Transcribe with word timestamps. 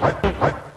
Hut, 0.00 0.14
hut, 0.22 0.34
hut, 0.40 0.52
hut. 0.52 0.67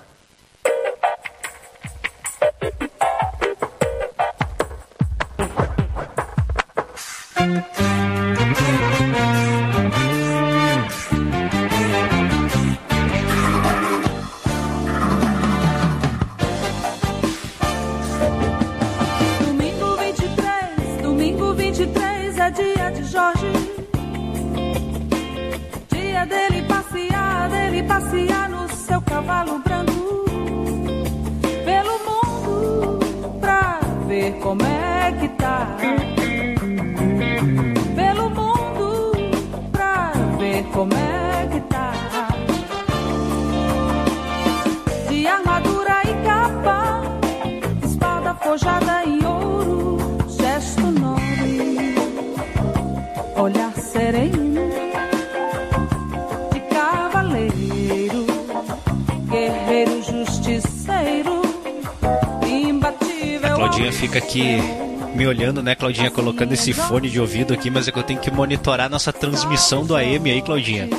Claudinha, 66.51 66.53
colocando 66.53 66.53
esse 66.53 66.73
fone 66.73 67.09
de 67.09 67.19
ouvido 67.19 67.53
aqui, 67.53 67.69
mas 67.69 67.87
é 67.87 67.91
que 67.91 67.99
eu 67.99 68.03
tenho 68.03 68.19
que 68.19 68.31
monitorar 68.31 68.89
nossa 68.89 69.13
transmissão 69.13 69.85
do 69.85 69.95
AM 69.95 70.31
aí, 70.31 70.41
Claudinha. 70.41 70.89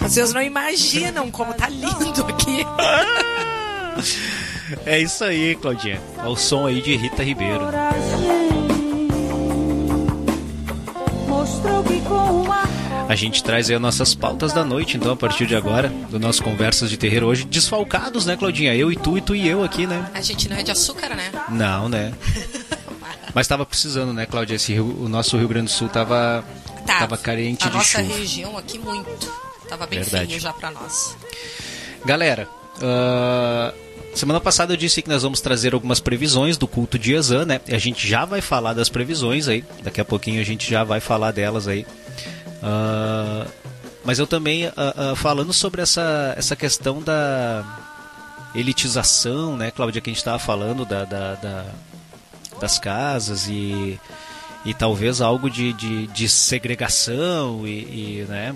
Vocês 0.00 0.32
não 0.32 0.42
imaginam 0.42 1.30
como 1.30 1.54
tá 1.54 1.68
lindo 1.68 2.26
aqui. 2.28 2.66
É 4.86 4.98
isso 4.98 5.22
aí, 5.22 5.54
Claudinha. 5.54 6.00
É 6.18 6.26
o 6.26 6.34
som 6.34 6.66
aí 6.66 6.80
de 6.80 6.96
Rita 6.96 7.22
Ribeiro. 7.22 7.60
Mostrou 11.28 11.84
que 11.84 12.00
com 12.00 12.42
uma 12.42 12.62
A 13.08 13.14
gente 13.14 13.44
traz 13.44 13.68
aí 13.68 13.76
as 13.76 13.82
nossas 13.82 14.14
pautas 14.14 14.52
da 14.52 14.64
noite, 14.64 14.96
então, 14.96 15.12
a 15.12 15.16
partir 15.16 15.46
de 15.46 15.54
agora, 15.54 15.92
do 16.08 16.18
nosso 16.18 16.42
Conversas 16.42 16.88
de 16.88 16.96
Terreiro 16.96 17.26
hoje, 17.26 17.44
desfalcados, 17.44 18.24
né, 18.24 18.36
Claudinha? 18.36 18.74
Eu 18.74 18.90
e 18.90 18.96
tu, 18.96 19.18
e 19.18 19.20
tu 19.20 19.34
e 19.34 19.46
eu 19.46 19.62
aqui, 19.62 19.86
né? 19.86 20.10
A 20.14 20.22
gente 20.22 20.48
não 20.48 20.56
é 20.56 20.62
de 20.62 20.70
açúcar, 20.70 21.14
né? 21.14 21.30
Não, 21.50 21.88
né? 21.88 22.12
Mas 23.34 23.46
tava 23.48 23.64
precisando, 23.64 24.12
né, 24.12 24.26
Cláudia? 24.26 24.56
Esse 24.56 24.72
Rio- 24.74 24.96
o 25.04 25.08
nosso 25.08 25.36
Rio 25.38 25.48
Grande 25.48 25.66
do 25.66 25.70
Sul 25.72 25.88
tava, 25.88 26.44
Tá. 26.86 26.98
tava 27.00 27.16
carente 27.16 27.64
A 27.66 27.70
de 27.70 27.76
nossa 27.76 28.02
chuva. 28.02 28.14
região 28.18 28.58
aqui 28.58 28.78
muito. 28.78 29.32
Tava 29.68 29.86
bem 29.86 30.00
Verdade. 30.00 30.38
já 30.38 30.52
pra 30.52 30.70
nós. 30.70 31.16
Galera, 32.04 32.46
ah, 32.82 33.72
semana 34.14 34.38
passada 34.40 34.74
eu 34.74 34.76
disse 34.76 35.00
que 35.00 35.08
nós 35.08 35.22
vamos 35.22 35.40
trazer 35.40 35.72
algumas 35.72 35.98
previsões 36.00 36.58
do 36.58 36.68
culto 36.68 36.98
de 36.98 37.14
Yazan, 37.14 37.46
né? 37.46 37.60
E 37.66 37.74
a 37.74 37.78
gente 37.78 38.06
já 38.06 38.24
vai 38.26 38.40
falar 38.42 38.74
das 38.74 38.88
previsões 38.90 39.48
aí. 39.48 39.64
Daqui 39.82 40.00
a 40.00 40.04
pouquinho 40.04 40.40
a 40.40 40.44
gente 40.44 40.68
já 40.70 40.84
vai 40.84 41.00
falar 41.00 41.30
delas 41.30 41.66
aí. 41.68 41.86
Ah, 42.62 43.46
mas 44.04 44.18
eu 44.18 44.26
também, 44.26 44.66
ah, 44.76 45.14
falando 45.16 45.52
sobre 45.54 45.80
essa, 45.80 46.34
essa 46.36 46.54
questão 46.54 47.00
da 47.00 47.64
elitização, 48.54 49.56
né, 49.56 49.70
Cláudia, 49.70 50.02
que 50.02 50.10
a 50.10 50.12
gente 50.12 50.18
estava 50.18 50.38
falando 50.38 50.84
da, 50.84 51.04
da- 51.04 51.34
da- 51.36 51.66
das 52.62 52.78
casas 52.78 53.48
e, 53.48 54.00
e 54.64 54.72
talvez 54.72 55.20
algo 55.20 55.50
de, 55.50 55.72
de, 55.72 56.06
de 56.06 56.28
segregação 56.28 57.66
e, 57.66 58.20
e, 58.20 58.26
né, 58.28 58.54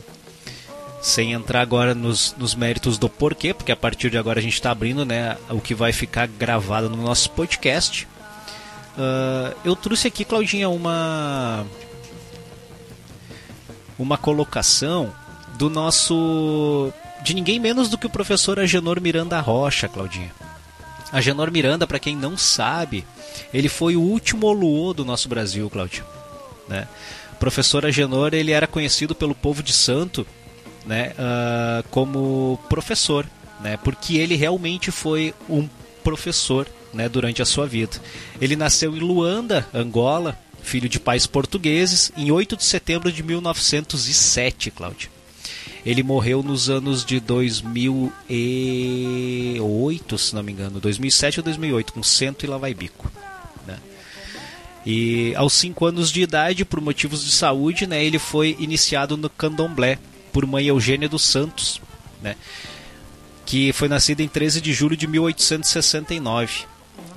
sem 1.03 1.33
entrar 1.33 1.61
agora 1.61 1.95
nos, 1.95 2.35
nos 2.39 2.55
méritos 2.55 2.97
do 2.97 3.09
porquê, 3.09 3.53
porque 3.53 3.73
a 3.73 3.77
partir 3.77 4.11
de 4.11 4.17
agora 4.17 4.39
a 4.39 4.43
gente 4.43 4.55
está 4.55 4.71
abrindo 4.71 5.05
né, 5.05 5.37
o 5.51 5.61
que 5.61 5.75
vai 5.75 5.93
ficar 5.93 6.27
gravado 6.27 6.89
no 6.89 7.03
nosso 7.03 7.31
podcast. 7.31 8.09
Ah, 8.97 9.53
eu 9.65 9.77
trouxe 9.77 10.09
aqui, 10.09 10.25
Claudinha, 10.25 10.69
uma 10.69 11.67
uma 13.99 14.19
colocação 14.19 15.13
do 15.59 15.71
nosso 15.71 16.93
de 17.23 17.35
ninguém 17.35 17.59
menos 17.59 17.89
do 17.89 17.99
que 17.99 18.07
o 18.07 18.11
professor 18.11 18.61
Agenor 18.61 19.01
Miranda 19.01 19.41
Rocha, 19.41 19.89
Claudinha. 19.89 20.33
Agenor 21.13 21.51
Miranda, 21.51 21.87
para 21.87 21.99
quem 21.99 22.17
não 22.17 22.37
sabe, 22.37 23.07
ele 23.53 23.69
foi 23.69 23.97
o 23.97 24.01
último 24.01 24.47
Oluô 24.47 24.93
do 24.93 25.05
nosso 25.05 25.29
Brasil, 25.29 25.69
Cláudio. 25.71 26.05
Né? 26.69 26.89
O 27.33 27.37
professor 27.37 27.85
Agenor 27.87 28.35
ele 28.35 28.53
era 28.53 28.67
conhecido 28.67 29.15
pelo 29.15 29.35
povo 29.35 29.63
de 29.63 29.73
Santo 29.73 30.27
né, 30.87 31.13
ah, 31.19 31.85
como 31.91 32.59
professor, 32.69 33.27
né, 33.61 33.77
porque 33.83 34.17
ele 34.17 34.37
realmente 34.37 34.91
foi 34.91 35.35
um 35.49 35.69
professor 36.03 36.67
né, 36.95 37.09
durante 37.09 37.43
a 37.43 37.45
sua 37.45 37.67
vida. 37.67 38.01
Ele 38.41 38.57
nasceu 38.57 38.97
em 38.97 39.01
Luanda, 39.01 39.67
Angola, 39.75 40.39
filho 40.63 40.89
de 40.89 40.99
pais 40.99 41.27
portugueses, 41.27 42.13
em 42.17 42.31
8 42.31 42.57
de 42.57 42.65
setembro 42.65 43.13
de 43.13 43.23
1907, 43.23 44.71
Cláudio. 44.71 45.11
Ele 45.87 46.03
morreu 46.03 46.43
nos 46.43 46.69
anos 46.69 47.03
de 47.05 47.21
2008, 47.21 50.19
se 50.19 50.35
não 50.35 50.43
me 50.43 50.51
engano, 50.51 50.81
2007 50.81 51.39
ou 51.39 51.45
2008, 51.45 51.93
com 51.93 52.03
cento 52.03 52.45
e 52.45 52.49
lá 52.49 52.59
vai 52.59 52.75
bico. 52.75 53.09
Né? 53.65 53.79
E 54.85 55.33
aos 55.37 55.53
5 55.53 55.87
anos 55.87 56.11
de 56.11 56.23
idade, 56.23 56.65
por 56.65 56.81
motivos 56.81 57.25
de 57.25 57.31
saúde, 57.31 57.87
né, 57.87 58.05
ele 58.05 58.19
foi 58.19 58.57
iniciado 58.59 59.17
no 59.17 59.31
candomblé 59.31 60.01
por 60.33 60.45
mãe 60.45 60.67
Eugênia 60.67 61.09
dos 61.09 61.23
Santos, 61.23 61.81
né, 62.21 62.35
que 63.47 63.73
foi 63.73 63.87
nascida 63.87 64.25
em 64.25 64.29
13 64.29 64.61
de 64.61 64.73
julho 64.73 64.97
de 64.97 65.07
1869, 65.07 66.65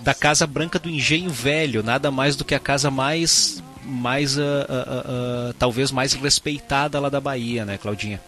da 0.04 0.14
Casa 0.14 0.46
Branca 0.46 0.78
do 0.78 0.92
Engenho 0.92 1.32
Velho, 1.32 1.82
nada 1.82 2.12
mais 2.12 2.36
do 2.36 2.46
que 2.46 2.54
a 2.54 2.60
casa 2.60 2.92
mais, 2.92 3.64
mais 3.84 4.38
ah, 4.38 4.68
ah, 4.70 4.86
ah, 4.88 5.54
talvez 5.58 5.92
mais 5.92 6.14
respeitada 6.14 7.00
lá 7.00 7.10
da 7.10 7.20
Bahia, 7.20 7.66
né, 7.66 7.80
Claudinha? 7.80 8.22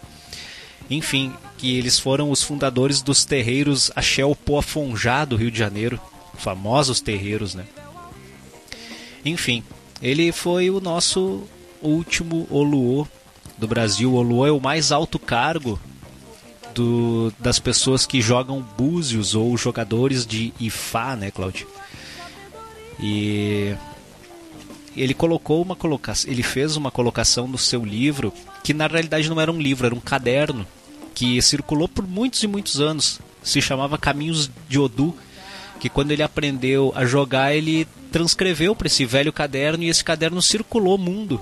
Enfim, 0.92 1.32
que 1.56 1.74
eles 1.76 1.98
foram 1.98 2.30
os 2.30 2.42
fundadores 2.42 3.00
dos 3.00 3.24
terreiros 3.24 3.90
Axel 3.96 4.36
Poafonjá 4.36 5.24
do 5.24 5.36
Rio 5.36 5.50
de 5.50 5.58
Janeiro, 5.58 5.98
famosos 6.36 7.00
terreiros, 7.00 7.54
né? 7.54 7.64
Enfim, 9.24 9.62
ele 10.02 10.32
foi 10.32 10.68
o 10.68 10.80
nosso 10.80 11.44
último 11.80 12.46
Oluô 12.50 13.06
do 13.56 13.66
Brasil. 13.66 14.12
O 14.12 14.16
Oluô 14.16 14.46
é 14.46 14.52
o 14.52 14.60
mais 14.60 14.92
alto 14.92 15.18
cargo 15.18 15.80
do, 16.74 17.32
das 17.38 17.58
pessoas 17.58 18.04
que 18.04 18.20
jogam 18.20 18.60
búzios 18.60 19.34
ou 19.34 19.56
jogadores 19.56 20.26
de 20.26 20.52
Ifá, 20.60 21.16
né, 21.16 21.30
Claudio? 21.30 21.66
E 23.00 23.74
ele 24.94 25.14
colocou 25.14 25.62
uma 25.62 25.74
colocação, 25.74 26.30
ele 26.30 26.42
fez 26.42 26.76
uma 26.76 26.90
colocação 26.90 27.48
no 27.48 27.56
seu 27.56 27.82
livro 27.82 28.30
que 28.62 28.74
na 28.74 28.86
realidade 28.86 29.30
não 29.30 29.40
era 29.40 29.50
um 29.50 29.58
livro, 29.58 29.86
era 29.86 29.94
um 29.94 30.00
caderno 30.00 30.66
que 31.14 31.40
circulou 31.42 31.88
por 31.88 32.06
muitos 32.06 32.42
e 32.42 32.46
muitos 32.46 32.80
anos. 32.80 33.20
Se 33.42 33.60
chamava 33.60 33.98
Caminhos 33.98 34.50
de 34.68 34.78
Odu, 34.78 35.14
que 35.80 35.88
quando 35.88 36.12
ele 36.12 36.22
aprendeu 36.22 36.92
a 36.94 37.04
jogar, 37.04 37.54
ele 37.54 37.86
transcreveu 38.10 38.74
para 38.76 38.86
esse 38.86 39.04
velho 39.04 39.32
caderno 39.32 39.82
e 39.82 39.88
esse 39.88 40.04
caderno 40.04 40.40
circulou 40.40 40.96
o 40.96 40.98
mundo, 40.98 41.40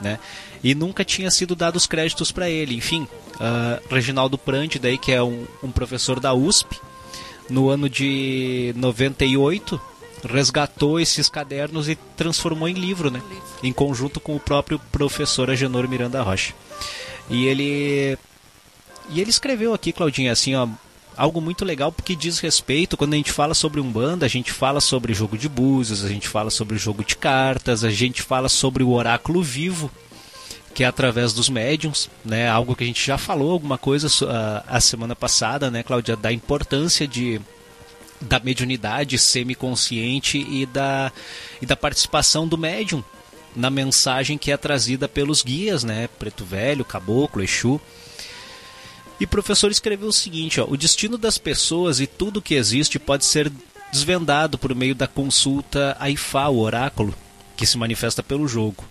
né? 0.00 0.18
E 0.64 0.74
nunca 0.74 1.04
tinha 1.04 1.30
sido 1.30 1.54
dado 1.54 1.76
os 1.76 1.86
créditos 1.86 2.32
para 2.32 2.50
ele. 2.50 2.74
Enfim, 2.74 3.06
ah, 3.38 3.80
Reginaldo 3.88 4.36
Prandi, 4.36 4.78
daí 4.78 4.98
que 4.98 5.12
é 5.12 5.22
um, 5.22 5.46
um 5.62 5.70
professor 5.70 6.18
da 6.18 6.34
USP, 6.34 6.80
no 7.48 7.68
ano 7.68 7.88
de 7.88 8.72
98 8.76 9.80
resgatou 10.24 10.98
esses 10.98 11.28
cadernos 11.28 11.88
e 11.88 11.96
transformou 12.16 12.68
em 12.68 12.74
livro, 12.74 13.10
né? 13.10 13.22
Em 13.62 13.72
conjunto 13.72 14.18
com 14.18 14.34
o 14.34 14.40
próprio 14.40 14.80
professor 14.90 15.50
Agenor 15.50 15.88
Miranda 15.88 16.22
Rocha. 16.22 16.52
E 17.30 17.46
ele 17.46 18.18
e 19.10 19.20
ele 19.20 19.30
escreveu 19.30 19.72
aqui, 19.72 19.92
Claudinha, 19.92 20.32
assim, 20.32 20.54
ó, 20.54 20.68
algo 21.16 21.40
muito 21.40 21.64
legal 21.64 21.90
porque 21.90 22.14
diz 22.14 22.38
respeito, 22.38 22.96
quando 22.96 23.14
a 23.14 23.16
gente 23.16 23.32
fala 23.32 23.54
sobre 23.54 23.80
Umbanda, 23.80 24.26
a 24.26 24.28
gente 24.28 24.52
fala 24.52 24.80
sobre 24.80 25.14
jogo 25.14 25.38
de 25.38 25.48
búzios, 25.48 26.04
a 26.04 26.08
gente 26.08 26.28
fala 26.28 26.50
sobre 26.50 26.76
jogo 26.76 27.02
de 27.04 27.16
cartas, 27.16 27.82
a 27.82 27.90
gente 27.90 28.22
fala 28.22 28.48
sobre 28.48 28.82
o 28.82 28.90
oráculo 28.90 29.42
vivo, 29.42 29.90
que 30.74 30.84
é 30.84 30.86
através 30.86 31.32
dos 31.32 31.48
médiums, 31.48 32.10
né? 32.22 32.48
Algo 32.48 32.76
que 32.76 32.84
a 32.84 32.86
gente 32.86 33.04
já 33.04 33.16
falou 33.16 33.52
alguma 33.52 33.78
coisa 33.78 34.08
a, 34.68 34.78
semana 34.78 35.16
passada, 35.16 35.70
né, 35.70 35.82
Cláudia, 35.82 36.16
da 36.16 36.32
importância 36.32 37.08
de 37.08 37.40
da 38.18 38.40
mediunidade 38.40 39.18
semiconsciente 39.18 40.38
e 40.38 40.64
da 40.64 41.12
e 41.60 41.66
da 41.66 41.76
participação 41.76 42.48
do 42.48 42.56
médium 42.56 43.04
na 43.54 43.70
mensagem 43.70 44.36
que 44.36 44.52
é 44.52 44.56
trazida 44.56 45.08
pelos 45.08 45.42
guias, 45.42 45.82
né? 45.82 46.08
Preto 46.18 46.44
Velho, 46.44 46.84
Caboclo, 46.84 47.42
Exu. 47.42 47.80
E 49.18 49.24
o 49.24 49.28
professor 49.28 49.70
escreveu 49.70 50.08
o 50.08 50.12
seguinte: 50.12 50.60
ó, 50.60 50.66
o 50.68 50.76
destino 50.76 51.16
das 51.16 51.38
pessoas 51.38 52.00
e 52.00 52.06
tudo 52.06 52.42
que 52.42 52.54
existe 52.54 52.98
pode 52.98 53.24
ser 53.24 53.50
desvendado 53.90 54.58
por 54.58 54.74
meio 54.74 54.94
da 54.94 55.06
consulta 55.06 55.96
a 55.98 56.10
Ifá, 56.10 56.48
o 56.48 56.58
oráculo, 56.58 57.14
que 57.56 57.66
se 57.66 57.78
manifesta 57.78 58.22
pelo 58.22 58.46
jogo. 58.46 58.84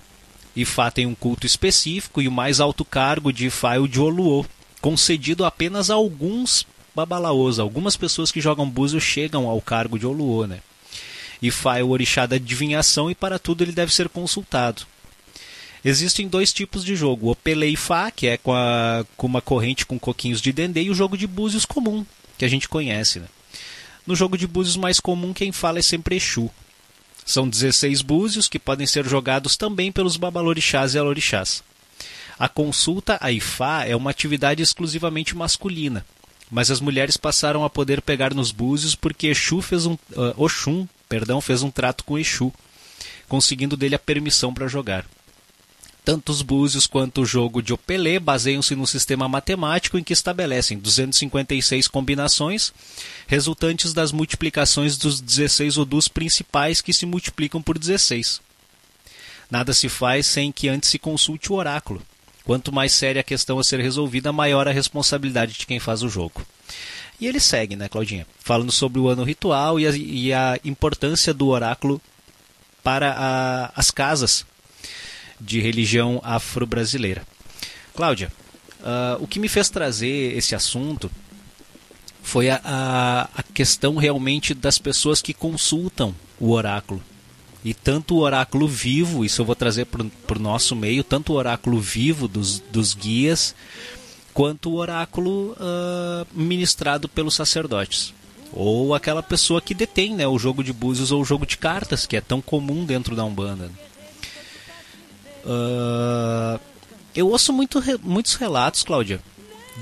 Ifá 0.55 0.89
tem 0.89 1.05
um 1.05 1.13
culto 1.13 1.45
específico 1.45 2.21
e 2.21 2.27
o 2.27 2.31
mais 2.31 2.59
alto 2.59 2.85
cargo 2.85 3.31
de 3.31 3.47
Ifá 3.47 3.75
é 3.75 3.79
o 3.79 3.87
de 3.87 3.99
Oluô, 3.99 4.45
concedido 4.81 5.45
apenas 5.45 5.89
a 5.89 5.95
alguns 5.95 6.65
babalaôs. 6.95 7.59
Algumas 7.59 7.97
pessoas 7.97 8.31
que 8.31 8.41
jogam 8.41 8.69
búzios 8.69 9.03
chegam 9.03 9.47
ao 9.47 9.61
cargo 9.61 9.99
de 9.99 10.07
Oluô, 10.07 10.47
né? 10.47 10.59
Ifá 11.41 11.77
é 11.77 11.83
o 11.83 11.89
orixá 11.89 12.25
da 12.25 12.37
adivinhação 12.37 13.11
e 13.11 13.15
para 13.15 13.37
tudo 13.37 13.63
ele 13.63 13.73
deve 13.73 13.93
ser 13.93 14.07
consultado. 14.07 14.83
Existem 15.87 16.27
dois 16.27 16.51
tipos 16.51 16.83
de 16.83 16.95
jogo: 16.95 17.29
o 17.29 17.35
Pele 17.35 17.67
Ifá, 17.67 18.09
que 18.09 18.25
é 18.25 18.37
com, 18.37 18.51
a, 18.51 19.05
com 19.15 19.27
uma 19.27 19.39
corrente 19.39 19.85
com 19.85 19.99
coquinhos 19.99 20.41
de 20.41 20.51
dendê, 20.51 20.81
e 20.81 20.89
o 20.89 20.95
jogo 20.95 21.15
de 21.15 21.27
búzios 21.27 21.63
comum, 21.63 22.03
que 22.39 22.43
a 22.43 22.47
gente 22.47 22.67
conhece. 22.67 23.19
Né? 23.19 23.27
No 24.07 24.15
jogo 24.15 24.35
de 24.35 24.47
búzios 24.47 24.75
mais 24.75 24.99
comum, 24.99 25.31
quem 25.31 25.51
fala 25.51 25.77
é 25.77 25.83
sempre 25.83 26.15
Exu. 26.15 26.49
São 27.23 27.47
16 27.47 28.01
búzios 28.01 28.47
que 28.47 28.57
podem 28.57 28.87
ser 28.87 29.05
jogados 29.05 29.55
também 29.55 29.91
pelos 29.91 30.17
babalorixás 30.17 30.95
e 30.95 30.97
alorixás. 30.97 31.63
A 32.37 32.49
consulta 32.49 33.19
a 33.21 33.31
Ifá 33.31 33.85
é 33.85 33.95
uma 33.95 34.09
atividade 34.09 34.61
exclusivamente 34.61 35.35
masculina, 35.35 36.05
mas 36.49 36.69
as 36.69 36.81
mulheres 36.81 37.15
passaram 37.15 37.63
a 37.63 37.69
poder 37.69 38.01
pegar 38.01 38.33
nos 38.33 38.51
búzios 38.51 38.95
porque 38.95 39.27
Exu 39.27 39.61
fez 39.61 39.85
um, 39.85 39.93
uh, 39.93 40.33
Oxum 40.35 40.87
perdão, 41.07 41.39
fez 41.39 41.61
um 41.61 41.71
trato 41.71 42.03
com 42.03 42.17
Exu, 42.17 42.51
conseguindo 43.27 43.77
dele 43.77 43.95
a 43.95 43.99
permissão 43.99 44.53
para 44.53 44.67
jogar. 44.67 45.05
Tanto 46.05 46.31
os 46.31 46.43
búzios 46.43 46.85
quanto 46.85 47.21
o 47.21 47.25
jogo 47.25 47.63
de 47.63 47.73
Opelê 47.73 48.19
baseiam-se 48.19 48.75
num 48.75 48.85
sistema 48.85 49.27
matemático 49.27 49.97
em 49.97 50.03
que 50.03 50.13
estabelecem 50.13 50.77
256 50.77 51.87
combinações, 51.87 52.71
resultantes 53.25 53.91
das 53.91 54.11
multiplicações 54.11 54.97
dos 54.99 55.19
16 55.19 55.79
odus 55.79 56.07
principais 56.07 56.79
que 56.79 56.93
se 56.93 57.07
multiplicam 57.07 57.59
por 57.59 57.79
16. 57.79 58.39
Nada 59.49 59.73
se 59.73 59.89
faz 59.89 60.27
sem 60.27 60.51
que 60.51 60.69
antes 60.69 60.91
se 60.91 60.99
consulte 60.99 61.51
o 61.51 61.55
oráculo. 61.55 61.99
Quanto 62.43 62.71
mais 62.71 62.93
séria 62.93 63.21
a 63.21 63.23
questão 63.23 63.57
a 63.57 63.63
ser 63.63 63.79
resolvida, 63.79 64.31
maior 64.31 64.67
a 64.67 64.71
responsabilidade 64.71 65.53
de 65.53 65.65
quem 65.65 65.79
faz 65.79 66.03
o 66.03 66.09
jogo. 66.09 66.45
E 67.19 67.25
ele 67.25 67.39
segue, 67.39 67.75
né, 67.75 67.89
Claudinha? 67.89 68.27
Falando 68.39 68.71
sobre 68.71 68.99
o 68.99 69.07
ano 69.07 69.23
ritual 69.23 69.79
e 69.79 69.87
a, 69.87 69.91
e 69.91 70.31
a 70.31 70.59
importância 70.63 71.33
do 71.33 71.47
oráculo 71.47 71.99
para 72.83 73.11
a, 73.11 73.71
as 73.75 73.89
casas 73.89 74.45
de 75.39 75.59
religião 75.59 76.21
afro-brasileira. 76.23 77.23
Cláudia, 77.95 78.31
uh, 78.81 79.23
o 79.23 79.27
que 79.27 79.39
me 79.39 79.47
fez 79.47 79.69
trazer 79.69 80.37
esse 80.37 80.55
assunto 80.55 81.09
foi 82.21 82.49
a, 82.49 82.59
a, 82.63 83.29
a 83.35 83.43
questão 83.43 83.95
realmente 83.95 84.53
das 84.53 84.77
pessoas 84.77 85.21
que 85.21 85.33
consultam 85.33 86.15
o 86.39 86.51
oráculo. 86.51 87.01
E 87.63 87.73
tanto 87.73 88.15
o 88.15 88.19
oráculo 88.19 88.67
vivo, 88.67 89.25
isso 89.25 89.41
eu 89.41 89.45
vou 89.45 89.55
trazer 89.55 89.85
para 89.85 90.37
o 90.37 90.41
nosso 90.41 90.75
meio, 90.75 91.03
tanto 91.03 91.33
o 91.33 91.35
oráculo 91.35 91.79
vivo 91.79 92.27
dos, 92.27 92.59
dos 92.59 92.93
guias, 92.93 93.55
quanto 94.33 94.69
o 94.69 94.75
oráculo 94.75 95.53
uh, 95.53 96.27
ministrado 96.31 97.07
pelos 97.09 97.33
sacerdotes. 97.33 98.13
Ou 98.51 98.93
aquela 98.93 99.23
pessoa 99.23 99.61
que 99.61 99.73
detém 99.73 100.13
né, 100.13 100.27
o 100.27 100.37
jogo 100.37 100.63
de 100.63 100.71
búzios 100.71 101.11
ou 101.11 101.21
o 101.21 101.25
jogo 101.25 101.45
de 101.45 101.57
cartas, 101.57 102.05
que 102.05 102.15
é 102.15 102.21
tão 102.21 102.41
comum 102.41 102.85
dentro 102.85 103.15
da 103.15 103.25
Umbanda. 103.25 103.71
Uh, 105.45 106.59
eu 107.15 107.29
ouço 107.29 107.53
muito, 107.53 107.81
muitos 108.03 108.35
relatos, 108.35 108.83
Cláudia, 108.83 109.21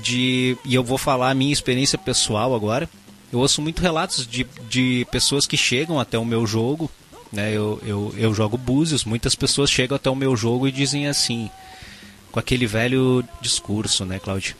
de, 0.02 0.56
e 0.64 0.74
eu 0.74 0.84
vou 0.84 0.98
falar 0.98 1.30
a 1.30 1.34
minha 1.34 1.52
experiência 1.52 1.98
pessoal 1.98 2.54
agora. 2.54 2.88
Eu 3.32 3.40
ouço 3.40 3.60
muito 3.60 3.80
relatos 3.82 4.26
de, 4.26 4.46
de 4.68 5.06
pessoas 5.10 5.46
que 5.46 5.56
chegam 5.56 5.98
até 5.98 6.18
o 6.18 6.24
meu 6.24 6.46
jogo. 6.46 6.90
Né, 7.32 7.52
eu, 7.52 7.80
eu, 7.84 8.14
eu 8.16 8.32
jogo 8.32 8.56
búzios, 8.56 9.04
muitas 9.04 9.34
pessoas 9.34 9.68
chegam 9.68 9.96
até 9.96 10.08
o 10.08 10.14
meu 10.14 10.36
jogo 10.36 10.68
e 10.68 10.72
dizem 10.72 11.08
assim: 11.08 11.50
com 12.30 12.38
aquele 12.38 12.64
velho 12.64 13.24
discurso, 13.40 14.04
né, 14.04 14.20
Cláudio? 14.20 14.54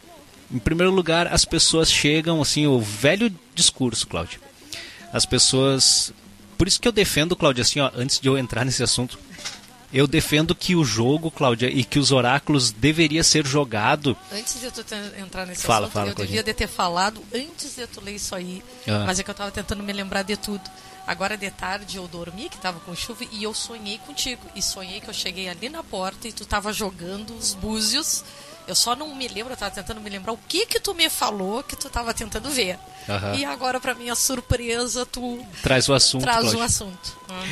Em 0.52 0.58
primeiro 0.58 0.92
lugar, 0.92 1.28
as 1.28 1.44
pessoas 1.44 1.90
chegam 1.90 2.42
assim, 2.42 2.66
o 2.66 2.80
velho 2.80 3.32
discurso, 3.54 4.08
Cláudio. 4.08 4.40
As 5.12 5.24
pessoas. 5.24 6.12
Por 6.58 6.66
isso 6.66 6.80
que 6.80 6.88
eu 6.88 6.92
defendo, 6.92 7.36
Cláudio, 7.36 7.62
assim, 7.62 7.78
ó, 7.78 7.92
antes 7.94 8.18
de 8.18 8.26
eu 8.26 8.36
entrar 8.36 8.64
nesse 8.64 8.82
assunto, 8.82 9.18
eu 9.94 10.06
defendo 10.08 10.54
que 10.54 10.74
o 10.74 10.84
jogo, 10.84 11.30
Cláudia, 11.30 11.68
e 11.70 11.84
que 11.84 12.00
os 12.00 12.10
oráculos 12.10 12.72
deveria 12.72 13.22
ser 13.22 13.46
jogado. 13.46 14.16
Antes 14.32 14.60
de 14.60 14.70
tu 14.70 14.84
entrar 15.16 15.46
nesse 15.46 15.62
fala, 15.62 15.86
assunto, 15.86 15.92
fala, 15.94 16.10
eu 16.10 16.14
Claudinha. 16.16 16.42
devia 16.42 16.54
ter 16.54 16.66
falado 16.66 17.22
antes 17.32 17.76
de 17.76 17.86
tu 17.86 18.00
ler 18.00 18.16
isso 18.16 18.34
aí. 18.34 18.62
Ah. 18.88 19.04
Mas 19.06 19.20
é 19.20 19.22
que 19.22 19.30
eu 19.30 19.34
tava 19.34 19.52
tentando 19.52 19.82
me 19.84 19.92
lembrar 19.92 20.22
de 20.22 20.36
tudo. 20.36 20.62
Agora 21.06 21.36
de 21.36 21.50
tarde 21.50 21.96
eu 21.98 22.08
dormi, 22.08 22.48
que 22.48 22.56
tava 22.58 22.80
com 22.80 22.94
chuva, 22.96 23.24
e 23.30 23.44
eu 23.44 23.54
sonhei 23.54 23.98
contigo. 23.98 24.42
E 24.56 24.60
sonhei 24.62 25.00
que 25.00 25.08
eu 25.08 25.14
cheguei 25.14 25.48
ali 25.48 25.68
na 25.68 25.82
porta 25.82 26.26
e 26.26 26.32
tu 26.32 26.44
tava 26.44 26.72
jogando 26.72 27.34
os 27.36 27.54
búzios. 27.54 28.24
Eu 28.66 28.74
só 28.74 28.96
não 28.96 29.14
me 29.14 29.28
lembro, 29.28 29.52
eu 29.52 29.56
tava 29.56 29.70
tentando 29.70 30.00
me 30.00 30.08
lembrar 30.10 30.32
o 30.32 30.38
que 30.48 30.64
que 30.64 30.80
tu 30.80 30.94
me 30.94 31.08
falou 31.10 31.62
que 31.62 31.76
tu 31.76 31.88
tava 31.90 32.12
tentando 32.14 32.48
ver. 32.50 32.78
E 33.36 33.44
agora, 33.44 33.78
pra 33.78 33.94
minha 33.94 34.14
surpresa, 34.14 35.04
tu 35.04 35.44
Traz 35.62 35.88
o 35.88 35.92
assunto, 35.92 36.22
traz 36.22 36.40
Cláudia. 36.40 36.58
o 36.60 36.62
assunto. 36.62 37.18
Ah. 37.28 37.44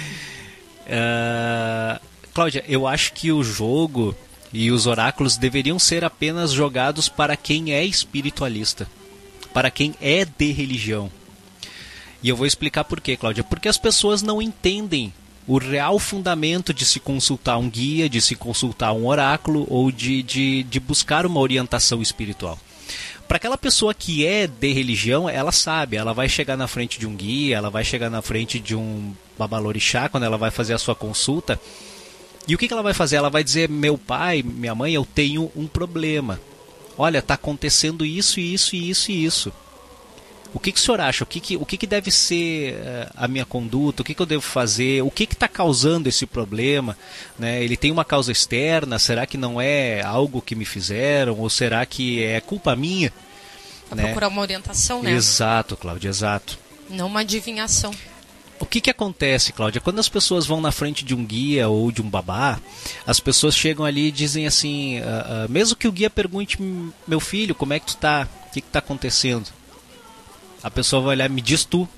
Ah, 0.88 2.00
Cláudia, 2.34 2.64
eu 2.66 2.86
acho 2.86 3.12
que 3.12 3.30
o 3.30 3.42
jogo 3.44 4.14
e 4.52 4.70
os 4.70 4.86
oráculos 4.86 5.36
deveriam 5.36 5.78
ser 5.78 6.04
apenas 6.04 6.52
jogados 6.52 7.08
para 7.08 7.36
quem 7.36 7.72
é 7.72 7.84
espiritualista, 7.84 8.88
para 9.52 9.70
quem 9.70 9.94
é 10.00 10.24
de 10.24 10.52
religião. 10.52 11.10
E 12.22 12.28
eu 12.28 12.36
vou 12.36 12.46
explicar 12.46 12.84
por 12.84 13.00
quê, 13.00 13.16
Cláudia. 13.16 13.42
Porque 13.42 13.68
as 13.68 13.76
pessoas 13.76 14.22
não 14.22 14.40
entendem 14.40 15.12
o 15.46 15.58
real 15.58 15.98
fundamento 15.98 16.72
de 16.72 16.84
se 16.84 17.00
consultar 17.00 17.58
um 17.58 17.68
guia, 17.68 18.08
de 18.08 18.20
se 18.20 18.36
consultar 18.36 18.92
um 18.92 19.06
oráculo 19.06 19.66
ou 19.68 19.90
de, 19.90 20.22
de, 20.22 20.62
de 20.62 20.80
buscar 20.80 21.26
uma 21.26 21.40
orientação 21.40 22.00
espiritual. 22.00 22.58
Para 23.26 23.38
aquela 23.38 23.58
pessoa 23.58 23.94
que 23.94 24.26
é 24.26 24.46
de 24.46 24.72
religião, 24.72 25.28
ela 25.28 25.50
sabe, 25.52 25.96
ela 25.96 26.12
vai 26.12 26.28
chegar 26.28 26.56
na 26.56 26.68
frente 26.68 26.98
de 26.98 27.06
um 27.06 27.16
guia, 27.16 27.56
ela 27.56 27.70
vai 27.70 27.84
chegar 27.84 28.10
na 28.10 28.22
frente 28.22 28.60
de 28.60 28.76
um 28.76 29.12
babalorixá 29.38 30.08
quando 30.08 30.24
ela 30.24 30.36
vai 30.36 30.50
fazer 30.50 30.74
a 30.74 30.78
sua 30.78 30.94
consulta. 30.94 31.58
E 32.46 32.54
o 32.54 32.58
que, 32.58 32.66
que 32.66 32.72
ela 32.72 32.82
vai 32.82 32.94
fazer? 32.94 33.16
Ela 33.16 33.30
vai 33.30 33.44
dizer: 33.44 33.68
Meu 33.68 33.96
pai, 33.96 34.42
minha 34.42 34.74
mãe, 34.74 34.92
eu 34.94 35.04
tenho 35.06 35.50
um 35.54 35.66
problema. 35.66 36.40
Olha, 36.98 37.18
está 37.18 37.34
acontecendo 37.34 38.04
isso, 38.04 38.40
isso, 38.40 38.76
isso 38.76 39.10
e 39.10 39.24
isso. 39.24 39.52
O 40.54 40.60
que, 40.60 40.70
que 40.70 40.78
o 40.78 40.82
senhor 40.82 41.00
acha? 41.00 41.24
O 41.24 41.26
que, 41.26 41.40
que, 41.40 41.56
o 41.56 41.64
que, 41.64 41.78
que 41.78 41.86
deve 41.86 42.10
ser 42.10 42.74
eh, 42.74 43.08
a 43.16 43.26
minha 43.26 43.46
conduta? 43.46 44.02
O 44.02 44.04
que, 44.04 44.14
que 44.14 44.20
eu 44.20 44.26
devo 44.26 44.42
fazer? 44.42 45.02
O 45.02 45.10
que 45.10 45.24
está 45.24 45.48
causando 45.48 46.10
esse 46.10 46.26
problema? 46.26 46.94
Né? 47.38 47.64
Ele 47.64 47.74
tem 47.74 47.90
uma 47.90 48.04
causa 48.04 48.30
externa? 48.30 48.98
Será 48.98 49.24
que 49.24 49.38
não 49.38 49.58
é 49.58 50.02
algo 50.02 50.42
que 50.42 50.54
me 50.54 50.66
fizeram? 50.66 51.38
Ou 51.38 51.48
será 51.48 51.86
que 51.86 52.22
é 52.22 52.38
culpa 52.38 52.76
minha? 52.76 53.10
Pra 53.88 53.96
Né? 53.96 54.02
procurar 54.04 54.28
uma 54.28 54.42
orientação, 54.42 55.02
né? 55.02 55.12
Exato, 55.12 55.74
Cláudia, 55.74 56.10
exato. 56.10 56.58
Não 56.90 57.06
uma 57.06 57.20
adivinhação. 57.20 57.90
O 58.62 58.64
que, 58.64 58.80
que 58.80 58.90
acontece, 58.90 59.52
Cláudia? 59.52 59.80
Quando 59.80 59.98
as 59.98 60.08
pessoas 60.08 60.46
vão 60.46 60.60
na 60.60 60.70
frente 60.70 61.04
de 61.04 61.16
um 61.16 61.26
guia 61.26 61.68
ou 61.68 61.90
de 61.90 62.00
um 62.00 62.08
babá, 62.08 62.60
as 63.04 63.18
pessoas 63.18 63.56
chegam 63.56 63.84
ali 63.84 64.06
e 64.06 64.12
dizem 64.12 64.46
assim, 64.46 65.00
ah, 65.00 65.26
ah, 65.26 65.48
mesmo 65.48 65.74
que 65.74 65.88
o 65.88 65.90
guia 65.90 66.08
pergunte, 66.08 66.58
meu 67.04 67.18
filho, 67.18 67.56
como 67.56 67.72
é 67.72 67.80
que 67.80 67.86
tu 67.86 67.96
tá? 67.96 68.28
O 68.46 68.52
que 68.52 68.60
está 68.60 68.78
acontecendo? 68.78 69.48
A 70.62 70.70
pessoa 70.70 71.02
vai 71.02 71.16
olhar, 71.16 71.28
me 71.28 71.40
diz 71.40 71.64
tu. 71.64 71.88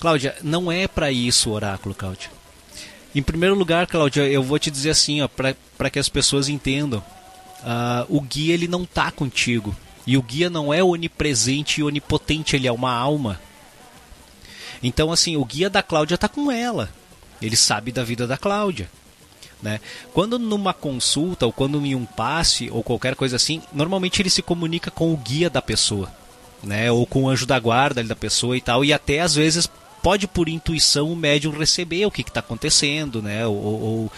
Cláudia, 0.00 0.34
não 0.42 0.70
é 0.70 0.88
para 0.88 1.12
isso 1.12 1.50
o 1.50 1.52
oráculo, 1.52 1.94
Cláudia. 1.94 2.28
Em 3.14 3.22
primeiro 3.22 3.54
lugar, 3.54 3.86
Cláudia, 3.86 4.22
eu 4.22 4.42
vou 4.42 4.58
te 4.58 4.68
dizer 4.68 4.90
assim, 4.90 5.22
ó, 5.22 5.28
para 5.28 5.90
que 5.90 6.00
as 6.00 6.08
pessoas 6.08 6.48
entendam. 6.48 7.04
ah, 7.62 8.04
o 8.08 8.20
guia 8.20 8.52
ele 8.52 8.66
não 8.66 8.84
tá 8.84 9.12
contigo. 9.12 9.72
E 10.04 10.16
o 10.16 10.22
guia 10.22 10.50
não 10.50 10.74
é 10.74 10.82
onipresente 10.82 11.80
e 11.80 11.84
onipotente, 11.84 12.56
ele 12.56 12.66
é 12.66 12.72
uma 12.72 12.92
alma. 12.92 13.38
Então, 14.82 15.12
assim, 15.12 15.36
o 15.36 15.44
guia 15.44 15.70
da 15.70 15.82
Cláudia 15.82 16.18
tá 16.18 16.28
com 16.28 16.50
ela. 16.50 16.90
Ele 17.40 17.56
sabe 17.56 17.92
da 17.92 18.02
vida 18.02 18.26
da 18.26 18.36
Cláudia. 18.36 18.90
Né? 19.62 19.80
Quando 20.12 20.38
numa 20.38 20.74
consulta, 20.74 21.46
ou 21.46 21.52
quando 21.52 21.84
em 21.86 21.94
um 21.94 22.04
passe, 22.04 22.68
ou 22.70 22.82
qualquer 22.82 23.14
coisa 23.14 23.36
assim, 23.36 23.62
normalmente 23.72 24.20
ele 24.20 24.30
se 24.30 24.42
comunica 24.42 24.90
com 24.90 25.12
o 25.12 25.16
guia 25.16 25.48
da 25.48 25.62
pessoa. 25.62 26.10
Né? 26.62 26.90
Ou 26.90 27.06
com 27.06 27.24
o 27.24 27.28
anjo 27.28 27.46
da 27.46 27.58
guarda 27.58 28.02
da 28.02 28.16
pessoa 28.16 28.56
e 28.56 28.60
tal. 28.60 28.84
E 28.84 28.92
até 28.92 29.20
às 29.20 29.34
vezes 29.34 29.68
pode 30.02 30.26
por 30.26 30.48
intuição 30.48 31.12
o 31.12 31.16
médium 31.16 31.56
receber 31.56 32.04
o 32.04 32.10
que 32.10 32.22
está 32.22 32.40
acontecendo, 32.40 33.22
né? 33.22 33.46
Ou, 33.46 33.54
ou, 33.54 34.12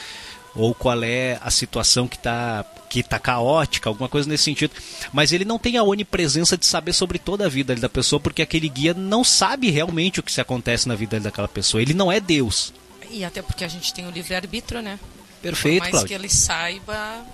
ou 0.56 0.74
qual 0.74 1.04
é 1.04 1.38
a 1.42 1.50
situação 1.50 2.08
que 2.08 2.16
está 2.16 2.64
que 3.02 3.08
tá 3.08 3.18
caótica, 3.18 3.88
alguma 3.88 4.08
coisa 4.08 4.28
nesse 4.28 4.44
sentido. 4.44 4.72
Mas 5.12 5.32
ele 5.32 5.44
não 5.44 5.58
tem 5.58 5.76
a 5.76 5.82
onipresença 5.82 6.56
de 6.56 6.64
saber 6.64 6.92
sobre 6.92 7.18
toda 7.18 7.46
a 7.46 7.48
vida 7.48 7.74
da 7.74 7.88
pessoa, 7.88 8.20
porque 8.20 8.40
aquele 8.40 8.68
guia 8.68 8.94
não 8.94 9.24
sabe 9.24 9.68
realmente 9.68 10.20
o 10.20 10.22
que 10.22 10.30
se 10.30 10.40
acontece 10.40 10.86
na 10.86 10.94
vida 10.94 11.18
daquela 11.18 11.48
pessoa. 11.48 11.82
Ele 11.82 11.92
não 11.92 12.12
é 12.12 12.20
Deus. 12.20 12.72
E 13.10 13.24
até 13.24 13.42
porque 13.42 13.64
a 13.64 13.68
gente 13.68 13.92
tem 13.92 14.06
o 14.06 14.10
livre-arbítrio, 14.10 14.80
né? 14.80 15.00
Perfeito, 15.42 15.78
Por 15.78 15.80
mais 15.80 15.90
Cláudio. 15.90 16.08
que 16.08 16.14
ele 16.14 16.28
saiba, 16.28 17.26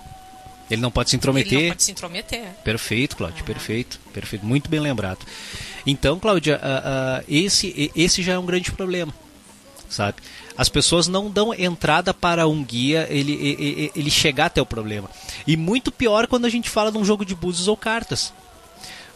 Ele 0.69 0.81
não 0.81 0.89
pode 0.89 1.11
se 1.11 1.15
intrometer. 1.15 1.53
Ele 1.53 1.63
não 1.63 1.69
pode 1.69 1.83
se 1.83 1.91
intrometer. 1.91 2.43
Perfeito, 2.63 3.15
Cláudia, 3.15 3.43
perfeito, 3.43 3.99
perfeito, 4.11 4.45
muito 4.45 4.69
bem 4.69 4.79
lembrado. 4.79 5.19
Então, 5.85 6.19
Cláudia, 6.19 6.57
uh, 6.57 7.21
uh, 7.21 7.25
esse, 7.27 7.91
esse 7.95 8.23
já 8.23 8.33
é 8.33 8.39
um 8.39 8.45
grande 8.45 8.71
problema, 8.71 9.13
sabe? 9.89 10.17
As 10.61 10.69
pessoas 10.69 11.07
não 11.07 11.27
dão 11.27 11.55
entrada 11.55 12.13
para 12.13 12.47
um 12.47 12.63
guia 12.63 13.07
ele, 13.09 13.33
ele, 13.33 13.91
ele 13.95 14.11
chegar 14.11 14.45
até 14.45 14.61
o 14.61 14.65
problema. 14.65 15.09
E 15.47 15.57
muito 15.57 15.91
pior 15.91 16.27
quando 16.27 16.45
a 16.45 16.49
gente 16.49 16.69
fala 16.69 16.91
de 16.91 16.99
um 16.99 17.03
jogo 17.03 17.25
de 17.25 17.33
búzios 17.33 17.67
ou 17.67 17.75
cartas. 17.75 18.31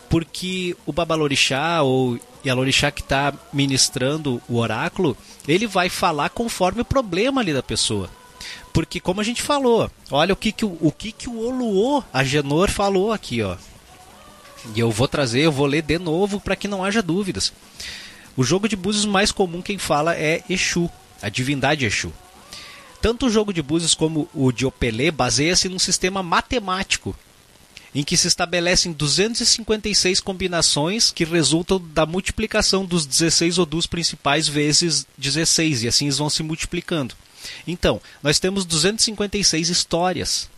Porque 0.09 0.75
o 0.87 0.91
Babalorixá 0.91 1.83
ou 1.83 2.19
Yalorixá 2.43 2.89
que 2.89 3.01
está 3.01 3.31
ministrando 3.53 4.41
o 4.49 4.57
oráculo, 4.57 5.15
ele 5.47 5.67
vai 5.67 5.87
falar 5.87 6.29
conforme 6.31 6.81
o 6.81 6.85
problema 6.85 7.41
ali 7.41 7.53
da 7.53 7.61
pessoa. 7.61 8.09
Porque 8.73 8.99
como 8.99 9.21
a 9.21 9.23
gente 9.23 9.43
falou, 9.43 9.91
olha 10.09 10.33
o 10.33 10.35
que, 10.35 10.51
que, 10.51 10.65
o, 10.65 10.75
o, 10.81 10.91
que, 10.91 11.11
que 11.11 11.29
o 11.29 11.45
Oluô, 11.45 12.03
a 12.11 12.23
Genor, 12.23 12.71
falou 12.71 13.13
aqui, 13.13 13.43
ó. 13.43 13.55
E 14.75 14.79
eu 14.79 14.89
vou 14.89 15.07
trazer, 15.07 15.41
eu 15.41 15.51
vou 15.51 15.67
ler 15.67 15.83
de 15.83 15.99
novo 15.99 16.39
para 16.39 16.55
que 16.55 16.67
não 16.67 16.83
haja 16.83 17.03
dúvidas. 17.03 17.53
O 18.35 18.43
jogo 18.43 18.67
de 18.67 18.75
búzios 18.75 19.05
mais 19.05 19.31
comum 19.31 19.61
quem 19.61 19.77
fala 19.77 20.15
é 20.15 20.41
Exu, 20.49 20.89
a 21.22 21.29
divindade 21.29 21.86
Exu. 21.86 22.12
Tanto 23.01 23.27
o 23.27 23.29
jogo 23.29 23.53
de 23.53 23.62
búzios 23.62 23.93
como 23.93 24.27
o 24.34 24.51
de 24.51 24.65
Opelê 24.65 25.12
baseia-se 25.12 25.69
num 25.69 25.79
sistema 25.79 26.24
matemático 26.24 27.15
em 27.95 28.03
que 28.03 28.17
se 28.17 28.27
estabelecem 28.27 28.91
256 28.91 30.19
combinações 30.19 31.12
que 31.12 31.24
resultam 31.24 31.81
da 31.93 32.05
multiplicação 32.05 32.86
dos 32.86 33.05
16 33.05 33.57
odus 33.57 33.88
principais 33.88 34.50
vezes 34.50 35.07
16 35.17 35.84
e 35.84 35.88
assim 35.88 36.05
eles 36.05 36.17
vão 36.17 36.29
se 36.29 36.43
multiplicando. 36.43 37.15
Então, 37.65 38.01
nós 38.22 38.38
temos 38.38 38.65
256 38.65 39.69
histórias 39.69 40.50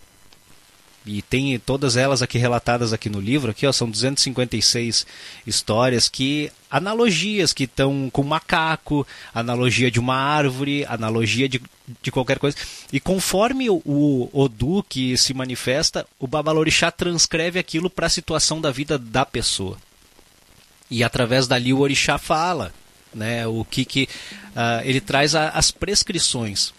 e 1.08 1.22
tem 1.22 1.58
todas 1.58 1.96
elas 1.96 2.22
aqui 2.22 2.38
relatadas 2.38 2.92
aqui 2.92 3.10
no 3.10 3.22
livro, 3.22 3.52
aqui 3.52 3.66
ó, 3.66 3.72
são 3.72 3.90
256 3.90 5.08
histórias 5.48 6.10
que 6.10 6.52
analogias 6.70 7.54
que 7.54 7.64
estão 7.64 8.10
com 8.12 8.24
macaco, 8.24 9.08
analogia 9.34 9.90
de 9.90 10.02
uma 10.02 10.16
árvore, 10.16 10.86
analogia 10.86 11.48
de, 11.48 11.62
de 12.02 12.12
qualquer 12.12 12.38
coisa. 12.38 12.58
E 12.92 13.00
conforme 13.00 13.70
o, 13.70 14.30
Odu 14.34 14.84
que 14.88 15.18
se 15.18 15.34
manifesta, 15.34 16.06
o 16.20 16.28
Babalorixá 16.28 16.92
transcreve 16.92 17.58
aquilo 17.58 17.90
para 17.90 18.08
a 18.08 18.10
situação 18.10 18.60
da 18.60 18.70
vida 18.70 18.98
da 18.98 19.26
pessoa. 19.26 19.78
E 20.92 21.04
através 21.04 21.48
dali 21.48 21.74
o 21.74 21.80
orixá 21.80 22.18
fala, 22.18 22.74
né, 23.14 23.48
o 23.48 23.64
que 23.64 23.86
que 23.86 24.10
uh, 24.50 24.84
ele 24.84 25.00
traz 25.00 25.36
a, 25.36 25.50
as 25.50 25.72
prescrições 25.72 26.74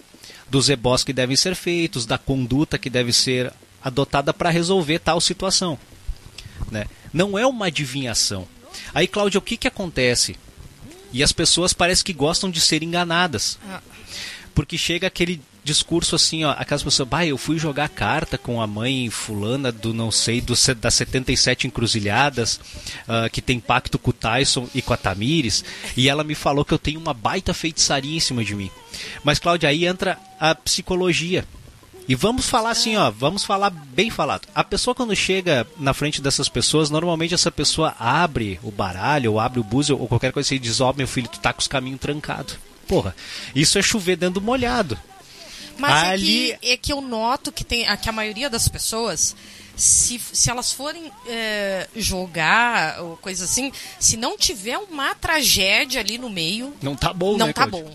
dos 0.50 0.68
ebós 0.68 1.02
que 1.02 1.12
devem 1.12 1.36
ser 1.36 1.54
feitos, 1.54 2.04
da 2.04 2.18
conduta 2.18 2.78
que 2.78 2.90
deve 2.90 3.12
ser 3.12 3.52
adotada 3.88 4.32
para 4.32 4.50
resolver 4.50 4.98
tal 5.00 5.20
situação. 5.20 5.78
Né? 6.70 6.86
Não 7.12 7.38
é 7.38 7.46
uma 7.46 7.66
adivinhação. 7.66 8.46
Aí, 8.94 9.06
Cláudia, 9.06 9.38
o 9.38 9.42
que, 9.42 9.56
que 9.56 9.68
acontece? 9.68 10.36
E 11.12 11.22
as 11.22 11.32
pessoas 11.32 11.72
parecem 11.72 12.04
que 12.04 12.12
gostam 12.12 12.50
de 12.50 12.60
ser 12.60 12.82
enganadas. 12.82 13.58
Porque 14.54 14.76
chega 14.76 15.06
aquele 15.06 15.40
discurso 15.68 16.16
assim, 16.16 16.44
ó, 16.44 16.52
aquelas 16.52 16.82
pessoas, 16.82 17.08
bah, 17.08 17.26
eu 17.26 17.36
fui 17.36 17.58
jogar 17.58 17.88
carta 17.90 18.38
com 18.38 18.60
a 18.62 18.66
mãe 18.66 19.10
fulana 19.10 19.70
do 19.70 19.92
não 19.92 20.10
sei, 20.10 20.40
do, 20.40 20.54
das 20.76 20.94
77 20.94 21.66
encruzilhadas, 21.66 22.58
uh, 23.06 23.28
que 23.30 23.42
tem 23.42 23.60
pacto 23.60 23.98
com 23.98 24.10
o 24.10 24.14
Tyson 24.14 24.66
e 24.74 24.80
com 24.80 24.94
a 24.94 24.96
Tamires, 24.96 25.62
e 25.94 26.08
ela 26.08 26.24
me 26.24 26.34
falou 26.34 26.64
que 26.64 26.72
eu 26.72 26.78
tenho 26.78 26.98
uma 26.98 27.12
baita 27.12 27.52
feitiçaria 27.52 28.16
em 28.16 28.20
cima 28.20 28.42
de 28.42 28.54
mim. 28.54 28.70
Mas, 29.22 29.38
Cláudia, 29.38 29.68
aí 29.68 29.84
entra 29.84 30.18
a 30.40 30.54
psicologia. 30.54 31.44
E 32.08 32.14
vamos 32.14 32.48
falar 32.48 32.70
assim, 32.70 32.96
ó, 32.96 33.10
vamos 33.10 33.44
falar 33.44 33.68
bem 33.68 34.08
falado. 34.08 34.48
A 34.54 34.64
pessoa 34.64 34.94
quando 34.94 35.14
chega 35.14 35.66
na 35.76 35.92
frente 35.92 36.22
dessas 36.22 36.48
pessoas, 36.48 36.88
normalmente 36.88 37.34
essa 37.34 37.52
pessoa 37.52 37.94
abre 37.98 38.58
o 38.62 38.70
baralho, 38.70 39.32
ou 39.32 39.40
abre 39.40 39.60
o 39.60 39.64
búzio, 39.64 39.98
ou 40.00 40.08
qualquer 40.08 40.32
coisa 40.32 40.46
assim, 40.46 40.54
e 40.54 40.58
diz, 40.58 40.80
ó, 40.80 40.90
oh, 40.90 40.94
meu 40.94 41.06
filho, 41.06 41.28
tu 41.28 41.38
tá 41.38 41.52
com 41.52 41.60
os 41.60 41.68
caminhos 41.68 42.00
trancados. 42.00 42.56
Porra, 42.86 43.14
isso 43.54 43.78
é 43.78 43.82
chover 43.82 44.16
dentro 44.16 44.40
do 44.40 44.46
molhado. 44.46 44.98
Mas 45.76 46.08
Ali... 46.08 46.52
é, 46.52 46.56
que, 46.56 46.72
é 46.72 46.76
que 46.78 46.92
eu 46.94 47.02
noto 47.02 47.52
que, 47.52 47.62
tem, 47.62 47.84
que 47.98 48.08
a 48.08 48.12
maioria 48.12 48.48
das 48.48 48.66
pessoas, 48.68 49.36
se, 49.76 50.18
se 50.18 50.50
elas 50.50 50.72
forem 50.72 51.12
é, 51.26 51.88
jogar 51.94 53.02
ou 53.02 53.18
coisa 53.18 53.44
assim, 53.44 53.70
se 54.00 54.16
não 54.16 54.38
tiver 54.38 54.78
uma 54.78 55.14
tragédia 55.14 56.00
ali 56.00 56.16
no 56.16 56.30
meio. 56.30 56.74
Não 56.80 56.96
tá 56.96 57.12
bom, 57.12 57.36
Não 57.36 57.48
né, 57.48 57.52
tá 57.52 57.66
bom 57.66 57.94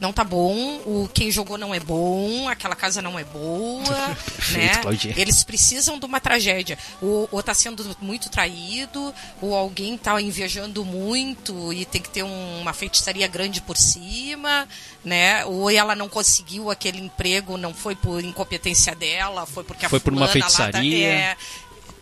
não 0.00 0.12
tá 0.12 0.24
bom, 0.24 0.80
o 0.84 1.08
quem 1.14 1.30
jogou 1.30 1.56
não 1.56 1.72
é 1.72 1.78
bom, 1.78 2.48
aquela 2.48 2.74
casa 2.74 3.00
não 3.00 3.16
é 3.18 3.24
boa, 3.24 3.84
né? 4.50 4.72
Eles 5.16 5.44
precisam 5.44 5.98
de 5.98 6.04
uma 6.04 6.18
tragédia. 6.20 6.76
Ou, 7.00 7.28
ou 7.30 7.42
tá 7.42 7.54
sendo 7.54 7.96
muito 8.00 8.28
traído, 8.28 9.14
ou 9.40 9.54
alguém 9.54 9.96
tá 9.96 10.20
invejando 10.20 10.84
muito 10.84 11.72
e 11.72 11.84
tem 11.84 12.02
que 12.02 12.10
ter 12.10 12.24
um, 12.24 12.60
uma 12.60 12.72
feitiçaria 12.72 13.28
grande 13.28 13.60
por 13.60 13.76
cima, 13.76 14.68
né? 15.04 15.44
Ou 15.44 15.70
ela 15.70 15.94
não 15.94 16.08
conseguiu 16.08 16.70
aquele 16.70 16.98
emprego, 16.98 17.56
não 17.56 17.72
foi 17.72 17.94
por 17.94 18.22
incompetência 18.24 18.94
dela, 18.94 19.46
foi 19.46 19.62
porque 19.62 19.88
foi 19.88 19.98
a 19.98 20.00
por 20.00 20.12
uma 20.12 20.26
tá, 20.26 20.32
feitiçaria. 20.32 21.06
é, 21.06 21.36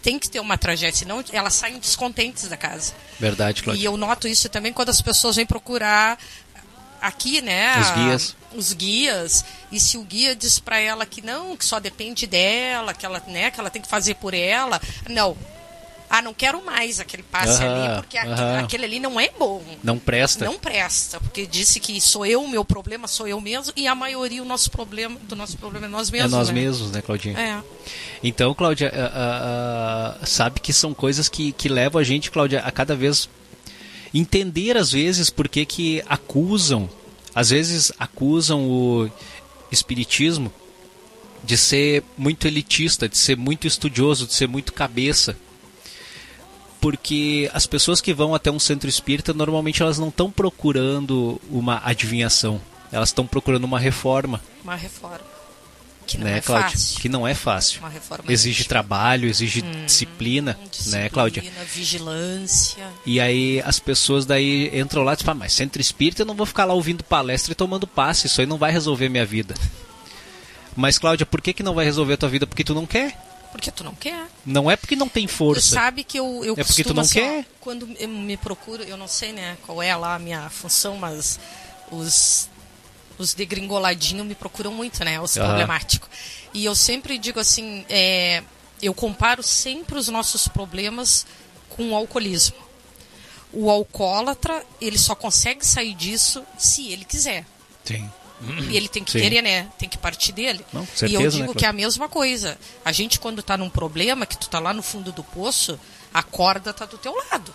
tem 0.02 0.18
que 0.18 0.30
ter 0.30 0.40
uma 0.40 0.56
tragédia, 0.56 0.98
senão 0.98 1.22
elas 1.32 1.54
saem 1.54 1.78
descontentes 1.78 2.48
da 2.48 2.56
casa. 2.56 2.94
Verdade, 3.18 3.62
Cláudia. 3.62 3.82
E 3.82 3.84
eu 3.84 3.96
noto 3.96 4.26
isso 4.26 4.48
também 4.48 4.72
quando 4.72 4.88
as 4.88 5.00
pessoas 5.00 5.36
vêm 5.36 5.44
procurar 5.44 6.18
aqui, 7.00 7.40
né? 7.40 7.80
Os 7.80 7.90
guias. 7.90 8.36
Os 8.54 8.72
guias. 8.72 9.44
E 9.70 9.80
se 9.80 9.96
o 9.96 10.02
guia 10.02 10.34
diz 10.34 10.58
para 10.58 10.78
ela 10.78 11.06
que 11.06 11.22
não, 11.22 11.56
que 11.56 11.64
só 11.64 11.80
depende 11.80 12.26
dela, 12.26 12.94
que 12.94 13.06
ela, 13.06 13.22
né, 13.26 13.50
que 13.50 13.60
ela 13.60 13.70
tem 13.70 13.82
que 13.82 13.88
fazer 13.88 14.14
por 14.14 14.34
ela, 14.34 14.80
não. 15.08 15.36
Ah, 16.12 16.20
não 16.20 16.34
quero 16.34 16.60
mais 16.64 16.98
aquele 16.98 17.22
passe 17.22 17.62
ali, 17.62 18.00
porque 18.00 18.18
aquele 18.18 18.84
ali 18.84 18.98
não 18.98 19.20
é 19.20 19.30
bom. 19.38 19.62
Não 19.80 19.96
presta. 19.96 20.44
Não 20.44 20.58
presta, 20.58 21.20
porque 21.20 21.46
disse 21.46 21.78
que 21.78 22.00
sou 22.00 22.26
eu, 22.26 22.42
o 22.42 22.48
meu 22.48 22.64
problema 22.64 23.06
sou 23.06 23.28
eu 23.28 23.40
mesmo, 23.40 23.72
e 23.76 23.86
a 23.86 23.94
maioria 23.94 24.42
o 24.42 24.44
nosso 24.44 24.72
problema, 24.72 25.16
do 25.22 25.36
nosso 25.36 25.56
problema 25.56 25.86
é 25.86 25.88
nós 25.88 26.10
mesmos. 26.10 26.32
É 26.32 26.36
nós 26.36 26.48
né? 26.48 26.54
mesmos, 26.54 26.90
né, 26.90 27.00
Claudinha? 27.00 27.38
É. 27.38 27.62
Então, 28.24 28.52
Cláudia, 28.54 28.92
uh, 28.92 30.22
uh, 30.22 30.26
sabe 30.26 30.58
que 30.58 30.72
são 30.72 30.92
coisas 30.92 31.28
que, 31.28 31.52
que 31.52 31.68
levam 31.68 32.00
a 32.00 32.04
gente, 32.04 32.28
Cláudia, 32.28 32.58
a 32.58 32.72
cada 32.72 32.96
vez 32.96 33.28
entender 34.12 34.76
às 34.76 34.92
vezes 34.92 35.30
por 35.30 35.48
que, 35.48 35.64
que 35.64 36.02
acusam, 36.08 36.88
às 37.34 37.50
vezes 37.50 37.92
acusam 37.98 38.68
o 38.68 39.10
espiritismo 39.70 40.52
de 41.42 41.56
ser 41.56 42.02
muito 42.18 42.46
elitista, 42.46 43.08
de 43.08 43.16
ser 43.16 43.36
muito 43.36 43.66
estudioso, 43.66 44.26
de 44.26 44.34
ser 44.34 44.46
muito 44.46 44.72
cabeça. 44.72 45.36
Porque 46.80 47.50
as 47.52 47.66
pessoas 47.66 48.00
que 48.00 48.14
vão 48.14 48.34
até 48.34 48.50
um 48.50 48.58
centro 48.58 48.88
espírita, 48.88 49.34
normalmente 49.34 49.82
elas 49.82 49.98
não 49.98 50.08
estão 50.08 50.30
procurando 50.30 51.40
uma 51.50 51.80
adivinhação, 51.84 52.60
elas 52.90 53.10
estão 53.10 53.26
procurando 53.26 53.64
uma 53.64 53.78
reforma. 53.78 54.40
Uma 54.64 54.76
reforma. 54.76 55.20
Que 56.10 56.18
não 56.18 56.26
né, 56.26 56.38
é 56.38 56.40
fácil. 56.40 57.00
Que 57.00 57.08
não 57.08 57.28
é 57.28 57.34
fácil. 57.34 57.80
Exige 58.28 58.64
trabalho, 58.64 59.28
exige 59.28 59.62
hum, 59.62 59.84
disciplina, 59.84 60.58
disciplina, 60.70 61.02
né, 61.04 61.08
Cláudia? 61.08 61.44
vigilância. 61.72 62.86
E 63.06 63.20
aí 63.20 63.62
as 63.64 63.78
pessoas 63.78 64.26
daí 64.26 64.70
entram 64.76 65.02
lá 65.02 65.12
e 65.12 65.16
dizem, 65.16 65.34
mas 65.34 65.52
centro 65.52 65.80
espírita 65.80 66.22
eu 66.22 66.26
não 66.26 66.34
vou 66.34 66.46
ficar 66.46 66.64
lá 66.64 66.74
ouvindo 66.74 67.04
palestra 67.04 67.52
e 67.52 67.54
tomando 67.54 67.86
passe, 67.86 68.26
isso 68.26 68.40
aí 68.40 68.46
não 68.46 68.58
vai 68.58 68.72
resolver 68.72 69.08
minha 69.08 69.24
vida. 69.24 69.54
Mas 70.76 70.98
Cláudia, 70.98 71.26
por 71.26 71.40
que, 71.40 71.52
que 71.52 71.62
não 71.62 71.74
vai 71.74 71.84
resolver 71.84 72.14
a 72.14 72.16
tua 72.16 72.28
vida? 72.28 72.46
Porque 72.46 72.64
tu 72.64 72.74
não 72.74 72.86
quer. 72.86 73.16
Porque 73.52 73.70
tu 73.70 73.82
não 73.82 73.94
quer. 73.94 74.26
Não 74.46 74.70
é 74.70 74.76
porque 74.76 74.94
não 74.94 75.08
tem 75.08 75.26
força. 75.26 75.60
Tu 75.60 75.74
sabe 75.74 76.04
que 76.04 76.18
eu, 76.18 76.44
eu 76.44 76.54
É 76.56 76.64
porque 76.64 76.84
tu 76.84 76.94
não 76.94 77.02
assim, 77.02 77.20
quer. 77.20 77.40
Ó, 77.40 77.44
quando 77.60 77.88
eu 77.98 78.08
me 78.08 78.36
procuro, 78.36 78.82
eu 78.82 78.96
não 78.96 79.08
sei 79.08 79.32
né, 79.32 79.56
qual 79.66 79.82
é 79.82 79.94
lá 79.96 80.14
a 80.14 80.18
minha 80.18 80.48
função, 80.48 80.96
mas 80.96 81.38
os, 81.90 82.48
os 83.20 83.34
degringoladinhos 83.34 84.26
me 84.26 84.34
procuram 84.34 84.72
muito, 84.72 85.04
né? 85.04 85.20
Os 85.20 85.36
Aham. 85.36 85.46
problemáticos. 85.46 86.08
E 86.54 86.64
eu 86.64 86.74
sempre 86.74 87.18
digo 87.18 87.38
assim, 87.38 87.84
é, 87.88 88.42
eu 88.82 88.94
comparo 88.94 89.42
sempre 89.42 89.98
os 89.98 90.08
nossos 90.08 90.48
problemas 90.48 91.26
com 91.68 91.90
o 91.90 91.94
alcoolismo. 91.94 92.56
O 93.52 93.70
alcoólatra, 93.70 94.64
ele 94.80 94.96
só 94.96 95.14
consegue 95.14 95.66
sair 95.66 95.94
disso 95.94 96.42
se 96.56 96.90
ele 96.90 97.04
quiser. 97.04 97.44
Sim. 97.84 98.10
E 98.70 98.76
ele 98.76 98.88
tem 98.88 99.04
que 99.04 99.12
Sim. 99.12 99.20
querer, 99.20 99.42
né? 99.42 99.68
Tem 99.78 99.88
que 99.88 99.98
partir 99.98 100.32
dele. 100.32 100.64
Não, 100.72 100.86
com 100.86 100.94
e 100.94 100.98
certeza, 100.98 101.22
eu 101.22 101.30
né, 101.30 101.36
digo 101.46 101.54
que 101.54 101.66
é 101.66 101.68
a 101.68 101.72
mesma 101.74 102.08
coisa. 102.08 102.58
A 102.82 102.90
gente, 102.90 103.20
quando 103.20 103.42
tá 103.42 103.56
num 103.56 103.68
problema, 103.68 104.24
que 104.24 104.38
tu 104.38 104.48
tá 104.48 104.58
lá 104.58 104.72
no 104.72 104.82
fundo 104.82 105.12
do 105.12 105.22
poço, 105.22 105.78
a 106.14 106.22
corda 106.22 106.72
tá 106.72 106.86
do 106.86 106.96
teu 106.96 107.14
lado. 107.14 107.54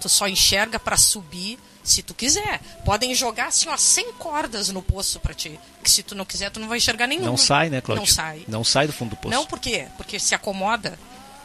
Tu 0.00 0.08
só 0.08 0.26
enxerga 0.26 0.78
para 0.78 0.96
subir 0.96 1.58
se 1.82 2.02
tu 2.02 2.14
quiser. 2.14 2.60
Podem 2.84 3.14
jogar 3.14 3.46
assim, 3.46 3.68
ó, 3.68 3.76
100 3.76 4.12
cordas 4.14 4.68
no 4.70 4.82
poço 4.82 5.18
para 5.20 5.34
ti. 5.34 5.58
Que 5.82 5.90
se 5.90 6.02
tu 6.02 6.14
não 6.14 6.24
quiser, 6.24 6.50
tu 6.50 6.60
não 6.60 6.68
vai 6.68 6.78
enxergar 6.78 7.06
nenhuma. 7.06 7.28
Não 7.28 7.36
sai, 7.36 7.70
né, 7.70 7.80
Cláudia? 7.80 8.00
Não 8.00 8.06
sai. 8.06 8.42
Não 8.48 8.64
sai 8.64 8.86
do 8.86 8.92
fundo 8.92 9.10
do 9.10 9.16
poço. 9.16 9.34
Não 9.34 9.46
por 9.46 9.58
quê? 9.58 9.86
Porque 9.96 10.18
se 10.18 10.34
acomoda. 10.34 10.98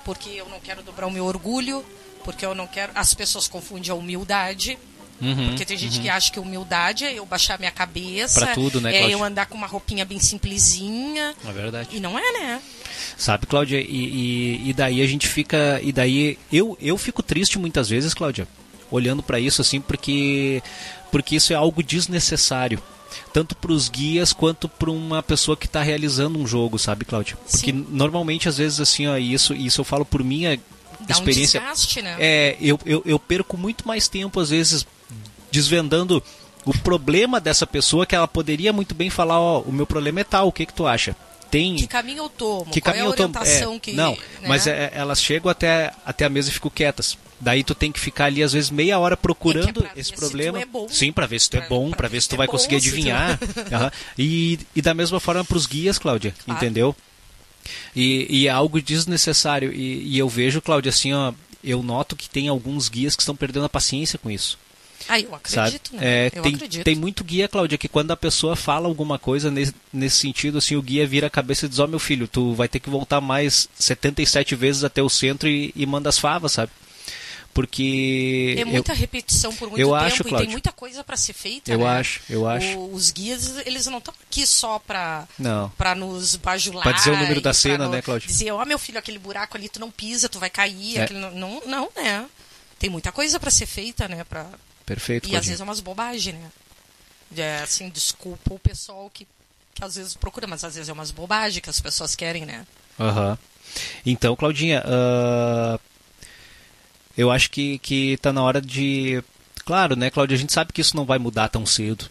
Porque 0.03 0.29
eu 0.29 0.47
não 0.49 0.59
quero 0.59 0.83
dobrar 0.83 1.07
o 1.07 1.11
meu 1.11 1.25
orgulho. 1.25 1.83
Porque 2.23 2.45
eu 2.45 2.55
não 2.55 2.67
quero. 2.67 2.91
As 2.95 3.13
pessoas 3.13 3.47
confundem 3.47 3.91
a 3.91 3.95
humildade. 3.95 4.77
Uhum, 5.21 5.47
Porque 5.47 5.63
tem 5.63 5.77
gente 5.77 6.01
que 6.01 6.09
acha 6.09 6.29
que 6.29 6.39
humildade 6.39 7.05
é 7.05 7.13
eu 7.13 7.25
baixar 7.25 7.57
minha 7.57 7.71
cabeça. 7.71 8.41
Pra 8.41 8.53
tudo, 8.53 8.81
né, 8.81 8.93
É 8.93 8.97
Cláudia? 8.97 9.13
eu 9.15 9.23
andar 9.23 9.45
com 9.45 9.55
uma 9.57 9.67
roupinha 9.67 10.03
bem 10.03 10.19
simplesinha. 10.19 11.33
É 11.47 11.51
verdade. 11.51 11.89
E 11.93 11.99
não 11.99 12.19
é, 12.19 12.31
né? 12.33 12.61
Sabe, 13.17 13.45
Cláudia? 13.45 13.79
E, 13.79 13.85
e, 13.85 14.69
e, 14.69 14.73
daí 14.73 15.01
a 15.01 15.07
gente 15.07 15.27
fica. 15.27 15.79
E 15.81 15.91
daí 15.93 16.37
eu, 16.51 16.77
eu 16.81 16.97
fico 16.97 17.23
triste 17.23 17.57
muitas 17.57 17.87
vezes, 17.89 18.13
Cláudia, 18.13 18.45
olhando 18.91 19.23
para 19.23 19.39
isso 19.39 19.61
assim, 19.61 19.81
porque, 19.81 20.61
porque 21.11 21.35
isso 21.35 21.53
é 21.53 21.55
algo 21.55 21.83
desnecessário. 21.83 22.81
Tanto 23.31 23.55
para 23.55 23.71
os 23.71 23.87
guias 23.87 24.33
quanto 24.33 24.67
para 24.67 24.91
uma 24.91 25.23
pessoa 25.23 25.55
que 25.55 25.67
está 25.67 25.81
realizando 25.81 26.37
um 26.37 26.45
jogo, 26.45 26.77
sabe, 26.77 27.05
Cláudia? 27.05 27.37
Porque 27.49 27.71
Sim. 27.71 27.85
normalmente, 27.89 28.49
às 28.49 28.57
vezes, 28.57 28.79
assim, 28.79 29.07
ó, 29.07 29.17
isso, 29.17 29.53
isso 29.53 29.81
eu 29.81 29.85
falo 29.85 30.03
por 30.03 30.23
minha 30.23 30.59
Dá 31.01 31.13
experiência. 31.13 31.59
Um 31.59 31.63
desgaste, 31.63 32.01
né? 32.01 32.15
É, 32.19 32.57
eu, 32.59 32.79
eu, 32.85 33.01
eu 33.05 33.19
perco 33.19 33.57
muito 33.57 33.87
mais 33.87 34.07
tempo, 34.07 34.39
às 34.39 34.49
vezes, 34.49 34.85
desvendando 35.51 36.21
o 36.65 36.77
problema 36.79 37.39
dessa 37.39 37.67
pessoa 37.67 38.05
que 38.05 38.15
ela 38.15 38.27
poderia 38.27 38.73
muito 38.73 38.95
bem 38.95 39.09
falar, 39.09 39.39
ó, 39.39 39.61
o 39.61 39.71
meu 39.71 39.85
problema 39.85 40.21
é 40.21 40.23
tal, 40.23 40.47
o 40.47 40.51
que 40.51 40.65
que 40.65 40.73
tu 40.73 40.87
acha? 40.87 41.15
Tem... 41.49 41.75
Que 41.75 41.87
caminho 41.87 42.23
eu 42.23 42.29
tomo? 42.29 42.71
Que 42.71 42.81
Qual 42.81 42.93
caminho 42.93 43.05
é 43.05 43.07
a 43.07 43.11
orientação 43.11 43.75
é, 43.75 43.79
que... 43.79 43.93
Não, 43.93 44.11
né? 44.11 44.17
mas 44.47 44.65
é, 44.65 44.91
elas 44.93 45.21
chegam 45.21 45.49
até, 45.49 45.93
até 46.05 46.25
a 46.25 46.29
mesa 46.29 46.49
e 46.49 46.51
ficam 46.53 46.71
quietas. 46.71 47.17
Daí 47.39 47.63
tu 47.63 47.75
tem 47.75 47.91
que 47.91 47.99
ficar 47.99 48.25
ali 48.25 48.41
às 48.41 48.53
vezes 48.53 48.69
meia 48.69 48.97
hora 48.97 49.17
procurando 49.17 49.85
é 49.85 49.99
esse 49.99 50.13
problema. 50.13 50.59
É 50.59 50.65
bom. 50.65 50.87
Sim, 50.87 51.11
para 51.11 51.25
ver 51.25 51.39
se 51.39 51.49
tu 51.49 51.57
é 51.57 51.67
bom, 51.67 51.91
para 51.91 52.07
ver 52.07 52.21
se 52.21 52.29
tu 52.29 52.37
vai 52.37 52.47
bom, 52.47 52.51
conseguir 52.51 52.77
adivinhar. 52.77 53.37
Tu... 53.37 53.45
uhum. 53.45 53.91
e, 54.17 54.59
e 54.75 54.81
da 54.81 54.93
mesma 54.93 55.19
forma 55.19 55.43
para 55.43 55.57
os 55.57 55.65
guias, 55.65 55.97
Cláudia, 55.97 56.33
claro. 56.45 56.57
entendeu? 56.57 56.95
E, 57.95 58.27
e, 58.29 58.47
é 58.47 58.51
algo 58.51 58.81
desnecessário. 58.81 59.73
E, 59.73 60.15
e 60.15 60.17
eu 60.17 60.29
vejo, 60.29 60.61
Cláudia, 60.61 60.89
assim, 60.89 61.13
ó, 61.13 61.33
eu 61.63 61.81
noto 61.81 62.15
que 62.15 62.29
tem 62.29 62.47
alguns 62.47 62.87
guias 62.87 63.15
que 63.15 63.21
estão 63.21 63.35
perdendo 63.35 63.65
a 63.65 63.69
paciência 63.69 64.19
com 64.19 64.29
isso. 64.29 64.57
Ah, 65.07 65.19
eu 65.19 65.35
acredito, 65.35 65.95
né? 65.95 66.01
É, 66.01 66.31
eu 66.33 66.41
tem, 66.41 66.55
acredito. 66.55 66.83
tem 66.83 66.95
muito 66.95 67.23
guia, 67.23 67.47
Cláudia, 67.47 67.77
que 67.77 67.87
quando 67.87 68.11
a 68.11 68.17
pessoa 68.17 68.55
fala 68.55 68.87
alguma 68.87 69.19
coisa 69.19 69.51
nesse, 69.51 69.73
nesse 69.93 70.17
sentido, 70.17 70.57
assim, 70.57 70.75
o 70.75 70.81
guia 70.81 71.05
vira 71.05 71.27
a 71.27 71.29
cabeça 71.29 71.65
e 71.65 71.69
diz, 71.69 71.79
ó 71.79 71.85
oh, 71.85 71.87
meu 71.87 71.99
filho, 71.99 72.27
tu 72.27 72.53
vai 72.53 72.67
ter 72.67 72.79
que 72.79 72.89
voltar 72.89 73.21
mais 73.21 73.69
77 73.77 74.55
vezes 74.55 74.83
até 74.83 75.03
o 75.03 75.09
centro 75.09 75.47
e, 75.47 75.71
e 75.75 75.85
manda 75.85 76.09
as 76.09 76.17
favas, 76.17 76.53
sabe? 76.53 76.71
Porque. 77.55 78.57
É 78.59 78.65
muita 78.65 78.91
eu, 78.91 78.97
repetição 78.97 79.55
por 79.55 79.69
muito 79.69 79.79
eu 79.79 79.87
tempo 79.87 80.03
acho, 80.03 80.15
e 80.15 80.25
Cláudia, 80.25 80.39
tem 80.39 80.51
muita 80.51 80.73
coisa 80.73 81.05
para 81.05 81.15
ser 81.15 81.31
feita. 81.31 81.71
Eu 81.71 81.79
né? 81.79 81.87
acho, 81.87 82.21
eu 82.29 82.45
acho. 82.45 82.77
O, 82.77 82.93
os 82.93 83.11
guias, 83.11 83.65
eles 83.65 83.85
não 83.85 83.99
estão 83.99 84.13
aqui 84.27 84.45
só 84.45 84.77
para 84.77 85.25
não. 85.39 85.69
para 85.77 85.95
nos 85.95 86.35
bajular. 86.35 86.83
Pra 86.83 86.91
dizer 86.91 87.11
o 87.11 87.17
número 87.17 87.39
da 87.39 87.53
cena, 87.53 87.87
né, 87.87 88.01
Cláudia? 88.01 88.27
Dizer, 88.27 88.51
ó, 88.51 88.61
oh, 88.61 88.65
meu 88.65 88.77
filho, 88.77 88.99
aquele 88.99 89.17
buraco 89.17 89.55
ali 89.55 89.69
tu 89.69 89.79
não 89.79 89.89
pisa, 89.89 90.27
tu 90.27 90.37
vai 90.37 90.49
cair. 90.49 90.97
É. 90.97 91.09
Não, 91.13 91.31
não, 91.31 91.61
não, 91.65 91.89
né? 91.95 92.25
Tem 92.77 92.89
muita 92.89 93.13
coisa 93.13 93.39
para 93.39 93.49
ser 93.49 93.67
feita, 93.67 94.05
né? 94.09 94.25
Pra... 94.25 94.49
Perfeito. 94.85 95.23
E 95.23 95.29
Cláudia. 95.29 95.39
às 95.39 95.45
vezes 95.45 95.61
é 95.61 95.63
umas 95.63 95.79
bobagens, 95.79 96.35
né? 96.35 96.51
É, 97.37 97.59
assim, 97.59 97.87
desculpa 97.87 98.53
o 98.53 98.59
pessoal 98.59 99.09
que, 99.13 99.25
que 99.73 99.81
às 99.81 99.95
vezes 99.95 100.13
procura, 100.13 100.45
mas 100.45 100.65
às 100.65 100.75
vezes 100.75 100.89
é 100.89 100.93
umas 100.93 101.11
bobagens 101.11 101.63
que 101.63 101.69
as 101.69 101.79
pessoas 101.79 102.17
querem, 102.17 102.45
né? 102.45 102.67
Aham. 102.99 103.29
Uhum. 103.29 103.37
Então, 104.05 104.35
Claudinha, 104.35 104.83
uh, 104.85 105.79
eu 107.17 107.31
acho 107.31 107.49
que, 107.49 107.79
que 107.79 108.17
tá 108.17 108.31
na 108.31 108.43
hora 108.43 108.61
de. 108.61 109.23
Claro, 109.65 109.95
né, 109.95 110.09
Cláudia? 110.09 110.35
A 110.35 110.39
gente 110.39 110.53
sabe 110.53 110.71
que 110.71 110.81
isso 110.81 110.95
não 110.95 111.05
vai 111.05 111.17
mudar 111.17 111.49
tão 111.49 111.65
cedo. 111.65 112.05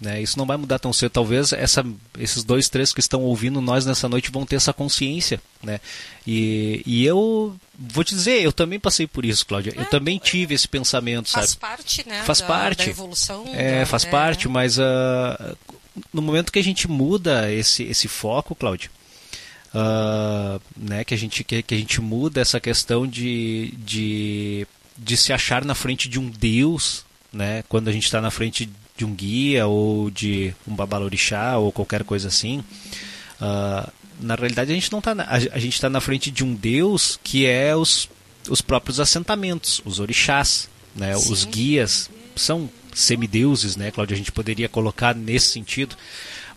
Né? 0.00 0.22
Isso 0.22 0.38
não 0.38 0.46
vai 0.46 0.56
mudar 0.56 0.78
tão 0.78 0.92
cedo. 0.92 1.10
Talvez 1.10 1.52
essa, 1.52 1.84
esses 2.18 2.42
dois, 2.42 2.70
três 2.70 2.92
que 2.92 3.00
estão 3.00 3.20
ouvindo 3.20 3.60
nós 3.60 3.84
nessa 3.84 4.08
noite 4.08 4.30
vão 4.30 4.46
ter 4.46 4.56
essa 4.56 4.72
consciência. 4.72 5.40
Né? 5.62 5.78
E, 6.26 6.82
e 6.86 7.04
eu 7.04 7.54
vou 7.78 8.02
te 8.02 8.14
dizer, 8.14 8.42
eu 8.42 8.52
também 8.52 8.80
passei 8.80 9.06
por 9.06 9.26
isso, 9.26 9.44
Cláudia. 9.44 9.74
É, 9.76 9.80
eu 9.82 9.84
também 9.86 10.18
tive 10.18 10.54
esse 10.54 10.66
pensamento, 10.66 11.28
faz 11.28 11.50
sabe? 11.50 11.60
parte, 11.60 12.08
né? 12.08 12.22
Faz 12.24 12.40
da, 12.40 12.46
parte. 12.46 12.84
Da 12.84 12.90
evolução. 12.90 13.44
É, 13.52 13.80
da, 13.80 13.86
faz 13.86 14.04
é. 14.06 14.10
parte, 14.10 14.48
mas 14.48 14.78
uh, 14.78 15.56
no 16.14 16.22
momento 16.22 16.50
que 16.50 16.58
a 16.58 16.64
gente 16.64 16.88
muda 16.88 17.52
esse, 17.52 17.82
esse 17.82 18.08
foco, 18.08 18.54
Cláudia, 18.54 18.90
uh, 19.74 20.60
né, 20.76 21.04
que, 21.04 21.14
a 21.14 21.16
gente, 21.16 21.44
que, 21.44 21.62
que 21.62 21.74
a 21.74 21.78
gente 21.78 22.00
muda 22.00 22.40
essa 22.40 22.60
questão 22.60 23.06
de, 23.06 23.74
de, 23.78 24.66
de 24.96 25.16
se 25.16 25.32
achar 25.32 25.64
na 25.64 25.74
frente 25.74 26.08
de 26.08 26.18
um 26.18 26.28
Deus, 26.28 27.04
né, 27.32 27.62
quando 27.68 27.88
a 27.88 27.92
gente 27.92 28.04
está 28.04 28.20
na 28.20 28.30
frente 28.30 28.68
de 28.96 29.04
um 29.04 29.14
guia 29.14 29.66
ou 29.66 30.10
de 30.10 30.54
um 30.66 30.74
babalorixá 30.74 31.56
ou 31.56 31.72
qualquer 31.72 32.04
coisa 32.04 32.28
assim, 32.28 32.58
uh, 33.40 33.90
na 34.20 34.34
realidade 34.34 34.70
a 34.70 34.74
gente 34.74 34.92
não 34.92 34.98
está 34.98 35.12
a, 35.12 35.34
a 35.34 35.58
gente 35.58 35.74
está 35.74 35.88
na 35.88 36.00
frente 36.00 36.30
de 36.30 36.44
um 36.44 36.54
Deus 36.54 37.18
que 37.24 37.46
é 37.46 37.74
os, 37.74 38.08
os 38.48 38.60
próprios 38.60 39.00
assentamentos, 39.00 39.80
os 39.84 40.00
orixás, 40.00 40.68
né, 40.94 41.16
os 41.16 41.44
guias 41.44 42.10
são 42.36 42.68
semideuses, 42.94 43.76
né, 43.76 43.90
Cláudia? 43.90 44.14
A 44.14 44.18
gente 44.18 44.32
poderia 44.32 44.68
colocar 44.68 45.14
nesse 45.14 45.46
sentido, 45.46 45.96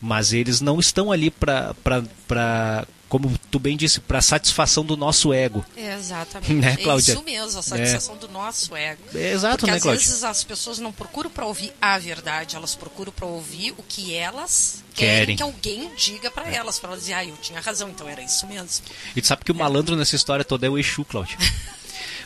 mas 0.01 0.33
eles 0.33 0.61
não 0.61 0.79
estão 0.79 1.11
ali 1.11 1.31
para 1.31 2.85
como 3.13 3.31
tu 3.51 3.59
bem 3.59 3.77
disse, 3.77 3.99
para 3.99 4.19
satisfação 4.23 4.83
do 4.83 4.97
nosso 4.97 5.31
ego. 5.31 5.63
É, 5.77 5.93
exatamente. 5.93 6.51
Né, 6.63 6.77
Cláudia? 6.77 7.11
É 7.11 7.15
isso 7.15 7.23
mesmo, 7.23 7.59
a 7.59 7.61
satisfação 7.61 8.15
é. 8.15 8.17
do 8.17 8.27
nosso 8.27 8.75
ego. 8.75 9.03
É 9.13 9.33
exato, 9.33 9.57
Porque 9.57 9.69
né, 9.69 9.77
às 9.77 9.83
Cláudia? 9.83 10.03
vezes 10.03 10.23
as 10.23 10.43
pessoas 10.43 10.79
não 10.79 10.91
procuram 10.91 11.29
para 11.29 11.45
ouvir 11.45 11.71
a 11.79 11.99
verdade, 11.99 12.55
elas 12.55 12.73
procuram 12.73 13.11
para 13.11 13.27
ouvir 13.27 13.71
o 13.77 13.83
que 13.83 14.15
elas 14.15 14.83
Querem. 14.95 15.17
querem, 15.17 15.35
que 15.35 15.43
alguém 15.43 15.91
diga 15.95 16.31
para 16.31 16.49
elas, 16.49 16.79
para 16.79 16.89
elas 16.89 17.01
dizer, 17.01 17.13
ah, 17.13 17.23
eu 17.23 17.37
tinha 17.37 17.59
razão, 17.59 17.87
então 17.87 18.09
era 18.09 18.23
isso 18.23 18.47
mesmo. 18.47 18.67
E 19.15 19.21
tu 19.21 19.27
sabe 19.27 19.45
que 19.45 19.51
o 19.51 19.55
malandro 19.55 19.95
nessa 19.95 20.15
história 20.15 20.43
toda 20.43 20.65
é 20.65 20.69
o 20.71 20.75
Exu, 20.75 21.05
Cláudia. 21.05 21.37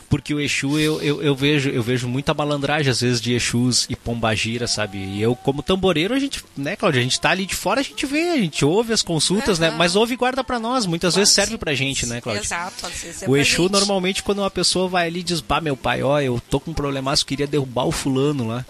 porque 0.10 0.34
o 0.34 0.40
Exu 0.40 0.80
eu, 0.80 1.02
eu, 1.02 1.22
eu, 1.22 1.36
vejo 1.36 1.70
eu 1.70 1.84
vejo 1.84 2.08
muita 2.08 2.34
malandragem 2.34 2.90
às 2.90 3.02
vezes 3.02 3.20
de 3.20 3.34
Exus 3.34 3.86
e 3.90 3.96
Pombagira, 3.96 4.68
sabe? 4.68 4.98
E 4.98 5.22
eu 5.22 5.36
como 5.36 5.62
tamboreiro 5.62 6.14
a 6.14 6.20
gente, 6.20 6.44
né, 6.56 6.76
Cláudia, 6.76 7.02
a 7.02 7.04
gente 7.04 7.20
tá 7.20 7.32
ali 7.32 7.46
de 7.46 7.56
fora, 7.56 7.82
a 7.82 7.84
gente 7.84 8.06
vê, 8.06 8.30
a 8.30 8.38
gente 8.38 8.64
ouve 8.64 8.94
as 8.94 9.02
consultas, 9.02 9.60
né? 9.60 9.72
Mas 9.72 9.96
ouve 9.96 10.14
e 10.14 10.18
guarda 10.18 10.44
para 10.44 10.60
nós, 10.60 10.86
muitas 10.86 11.14
Claro, 11.14 11.22
vezes 11.22 11.34
serve 11.34 11.52
sim. 11.52 11.58
pra 11.58 11.74
gente, 11.74 12.06
né, 12.06 12.22
Cláudia? 12.22 12.42
Exato, 12.42 12.86
às 12.86 12.94
vezes 12.94 13.24
é 13.24 13.30
O 13.30 13.36
Exu 13.36 13.64
gente. 13.64 13.72
normalmente 13.72 14.24
quando 14.24 14.40
uma 14.40 14.52
pessoa 14.52 14.88
vai 14.88 15.08
ali 15.08 15.20
e 15.20 15.24
diz, 15.24 15.42
pá, 15.42 15.60
meu 15.60 15.76
pai, 15.76 16.02
ó, 16.02 16.20
eu 16.22 16.42
tô 16.50 16.60
com 16.60 16.72
um 16.72 16.74
problemaço, 16.74 17.26
queria 17.26 17.48
derrubar 17.48 17.86
o 17.86 17.92
fulano 17.92 18.48
lá. 18.48 18.66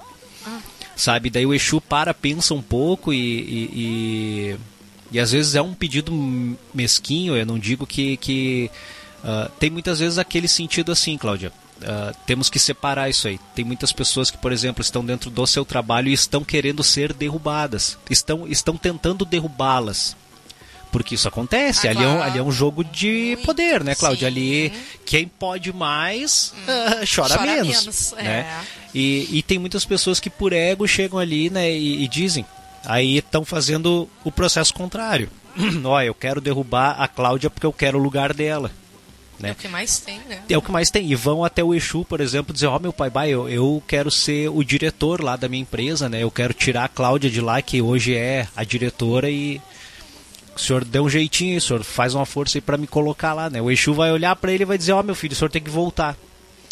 Ah. 0.46 0.60
Sabe? 0.96 1.30
Daí 1.30 1.46
o 1.46 1.54
Exu 1.54 1.80
para, 1.80 2.14
pensa 2.14 2.54
um 2.54 2.62
pouco 2.62 3.14
e, 3.14 3.18
e, 3.18 3.70
e, 3.74 4.58
e 5.12 5.20
às 5.20 5.32
vezes 5.32 5.54
é 5.54 5.62
um 5.62 5.74
pedido 5.74 6.12
mesquinho, 6.74 7.36
eu 7.38 7.46
não 7.46 7.60
digo 7.60 7.86
que, 7.86 8.18
que 8.18 8.72
ah, 9.28 9.52
tem 9.60 9.70
muitas 9.70 10.00
vezes 10.00 10.18
aquele 10.18 10.48
sentido 10.48 10.90
assim, 10.90 11.18
Cláudia. 11.18 11.52
Ah, 11.84 12.14
temos 12.26 12.50
que 12.50 12.58
separar 12.58 13.10
isso 13.10 13.28
aí. 13.28 13.38
Tem 13.54 13.66
muitas 13.66 13.92
pessoas 13.92 14.32
que, 14.32 14.38
por 14.38 14.54
exemplo, 14.54 14.82
estão 14.82 15.06
dentro 15.06 15.30
do 15.30 15.46
seu 15.46 15.66
trabalho 15.66 16.08
e 16.08 16.14
estão 16.14 16.44
querendo 16.46 16.82
ser 16.82 17.12
derrubadas. 17.12 17.98
Estão, 18.10 18.48
estão 18.48 18.78
tentando 18.78 19.26
derrubá-las. 19.26 20.16
Porque 20.90 21.16
isso 21.16 21.28
acontece. 21.28 21.86
Ah, 21.86 21.92
ali, 21.92 22.04
é 22.04 22.08
um, 22.08 22.16
claro. 22.16 22.32
ali 22.32 22.40
é 22.40 22.44
um 22.44 22.52
jogo 22.52 22.86
de 22.86 23.34
Muito, 23.34 23.46
poder, 23.46 23.84
né, 23.84 23.94
Cláudia? 23.94 24.30
sim. 24.30 24.34
Ali, 24.34 24.74
quem 25.06 25.28
pode 25.28 25.74
mais, 25.74 26.54
ah, 26.66 27.04
chora, 27.14 27.36
Chora 27.36 27.52
menos. 27.52 27.68
menos, 27.68 28.14
né? 28.14 28.24
é. 28.24 28.62
E, 28.96 29.28
e 29.38 29.44
tem 29.44 29.60
muitas 29.60 29.84
pessoas 29.84 30.22
que, 30.22 30.30
por 30.30 30.54
ego, 30.54 30.88
chegam 30.88 31.20
ali 31.20 31.50
né, 31.50 31.70
e, 31.70 32.04
e 32.04 32.08
dizem. 32.08 32.46
Aí 32.86 33.18
estão 33.18 33.44
fazendo 33.44 34.10
o 34.24 34.32
processo 34.32 34.74
contrário. 34.74 35.30
Ó, 35.84 36.02
eu 36.02 36.16
quero 36.16 36.40
derrubar 36.40 36.96
a 36.98 37.08
Cláudia 37.10 37.50
porque 37.50 37.66
eu 37.66 37.74
quero 37.74 38.00
o 38.00 38.02
lugar 38.02 38.34
dela. 38.34 38.72
Né? 39.40 39.50
É 39.50 39.52
o 39.52 39.56
que 39.56 39.68
mais 39.68 40.00
tem, 40.00 40.20
né? 40.28 40.42
É 40.50 40.58
o 40.58 40.62
que 40.62 40.72
mais 40.72 40.90
tem. 40.90 41.12
E 41.12 41.16
vão 41.16 41.44
até 41.44 41.64
o 41.64 41.74
Exu, 41.74 42.04
por 42.04 42.20
exemplo, 42.22 42.54
dizer, 42.54 42.68
ó 42.68 42.80
meu 42.80 42.92
pai, 42.92 43.10
pai 43.10 43.30
eu, 43.30 43.48
eu 43.48 43.84
quero 43.88 44.10
ser 44.10 44.50
o 44.50 44.64
diretor 44.64 45.22
lá 45.22 45.36
da 45.36 45.48
minha 45.48 45.62
empresa, 45.62 46.10
né? 46.10 46.24
Eu 46.24 46.32
quero 46.32 46.54
tirar 46.54 46.86
a 46.86 46.90
Cláudia 46.90 47.30
de 47.30 47.40
lá, 47.40 47.62
que 47.62 47.82
hoje 47.82 48.16
é 48.16 48.48
a 48.56 48.64
diretora, 48.64 49.30
e 49.30 49.62
o 50.56 50.60
senhor 50.60 50.84
dê 50.84 51.00
um 51.00 51.10
jeitinho, 51.10 51.52
aí, 51.52 51.58
o 51.58 51.62
senhor 51.62 51.84
faz 51.84 52.16
uma 52.16 52.26
força 52.26 52.58
aí 52.58 52.62
pra 52.62 52.78
me 52.78 52.88
colocar 52.88 53.34
lá, 53.34 53.50
né? 53.50 53.62
O 53.62 53.70
Exu 53.70 53.94
vai 53.94 54.12
olhar 54.12 54.36
pra 54.36 54.52
ele 54.52 54.64
e 54.64 54.66
vai 54.66 54.78
dizer, 54.78 54.94
ó 54.94 55.04
meu 55.04 55.16
filho, 55.16 55.34
o 55.34 55.36
senhor 55.36 55.50
tem 55.50 55.62
que 55.62 55.70
voltar. 55.70 56.18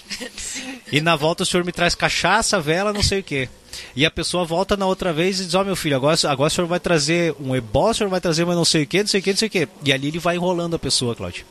E 0.91 1.01
na 1.01 1.15
volta 1.15 1.41
o 1.41 1.45
senhor 1.45 1.65
me 1.65 1.71
traz 1.71 1.95
cachaça, 1.95 2.59
vela, 2.59 2.93
não 2.93 3.01
sei 3.01 3.19
o 3.19 3.23
quê. 3.23 3.49
E 3.95 4.05
a 4.05 4.11
pessoa 4.11 4.45
volta 4.45 4.77
na 4.77 4.85
outra 4.85 5.11
vez 5.11 5.39
e 5.39 5.45
diz, 5.45 5.55
ó 5.55 5.63
meu 5.63 5.75
filho, 5.75 5.95
agora, 5.95 6.15
agora 6.29 6.47
o 6.47 6.49
senhor 6.51 6.67
vai 6.67 6.79
trazer 6.79 7.35
um 7.39 7.55
ebó, 7.55 7.89
o 7.89 7.93
senhor 7.93 8.09
vai 8.09 8.21
trazer 8.21 8.45
mas 8.45 8.55
não 8.55 8.63
sei 8.63 8.83
o 8.83 8.87
quê, 8.87 8.99
não 8.99 9.07
sei 9.07 9.19
o 9.19 9.23
quê, 9.23 9.31
não 9.31 9.37
sei 9.37 9.47
o 9.47 9.51
quê. 9.51 9.67
E 9.83 9.91
ali 9.91 10.09
ele 10.09 10.19
vai 10.19 10.35
enrolando 10.35 10.75
a 10.75 10.79
pessoa, 10.79 11.15
Cláudio 11.15 11.43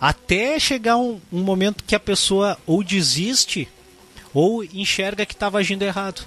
até 0.00 0.58
chegar 0.58 0.96
um, 0.96 1.20
um 1.32 1.42
momento 1.42 1.84
que 1.84 1.94
a 1.94 2.00
pessoa 2.00 2.58
ou 2.66 2.82
desiste 2.82 3.68
ou 4.34 4.62
enxerga 4.64 5.24
que 5.24 5.32
estava 5.32 5.58
agindo 5.58 5.82
errado, 5.82 6.22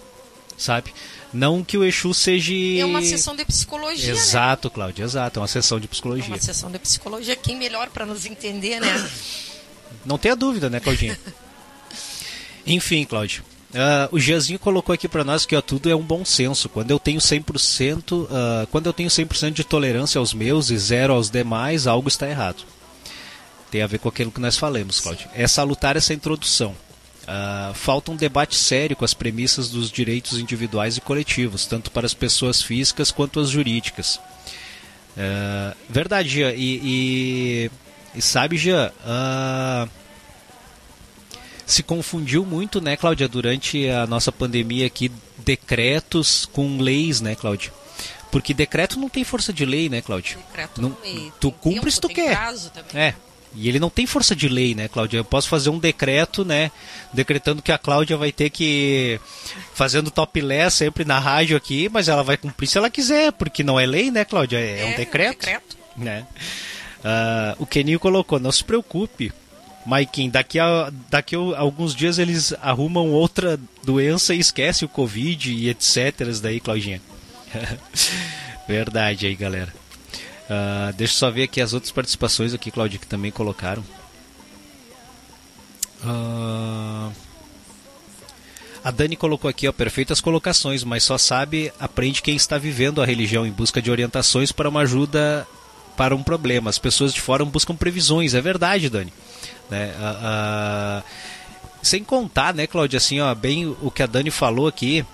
sabe? 0.57 0.93
Não 1.31 1.63
que 1.63 1.77
o 1.77 1.83
Exu 1.85 2.11
seja. 2.13 2.51
É 2.79 2.83
uma 2.83 3.03
sessão 3.03 3.35
de 3.35 3.45
psicologia, 3.45 4.13
né? 4.13 4.19
Exato, 4.19 4.69
Cláudia, 4.71 5.03
exato. 5.03 5.39
É 5.39 5.41
uma 5.41 5.47
sessão 5.47 5.79
de 5.79 5.85
É 5.85 5.87
psicologia. 5.87 6.27
uma 6.27 6.39
sessão 6.39 6.71
de 6.71 6.79
psicologia. 6.79 7.35
Quem 7.35 7.55
melhor 7.55 7.89
para 7.89 8.03
nos 8.05 8.25
entender, 8.25 8.79
né? 8.79 9.09
Não 10.03 10.17
tenha 10.17 10.35
dúvida, 10.35 10.69
né, 10.71 10.79
Claudinha? 10.79 11.19
Enfim, 12.65 13.05
Cláudio. 13.05 13.43
ah, 13.75 14.09
o 14.11 14.19
Giazinho 14.19 14.57
colocou 14.59 14.91
aqui 14.93 15.07
para 15.07 15.23
nós 15.23 15.45
que 15.45 15.55
ó, 15.55 15.61
tudo 15.61 15.89
é 15.89 15.95
um 15.95 16.01
bom 16.01 16.25
senso. 16.25 16.67
Quando 16.69 16.89
eu 16.91 16.99
tenho 16.99 17.19
100%, 17.19 18.27
ah, 18.31 18.67
quando 18.71 18.87
eu 18.87 18.93
tenho 18.93 19.09
100% 19.09 19.51
de 19.51 19.63
tolerância 19.63 20.17
aos 20.17 20.33
meus 20.33 20.69
e 20.71 20.77
zero 20.77 21.13
aos 21.13 21.29
demais, 21.29 21.85
algo 21.87 22.07
está 22.07 22.27
errado. 22.27 22.63
Tem 23.71 23.81
a 23.81 23.87
ver 23.87 23.99
com 23.99 24.09
aquilo 24.09 24.31
que 24.31 24.41
nós 24.41 24.57
falamos, 24.57 24.99
Cláudio. 24.99 25.29
É 25.33 25.47
salutar 25.47 25.95
essa 25.95 26.13
introdução. 26.13 26.75
Ah, 27.31 27.73
falta 27.75 28.11
um 28.11 28.15
debate 28.15 28.55
sério 28.55 28.95
com 28.95 29.05
as 29.05 29.13
premissas 29.13 29.69
dos 29.69 29.91
direitos 29.91 30.39
individuais 30.39 30.97
e 30.97 31.01
coletivos, 31.01 31.67
tanto 31.67 31.91
para 31.91 32.07
as 32.07 32.13
pessoas 32.15 32.59
físicas 32.59 33.11
quanto 33.11 33.39
as 33.39 33.49
jurídicas. 33.49 34.19
Uh, 35.15 35.75
verdade, 35.87 36.27
Jean. 36.29 36.53
E, 36.55 36.79
e, 36.83 37.71
e 38.15 38.21
sabe, 38.21 38.57
Jean, 38.57 38.91
uh, 39.05 39.87
se 41.67 41.83
confundiu 41.83 42.43
muito, 42.43 42.81
né, 42.81 42.97
Cláudia, 42.97 43.27
durante 43.27 43.87
a 43.87 44.07
nossa 44.07 44.31
pandemia 44.31 44.87
aqui, 44.87 45.11
decretos 45.37 46.47
com 46.51 46.79
leis, 46.79 47.21
né, 47.21 47.35
Cláudia? 47.35 47.71
Porque 48.31 48.55
decreto 48.55 48.99
não 48.99 49.07
tem 49.07 49.23
força 49.23 49.53
de 49.53 49.65
lei, 49.65 49.87
né, 49.87 50.01
Cláudia? 50.01 50.37
Decreto 50.37 50.81
não, 50.81 50.97
lei. 51.03 51.31
tu 51.39 51.51
cumpre 51.51 51.91
se 51.91 52.01
tu 52.01 52.09
quer. 52.09 52.35
É. 52.95 53.13
E 53.55 53.67
ele 53.67 53.79
não 53.79 53.89
tem 53.89 54.05
força 54.05 54.35
de 54.35 54.47
lei, 54.47 54.75
né, 54.75 54.87
Cláudia? 54.87 55.17
Eu 55.17 55.25
posso 55.25 55.49
fazer 55.49 55.69
um 55.69 55.79
decreto, 55.79 56.45
né, 56.45 56.71
decretando 57.11 57.61
que 57.61 57.71
a 57.71 57.77
Cláudia 57.77 58.15
vai 58.15 58.31
ter 58.31 58.49
que 58.49 59.19
fazendo 59.73 60.11
topless 60.11 60.75
sempre 60.75 61.03
na 61.03 61.19
rádio 61.19 61.57
aqui, 61.57 61.89
mas 61.89 62.07
ela 62.07 62.23
vai 62.23 62.37
cumprir 62.37 62.67
se 62.67 62.77
ela 62.77 62.89
quiser, 62.89 63.31
porque 63.31 63.63
não 63.63 63.79
é 63.79 63.85
lei, 63.85 64.11
né, 64.11 64.23
Cláudia? 64.23 64.59
É, 64.59 64.85
um 64.85 64.95
decreto. 64.95 65.39
decreto. 65.39 65.77
Né? 65.97 66.25
Ah, 67.03 67.55
o 67.57 67.65
Keninho 67.65 67.99
colocou, 67.99 68.39
não 68.39 68.51
se 68.51 68.63
preocupe, 68.63 69.33
Maikin, 69.85 70.29
daqui 70.29 70.59
a, 70.59 70.91
daqui 71.09 71.35
a 71.35 71.39
alguns 71.57 71.95
dias 71.95 72.19
eles 72.19 72.53
arrumam 72.61 73.09
outra 73.09 73.59
doença 73.83 74.35
e 74.35 74.39
esquece 74.39 74.85
o 74.85 74.89
Covid 74.89 75.51
e 75.51 75.69
etc. 75.69 76.13
Daí, 76.41 76.59
Claudinha. 76.59 77.01
Verdade 78.67 79.25
aí, 79.25 79.35
galera. 79.35 79.73
Uh, 80.49 80.91
deixa 80.93 81.13
eu 81.13 81.17
só 81.17 81.29
ver 81.29 81.43
aqui 81.43 81.61
as 81.61 81.73
outras 81.73 81.91
participações 81.91 82.55
aqui, 82.55 82.71
Claudia, 82.71 82.97
que 82.97 83.05
também 83.05 83.31
colocaram. 83.31 83.83
Uh, 86.03 87.11
a 88.83 88.89
Dani 88.89 89.15
colocou 89.15 89.47
aqui, 89.47 89.67
ó, 89.67 89.71
perfeitas 89.71 90.19
colocações, 90.19 90.83
mas 90.83 91.03
só 91.03 91.19
sabe, 91.19 91.71
aprende 91.79 92.23
quem 92.23 92.35
está 92.35 92.57
vivendo 92.57 92.99
a 93.01 93.05
religião 93.05 93.45
em 93.45 93.51
busca 93.51 93.79
de 93.79 93.91
orientações 93.91 94.51
para 94.51 94.69
uma 94.69 94.81
ajuda 94.81 95.47
para 95.95 96.15
um 96.15 96.23
problema. 96.23 96.69
As 96.71 96.79
pessoas 96.79 97.13
de 97.13 97.21
fora 97.21 97.45
buscam 97.45 97.75
previsões, 97.75 98.33
é 98.33 98.41
verdade, 98.41 98.89
Dani. 98.89 99.13
Né? 99.69 99.93
Uh, 99.99 101.03
sem 101.83 102.03
contar, 102.03 102.55
né, 102.55 102.65
Cláudia, 102.65 102.97
assim, 102.97 103.19
ó, 103.19 103.35
bem 103.35 103.67
o 103.67 103.91
que 103.91 104.01
a 104.01 104.07
Dani 104.07 104.31
falou 104.31 104.67
aqui, 104.67 105.05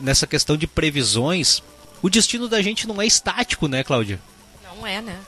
nessa 0.00 0.26
questão 0.26 0.56
de 0.56 0.66
previsões, 0.66 1.62
o 2.02 2.10
destino 2.10 2.48
da 2.48 2.60
gente 2.60 2.86
não 2.86 3.00
é 3.00 3.06
estático, 3.06 3.68
né, 3.68 3.82
Cláudia? 3.84 4.20
Não 4.64 4.86
é, 4.86 5.00
né? 5.00 5.18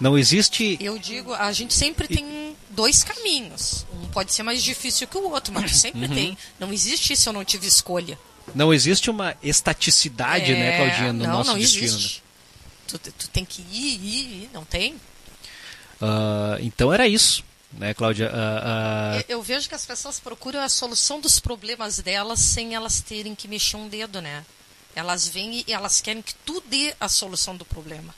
Não 0.00 0.18
existe. 0.18 0.76
Eu 0.80 0.98
digo, 0.98 1.32
a 1.32 1.52
gente 1.52 1.72
sempre 1.72 2.08
tem 2.08 2.56
dois 2.70 3.04
caminhos. 3.04 3.86
Um 3.94 4.08
pode 4.08 4.32
ser 4.34 4.42
mais 4.42 4.62
difícil 4.62 5.06
que 5.06 5.16
o 5.16 5.30
outro, 5.30 5.52
mas 5.54 5.76
sempre 5.78 6.06
Uhum. 6.06 6.14
tem. 6.14 6.38
Não 6.58 6.72
existe 6.72 7.16
se 7.16 7.28
eu 7.28 7.32
não 7.32 7.44
tive 7.44 7.66
escolha. 7.68 8.18
Não 8.54 8.74
existe 8.74 9.08
uma 9.08 9.34
estaticidade, 9.42 10.52
né, 10.52 10.74
É, 10.74 10.76
Claudinha, 10.76 11.12
no 11.12 11.24
não, 11.24 11.32
nosso 11.38 11.50
não 11.52 11.58
destino. 11.58 11.84
existe. 11.84 12.22
Tu, 12.88 12.98
tu 12.98 13.28
tem 13.30 13.44
que 13.44 13.62
ir, 13.62 13.94
ir, 14.02 14.42
ir. 14.44 14.50
Não 14.52 14.64
tem. 14.64 14.96
Ah, 16.00 16.58
então 16.60 16.92
era 16.92 17.06
isso, 17.08 17.42
né, 17.72 17.94
Cláudia? 17.94 18.30
Ah, 18.34 19.22
Eu, 19.28 19.38
eu 19.38 19.42
vejo 19.42 19.68
que 19.68 19.74
as 19.74 19.86
pessoas 19.86 20.20
procuram 20.20 20.60
a 20.60 20.68
solução 20.68 21.20
dos 21.20 21.38
problemas 21.38 21.98
delas 22.00 22.40
sem 22.40 22.74
elas 22.74 23.00
terem 23.00 23.34
que 23.34 23.48
mexer 23.48 23.76
um 23.76 23.88
dedo, 23.88 24.20
né? 24.20 24.44
Elas 24.94 25.28
vêm 25.28 25.64
e 25.66 25.72
elas 25.72 26.00
querem 26.00 26.22
que 26.22 26.34
tu 26.46 26.62
dê 26.66 26.94
a 27.00 27.08
solução 27.08 27.56
do 27.56 27.64
problema. 27.64 28.14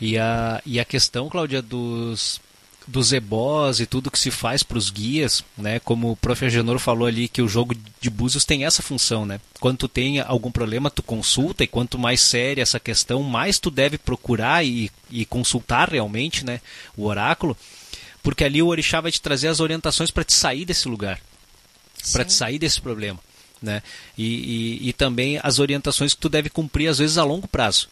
e, 0.00 0.18
a, 0.18 0.62
e 0.64 0.78
a 0.78 0.84
questão, 0.84 1.28
Cláudia, 1.28 1.62
dos 1.62 2.40
dos 2.88 3.12
ebós 3.12 3.80
e 3.80 3.86
tudo 3.86 4.10
que 4.10 4.18
se 4.18 4.30
faz 4.30 4.62
para 4.62 4.78
os 4.78 4.88
guias, 4.88 5.44
né? 5.58 5.78
Como 5.78 6.10
o 6.10 6.16
prof. 6.16 6.42
Agenor 6.44 6.78
falou 6.78 7.06
ali 7.06 7.28
que 7.28 7.42
o 7.42 7.48
jogo 7.48 7.76
de 8.00 8.08
búzios 8.08 8.46
tem 8.46 8.64
essa 8.64 8.82
função, 8.82 9.26
né? 9.26 9.38
Quando 9.60 9.76
tu 9.76 9.88
tem 9.88 10.20
algum 10.20 10.50
problema, 10.50 10.90
tu 10.90 11.02
consulta 11.02 11.62
e 11.62 11.66
quanto 11.66 11.98
mais 11.98 12.22
séria 12.22 12.62
essa 12.62 12.80
questão, 12.80 13.22
mais 13.22 13.58
tu 13.58 13.70
deve 13.70 13.98
procurar 13.98 14.64
e, 14.64 14.90
e 15.10 15.26
consultar 15.26 15.90
realmente, 15.90 16.46
né? 16.46 16.62
O 16.96 17.04
oráculo, 17.04 17.54
porque 18.22 18.42
ali 18.42 18.62
o 18.62 18.68
orixá 18.68 19.02
vai 19.02 19.12
te 19.12 19.20
trazer 19.20 19.48
as 19.48 19.60
orientações 19.60 20.10
para 20.10 20.24
te 20.24 20.32
sair 20.32 20.64
desse 20.64 20.88
lugar, 20.88 21.20
para 22.10 22.24
te 22.24 22.32
sair 22.32 22.58
desse 22.58 22.80
problema, 22.80 23.20
né? 23.62 23.82
E, 24.16 24.80
e, 24.82 24.88
e 24.88 24.92
também 24.92 25.38
as 25.42 25.58
orientações 25.58 26.14
que 26.14 26.20
tu 26.20 26.28
deve 26.28 26.48
cumprir 26.48 26.88
às 26.88 26.98
vezes 26.98 27.18
a 27.18 27.24
longo 27.24 27.48
prazo 27.48 27.88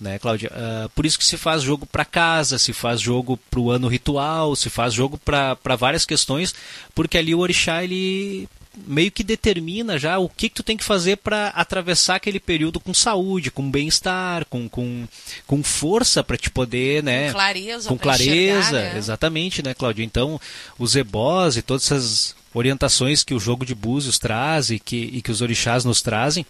né, 0.00 0.18
Cláudia? 0.18 0.50
Ah, 0.54 0.88
por 0.94 1.04
isso 1.04 1.18
que 1.18 1.24
se 1.24 1.36
faz 1.36 1.62
jogo 1.62 1.84
para 1.84 2.04
casa, 2.04 2.58
se 2.58 2.72
faz 2.72 3.00
jogo 3.00 3.38
para 3.50 3.60
o 3.60 3.70
ano 3.70 3.86
ritual, 3.86 4.56
se 4.56 4.70
faz 4.70 4.94
jogo 4.94 5.18
para 5.18 5.76
várias 5.76 6.06
questões, 6.06 6.54
porque 6.94 7.18
ali 7.18 7.34
o 7.34 7.40
orixá 7.40 7.84
ele 7.84 8.48
meio 8.86 9.10
que 9.10 9.24
determina 9.24 9.98
já 9.98 10.16
o 10.18 10.28
que, 10.28 10.48
que 10.48 10.54
tu 10.54 10.62
tem 10.62 10.76
que 10.76 10.84
fazer 10.84 11.16
para 11.16 11.48
atravessar 11.48 12.14
aquele 12.14 12.38
período 12.38 12.78
com 12.78 12.94
saúde, 12.94 13.50
com 13.50 13.68
bem-estar, 13.68 14.46
com, 14.46 14.68
com, 14.68 15.06
com 15.46 15.62
força 15.62 16.22
para 16.22 16.36
te 16.36 16.48
poder, 16.48 17.02
né? 17.02 17.26
Com 17.26 17.32
clareza. 17.32 17.88
com 17.88 17.98
clareza, 17.98 18.78
enxergar, 18.78 19.30
né? 19.30 19.60
né, 19.64 19.74
Cláudia? 19.74 20.04
Então, 20.04 20.40
os 20.78 20.94
ebós 20.94 21.56
e 21.56 21.62
todas 21.62 21.86
essas 21.86 22.36
orientações 22.52 23.22
que 23.22 23.34
o 23.34 23.40
jogo 23.40 23.64
de 23.64 23.74
búzios 23.74 24.18
traz 24.18 24.70
e 24.70 24.78
que, 24.78 24.96
e 24.96 25.22
que 25.22 25.30
os 25.30 25.40
orixás 25.40 25.84
nos 25.84 26.02
trazem, 26.02 26.44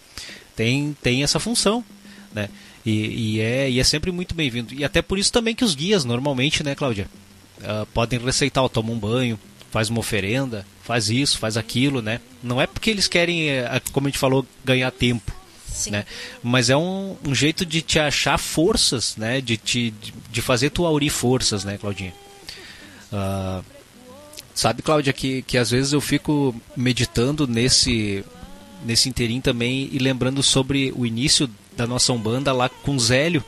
tem, 0.56 0.96
tem 1.02 1.22
essa 1.22 1.38
função, 1.38 1.84
né? 2.32 2.48
E, 2.84 3.36
e 3.36 3.40
é, 3.40 3.70
e 3.70 3.78
é 3.78 3.84
sempre 3.84 4.10
muito 4.10 4.34
bem-vindo. 4.34 4.72
E 4.72 4.84
até 4.84 5.02
por 5.02 5.18
isso 5.18 5.32
também 5.32 5.54
que 5.54 5.64
os 5.64 5.74
guias, 5.74 6.04
normalmente, 6.04 6.62
né, 6.62 6.74
Cláudia? 6.74 7.06
ah, 7.64 7.86
podem 7.92 8.18
receitar, 8.18 8.68
toma 8.68 8.92
um 8.92 8.98
banho, 8.98 9.38
faz 9.70 9.88
uma 9.88 10.00
oferenda, 10.00 10.66
faz 10.82 11.10
isso, 11.10 11.38
faz 11.38 11.56
aquilo, 11.56 12.02
né? 12.02 12.20
Não 12.42 12.60
é 12.60 12.66
porque 12.66 12.90
eles 12.90 13.06
querem, 13.06 13.48
eh, 13.48 13.80
como 13.92 14.06
a 14.06 14.10
gente 14.10 14.18
falou, 14.18 14.46
ganhar 14.64 14.90
tempo 14.90 15.32
Sim. 15.66 15.90
né? 15.92 16.04
Mas 16.42 16.70
é 16.70 16.76
um, 16.76 17.16
um 17.24 17.34
jeito 17.34 17.64
de 17.64 17.80
te 17.80 17.98
achar 17.98 18.38
forças, 18.38 19.16
né? 19.16 19.40
De, 19.40 19.56
te, 19.56 19.94
de, 20.30 20.42
fazer 20.42 20.70
tu 20.70 20.84
aurir 20.84 21.10
forças, 21.10 21.64
né, 21.64 21.78
Claudinha? 21.78 22.12
Ah, 23.12 23.62
sabe, 24.61 24.83
Cláudia, 24.83 25.11
que, 25.11 25.40
que 25.40 25.57
às 25.57 25.70
vezes 25.70 25.94
eu 25.94 26.03
fico 26.03 26.55
meditando 26.77 27.46
nesse, 27.46 28.23
nesse 28.85 29.09
inteirinho 29.09 29.40
também 29.40 29.88
e 29.90 29.99
lembrando 29.99 30.42
sobre 30.42 30.92
o 30.94 31.07
início 31.07 31.49
da 31.75 31.87
nossa 31.87 32.12
Umbanda 32.12 32.53
lá 32.53 32.68
com 32.68 32.99
Zélio. 32.99 33.42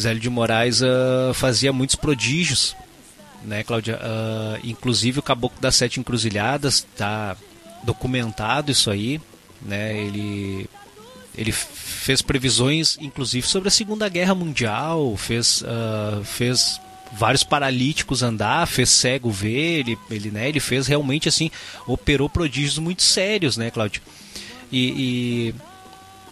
Zélio 0.00 0.22
de 0.22 0.30
Moraes 0.30 0.82
ah, 0.82 1.32
fazia 1.34 1.70
muitos 1.70 1.96
prodígios, 1.96 2.74
né, 3.44 3.62
Cláudia? 3.62 4.00
Ah, 4.00 4.58
inclusive 4.64 5.18
o 5.18 5.22
Caboclo 5.22 5.60
das 5.60 5.76
Sete 5.76 6.00
Encruzilhadas, 6.00 6.86
tá 6.96 7.36
documentado 7.82 8.72
isso 8.72 8.90
aí, 8.90 9.20
né? 9.60 9.98
Ele 9.98 10.66
ele 11.36 11.52
fez 11.52 12.22
previsões, 12.22 12.96
inclusive 12.98 13.46
sobre 13.46 13.68
a 13.68 13.70
Segunda 13.70 14.08
Guerra 14.08 14.34
Mundial, 14.34 15.14
fez 15.18 15.62
ah, 15.66 16.22
fez 16.24 16.80
vários 17.12 17.44
paralíticos 17.44 18.22
andar, 18.22 18.66
fez 18.66 18.90
cego 18.90 19.30
ver, 19.30 19.80
ele 19.80 19.98
ele 20.10 20.30
né, 20.30 20.48
ele 20.48 20.60
fez 20.60 20.86
realmente 20.86 21.28
assim 21.28 21.50
operou 21.86 22.28
prodígios 22.28 22.78
muito 22.78 23.02
sérios, 23.02 23.56
né, 23.56 23.70
Cláudia? 23.70 24.02
E, 24.70 25.52
e 25.52 25.54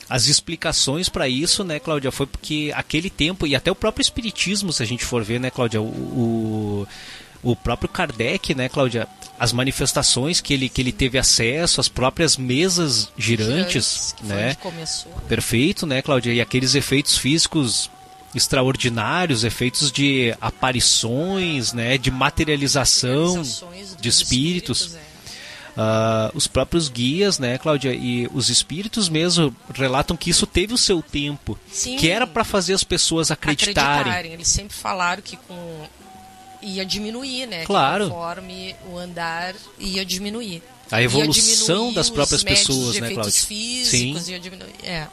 as 0.09 0.27
explicações 0.27 1.09
para 1.09 1.29
isso, 1.29 1.65
né, 1.65 1.79
Cláudia, 1.79 2.11
foi 2.11 2.27
porque 2.27 2.73
aquele 2.75 3.09
tempo, 3.09 3.47
e 3.47 3.57
até 3.57 3.71
o 3.71 3.75
próprio 3.75 4.03
Espiritismo, 4.03 4.73
se 4.73 4.83
a 4.83 4.87
gente 4.87 5.05
for 5.05 5.25
ver, 5.25 5.41
né, 5.41 5.51
Cláudia, 5.51 5.81
o, 5.81 5.87
o, 5.87 6.87
o 7.43 7.57
próprio 7.57 7.89
Kardec, 7.89 8.55
né, 8.55 8.69
Cláudia, 8.69 9.09
as 9.39 9.53
manifestações 9.53 10.41
que 10.41 10.55
ele, 10.55 10.69
que 10.69 10.81
ele 10.81 10.93
teve 10.93 11.19
acesso, 11.19 11.81
as 11.81 11.89
próprias 11.89 12.37
mesas 12.37 13.11
girantes, 13.17 14.15
foi 14.19 14.29
né, 14.29 14.55
começou. 14.57 15.13
perfeito, 15.29 15.87
né, 15.87 16.03
Cláudia, 16.03 16.33
e 16.33 16.41
aqueles 16.41 16.75
efeitos 16.75 17.17
físicos 17.17 17.91
extraordinários, 18.35 19.45
efeitos 19.45 19.91
de 19.93 20.35
aparições, 20.41 21.73
né, 21.73 21.97
de 21.99 22.11
materialização 22.11 23.43
de 24.01 24.09
espíritos. 24.09 24.95
é. 24.95 25.15
Ah, 25.77 26.31
os 26.35 26.47
próprios 26.47 26.89
guias, 26.89 27.41
né, 27.41 27.59
Cláudia, 27.59 27.93
e 27.93 28.29
os 28.33 28.49
espíritos 28.49 29.09
mesmo 29.09 29.55
relatam 29.75 30.17
que 30.17 30.31
isso 30.31 30.47
teve 30.47 30.73
o 30.73 30.79
seu 30.79 31.03
tempo, 31.03 31.59
Sim. 31.71 31.97
que 31.97 32.09
era 32.09 32.29
para 32.29 32.45
fazer 32.45 32.75
as 32.75 32.85
pessoas 32.85 33.33
acreditarem. 33.33 34.33
Eles 34.33 34.47
sempre 34.47 34.77
falaram 34.77 35.21
que 35.21 35.37
com 35.37 35.85
ia 36.63 36.85
diminuir, 36.87 37.47
né? 37.47 37.61
Que 37.61 37.67
Claro. 37.67 38.09
conforme 38.09 38.75
o 38.89 38.97
andar 38.97 39.55
ia 39.79 40.05
diminuir. 40.05 40.63
A 40.91 41.01
Ia 41.01 41.07
evolução 41.07 41.77
diminuir 41.77 41.95
das 41.95 42.09
próprias 42.09 42.45
pessoas, 42.45 43.01
né, 43.01 43.11
Cláudia? 43.11 43.33
físicos 43.33 44.29
ia 44.29 44.39
diminuir. 44.39 44.73
É. 44.85 45.09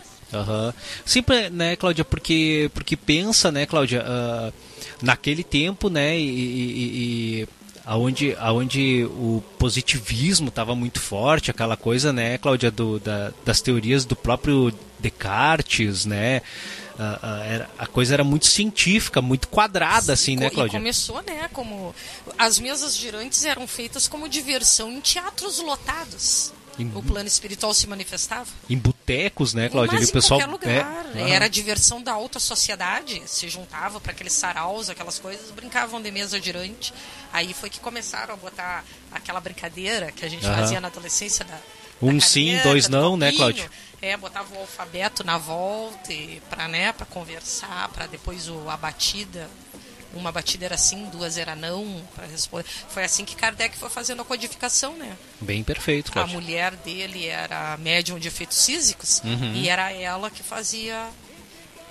Sempre, 1.06 1.50
né, 1.50 1.76
Cláudia, 1.76 2.06
porque, 2.06 2.70
porque 2.74 2.96
pensa, 2.96 3.52
né, 3.52 3.66
Cláudia, 3.66 4.04
ah, 4.06 4.52
naquele 5.02 5.44
tempo, 5.44 5.90
né, 5.90 6.18
e, 6.18 6.24
e, 6.24 7.42
e 7.44 7.48
aonde, 7.86 8.36
aonde 8.40 9.04
o 9.06 9.44
positivismo 9.58 10.50
estava 10.50 10.76
muito 10.76 11.00
forte, 11.00 11.52
aquela 11.52 11.76
coisa, 11.76 12.14
né, 12.14 12.38
Cláudia, 12.38 12.70
do, 12.72 13.00
da, 13.00 13.32
das 13.46 13.62
teorias 13.62 14.06
do 14.06 14.16
próprio 14.16 14.74
Descartes, 15.00 16.06
né, 16.06 16.42
ah, 17.00 17.20
ah, 17.22 17.44
era, 17.46 17.70
a 17.80 17.88
coisa 17.88 18.14
era 18.14 18.24
muito 18.24 18.46
científica, 18.46 19.22
muito 19.22 19.48
quadrada, 19.48 20.14
assim, 20.14 20.36
né, 20.36 20.46
Co- 20.48 20.52
E 20.52 20.56
Cláudia? 20.56 20.80
começou, 20.80 21.22
né, 21.24 21.50
como 21.52 21.94
as 22.38 22.60
mesas 22.60 22.96
girantes 22.96 23.44
eram 23.44 23.68
feitas 23.68 24.08
como 24.08 24.30
diversão 24.30 24.92
em 24.92 25.02
teatros 25.02 25.60
lotados. 25.60 26.54
Em- 26.80 26.92
o 26.96 27.04
plano 27.04 27.28
espiritual 27.28 27.74
se 27.74 27.86
manifestava. 27.88 28.48
Em 28.70 28.78
botecos, 28.78 29.54
né, 29.54 29.70
Cláudia? 29.70 30.00
Mas 30.00 30.08
em 30.08 30.10
o 30.10 30.14
pessoal. 30.14 30.40
qualquer 30.40 30.52
lugar. 30.82 31.06
É. 31.16 31.32
Era 31.32 31.46
a 31.46 31.50
diversão 31.50 32.02
da 32.02 32.14
alta 32.14 32.40
sociedade. 32.40 33.22
Se 33.28 33.50
juntava 33.50 34.00
para 34.00 34.12
aqueles 34.12 34.34
saraus, 34.34 34.90
aquelas 34.90 35.20
coisas, 35.20 35.52
brincavam 35.52 36.02
de 36.02 36.10
mesa 36.12 36.42
girante. 36.42 36.94
Aí 37.34 37.54
foi 37.54 37.70
que 37.70 37.80
começaram 37.80 38.34
a 38.34 38.38
botar 38.38 38.84
aquela 39.12 39.40
brincadeira 39.40 40.12
que 40.12 40.26
a 40.26 40.30
gente 40.30 40.46
Aham. 40.46 40.56
fazia 40.56 40.82
na 40.82 40.88
adolescência 40.88 41.46
da. 41.46 41.58
Um 42.02 42.20
sim, 42.20 42.58
dois 42.64 42.88
do 42.88 42.98
não, 42.98 43.16
né. 43.16 43.32
Cláudia? 43.32 43.70
É, 44.02 44.18
botava 44.18 44.56
o 44.56 44.60
alfabeto 44.62 45.24
na 45.24 45.38
volta 45.38 46.12
e 46.12 46.42
para 46.50 46.68
né, 46.68 46.92
conversar, 47.12 47.88
para 47.90 48.08
depois 48.08 48.50
o, 48.50 48.68
a 48.68 48.76
batida. 48.76 49.48
Uma 50.14 50.32
batida 50.32 50.66
era 50.66 50.78
sim, 50.78 51.06
duas 51.10 51.38
era 51.38 51.56
não, 51.56 52.02
para 52.14 52.26
responder. 52.28 52.66
Foi 52.90 53.04
assim 53.04 53.24
que 53.24 53.36
Kardec 53.36 53.78
foi 53.78 53.90
fazendo 53.90 54.22
a 54.22 54.26
codificação, 54.26 54.96
né? 54.98 55.16
Bem 55.40 55.64
perfeito, 55.64 56.10
A 56.10 56.14
Cláudia. 56.14 56.34
mulher 56.34 56.76
dele 56.76 57.28
era 57.28 57.78
médium 57.78 58.20
de 58.20 58.28
efeitos 58.28 58.66
físicos 58.66 59.22
Uhum. 59.24 59.54
e 59.54 59.70
era 59.70 59.92
ela 59.94 60.30
que 60.30 60.44
fazia 60.44 61.10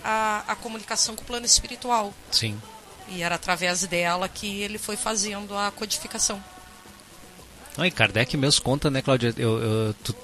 a, 0.04 0.44
a 0.48 0.54
comunicação 0.56 1.16
com 1.16 1.22
o 1.22 1.24
plano 1.24 1.46
espiritual. 1.46 2.12
Sim. 2.30 2.61
E 3.09 3.22
era 3.22 3.37
através 3.37 3.87
dela 3.87 4.28
que 4.28 4.61
ele 4.61 4.76
foi 4.78 4.96
fazendo 4.96 5.56
a 5.56 5.70
codificação. 5.70 6.42
Não, 7.76 7.87
e 7.87 7.90
Kardec 7.90 8.37
mesmo 8.37 8.62
conta, 8.62 8.90
né, 8.90 9.00
Cláudia? 9.00 9.33
Eu, 9.37 9.59
eu- 9.62 9.94
tu, 10.04 10.14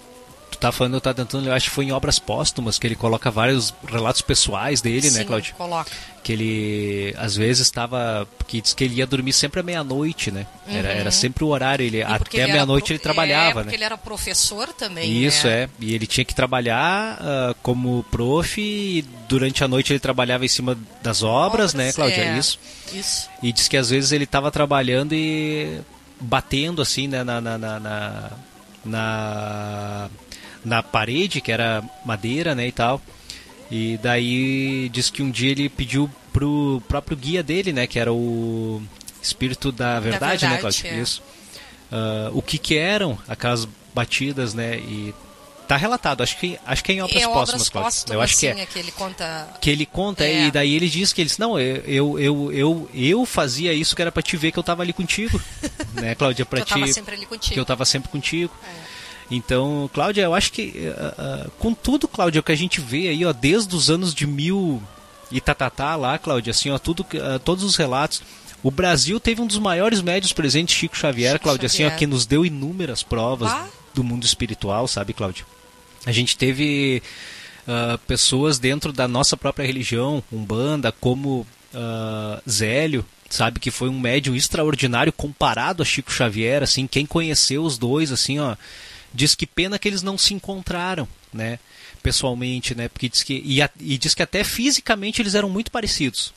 tu 0.57 0.61
tá 0.61 0.73
falando, 0.73 0.95
eu 0.95 1.01
tá 1.01 1.13
tentando, 1.15 1.47
eu 1.47 1.53
acho 1.53 1.69
que 1.69 1.75
foi 1.75 1.85
em 1.85 1.93
obras 1.93 2.19
póstumas 2.19 2.79
que 2.79 2.87
ele 2.87 2.97
coloca 2.97 3.31
vários 3.31 3.73
relatos 3.87 4.21
pessoais 4.23 4.81
dele, 4.81 5.11
né, 5.11 5.21
Sim, 5.21 5.25
Cláudia? 5.27 5.55
Coloca. 5.57 5.91
Que 6.25 6.33
ele 6.33 7.15
às 7.19 7.37
vezes 7.37 7.63
estava. 7.67 8.27
Porque 8.37 8.61
diz 8.61 8.75
que 8.75 8.83
ele 8.83 8.97
ia 8.97 9.07
dormir 9.07 9.33
sempre 9.33 9.61
à 9.61 9.63
meia-noite, 9.63 10.33
né? 10.33 10.45
Era, 10.67 10.89
era 10.89 11.11
sempre 11.13 11.45
o 11.45 11.49
horário, 11.49 11.85
ele, 11.87 12.03
Uhum. 12.03 12.13
Até 12.13 12.47
meia-noite 12.49 12.87
pro- 12.87 12.93
ele 12.95 12.99
trabalhava, 12.99 13.61
é, 13.61 13.63
porque 13.63 13.69
né? 13.71 13.75
ele 13.75 13.85
era 13.85 13.97
professor 13.97 14.73
também. 14.73 15.25
Isso, 15.25 15.47
né? 15.47 15.63
é. 15.65 15.69
E 15.79 15.95
ele 15.95 16.05
tinha 16.07 16.25
que 16.25 16.35
trabalhar 16.35 17.19
ah, 17.21 17.55
como 17.63 18.05
prof 18.11 18.61
e 18.61 19.03
durante 19.29 19.63
a 19.63 19.69
noite 19.69 19.93
ele 19.93 20.01
trabalhava 20.01 20.45
em 20.45 20.49
cima 20.49 20.77
das 21.01 21.23
obras, 21.23 21.75
né, 21.75 21.93
Cláudia? 21.93 22.17
é. 22.25 22.39
Isso. 22.39 22.59
Isso. 22.93 23.29
E 23.41 23.53
diz 23.53 23.69
que 23.69 23.77
às 23.77 23.91
vezes 23.91 24.11
ele 24.11 24.25
estava 24.25 24.51
trabalhando 24.51 25.13
e 25.15 25.81
batendo 26.21 26.83
assim 26.83 27.07
né, 27.07 27.23
na, 27.23 27.41
na, 27.41 27.57
na, 27.59 27.79
na, 27.81 28.31
na, 28.85 30.11
na 30.67 30.83
parede, 30.83 31.41
que 31.41 31.53
era 31.53 31.83
madeira, 32.05 32.55
né, 32.55 32.67
e 32.67 32.73
tal. 32.73 33.01
E 33.71 33.99
daí 34.03 34.89
diz 34.91 35.09
que 35.11 35.23
um 35.23 35.31
dia 35.31 35.53
ele 35.53 35.69
pediu 35.69 36.11
pro 36.33 36.83
próprio 36.89 37.17
guia 37.17 37.43
dele, 37.43 37.73
né, 37.73 37.87
que 37.87 37.99
era 37.99 38.13
o 38.13 38.83
espírito 39.23 39.71
da 39.71 39.99
verdade, 40.01 40.45
né, 40.45 40.51
verdade, 40.57 40.61
Cláudio? 40.83 40.87
é. 40.87 41.03
Isso. 41.03 41.23
Ah, 41.91 42.31
o 42.33 42.43
que 42.43 42.59
que 42.59 42.77
eram 42.77 43.17
aquelas 43.29 43.67
batidas, 43.95 44.55
né, 44.55 44.77
e 44.79 45.15
tá 45.69 45.77
relatado, 45.77 46.23
acho 46.23 46.37
que 46.39 46.59
acho 46.65 46.85
que 46.85 46.93
é 46.93 46.95
em 46.97 47.01
obras 47.01 47.23
é 47.23 47.27
póstumas, 47.27 47.69
Cláudio. 47.69 48.05
Eu 48.13 48.21
acho 48.21 48.39
que 48.39 48.47
é 48.47 48.55
sim, 48.55 48.67
que 48.67 48.79
ele 48.79 48.93
conta... 48.93 49.49
que 49.61 49.71
ele 49.71 49.87
conta 49.87 50.25
É. 50.25 50.45
e 50.47 50.51
daí 50.53 50.75
ele 50.75 50.89
diz 50.89 51.13
que 51.13 51.21
eles 51.21 51.39
não 51.39 51.59
eu 51.59 51.83
eu 51.87 52.19
eu 52.21 52.53
eu, 52.53 52.91
eu 52.95 53.27
fazia 53.27 53.73
isso 53.73 53.97
que 53.97 54.03
era 54.03 54.13
pra 54.13 54.23
te 54.23 54.37
ver 54.37 54.53
que 54.53 54.59
eu 54.61 54.63
tava 54.63 54.83
ali 54.85 54.93
contigo 54.93 55.41
né 55.95 56.15
Cláudia 56.15 56.47
para 56.47 56.61
eu 56.61 56.65
ti 56.65 56.75
tava 56.75 56.87
sempre 56.87 57.17
ali 57.17 57.27
contigo. 57.27 57.55
que 57.55 57.59
eu 57.59 57.65
tava 57.65 57.85
sempre 57.85 58.09
contigo 58.11 58.53
É. 58.63 58.86
então 59.31 59.91
Cláudia 59.93 60.23
eu 60.23 60.35
acho 60.35 60.53
que 60.53 60.93
ah, 60.97 61.15
ah, 61.19 61.47
com 61.59 61.75
tudo 61.75 62.07
Cláudia 62.07 62.41
o 62.41 62.45
que 62.45 62.53
a 62.53 62.57
gente 62.57 62.81
vê 62.81 63.09
aí 63.09 63.25
ó 63.25 63.33
desde 63.33 63.75
os 63.75 63.91
anos 63.91 64.15
de 64.15 64.27
mil 64.27 64.83
e 65.31 65.41
tatatá 65.41 65.97
lá 65.97 66.19
Cláudia 66.19 66.51
assim 66.51 66.71
ó 66.71 66.79
tudo 66.79 67.05
ah, 67.15 67.39
todos 67.39 67.65
os 67.65 67.77
relatos 67.77 68.23
o 68.63 68.71
Brasil 68.71 69.19
teve 69.21 69.41
um 69.41 69.47
dos 69.47 69.59
maiores 69.59 70.01
médios 70.01 70.33
presentes 70.33 70.75
Chico 70.75 70.97
Xavier 70.97 71.33
Chico 71.33 71.45
Cláudia 71.45 71.67
assim 71.67 71.83
ó 71.85 71.87
Xavier. 71.87 71.99
que 71.99 72.07
nos 72.07 72.27
deu 72.27 72.47
inúmeras 72.47 73.03
provas 73.03 73.51
Bah. 73.51 73.69
do 73.95 74.05
mundo 74.05 74.25
espiritual 74.25 74.87
sabe 74.87 75.13
Cláudia 75.13 75.45
a 76.05 76.13
gente 76.13 76.37
teve 76.37 77.03
ah, 77.67 77.99
pessoas 78.07 78.59
dentro 78.59 78.93
da 78.93 79.09
nossa 79.09 79.37
própria 79.37 79.67
religião, 79.67 80.23
Umbanda, 80.33 80.93
como 80.93 81.45
ah, 81.75 82.41
Zélio, 82.49 83.05
sabe 83.29 83.59
que 83.59 83.73
foi 83.73 83.89
um 83.89 83.99
médium 83.99 84.37
extraordinário 84.37 85.13
comparado 85.13 85.83
a 85.83 85.87
Chico 85.87 86.13
Xavier, 86.13 86.63
assim, 86.63 86.87
quem 86.87 87.05
conheceu 87.05 87.65
os 87.65 87.77
dois, 87.77 88.13
assim, 88.13 88.39
ó, 88.39 88.55
diz 89.13 89.35
que 89.35 89.47
pena 89.47 89.79
que 89.79 89.89
eles 89.89 90.03
não 90.03 90.17
se 90.19 90.35
encontraram, 90.35 91.09
né, 91.33 91.59
pessoalmente, 92.03 92.75
né, 92.75 92.89
porque 92.89 93.09
diz 93.09 93.23
que 93.23 93.43
e, 93.45 93.61
a- 93.63 93.71
e 93.81 93.99
diz 93.99 94.15
que 94.15 94.23
até 94.23 94.45
fisicamente 94.45 95.21
eles 95.23 95.35
eram 95.35 95.49
muito 95.49 95.71
parecidos, 95.71 96.33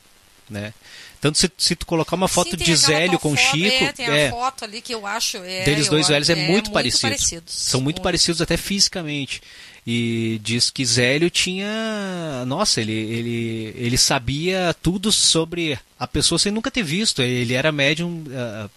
né. 0.48 0.72
Tanto 1.20 1.36
se, 1.36 1.50
se 1.58 1.76
tu 1.76 1.84
colocar 1.84 2.16
uma 2.16 2.28
foto 2.28 2.52
Sim, 2.52 2.56
de 2.56 2.74
Zélio 2.74 3.18
com 3.18 3.36
foto- 3.36 3.50
Chico, 3.50 3.84
É, 3.84 3.92
tem 3.92 4.06
é, 4.06 4.28
a 4.28 4.30
foto 4.30 4.64
ali 4.64 4.80
que 4.80 4.94
eu 4.94 5.06
acho... 5.06 5.36
É, 5.36 5.64
deles 5.64 5.86
dois 5.86 6.08
velhos 6.08 6.30
é, 6.30 6.34
muito, 6.34 6.70
parecido. 6.70 7.02
parecidos. 7.02 7.54
São 7.54 7.78
muito 7.78 8.00
parecidos 8.00 8.40
até 8.40 8.56
fisicamente. 8.56 9.42
E 9.86 10.38
diz 10.42 10.70
que 10.70 10.84
Zélio 10.84 11.30
tinha. 11.30 12.44
Nossa, 12.46 12.80
ele, 12.80 12.92
ele, 12.92 13.74
ele 13.76 13.98
sabia 13.98 14.74
tudo 14.82 15.10
sobre 15.10 15.78
a 15.98 16.06
pessoa 16.06 16.38
sem 16.38 16.52
nunca 16.52 16.70
ter 16.70 16.82
visto. 16.82 17.22
Ele 17.22 17.54
era 17.54 17.72
médium. 17.72 18.24
ah, 18.34 18.68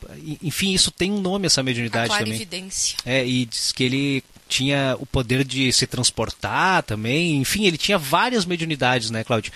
enfim, 0.42 0.72
isso 0.74 0.92
tem 0.92 1.12
um 1.12 1.20
nome, 1.22 1.46
essa 1.48 1.62
A 1.62 1.64
mediunidade 1.64 2.10
também. 2.10 2.26
clarividência. 2.26 2.96
É, 3.06 3.26
e 3.26 3.46
diz 3.46 3.72
que 3.72 3.84
ele 3.84 4.24
tinha 4.48 4.96
o 5.00 5.06
poder 5.06 5.44
de 5.44 5.72
se 5.74 5.86
transportar 5.88 6.84
também. 6.84 7.36
Enfim, 7.38 7.66
ele 7.66 7.78
tinha 7.78 7.98
várias 7.98 8.46
mediunidades, 8.46 9.10
né, 9.10 9.24
Cláudio? 9.24 9.52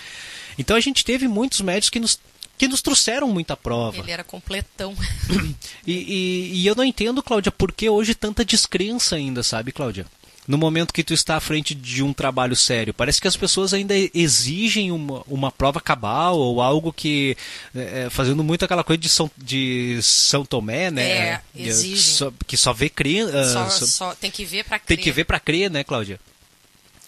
Então 0.58 0.76
a 0.76 0.80
gente 0.80 1.04
teve 1.04 1.26
muitos 1.28 1.60
médios 1.60 1.88
que 1.88 2.00
nos, 2.00 2.18
que 2.58 2.68
nos 2.68 2.82
trouxeram 2.82 3.28
muita 3.28 3.56
prova. 3.56 3.96
Ele 3.98 4.10
era 4.10 4.22
completão. 4.24 4.94
E, 5.86 5.92
e- 5.92 6.50
e 6.60 6.66
eu 6.66 6.74
não 6.74 6.84
entendo, 6.84 7.22
Cláudia, 7.22 7.50
por 7.50 7.72
que 7.72 7.88
hoje 7.88 8.14
tanta 8.14 8.44
descrença 8.44 9.16
ainda, 9.16 9.42
sabe, 9.42 9.72
Cláudia? 9.72 10.04
No 10.48 10.56
momento 10.56 10.94
que 10.94 11.04
tu 11.04 11.12
está 11.12 11.36
à 11.36 11.40
frente 11.40 11.74
de 11.74 12.02
um 12.02 12.14
trabalho 12.14 12.56
sério. 12.56 12.94
Parece 12.94 13.20
que 13.20 13.28
as 13.28 13.36
pessoas 13.36 13.74
ainda 13.74 13.92
exigem 14.14 14.90
uma, 14.90 15.22
uma 15.28 15.52
prova 15.52 15.78
cabal 15.78 16.38
ou 16.38 16.62
algo 16.62 16.90
que. 16.90 17.36
é, 17.76 18.04
é, 18.06 18.10
fazendo 18.10 18.42
muito 18.42 18.64
aquela 18.64 18.82
coisa 18.82 18.98
de 18.98 19.10
São, 19.10 19.30
de 19.36 19.98
São 20.02 20.46
Tomé, 20.46 20.90
né? 20.90 21.02
É, 21.10 21.40
De- 21.54 21.68
exigem. 21.68 21.96
só- 21.98 22.32
que 22.46 22.56
só 22.56 22.72
vê 22.72 22.88
crer. 22.88 23.28
ah, 23.36 23.68
Só, 23.68 23.86
só- 23.86 24.14
tem 24.14 24.30
que 24.30 24.44
ver 24.46 24.64
pra 24.64 24.78
tem 24.78 24.96
crer. 24.96 25.04
que 25.04 25.12
ver 25.12 25.24
pra 25.24 25.38
crer, 25.38 25.70
né, 25.70 25.84
Cláudia? 25.84 26.18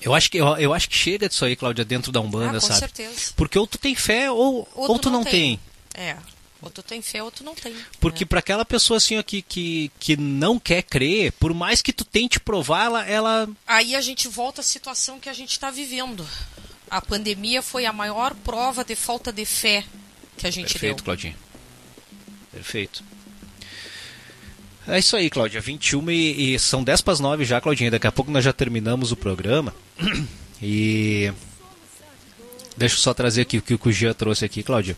Eu 0.03 0.15
acho 0.15 0.31
que, 0.31 0.37
eu, 0.39 0.47
eu 0.59 0.75
acho 0.75 0.89
que 0.89 0.97
chega 0.97 1.27
disso 1.29 1.45
aí, 1.45 1.57
Cláudia, 1.57 1.85
dentro 1.85 2.13
da 2.13 2.21
Umbanda, 2.21 2.59
Ah, 2.59 2.61
com 2.61 2.67
sabe? 2.67 2.79
certeza. 2.81 3.33
Porque 3.37 3.59
ou 3.59 3.67
tu 3.67 3.79
tem 3.79 3.95
fé 3.95 4.31
ou, 4.31 4.69
ou, 4.75 4.99
tu 4.99 5.09
não 5.11 5.25
tem. 5.25 5.59
É. 5.95 6.15
Ou 6.63 6.71
tu 6.71 6.83
tem 6.83 7.01
fé 7.01 7.23
ou 7.23 7.31
tu 7.31 7.43
não 7.43 7.55
tem. 7.55 7.75
Porque 7.99 8.25
né? 8.25 8.29
pra 8.29 8.41
aquela 8.41 8.65
pessoa 8.65 8.99
assim 8.99 9.19
ó, 9.19 9.23
que, 9.23 9.41
que, 9.41 9.91
que 9.99 10.17
não 10.17 10.59
quer 10.59 10.83
crer, 10.83 11.33
por 11.33 11.55
mais 11.55 11.81
que 11.81 11.93
tu 11.93 12.05
tente 12.05 12.39
provar, 12.39 12.85
ela, 12.85 13.07
ela 13.07 13.49
Aí 13.67 13.95
a 13.95 14.01
gente 14.01 14.29
volta 14.29 14.61
à 14.61 14.65
situação 14.65 15.19
que 15.19 15.29
a 15.29 15.33
gente 15.33 15.53
está 15.53 15.71
vivendo. 15.71 16.27
A 16.91 17.01
pandemia 17.01 17.63
foi 17.63 17.87
a 17.87 17.93
maior 17.93 18.35
prova 18.35 18.85
de 18.85 18.95
falta 18.95 19.33
de 19.33 19.45
fé 19.45 19.85
que 20.37 20.47
a 20.47 20.51
gente 20.51 20.73
Perfeito, 20.73 20.97
deu. 20.97 21.05
Claudinho. 21.05 21.37
Perfeito. 22.53 23.05
É 24.87 24.99
isso 24.99 25.17
aí, 25.17 25.31
Cláudia. 25.31 25.61
21 25.61 26.11
e, 26.11 26.55
e 26.55 26.59
são 26.59 26.83
10 26.83 27.01
para 27.03 27.13
as 27.13 27.21
9 27.21 27.45
já, 27.45 27.61
Claudinha. 27.61 27.91
Daqui 27.91 28.07
a 28.07 28.13
pouco 28.13 28.31
nós 28.31 28.45
já 28.45 28.53
terminamos 28.53 29.13
o 29.13 29.17
programa. 29.17 29.75
E. 30.63 31.33
Deixa 32.77 32.97
eu 32.97 32.99
só 32.99 33.15
trazer 33.15 33.43
aqui 33.43 33.57
o 33.57 33.63
que 33.63 33.89
o 33.89 33.93
Jean 33.93 34.13
trouxe 34.13 34.45
aqui, 34.45 34.63
Cláudia. 34.63 34.97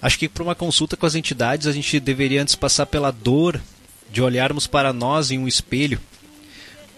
Acho 0.00 0.18
que 0.18 0.28
para 0.28 0.42
uma 0.42 0.54
consulta 0.54 0.96
com 0.96 1.06
as 1.06 1.14
entidades 1.14 1.66
a 1.66 1.72
gente 1.72 1.98
deveria 1.98 2.42
antes 2.42 2.54
passar 2.54 2.86
pela 2.86 3.10
dor 3.10 3.60
de 4.10 4.20
olharmos 4.22 4.66
para 4.66 4.92
nós 4.92 5.30
em 5.30 5.38
um 5.38 5.48
espelho. 5.48 6.00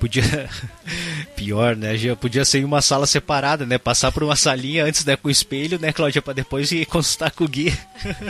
Podia. 0.01 0.23
Pior, 1.35 1.75
né? 1.77 1.97
Já 1.97 2.15
podia 2.17 2.45
ser 2.45 2.59
em 2.61 2.65
uma 2.65 2.83
sala 2.83 3.07
separada, 3.07 3.65
né? 3.67 3.79
Passar 3.79 4.13
por 4.13 4.23
uma 4.23 4.37
salinha 4.37 4.85
antes, 4.85 5.05
né? 5.05 5.17
Com 5.17 5.29
o 5.29 5.31
espelho, 5.31 5.79
né, 5.79 5.93
Cláudia? 5.93 6.21
Para 6.23 6.35
depois 6.35 6.71
ir 6.73 6.85
consultar 6.87 7.31
com 7.31 7.45
o 7.45 7.49
Gui. 7.49 7.73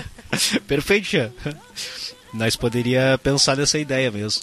Perfeito, 0.67 1.09
Jean. 1.09 1.33
Nós 2.33 2.57
poderia 2.57 3.19
pensar 3.23 3.57
nessa 3.57 3.79
ideia 3.79 4.11
mesmo. 4.11 4.43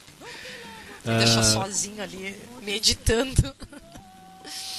Me 1.05 1.17
deixa 1.17 1.39
Ah. 1.39 1.43
sozinho 1.43 2.01
ali, 2.01 2.35
meditando. 2.63 3.53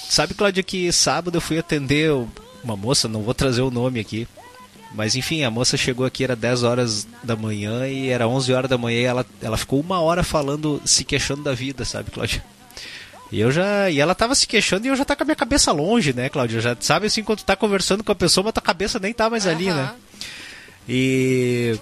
Sabe, 0.09 0.33
Cláudia, 0.33 0.63
que 0.63 0.91
sábado 0.91 1.35
eu 1.37 1.41
fui 1.41 1.57
atender 1.57 2.11
uma 2.63 2.75
moça, 2.77 3.07
não 3.07 3.23
vou 3.23 3.33
trazer 3.33 3.61
o 3.61 3.71
nome 3.71 3.99
aqui. 3.99 4.27
Mas 4.97 5.15
enfim, 5.15 5.43
a 5.43 5.51
moça 5.51 5.77
chegou 5.77 6.07
aqui, 6.07 6.23
era 6.23 6.35
10 6.35 6.63
horas 6.63 7.07
da 7.23 7.35
manhã 7.35 7.87
e 7.87 8.09
era 8.09 8.27
11 8.27 8.51
horas 8.51 8.67
da 8.69 8.79
manhã 8.79 8.99
e 8.99 9.03
ela, 9.03 9.25
ela 9.43 9.55
ficou 9.55 9.79
uma 9.79 10.01
hora 10.01 10.23
falando, 10.23 10.81
se 10.83 11.03
queixando 11.05 11.43
da 11.43 11.53
vida, 11.53 11.85
sabe, 11.85 12.09
Cláudia? 12.09 12.43
E 13.31 13.39
eu 13.39 13.51
já. 13.51 13.91
E 13.91 13.99
ela 13.99 14.15
tava 14.15 14.33
se 14.33 14.47
queixando 14.47 14.87
e 14.87 14.89
eu 14.89 14.95
já 14.95 15.05
tá 15.05 15.15
com 15.15 15.21
a 15.21 15.25
minha 15.25 15.35
cabeça 15.35 15.71
longe, 15.71 16.13
né, 16.13 16.29
Cláudia? 16.29 16.59
Já 16.61 16.75
sabe 16.79 17.05
assim, 17.05 17.23
quando 17.23 17.39
tu 17.39 17.45
tá 17.45 17.55
conversando 17.55 18.03
com 18.03 18.11
a 18.11 18.15
pessoa, 18.15 18.43
mas 18.45 18.53
tua 18.53 18.61
cabeça 18.63 18.97
nem 18.99 19.13
tá 19.13 19.29
mais 19.29 19.45
ali, 19.45 19.65
né? 19.65 19.93
E. 20.89 21.77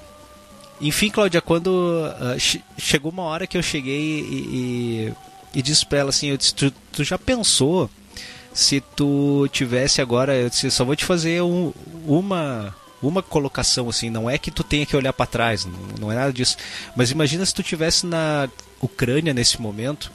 Enfim, 0.82 1.10
Cláudia, 1.10 1.40
quando 1.42 2.04
ah, 2.20 2.36
che- 2.38 2.62
chegou 2.78 3.12
uma 3.12 3.24
hora 3.24 3.48
que 3.48 3.58
eu 3.58 3.64
cheguei 3.64 4.20
e, 4.20 5.14
e, 5.54 5.60
e 5.60 5.62
disse 5.62 5.86
pra 5.86 6.00
ela 6.00 6.10
assim: 6.10 6.28
eu 6.32 6.38
disse, 6.38 6.54
tu, 6.54 6.70
tu 6.92 7.04
já 7.04 7.18
pensou 7.18 7.90
se 8.54 8.82
tu 8.82 9.48
tivesse 9.54 10.02
agora. 10.02 10.36
Eu 10.36 10.50
disse: 10.50 10.70
só 10.70 10.84
vou 10.84 10.96
te 10.96 11.06
fazer 11.06 11.42
um- 11.42 11.72
uma. 12.06 12.76
Uma 13.02 13.22
colocação 13.22 13.90
assim, 13.90 14.10
não 14.10 14.30
é 14.30 14.38
que 14.38 14.50
tu 14.50 14.64
tenha 14.64 14.86
que 14.86 14.96
olhar 14.96 15.14
para 15.14 15.26
trás, 15.26 15.68
não, 16.00 16.12
é 16.12 16.16
nada 16.16 16.34
disso. 16.34 16.58
Mas 16.96 17.12
imagina 17.12 17.46
se 17.46 17.54
tu 17.54 17.62
tivesse 17.62 18.06
na 18.06 18.50
Ucrânia 18.82 19.34
nesse 19.34 19.62
momento 19.62 20.12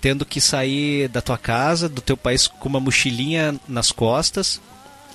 tendo 0.00 0.26
que 0.26 0.40
sair 0.40 1.08
da 1.08 1.22
tua 1.22 1.38
casa, 1.38 1.88
do 1.88 2.00
teu 2.00 2.16
país 2.16 2.48
com 2.48 2.68
uma 2.68 2.80
mochilinha 2.80 3.54
nas 3.68 3.92
costas, 3.92 4.60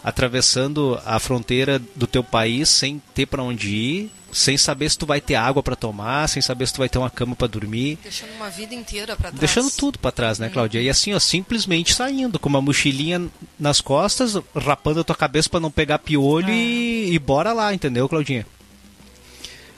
atravessando 0.03 0.99
a 1.05 1.19
fronteira 1.19 1.79
do 1.95 2.07
teu 2.07 2.23
país 2.23 2.69
sem 2.69 3.01
ter 3.13 3.25
para 3.25 3.43
onde 3.43 3.69
ir, 3.69 4.11
sem 4.31 4.57
saber 4.57 4.89
se 4.89 4.97
tu 4.97 5.05
vai 5.05 5.19
ter 5.19 5.35
água 5.35 5.63
para 5.63 5.75
tomar, 5.75 6.27
sem 6.27 6.41
saber 6.41 6.67
se 6.67 6.73
tu 6.73 6.79
vai 6.79 6.89
ter 6.89 6.97
uma 6.97 7.09
cama 7.09 7.35
para 7.35 7.47
dormir. 7.47 7.97
Deixando 8.03 8.33
uma 8.35 8.49
vida 8.49 8.75
inteira 8.75 9.15
para 9.15 9.29
trás. 9.29 9.39
Deixando 9.39 9.71
tudo 9.71 9.99
para 9.99 10.11
trás, 10.11 10.39
né, 10.39 10.49
Cláudia? 10.49 10.81
E 10.81 10.89
assim, 10.89 11.13
ó, 11.13 11.19
simplesmente 11.19 11.93
saindo 11.93 12.39
com 12.39 12.49
uma 12.49 12.61
mochilinha 12.61 13.27
nas 13.59 13.81
costas, 13.81 14.35
rapando 14.55 14.99
a 14.99 15.03
tua 15.03 15.15
cabeça 15.15 15.49
para 15.49 15.59
não 15.59 15.71
pegar 15.71 15.99
piolho 15.99 16.49
e, 16.49 17.13
e 17.13 17.19
bora 17.19 17.53
lá, 17.53 17.73
entendeu, 17.73 18.07
Claudinha? 18.07 18.45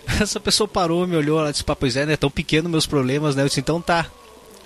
Essa 0.20 0.40
pessoa 0.40 0.68
parou, 0.68 1.06
me 1.06 1.16
olhou, 1.16 1.40
ela 1.40 1.52
disse, 1.52 1.64
pá, 1.64 1.76
pois 1.76 1.96
é, 1.96 2.06
né? 2.06 2.18
Tão 2.18 2.32
pequeno 2.32 2.68
meus 2.70 2.86
problemas, 2.86 3.36
né? 3.36 3.44
Eu 3.44 3.48
disse, 3.48 3.60
então 3.60 3.82
tá. 3.82 4.08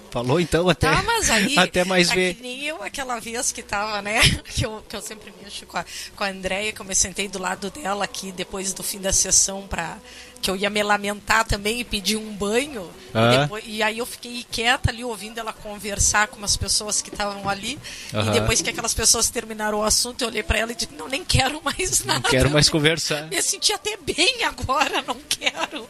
Falou 0.09 0.39
então 0.39 0.69
até, 0.69 0.91
Tá, 0.91 1.01
mas 1.01 1.29
aí. 1.29 1.57
até 1.57 1.83
mais 1.83 2.11
é 2.11 2.15
ver. 2.15 2.37
Eu 2.83 2.87
aquela 2.87 3.19
vez 3.19 3.51
que 3.51 3.61
tava, 3.63 4.01
né? 4.01 4.19
Que 4.53 4.65
eu, 4.65 4.83
que 4.87 4.95
eu 4.95 5.01
sempre 5.01 5.33
mexo 5.41 5.65
com 5.65 5.77
a, 5.77 5.85
com 6.15 6.23
a 6.23 6.27
Andréia, 6.29 6.71
que 6.71 6.79
eu 6.79 6.85
me 6.85 6.93
sentei 6.95 7.27
do 7.27 7.39
lado 7.39 7.69
dela 7.71 8.03
aqui 8.05 8.31
depois 8.31 8.73
do 8.73 8.83
fim 8.83 8.99
da 8.99 9.11
sessão 9.11 9.65
pra. 9.67 9.97
Que 10.41 10.51
eu 10.51 10.55
ia 10.57 10.69
me 10.69 10.83
lamentar 10.83 11.45
também 11.45 11.79
e 11.79 11.83
pedir 11.85 12.17
um 12.17 12.35
banho. 12.35 12.91
Ah. 13.13 13.33
E, 13.33 13.37
depois- 13.39 13.63
e 13.65 13.81
aí 13.81 13.97
eu 13.99 14.05
fiquei 14.05 14.45
quieta 14.51 14.91
ali 14.91 15.01
ouvindo 15.03 15.37
ela 15.39 15.53
conversar 15.53 16.27
com 16.27 16.35
umas 16.37 16.57
pessoas 16.57 17.01
que 17.01 17.09
estavam 17.09 17.47
ali. 17.49 17.79
Aham. 18.13 18.27
E 18.27 18.39
depois 18.39 18.61
que 18.61 18.69
aquelas 18.69 18.93
pessoas 18.93 19.29
terminaram 19.29 19.79
o 19.79 19.83
assunto, 19.83 20.21
eu 20.21 20.27
olhei 20.27 20.43
pra 20.43 20.59
ela 20.59 20.73
e 20.73 20.75
disse, 20.75 20.91
não, 20.97 21.07
nem 21.07 21.23
quero 21.23 21.61
mais 21.63 22.03
nada. 22.03 22.19
Não 22.19 22.29
quero 22.29 22.49
mais 22.49 22.67
conversar. 22.69 23.27
Me 23.29 23.41
senti 23.41 23.71
até 23.71 23.95
bem 23.97 24.43
agora, 24.43 25.01
não 25.07 25.15
quero. 25.29 25.87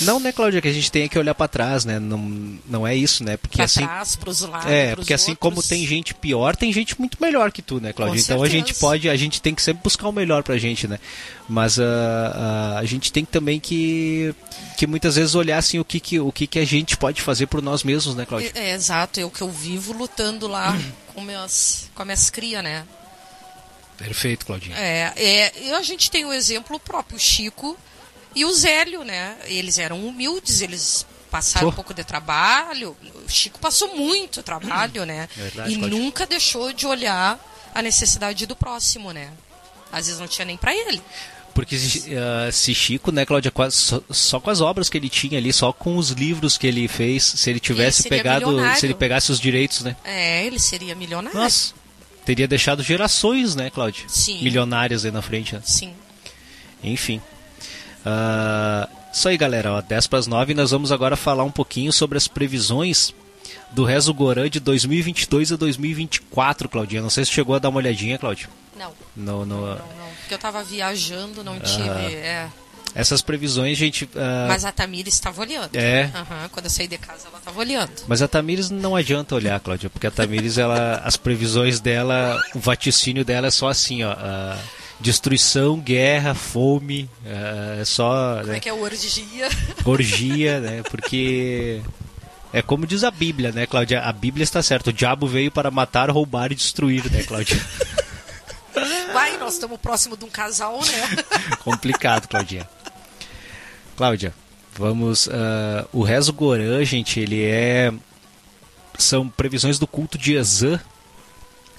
Não, 0.00 0.18
né, 0.18 0.32
Cláudia, 0.32 0.60
que 0.60 0.68
a 0.68 0.72
gente 0.72 0.90
tem 0.90 1.08
que 1.08 1.18
olhar 1.18 1.34
para 1.34 1.46
trás, 1.46 1.84
né? 1.84 1.98
Não, 1.98 2.18
não 2.66 2.86
é 2.86 2.94
isso, 2.94 3.22
né? 3.22 3.36
Porque 3.36 3.56
Pra 3.56 3.66
assim, 3.66 3.80
trás, 3.84 4.16
pros 4.16 4.40
lados. 4.40 4.70
é, 4.70 4.96
porque 4.96 5.14
assim 5.14 5.34
como 5.34 5.56
outros. 5.56 5.68
tem 5.68 5.86
gente 5.86 6.12
pior, 6.14 6.56
tem 6.56 6.72
gente 6.72 6.98
muito 6.98 7.16
melhor 7.20 7.52
que 7.52 7.62
tu, 7.62 7.80
né, 7.80 7.92
Cláudia? 7.92 8.16
Com 8.16 8.24
Então 8.24 8.42
a 8.42 8.48
gente 8.48 8.66
certeza. 8.68 8.80
pode, 8.80 9.08
a 9.08 9.16
gente 9.16 9.40
tem 9.40 9.54
que 9.54 9.62
sempre 9.62 9.82
buscar 9.82 10.08
o 10.08 10.12
melhor 10.12 10.42
pra 10.42 10.58
gente, 10.58 10.88
né? 10.88 10.98
Mas 11.48 11.78
ah, 11.78 11.84
ah, 12.74 12.78
a 12.78 12.84
gente 12.84 13.12
tem 13.12 13.24
também 13.24 13.60
que 13.60 14.34
que 14.76 14.86
muitas 14.86 15.16
vezes 15.16 15.34
olhar 15.34 15.58
assim 15.58 15.78
o 15.78 15.84
que 15.84 16.00
que 16.00 16.18
o 16.18 16.32
que 16.32 16.46
que 16.46 16.58
a 16.58 16.64
gente 16.64 16.96
pode 16.96 17.22
fazer 17.22 17.46
por 17.46 17.62
nós 17.62 17.84
mesmos, 17.84 18.14
né, 18.14 18.26
Cláudia? 18.26 18.50
É, 18.54 18.70
é, 18.70 18.74
exato, 18.74 19.20
eu 19.20 19.30
que 19.30 19.40
eu 19.42 19.50
vivo 19.50 19.92
lutando 19.92 20.46
lá 20.48 20.76
com, 21.14 21.20
meus, 21.20 21.88
com 21.94 22.02
as 22.02 22.06
minhas 22.06 22.30
crias, 22.30 22.62
né? 22.64 22.84
Perfeito, 23.96 24.46
Claudinha. 24.46 24.76
É, 24.76 25.12
é, 25.16 25.52
e 25.62 25.72
a 25.72 25.82
gente 25.82 26.10
tem 26.10 26.24
o 26.24 26.32
exemplo 26.32 26.80
próprio, 26.80 27.18
Chico 27.18 27.76
e 28.34 28.44
o 28.44 28.52
Zélio, 28.52 29.04
né? 29.04 29.36
Eles 29.44 29.78
eram 29.78 30.06
humildes, 30.06 30.60
eles 30.60 31.06
passaram 31.30 31.68
Pô. 31.68 31.72
um 31.72 31.74
pouco 31.74 31.94
de 31.94 32.04
trabalho. 32.04 32.96
O 33.24 33.28
Chico 33.28 33.58
passou 33.58 33.94
muito 33.96 34.42
trabalho, 34.42 35.04
né? 35.04 35.28
Verdade, 35.34 35.72
e 35.72 35.76
Cláudia. 35.76 35.98
nunca 35.98 36.26
deixou 36.26 36.72
de 36.72 36.86
olhar 36.86 37.38
a 37.74 37.82
necessidade 37.82 38.46
do 38.46 38.56
próximo, 38.56 39.12
né? 39.12 39.30
Às 39.92 40.06
vezes 40.06 40.20
não 40.20 40.28
tinha 40.28 40.44
nem 40.44 40.56
pra 40.56 40.74
ele. 40.74 41.02
Porque 41.54 41.76
ah, 41.76 42.50
se 42.52 42.74
Chico, 42.74 43.10
né, 43.10 43.26
Cláudia, 43.26 43.50
quase 43.50 43.76
só, 43.76 44.02
só 44.10 44.40
com 44.40 44.50
as 44.50 44.60
obras 44.60 44.88
que 44.88 44.96
ele 44.96 45.08
tinha 45.08 45.38
ali, 45.38 45.52
só 45.52 45.72
com 45.72 45.96
os 45.96 46.10
livros 46.10 46.56
que 46.56 46.66
ele 46.66 46.86
fez, 46.86 47.24
se 47.24 47.50
ele 47.50 47.60
tivesse 47.60 48.02
seria 48.02 48.18
pegado, 48.18 48.46
milionário. 48.46 48.78
se 48.78 48.86
ele 48.86 48.94
pegasse 48.94 49.32
os 49.32 49.40
direitos, 49.40 49.82
né? 49.82 49.96
É, 50.04 50.46
ele 50.46 50.58
seria 50.58 50.94
milionário. 50.94 51.38
Nossa, 51.38 51.74
teria 52.24 52.46
deixado 52.46 52.82
gerações, 52.82 53.56
né, 53.56 53.68
Cláudia? 53.68 54.04
Sim. 54.08 54.42
Milionárias 54.42 55.04
aí 55.04 55.10
na 55.10 55.22
frente, 55.22 55.54
né? 55.54 55.62
Sim. 55.64 55.92
Enfim. 56.82 57.20
Ah, 58.04 58.88
isso 59.12 59.28
aí, 59.28 59.36
galera. 59.36 59.72
Ó, 59.74 59.80
10 59.80 60.06
para 60.06 60.18
as 60.18 60.26
9 60.26 60.54
nós 60.54 60.70
vamos 60.70 60.92
agora 60.92 61.16
falar 61.16 61.44
um 61.44 61.50
pouquinho 61.50 61.92
sobre 61.92 62.16
as 62.18 62.26
previsões 62.28 63.12
do 63.72 63.84
Rezo 63.84 64.12
Gorã 64.14 64.48
de 64.48 64.60
2022 64.60 65.52
a 65.52 65.56
2024, 65.56 66.68
Claudinha. 66.68 67.02
Não 67.02 67.10
sei 67.10 67.24
se 67.24 67.30
chegou 67.30 67.54
a 67.54 67.58
dar 67.58 67.68
uma 67.68 67.78
olhadinha, 67.78 68.18
Cláudio. 68.18 68.48
Não, 68.76 68.92
No, 69.16 69.44
no- 69.44 69.60
não, 69.66 69.74
não. 69.76 70.10
Porque 70.20 70.34
eu 70.34 70.38
tava 70.38 70.62
viajando, 70.62 71.42
não 71.44 71.58
tive. 71.60 72.14
É. 72.14 72.48
Essas 72.94 73.22
previsões, 73.22 73.78
gente. 73.78 74.08
ah, 74.16 74.46
Mas 74.48 74.64
a 74.64 74.72
Tamires 74.72 75.14
estava 75.14 75.40
olhando. 75.42 75.76
É. 75.76 76.10
Aham, 76.14 76.48
Quando 76.50 76.64
eu 76.66 76.70
saí 76.70 76.88
de 76.88 76.98
casa, 76.98 77.28
ela 77.28 77.38
estava 77.38 77.58
olhando. 77.60 77.92
Mas 78.08 78.20
a 78.22 78.26
Tamires 78.26 78.68
não 78.70 78.96
adianta 78.96 79.34
olhar, 79.36 79.60
Cláudia, 79.60 79.88
porque 79.90 80.06
a 80.08 80.10
Tamires, 80.10 80.58
ela, 80.58 80.96
as 81.04 81.16
previsões 81.16 81.78
dela, 81.78 82.36
o 82.54 82.58
vaticínio 82.58 83.24
dela 83.24 83.46
é 83.46 83.50
só 83.50 83.68
assim, 83.68 84.02
ó. 84.02 84.10
ah, 84.12 84.58
destruição, 85.00 85.78
guerra, 85.80 86.34
fome, 86.34 87.08
ah, 87.24 87.78
é 87.80 87.84
só 87.84 88.36
Como 88.40 88.48
né, 88.48 88.56
é 88.56 88.60
que 88.60 88.68
é 88.68 88.72
o 88.72 88.80
orgia? 88.82 89.48
orgia, 89.84 90.60
né? 90.60 90.82
Porque 90.90 91.80
é 92.52 92.60
como 92.62 92.86
diz 92.86 93.04
a 93.04 93.10
Bíblia, 93.10 93.52
né, 93.52 93.66
Cláudia? 93.66 94.00
A 94.02 94.12
Bíblia 94.12 94.44
está 94.44 94.62
certa. 94.62 94.90
O 94.90 94.92
diabo 94.92 95.26
veio 95.26 95.50
para 95.50 95.70
matar, 95.70 96.10
roubar 96.10 96.52
e 96.52 96.54
destruir, 96.54 97.10
né, 97.10 97.22
Cláudia? 97.22 97.60
Vai, 99.12 99.36
nós 99.38 99.54
estamos 99.54 99.78
próximo 99.80 100.16
de 100.16 100.24
um 100.24 100.28
casal, 100.30 100.78
né? 100.80 101.24
Complicado, 101.64 102.28
Claudinha. 102.28 102.68
Cláudia, 103.96 104.32
vamos. 104.76 105.28
ah, 105.28 105.86
o 105.92 106.02
Rezo 106.02 106.32
Gorã, 106.32 106.84
gente, 106.84 107.18
ele 107.20 107.42
é. 107.44 107.92
São 108.98 109.28
previsões 109.28 109.78
do 109.78 109.86
culto 109.86 110.16
de 110.18 110.34
Ezã. 110.34 110.78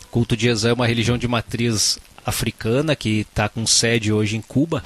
O 0.06 0.08
culto 0.08 0.36
de 0.36 0.48
Ezã 0.50 0.70
é 0.72 0.74
uma 0.74 0.88
religião 0.88 1.18
de 1.18 1.28
matriz 1.28 1.98
africana 2.26 2.96
que 2.96 3.22
está 3.22 3.50
com 3.50 3.66
sede 3.66 4.12
hoje 4.12 4.38
em 4.38 4.42
Cuba. 4.42 4.84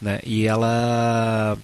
Né? 0.00 0.20
E 0.24 0.46
ela. 0.46 1.58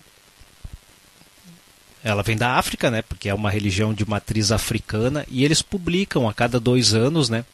Ela 2.03 2.23
vem 2.23 2.37
da 2.37 2.55
África, 2.55 2.91
né? 2.91 3.03
Porque 3.03 3.29
é 3.29 3.35
uma 3.35 3.51
religião 3.51 3.93
de 3.93 4.09
matriz 4.09 4.51
africana. 4.51 5.27
E 5.29 5.45
eles 5.45 5.61
publicam 5.61 6.29
a 6.29 6.33
cada 6.33 6.59
dois 6.59 6.95
anos, 6.95 7.29
né? 7.29 7.45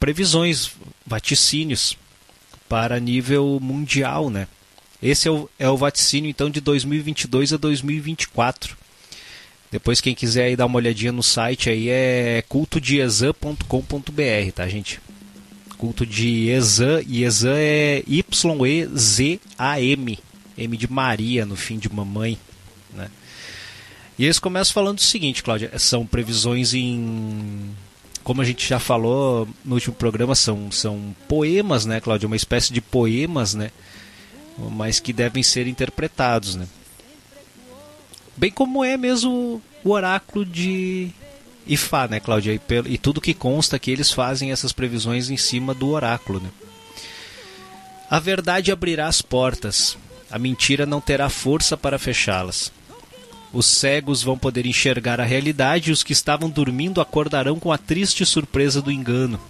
Previsões, 0.00 0.72
vaticínios 1.06 1.96
para 2.68 2.98
nível 2.98 3.58
mundial, 3.60 4.30
né? 4.30 4.48
Esse 5.02 5.28
é 5.28 5.30
o, 5.30 5.50
é 5.58 5.68
o 5.68 5.76
vaticínio 5.76 6.30
então 6.30 6.48
de 6.48 6.62
2022 6.62 7.52
a 7.52 7.58
2024. 7.58 8.74
Depois 9.70 10.00
quem 10.00 10.14
quiser 10.14 10.44
aí 10.44 10.56
dar 10.56 10.66
uma 10.66 10.76
olhadinha 10.76 11.12
no 11.12 11.22
site 11.22 11.68
aí 11.68 11.90
é 11.90 12.42
cultodeexam.com.br, 12.48 14.52
tá, 14.54 14.66
gente? 14.66 15.00
Culto 15.84 16.06
de 16.06 16.48
Exam, 16.48 17.02
e 17.06 17.24
Exam 17.24 17.52
é 17.54 18.02
Y-E-Z-A-M, 18.06 19.38
M 20.56 20.76
de 20.78 20.90
Maria 20.90 21.44
no 21.44 21.56
fim 21.56 21.76
de 21.76 21.92
mamãe, 21.92 22.38
né? 22.94 23.10
E 24.18 24.24
eles 24.24 24.38
começam 24.38 24.72
falando 24.72 24.96
o 24.96 25.02
seguinte, 25.02 25.42
Cláudia, 25.42 25.78
são 25.78 26.06
previsões 26.06 26.72
em 26.72 27.70
como 28.22 28.40
a 28.40 28.46
gente 28.46 28.66
já 28.66 28.78
falou 28.78 29.46
no 29.62 29.74
último 29.74 29.94
programa, 29.94 30.34
são, 30.34 30.72
são 30.72 31.14
poemas, 31.28 31.84
né, 31.84 32.00
Cláudia? 32.00 32.26
Uma 32.26 32.34
espécie 32.34 32.72
de 32.72 32.80
poemas, 32.80 33.52
né? 33.52 33.70
Mas 34.56 34.98
que 34.98 35.12
devem 35.12 35.42
ser 35.42 35.66
interpretados, 35.66 36.54
né? 36.54 36.66
Bem 38.34 38.50
como 38.50 38.82
é 38.82 38.96
mesmo 38.96 39.60
o 39.84 39.90
oráculo 39.90 40.46
de 40.46 41.10
Ifá, 41.66 42.06
né, 42.08 42.20
Cláudia? 42.20 42.52
E, 42.52 42.58
pelo- 42.58 42.88
e 42.88 42.98
tudo 42.98 43.20
que 43.20 43.32
consta 43.34 43.78
que 43.78 43.90
eles 43.90 44.10
fazem 44.12 44.52
essas 44.52 44.72
previsões 44.72 45.30
em 45.30 45.36
cima 45.36 45.72
do 45.74 45.88
oráculo, 45.88 46.40
né? 46.40 46.50
A 48.10 48.18
verdade 48.20 48.70
abrirá 48.70 49.06
as 49.08 49.22
portas, 49.22 49.96
a 50.30 50.38
mentira 50.38 50.84
não 50.84 51.00
terá 51.00 51.28
força 51.28 51.76
para 51.76 51.98
fechá-las. 51.98 52.70
Os 53.52 53.66
cegos 53.66 54.22
vão 54.22 54.36
poder 54.36 54.66
enxergar 54.66 55.20
a 55.20 55.24
realidade 55.24 55.88
e 55.90 55.92
os 55.92 56.02
que 56.02 56.12
estavam 56.12 56.50
dormindo 56.50 57.00
acordarão 57.00 57.58
com 57.58 57.72
a 57.72 57.78
triste 57.78 58.26
surpresa 58.26 58.82
do 58.82 58.90
engano. 58.90 59.40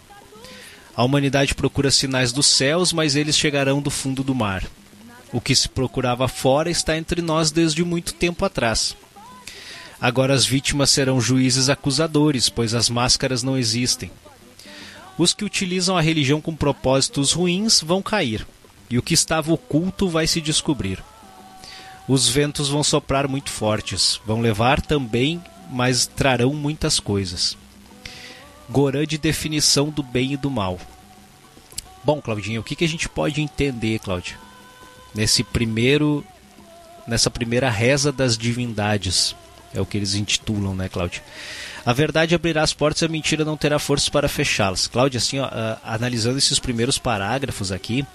A 0.94 1.03
humanidade 1.03 1.55
procura 1.55 1.90
sinais 1.90 2.31
dos 2.33 2.46
céus, 2.46 2.92
mas 2.92 3.16
eles 3.16 3.37
chegarão 3.37 3.83
do 3.83 3.90
fundo 3.90 4.22
do 4.22 4.35
mar. 4.35 4.64
O 5.33 5.40
que 5.40 5.55
se 5.57 5.68
procurava 5.68 6.29
fora 6.29 6.70
está 6.70 6.96
entre 6.96 7.20
nós 7.20 7.50
desde 7.50 7.83
muito 7.83 8.14
tempo 8.14 8.44
atrás. 8.44 8.94
Agora 10.04 10.34
as 10.34 10.44
vítimas 10.44 10.90
serão 10.90 11.18
juízes 11.18 11.70
acusadores, 11.70 12.50
pois 12.50 12.74
as 12.74 12.90
máscaras 12.90 13.42
não 13.42 13.56
existem. 13.56 14.10
Os 15.16 15.33
que 15.33 15.46
utilizam 15.46 15.96
a 15.96 16.02
religião 16.02 16.42
com 16.42 16.54
propósitos 16.54 17.33
ruins 17.33 17.81
vão 17.81 18.02
cair, 18.02 18.46
e 18.90 18.98
o 18.98 19.02
que 19.02 19.14
estava 19.14 19.50
oculto 19.50 20.06
vai 20.06 20.26
se 20.26 20.42
descobrir. 20.42 21.02
Os 22.06 22.29
ventos 22.29 22.68
vão 22.68 22.85
soprar 22.85 23.26
muito 23.26 23.48
fortes, 23.48 24.20
vão 24.26 24.42
levar 24.42 24.83
também, 24.83 25.42
mas 25.70 26.04
trarão 26.04 26.52
muitas 26.52 27.00
coisas. 27.00 27.56
Gorã 28.68 29.06
de 29.06 29.16
definição 29.16 29.88
do 29.88 30.02
bem 30.02 30.35
e 30.35 30.37
do 30.37 30.50
mal. 30.50 30.79
Bom, 32.04 32.20
Claudinha, 32.20 32.60
o 32.60 32.62
que, 32.62 32.76
que 32.76 32.85
a 32.85 32.88
gente 32.88 33.08
pode 33.08 33.40
entender, 33.40 34.00
Cláudia, 34.00 34.37
nesse 35.14 35.42
primeiro, 35.42 36.22
nessa 37.08 37.31
primeira 37.31 37.70
reza 37.70 38.12
das 38.12 38.37
divindades? 38.37 39.35
É 39.75 39.81
o 39.81 39.87
que 39.87 39.96
eles 39.96 40.14
intitulam, 40.14 40.75
né, 40.75 40.88
Cláudia? 40.88 41.22
A 41.85 41.92
verdade 41.92 42.35
abrirá 42.35 42.62
as 42.62 42.72
portas 42.72 43.02
e 43.02 43.04
a 43.04 43.08
mentira 43.08 43.44
não 43.44 43.56
terá 43.56 43.79
forças 43.79 44.08
para 44.08 44.29
fechá-las. 44.29 44.87
Cláudia, 44.87 45.18
assim, 45.18 45.38
ó, 45.38 45.46
ah, 45.50 45.79
analisando 45.85 46.38
esses 46.38 46.58
primeiros 46.58 46.96
parágrafos 46.96 47.70
aqui, 47.70 48.06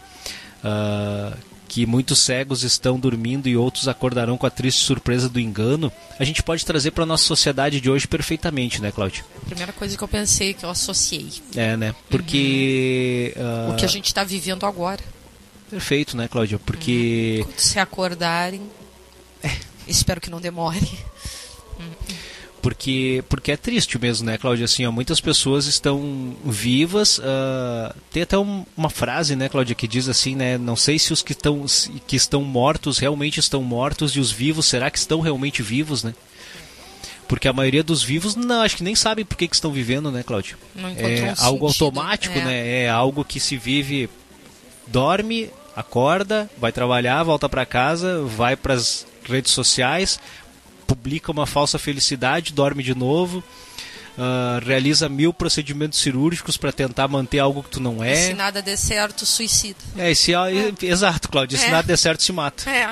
ah, 0.64 1.34
que 1.68 1.86
muitos 1.86 2.20
cegos 2.20 2.64
estão 2.64 3.00
dormindo 3.00 3.48
e 3.48 3.56
outros 3.56 3.88
acordarão 3.88 4.38
com 4.38 4.48
a 4.48 4.50
triste 4.50 4.84
surpresa 4.84 5.30
do 5.30 5.40
engano, 5.40 5.92
a 6.18 6.24
gente 6.24 6.42
pode 6.42 6.66
trazer 6.66 6.92
para 6.92 7.06
nossa 7.06 7.24
sociedade 7.24 7.80
de 7.80 7.90
hoje 7.92 8.08
perfeitamente, 8.08 8.82
né, 8.82 8.92
Cláudio? 8.92 9.24
Primeira 9.46 9.72
coisa 9.72 9.96
que 9.96 10.04
eu 10.04 10.08
pensei, 10.08 10.56
que 10.56 10.66
eu 10.66 10.70
associei. 10.70 11.30
É, 11.56 11.78
né? 11.78 11.94
Porque. 12.10 13.36
Uhum. 13.38 13.70
Uh... 13.70 13.74
O 13.74 13.76
que 13.76 13.86
a 13.86 13.88
gente 13.90 14.08
está 14.08 14.24
vivendo 14.24 14.66
agora. 14.66 15.04
Perfeito, 15.70 16.18
né, 16.18 16.28
Cláudia? 16.28 16.58
Porque. 16.58 17.38
Uhum. 17.42 17.46
Quando 17.46 17.60
se 17.60 17.80
acordarem. 17.80 18.62
É. 19.44 19.52
Espero 19.88 20.20
que 20.20 20.32
não 20.32 20.42
demore. 20.42 20.90
Porque, 22.62 23.24
porque 23.30 23.54
é 23.54 23.58
triste 23.58 23.98
mesmo, 23.98 24.26
né, 24.26 24.38
Cláudia? 24.38 24.66
Assim, 24.66 24.86
ó, 24.86 24.92
muitas 24.92 25.22
pessoas 25.22 25.66
estão 25.66 26.36
vivas. 26.44 27.18
Uh, 27.18 27.96
tem 28.12 28.24
até 28.24 28.38
um, 28.38 28.66
uma 28.76 28.90
frase, 28.90 29.36
né, 29.36 29.48
Cláudia, 29.48 29.76
que 29.76 29.88
diz 29.88 30.10
assim, 30.10 30.36
né? 30.36 30.58
Não 30.58 30.76
sei 30.76 31.00
se 31.00 31.14
os 31.14 31.22
que 31.22 31.32
estão, 31.32 31.66
que 32.06 32.16
estão 32.16 32.42
mortos 32.44 32.98
realmente 32.98 33.40
estão 33.40 33.64
mortos 33.64 34.12
e 34.12 34.20
os 34.20 34.32
vivos, 34.32 34.66
será 34.66 34.92
que 34.92 34.98
estão 34.98 35.22
realmente 35.22 35.64
vivos, 35.64 36.04
né? 36.04 36.14
Porque 37.30 37.48
a 37.48 37.54
maioria 37.54 37.84
dos 37.84 38.04
vivos, 38.04 38.36
não, 38.36 38.62
acho 38.62 38.76
que 38.76 38.84
nem 38.84 38.96
sabem 38.96 39.24
por 39.24 39.38
que, 39.38 39.48
que 39.48 39.56
estão 39.56 39.72
vivendo, 39.72 40.12
né, 40.12 40.24
Cláudia? 40.24 40.58
é 40.76 41.24
um 41.24 41.46
algo 41.46 41.68
sentido, 41.70 41.86
automático, 41.86 42.38
é. 42.38 42.44
né? 42.44 42.82
É 42.82 42.90
algo 42.90 43.24
que 43.24 43.40
se 43.40 43.56
vive, 43.56 44.10
dorme, 44.88 45.50
acorda, 45.76 46.50
vai 46.58 46.72
trabalhar, 46.72 47.24
volta 47.24 47.48
para 47.48 47.66
casa, 47.66 48.22
vai 48.24 48.58
para 48.58 48.74
as 48.74 49.06
redes 49.24 49.52
sociais, 49.52 50.20
publica 50.90 51.32
uma 51.32 51.46
falsa 51.46 51.78
felicidade, 51.78 52.52
dorme 52.52 52.82
de 52.82 52.96
novo, 52.96 53.44
uh, 54.18 54.66
realiza 54.66 55.08
mil 55.08 55.32
procedimentos 55.32 56.00
cirúrgicos 56.00 56.58
para 56.58 56.72
tentar 56.72 57.08
manter 57.08 57.38
algo 57.38 57.62
que 57.62 57.70
tu 57.70 57.80
não 57.80 58.04
é. 58.04 58.14
E 58.14 58.28
se 58.30 58.34
nada 58.34 58.60
der 58.60 58.76
certo, 58.76 59.24
suicida. 59.24 59.78
É, 59.96 60.12
se, 60.16 60.34
é. 60.34 60.74
exato, 60.82 61.30
Cláudia. 61.30 61.60
Se 61.60 61.66
É. 61.66 61.70
nada 61.70 61.88
der 61.88 61.98
certo, 61.98 62.24
se 62.24 62.32
mata. 62.32 62.68
É. 62.68 62.90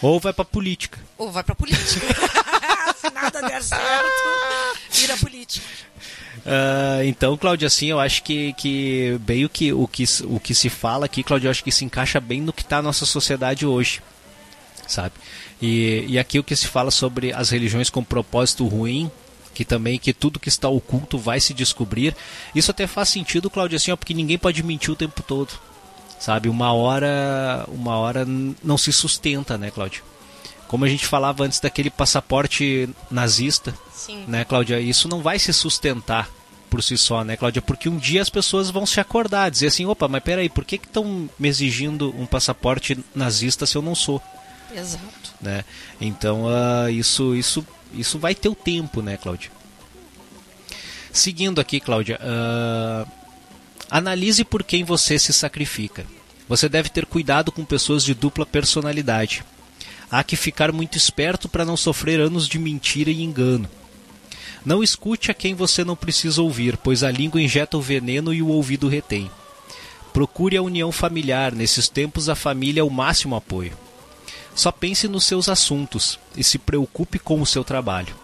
Ou 0.00 0.18
vai 0.18 0.32
pra 0.32 0.46
política. 0.46 0.98
Ou 1.18 1.30
vai 1.30 1.44
pra 1.44 1.54
política. 1.54 1.84
se 2.98 3.10
nada 3.10 3.42
der 3.42 3.62
certo, 3.62 4.22
vira 4.92 5.16
política. 5.18 5.66
Ah, 6.46 7.04
então, 7.04 7.36
Cláudia, 7.36 7.66
assim, 7.66 7.86
eu 7.86 8.00
acho 8.00 8.22
que, 8.22 8.54
que 8.54 9.18
bem 9.20 9.44
o 9.44 9.48
que, 9.48 9.72
o, 9.72 9.86
que, 9.86 10.04
o 10.24 10.40
que 10.40 10.54
se 10.54 10.70
fala 10.70 11.04
aqui, 11.04 11.22
Cláudia, 11.22 11.48
eu 11.48 11.50
acho 11.50 11.62
que 11.62 11.70
se 11.72 11.84
encaixa 11.84 12.18
bem 12.18 12.40
no 12.40 12.52
que 12.52 12.62
está 12.62 12.78
a 12.78 12.82
nossa 12.82 13.04
sociedade 13.06 13.66
hoje, 13.66 14.02
sabe? 14.86 15.12
E, 15.64 16.04
e 16.08 16.18
aqui 16.18 16.38
o 16.38 16.44
que 16.44 16.54
se 16.54 16.66
fala 16.66 16.90
sobre 16.90 17.32
as 17.32 17.48
religiões 17.48 17.88
com 17.88 18.04
propósito 18.04 18.66
ruim, 18.66 19.10
que 19.54 19.64
também 19.64 19.98
que 19.98 20.12
tudo 20.12 20.38
que 20.38 20.50
está 20.50 20.68
oculto 20.68 21.16
vai 21.16 21.40
se 21.40 21.54
descobrir. 21.54 22.14
Isso 22.54 22.70
até 22.70 22.86
faz 22.86 23.08
sentido, 23.08 23.48
Cláudia, 23.48 23.76
assim, 23.76 23.90
ó, 23.90 23.96
porque 23.96 24.12
ninguém 24.12 24.36
pode 24.36 24.62
mentir 24.62 24.90
o 24.90 24.96
tempo 24.96 25.22
todo, 25.22 25.58
sabe? 26.20 26.50
Uma 26.50 26.74
hora, 26.74 27.64
uma 27.68 27.96
hora 27.96 28.26
não 28.62 28.76
se 28.76 28.92
sustenta, 28.92 29.56
né, 29.56 29.70
Cláudia? 29.70 30.02
Como 30.68 30.84
a 30.84 30.88
gente 30.88 31.06
falava 31.06 31.44
antes 31.44 31.60
daquele 31.60 31.88
passaporte 31.88 32.86
nazista, 33.10 33.72
Sim. 33.94 34.22
né, 34.28 34.44
Cláudia? 34.44 34.78
Isso 34.80 35.08
não 35.08 35.22
vai 35.22 35.38
se 35.38 35.50
sustentar 35.54 36.28
por 36.68 36.82
si 36.82 36.98
só, 36.98 37.24
né, 37.24 37.38
Cláudia? 37.38 37.62
Porque 37.62 37.88
um 37.88 37.96
dia 37.96 38.20
as 38.20 38.28
pessoas 38.28 38.68
vão 38.68 38.84
se 38.84 39.00
acordar, 39.00 39.50
dizer 39.50 39.68
assim, 39.68 39.86
opa, 39.86 40.08
mas 40.08 40.22
peraí, 40.22 40.50
por 40.50 40.62
que 40.62 40.74
estão 40.74 41.26
me 41.38 41.48
exigindo 41.48 42.14
um 42.18 42.26
passaporte 42.26 42.98
nazista 43.14 43.64
se 43.64 43.76
eu 43.76 43.82
não 43.82 43.94
sou, 43.94 44.20
Exato. 44.74 45.23
Né? 45.40 45.64
Então, 46.00 46.46
ah, 46.48 46.90
isso, 46.90 47.34
isso, 47.34 47.66
isso 47.92 48.18
vai 48.18 48.34
ter 48.34 48.48
o 48.48 48.54
tempo, 48.54 49.02
né, 49.02 49.16
Cláudia? 49.16 49.50
Seguindo 51.12 51.60
aqui, 51.60 51.80
Cláudia, 51.80 52.18
ah, 52.20 53.06
analise 53.90 54.44
por 54.44 54.64
quem 54.64 54.84
você 54.84 55.18
se 55.18 55.32
sacrifica. 55.32 56.04
Você 56.48 56.68
deve 56.68 56.88
ter 56.88 57.06
cuidado 57.06 57.50
com 57.50 57.64
pessoas 57.64 58.04
de 58.04 58.14
dupla 58.14 58.44
personalidade. 58.44 59.44
Há 60.10 60.22
que 60.22 60.36
ficar 60.36 60.72
muito 60.72 60.98
esperto 60.98 61.48
para 61.48 61.64
não 61.64 61.76
sofrer 61.76 62.20
anos 62.20 62.46
de 62.46 62.58
mentira 62.58 63.10
e 63.10 63.22
engano. 63.22 63.68
Não 64.64 64.82
escute 64.82 65.30
a 65.30 65.34
quem 65.34 65.54
você 65.54 65.84
não 65.84 65.96
precisa 65.96 66.40
ouvir, 66.40 66.76
pois 66.76 67.02
a 67.02 67.10
língua 67.10 67.40
injeta 67.40 67.76
o 67.76 67.82
veneno 67.82 68.32
e 68.32 68.42
o 68.42 68.48
ouvido 68.48 68.88
retém. 68.88 69.30
Procure 70.12 70.56
a 70.56 70.62
união 70.62 70.92
familiar, 70.92 71.52
nesses 71.52 71.88
tempos 71.88 72.28
a 72.28 72.34
família 72.34 72.80
é 72.80 72.84
o 72.84 72.90
máximo 72.90 73.36
apoio. 73.36 73.76
Só 74.54 74.70
pense 74.70 75.08
nos 75.08 75.24
seus 75.24 75.48
assuntos 75.48 76.18
e 76.36 76.44
se 76.44 76.58
preocupe 76.58 77.18
com 77.18 77.40
o 77.40 77.46
seu 77.46 77.64
trabalho. 77.64 78.14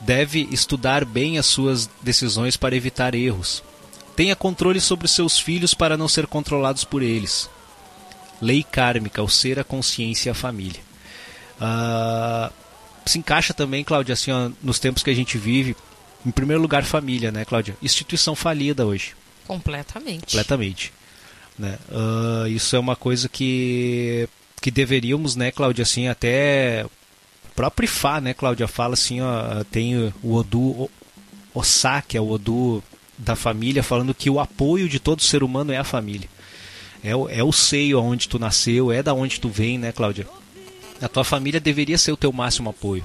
Deve 0.00 0.48
estudar 0.50 1.04
bem 1.04 1.38
as 1.38 1.46
suas 1.46 1.88
decisões 2.02 2.56
para 2.56 2.76
evitar 2.76 3.14
erros. 3.14 3.62
Tenha 4.16 4.36
controle 4.36 4.80
sobre 4.80 5.08
seus 5.08 5.38
filhos 5.38 5.72
para 5.74 5.96
não 5.96 6.08
ser 6.08 6.26
controlados 6.26 6.84
por 6.84 7.02
eles. 7.02 7.48
Lei 8.40 8.62
kármica, 8.62 9.22
o 9.22 9.28
ser, 9.28 9.58
a 9.58 9.64
consciência 9.64 10.28
e 10.28 10.32
a 10.32 10.34
família. 10.34 10.80
Ah, 11.60 12.50
se 13.06 13.18
encaixa 13.18 13.54
também, 13.54 13.84
Cláudia, 13.84 14.12
assim, 14.12 14.30
ó, 14.32 14.50
nos 14.62 14.78
tempos 14.78 15.02
que 15.02 15.10
a 15.10 15.14
gente 15.14 15.38
vive. 15.38 15.76
Em 16.26 16.30
primeiro 16.30 16.60
lugar, 16.60 16.84
família, 16.84 17.30
né, 17.30 17.44
Cláudia? 17.44 17.76
Instituição 17.82 18.34
falida 18.34 18.84
hoje, 18.86 19.14
Completamente. 19.46 20.26
completamente. 20.26 20.92
Né? 21.58 21.78
Ah, 21.92 22.48
isso 22.48 22.74
é 22.74 22.78
uma 22.78 22.96
coisa 22.96 23.28
que, 23.28 24.28
que 24.64 24.70
deveríamos, 24.70 25.36
né, 25.36 25.50
Cláudia, 25.50 25.82
assim, 25.82 26.08
até... 26.08 26.86
O 26.86 27.54
próprio 27.54 27.84
Ifá, 27.84 28.18
né, 28.18 28.32
Cláudia, 28.32 28.66
fala 28.66 28.94
assim, 28.94 29.20
ó, 29.20 29.62
tem 29.70 30.10
o 30.22 30.34
Odu 30.34 30.58
o- 30.58 30.90
Ossá, 31.52 32.00
que 32.00 32.16
é 32.16 32.20
o 32.20 32.30
Odu 32.30 32.82
da 33.18 33.36
família, 33.36 33.82
falando 33.82 34.14
que 34.14 34.30
o 34.30 34.40
apoio 34.40 34.88
de 34.88 34.98
todo 34.98 35.20
ser 35.20 35.42
humano 35.42 35.70
é 35.70 35.76
a 35.76 35.84
família. 35.84 36.30
É 37.02 37.14
o, 37.14 37.28
é 37.28 37.44
o 37.44 37.52
seio 37.52 38.00
onde 38.00 38.26
tu 38.26 38.38
nasceu, 38.38 38.90
é 38.90 39.02
da 39.02 39.12
onde 39.12 39.38
tu 39.38 39.50
vem, 39.50 39.76
né, 39.76 39.92
Cláudia? 39.92 40.26
A 40.98 41.08
tua 41.08 41.24
família 41.24 41.60
deveria 41.60 41.98
ser 41.98 42.12
o 42.12 42.16
teu 42.16 42.32
máximo 42.32 42.70
apoio, 42.70 43.04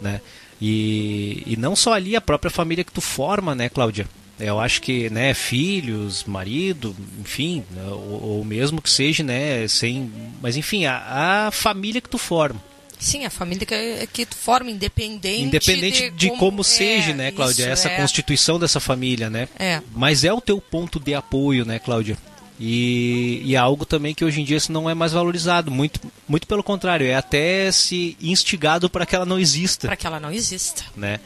né? 0.00 0.22
E, 0.62 1.42
e 1.46 1.56
não 1.58 1.76
só 1.76 1.92
ali 1.92 2.16
a 2.16 2.22
própria 2.22 2.50
família 2.50 2.84
que 2.84 2.92
tu 2.92 3.02
forma, 3.02 3.54
né, 3.54 3.68
Cláudia? 3.68 4.08
Eu 4.40 4.58
acho 4.58 4.80
que, 4.80 5.10
né, 5.10 5.34
filhos, 5.34 6.24
marido, 6.24 6.96
enfim, 7.20 7.64
né, 7.70 7.82
ou, 7.84 8.22
ou 8.22 8.44
mesmo 8.44 8.80
que 8.80 8.90
seja, 8.90 9.22
né, 9.22 9.66
sem, 9.68 10.10
mas 10.40 10.56
enfim, 10.56 10.86
a, 10.86 11.46
a 11.46 11.50
família 11.50 12.00
que 12.00 12.08
tu 12.08 12.18
forma. 12.18 12.60
Sim, 12.98 13.24
a 13.24 13.30
família 13.30 13.64
que, 13.64 14.06
que 14.12 14.26
tu 14.26 14.36
forma, 14.36 14.70
independente, 14.70 15.42
Independente 15.42 16.10
de 16.10 16.30
como, 16.36 16.62
seja, 16.62 17.12
é, 17.12 17.14
né, 17.14 17.32
Cláudia? 17.32 17.62
isso, 17.62 17.70
Essa 17.70 17.88
é. 17.88 17.96
constituição 17.96 18.58
dessa 18.58 18.78
família, 18.78 19.30
né? 19.30 19.48
É. 19.58 19.80
Mas 19.94 20.22
é 20.22 20.32
o 20.32 20.40
teu 20.40 20.60
ponto 20.60 21.00
de 21.00 21.14
apoio, 21.14 21.64
né, 21.64 21.78
Cláudia? 21.78 22.18
E, 22.62 23.40
e 23.42 23.54
é 23.54 23.58
algo 23.58 23.86
também 23.86 24.14
que 24.14 24.22
hoje 24.22 24.42
em 24.42 24.44
dia 24.44 24.58
isso 24.58 24.70
não 24.70 24.88
é 24.88 24.92
mais 24.92 25.12
valorizado. 25.12 25.70
Muito, 25.70 25.98
muito 26.28 26.46
pelo 26.46 26.62
contrário, 26.62 27.06
é 27.06 27.14
até 27.14 27.72
se 27.72 28.18
instigado 28.20 28.90
para 28.90 29.06
que 29.06 29.16
ela 29.16 29.24
não 29.24 29.38
exista, 29.38 29.86
Para 29.88 29.96
que 29.96 30.06
ela 30.06 30.20
não 30.20 30.30
exista. 30.30 30.84
né? 30.94 31.20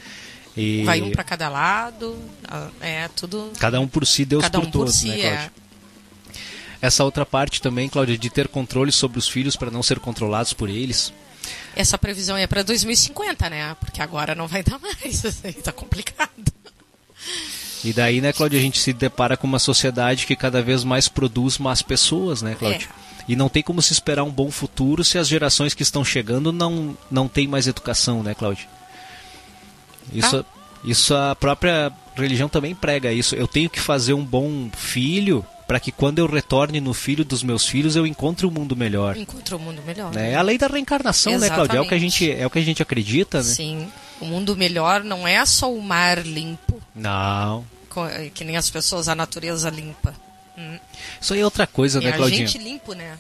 E 0.56 0.84
Vai 0.84 1.02
um 1.02 1.10
para 1.10 1.24
cada 1.24 1.48
lado, 1.48 2.16
é 2.80 3.08
tudo. 3.08 3.52
cada 3.58 3.80
um 3.80 3.88
por 3.88 4.06
si, 4.06 4.24
Deus 4.24 4.42
cada 4.42 4.58
por 4.60 4.68
um 4.68 4.70
por 4.70 4.78
todos, 4.78 4.94
si, 4.94 5.08
né, 5.08 5.18
é. 5.18 5.22
Cláudia? 5.22 5.52
Essa 6.80 7.02
outra 7.02 7.24
parte 7.24 7.62
também, 7.62 7.88
Cláudia, 7.88 8.16
de 8.16 8.30
ter 8.30 8.46
controle 8.46 8.92
sobre 8.92 9.18
os 9.18 9.26
filhos 9.26 9.56
para 9.56 9.70
não 9.70 9.82
ser 9.82 9.98
controlados 9.98 10.52
por 10.52 10.68
eles. 10.68 11.12
Essa 11.74 11.98
previsão 11.98 12.36
é 12.36 12.46
para 12.46 12.62
2050, 12.62 13.50
né? 13.50 13.74
Porque 13.80 14.00
agora 14.02 14.34
não 14.34 14.46
vai 14.46 14.62
dar 14.62 14.78
mais. 14.78 14.94
Isso 15.24 15.40
aí 15.42 15.54
tá 15.54 15.72
complicado. 15.72 16.30
E 17.82 17.92
daí, 17.92 18.20
né, 18.20 18.32
Cláudia, 18.32 18.58
a 18.58 18.62
gente 18.62 18.78
se 18.78 18.92
depara 18.92 19.36
com 19.36 19.46
uma 19.46 19.58
sociedade 19.58 20.26
que 20.26 20.36
cada 20.36 20.62
vez 20.62 20.84
mais 20.84 21.08
produz 21.08 21.58
más 21.58 21.82
pessoas, 21.82 22.42
né, 22.42 22.54
Cláudia? 22.58 22.88
E 23.26 23.34
não 23.34 23.48
tem 23.48 23.62
como 23.62 23.80
se 23.82 23.92
esperar 23.92 24.22
um 24.22 24.30
bom 24.30 24.50
futuro 24.50 25.02
se 25.02 25.18
as 25.18 25.26
gerações 25.26 25.74
que 25.74 25.82
estão 25.82 26.04
chegando 26.04 26.52
não, 26.52 26.96
não 27.10 27.28
têm 27.28 27.48
mais 27.48 27.66
educação, 27.66 28.22
né, 28.22 28.34
Cláudia? 28.34 28.66
Isso, 30.14 30.44
isso 30.84 31.14
a 31.14 31.34
própria 31.34 31.92
religião 32.16 32.48
também 32.48 32.74
prega 32.74 33.12
isso. 33.12 33.34
Eu 33.34 33.46
tenho 33.48 33.68
que 33.68 33.80
fazer 33.80 34.14
um 34.14 34.24
bom 34.24 34.70
filho 34.76 35.44
para 35.66 35.80
que 35.80 35.90
quando 35.90 36.18
eu 36.18 36.26
retorne 36.26 36.78
no 36.80 36.92
filho 36.92 37.24
dos 37.24 37.42
meus 37.42 37.66
filhos 37.66 37.96
eu 37.96 38.06
encontre 38.06 38.46
um 38.46 38.50
mundo 38.50 38.76
melhor. 38.76 39.16
Encontra 39.16 39.56
o 39.56 39.58
mundo 39.58 39.82
melhor. 39.86 40.12
Né? 40.12 40.32
É 40.32 40.36
a 40.36 40.42
lei 40.42 40.58
da 40.58 40.66
reencarnação, 40.66 41.38
né, 41.38 41.48
Cláudia? 41.48 41.78
É 41.78 41.80
o 41.80 41.88
que 41.88 41.94
a 41.94 41.98
gente, 41.98 42.30
é 42.30 42.46
o 42.46 42.50
que 42.50 42.58
a 42.58 42.62
gente 42.62 42.82
acredita, 42.82 43.38
né? 43.38 43.44
Sim. 43.44 43.88
O 44.20 44.26
mundo 44.26 44.54
melhor 44.56 45.02
não 45.02 45.26
é 45.26 45.44
só 45.46 45.72
o 45.72 45.82
mar 45.82 46.18
limpo, 46.24 46.80
Não. 46.94 47.64
co- 47.88 48.06
que 48.32 48.44
nem 48.44 48.56
as 48.56 48.68
pessoas, 48.70 49.08
a 49.08 49.14
natureza 49.14 49.68
limpa. 49.70 50.14
Hum. 50.56 50.78
Isso 51.20 51.34
aí 51.34 51.40
é 51.40 51.44
outra 51.44 51.66
coisa, 51.66 51.98
É 51.98 52.02
né, 52.02 52.10
a 52.10 52.16
Claudinha? 52.16 52.46
gente 52.46 52.62
limpo, 52.62 52.92
né? 52.92 53.18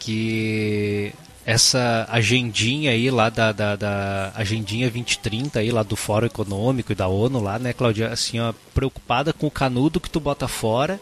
que 0.00 1.12
essa 1.48 2.06
agendinha 2.10 2.90
aí 2.90 3.10
lá 3.10 3.30
da, 3.30 3.52
da, 3.52 3.74
da 3.74 4.32
agendinha 4.34 4.90
2030 4.90 5.60
aí 5.60 5.70
lá 5.70 5.82
do 5.82 5.96
Fórum 5.96 6.26
Econômico 6.26 6.92
e 6.92 6.94
da 6.94 7.08
ONU 7.08 7.42
lá, 7.42 7.58
né, 7.58 7.72
Claudia, 7.72 8.08
assim, 8.08 8.38
ó, 8.38 8.52
preocupada 8.74 9.32
com 9.32 9.46
o 9.46 9.50
canudo 9.50 9.98
que 9.98 10.10
tu 10.10 10.20
bota 10.20 10.46
fora, 10.46 11.00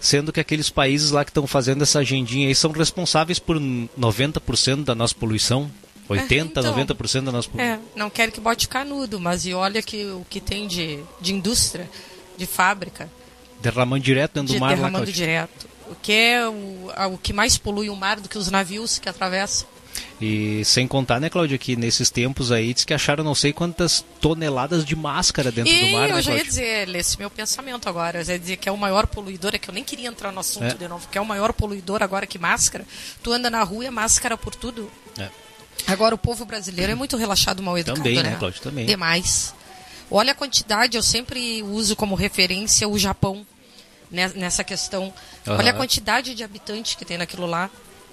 sendo 0.00 0.32
que 0.32 0.40
aqueles 0.40 0.70
países 0.70 1.10
lá 1.10 1.22
que 1.22 1.30
estão 1.30 1.46
fazendo 1.46 1.82
essa 1.82 1.98
agendinha 1.98 2.48
aí 2.48 2.54
são 2.54 2.72
responsáveis 2.72 3.38
por 3.38 3.58
90% 3.58 4.84
da 4.84 4.94
nossa 4.94 5.14
poluição, 5.14 5.70
80, 6.08 6.60
então. 6.60 6.74
90% 6.74 7.24
da 7.24 7.32
nossa 7.32 7.50
poluição. 7.50 7.74
É, 7.74 7.78
não 7.94 8.08
quero 8.08 8.32
que 8.32 8.40
bote 8.40 8.66
canudo, 8.66 9.20
mas 9.20 9.44
e 9.44 9.52
olha 9.52 9.82
que 9.82 10.06
o 10.06 10.24
que 10.30 10.40
tem 10.40 10.66
de, 10.66 10.98
de 11.20 11.34
indústria, 11.34 11.90
de 12.38 12.46
fábrica, 12.46 13.10
Derramando 13.60 14.02
direto 14.02 14.32
dentro 14.34 14.48
de 14.48 14.54
do 14.54 14.60
mar 14.60 14.70
lá, 14.70 14.76
derramando 14.76 15.04
Claudia. 15.04 15.26
direto. 15.26 15.68
O 15.90 15.94
que 15.94 16.12
é 16.12 16.48
o, 16.48 16.90
o 17.12 17.18
que 17.18 17.34
mais 17.34 17.58
polui 17.58 17.90
o 17.90 17.96
mar 17.96 18.18
do 18.18 18.30
que 18.30 18.38
os 18.38 18.50
navios 18.50 18.98
que 18.98 19.10
atravessam? 19.10 19.73
E 20.20 20.64
sem 20.64 20.86
contar, 20.88 21.20
né, 21.20 21.28
Cláudia, 21.28 21.58
que 21.58 21.76
nesses 21.76 22.10
tempos 22.10 22.50
aí 22.50 22.72
diz 22.74 22.84
que 22.84 22.94
acharam 22.94 23.22
não 23.24 23.34
sei 23.34 23.52
quantas 23.52 24.04
toneladas 24.20 24.84
de 24.84 24.94
máscara 24.96 25.50
dentro 25.52 25.72
E 25.72 25.86
do 25.86 25.92
mar, 25.92 26.08
eu 26.08 26.16
né, 26.16 26.22
já 26.22 26.32
ia 26.32 26.40
Cláudia? 26.40 26.44
dizer, 26.44 26.96
esse 26.96 27.18
meu 27.18 27.30
pensamento 27.30 27.88
agora, 27.88 28.20
eu 28.22 28.26
ia 28.26 28.38
dizer 28.38 28.56
que 28.56 28.68
é 28.68 28.72
o 28.72 28.76
maior 28.76 29.06
poluidor, 29.06 29.54
é 29.54 29.58
que 29.58 29.68
eu 29.68 29.74
nem 29.74 29.84
queria 29.84 30.08
entrar 30.08 30.32
no 30.32 30.40
assunto 30.40 30.64
É. 30.64 30.74
de 30.74 30.88
novo, 30.88 31.06
que 31.08 31.18
é 31.18 31.20
o 31.20 31.26
maior 31.26 31.52
poluidor 31.52 32.02
agora 32.02 32.26
que 32.26 32.38
máscara. 32.38 32.84
Tu 33.22 33.32
anda 33.32 33.48
na 33.50 33.62
rua 33.62 33.84
e 33.84 33.86
é 33.86 33.90
máscara 33.90 34.36
por 34.36 34.54
tudo. 34.54 34.90
É. 35.18 35.28
Agora 35.86 36.14
o 36.14 36.18
povo 36.18 36.44
brasileiro 36.44 36.92
é 36.92 36.94
muito 36.94 37.16
relaxado, 37.16 37.62
mal 37.62 37.76
educado, 37.76 37.98
Também, 37.98 38.16
né? 38.16 38.30
né, 38.30 38.36
Cláudio? 38.38 38.60
Também. 38.62 38.86
Demais. 38.86 39.54
Olha 40.10 40.32
a 40.32 40.34
quantidade, 40.34 40.96
eu 40.96 41.02
sempre 41.02 41.62
uso 41.62 41.96
como 41.96 42.14
referência 42.14 42.88
o 42.88 42.98
Japão 42.98 43.44
né, 44.10 44.30
nessa 44.36 44.62
questão. 44.62 45.12
Aham. 45.46 45.58
Olha 45.58 45.70
a 45.72 45.74
quantidade 45.74 46.34
de 46.34 46.42
habitantes 46.44 46.94
que 46.94 47.04
tem 47.04 47.18
naquilo 47.18 47.46
lá. 47.46 47.68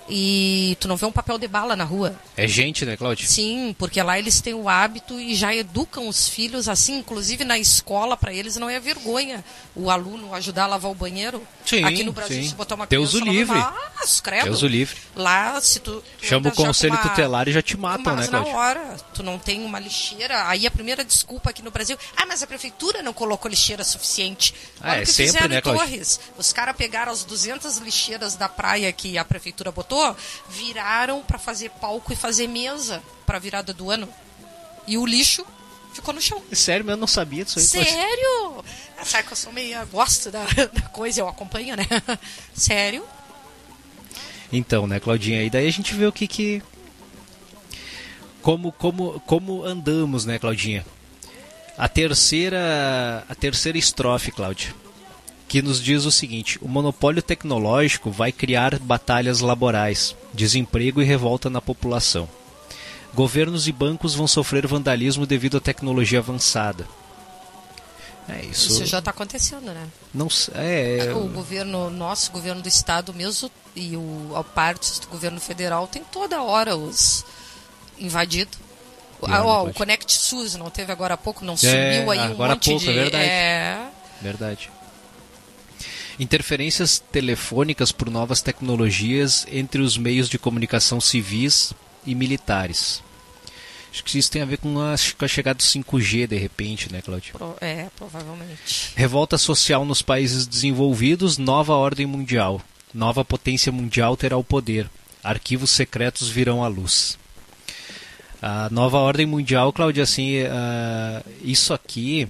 E 0.09 0.75
tu 0.79 0.87
não 0.87 0.97
vê 0.97 1.05
um 1.05 1.11
papel 1.11 1.37
de 1.37 1.47
bala 1.47 1.75
na 1.75 1.83
rua. 1.83 2.15
É 2.35 2.47
gente, 2.47 2.85
né, 2.85 2.97
Cláudia? 2.97 3.27
Sim, 3.27 3.75
porque 3.77 4.01
lá 4.01 4.17
eles 4.19 4.41
têm 4.41 4.53
o 4.53 4.67
hábito 4.67 5.19
e 5.19 5.35
já 5.35 5.55
educam 5.55 6.07
os 6.07 6.27
filhos 6.27 6.67
assim, 6.67 6.97
inclusive 6.97 7.43
na 7.43 7.57
escola, 7.57 8.17
para 8.17 8.33
eles 8.33 8.57
não 8.57 8.69
é 8.69 8.79
vergonha 8.79 9.43
o 9.75 9.89
aluno 9.89 10.33
ajudar 10.33 10.63
a 10.63 10.67
lavar 10.67 10.91
o 10.91 10.95
banheiro. 10.95 11.41
Sim, 11.65 11.83
Aqui 11.85 12.03
no 12.03 12.11
Brasil, 12.11 12.41
sim. 12.43 12.49
se 12.49 12.55
botar 12.55 12.75
uma 12.75 12.85
Deus 12.87 13.11
criança 13.11 13.25
o 13.29 13.33
livre. 13.33 13.57
Mas, 13.99 14.19
credo. 14.19 14.43
Deus 14.45 14.61
o 14.63 14.67
livre. 14.67 14.97
Lá, 15.15 15.61
se 15.61 15.79
tu. 15.79 16.03
tu 16.19 16.25
Chama 16.25 16.49
o 16.49 16.51
conselho 16.55 16.93
uma- 16.95 17.01
tutelar 17.03 17.47
e 17.47 17.51
já 17.53 17.61
te 17.61 17.77
matam, 17.77 18.15
mas 18.15 18.27
né, 18.29 18.31
na 18.39 18.43
Cláudia? 18.43 18.55
hora, 18.59 18.97
tu 19.13 19.23
não 19.23 19.37
tem 19.39 19.63
uma 19.63 19.79
lixeira. 19.79 20.47
Aí 20.49 20.65
a 20.67 20.71
primeira 20.71 21.05
desculpa 21.05 21.51
aqui 21.51 21.61
no 21.61 21.71
Brasil, 21.71 21.97
ah, 22.17 22.25
mas 22.25 22.41
a 22.43 22.47
prefeitura 22.47 23.01
não 23.03 23.13
colocou 23.13 23.47
lixeira 23.49 23.83
suficiente. 23.83 24.53
Ah, 24.81 24.91
Olha 24.91 24.99
é 24.99 25.03
o 25.03 25.05
que 25.05 25.11
sempre, 25.11 25.25
fizeram 25.33 25.47
né, 25.49 25.61
Cláudia? 25.61 25.85
Torres. 25.85 26.19
Os 26.37 26.51
caras 26.51 26.75
pegaram 26.75 27.11
as 27.11 27.23
200 27.23 27.77
lixeiras 27.77 28.35
da 28.35 28.49
praia 28.49 28.91
que 28.91 29.17
a 29.17 29.23
prefeitura 29.23 29.71
botou, 29.71 29.90
viraram 30.49 31.21
para 31.21 31.37
fazer 31.39 31.69
palco 31.71 32.11
e 32.11 32.15
fazer 32.15 32.47
mesa 32.47 33.01
para 33.25 33.39
virada 33.39 33.73
do 33.73 33.89
ano. 33.89 34.07
E 34.87 34.97
o 34.97 35.05
lixo 35.05 35.45
ficou 35.93 36.13
no 36.13 36.21
chão. 36.21 36.41
Sério, 36.51 36.85
mas 36.85 36.93
eu 36.93 36.99
não 36.99 37.07
sabia 37.07 37.43
disso 37.45 37.59
aí. 37.59 37.65
Sério? 37.65 38.63
Ah, 38.97 39.05
Sabe 39.05 39.27
que 39.27 39.33
eu 39.33 39.37
sou 39.37 39.51
meio. 39.53 39.85
gosto 39.87 40.31
da, 40.31 40.43
da 40.73 40.81
coisa, 40.89 41.21
eu 41.21 41.27
acompanho, 41.27 41.75
né? 41.75 41.85
Sério? 42.53 43.05
Então, 44.51 44.85
né, 44.85 44.99
Claudinha? 44.99 45.43
E 45.43 45.49
daí 45.49 45.67
a 45.67 45.71
gente 45.71 45.93
vê 45.93 46.05
o 46.05 46.11
que 46.11 46.27
que... 46.27 46.61
Como, 48.41 48.71
como, 48.71 49.19
como 49.21 49.63
andamos, 49.63 50.25
né, 50.25 50.39
Claudinha? 50.39 50.85
A 51.77 51.87
terceira, 51.87 53.23
a 53.29 53.35
terceira 53.35 53.77
estrofe, 53.77 54.31
Cláudia, 54.31 54.73
que 55.51 55.61
nos 55.61 55.81
diz 55.83 56.05
o 56.05 56.11
seguinte: 56.11 56.57
o 56.61 56.67
monopólio 56.69 57.21
tecnológico 57.21 58.09
vai 58.09 58.31
criar 58.31 58.79
batalhas 58.79 59.41
laborais, 59.41 60.15
desemprego 60.33 61.01
e 61.01 61.05
revolta 61.05 61.49
na 61.49 61.59
população. 61.61 62.27
Governos 63.13 63.67
e 63.67 63.71
bancos 63.73 64.15
vão 64.15 64.27
sofrer 64.27 64.65
vandalismo 64.65 65.25
devido 65.25 65.57
à 65.57 65.59
tecnologia 65.59 66.19
avançada. 66.19 66.87
É 68.29 68.45
isso. 68.45 68.69
Isso 68.71 68.85
já 68.85 68.99
está 68.99 69.11
acontecendo, 69.11 69.65
né? 69.73 69.87
Não 70.13 70.27
s- 70.27 70.49
é, 70.55 71.11
O 71.13 71.27
governo, 71.27 71.89
nosso 71.89 72.31
governo 72.31 72.61
do 72.61 72.69
estado 72.69 73.13
mesmo 73.13 73.51
e 73.75 73.97
o, 73.97 74.31
a 74.37 74.43
partes 74.45 74.99
do 74.99 75.07
governo 75.07 75.41
federal 75.41 75.85
tem 75.85 76.01
toda 76.09 76.41
hora 76.41 76.77
os 76.77 77.25
invadido. 77.99 78.57
Ah, 79.23 79.43
ó, 79.43 79.65
o 79.67 79.73
Conect 79.73 80.13
SUS 80.13 80.55
não 80.55 80.69
teve 80.69 80.91
agora 80.93 81.15
há 81.15 81.17
pouco, 81.17 81.43
não 81.43 81.55
É, 81.55 81.57
sumiu 81.57 82.09
aí 82.11 82.19
um 82.19 82.23
agora 82.23 82.53
há 82.53 82.55
monte 82.55 82.69
pouco, 82.69 82.85
de 82.85 82.89
é 82.89 82.93
verdade. 82.93 83.23
é, 83.25 83.87
Verdade. 84.21 84.71
Interferências 86.21 86.99
telefônicas 87.11 87.91
por 87.91 88.07
novas 88.09 88.41
tecnologias 88.43 89.45
entre 89.51 89.81
os 89.81 89.97
meios 89.97 90.29
de 90.29 90.37
comunicação 90.37 91.01
civis 91.01 91.73
e 92.05 92.13
militares. 92.13 93.01
Acho 93.91 94.03
que 94.03 94.19
isso 94.19 94.29
tem 94.29 94.41
a 94.43 94.45
ver 94.45 94.57
com 94.59 94.79
a, 94.79 94.93
com 95.17 95.25
a 95.25 95.27
chegada 95.27 95.57
do 95.57 95.63
5G 95.63 96.27
de 96.27 96.37
repente, 96.37 96.91
né, 96.93 97.01
Cláudio? 97.01 97.33
pro- 97.33 97.55
é, 97.59 97.87
provavelmente. 97.97 98.91
Revolta 98.95 99.35
social 99.35 99.83
nos 99.83 100.03
países 100.03 100.45
desenvolvidos, 100.45 101.39
nova 101.39 101.73
ordem 101.73 102.05
mundial. 102.05 102.61
Nova 102.93 103.25
potência 103.25 103.71
mundial 103.71 104.15
terá 104.15 104.37
o 104.37 104.43
poder. 104.43 104.87
Arquivos 105.23 105.71
secretos 105.71 106.29
virão 106.29 106.63
à 106.63 106.67
luz. 106.67 107.17
A 108.41 108.69
nova 108.69 108.97
ordem 108.99 109.25
mundial, 109.25 109.73
Cláudia, 109.73 110.03
assim, 110.03 110.41
ah, 110.43 111.23
isso 111.43 111.73
aqui, 111.73 112.27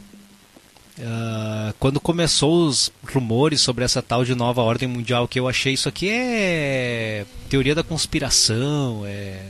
ah, 1.04 1.74
quando 1.80 2.00
começou 2.00 2.66
os 2.68 2.92
rumores 3.14 3.62
sobre 3.62 3.84
essa 3.84 4.02
tal 4.02 4.24
de 4.26 4.36
nova 4.36 4.62
ordem 4.62 4.88
mundial, 4.88 5.28
que 5.28 5.40
eu 5.40 5.48
achei 5.48 5.74
isso 5.74 5.88
aqui 5.90 6.10
é 6.10 7.26
teoria 7.50 7.74
da 7.76 7.84
conspiração, 7.84 9.04
é 9.06 9.46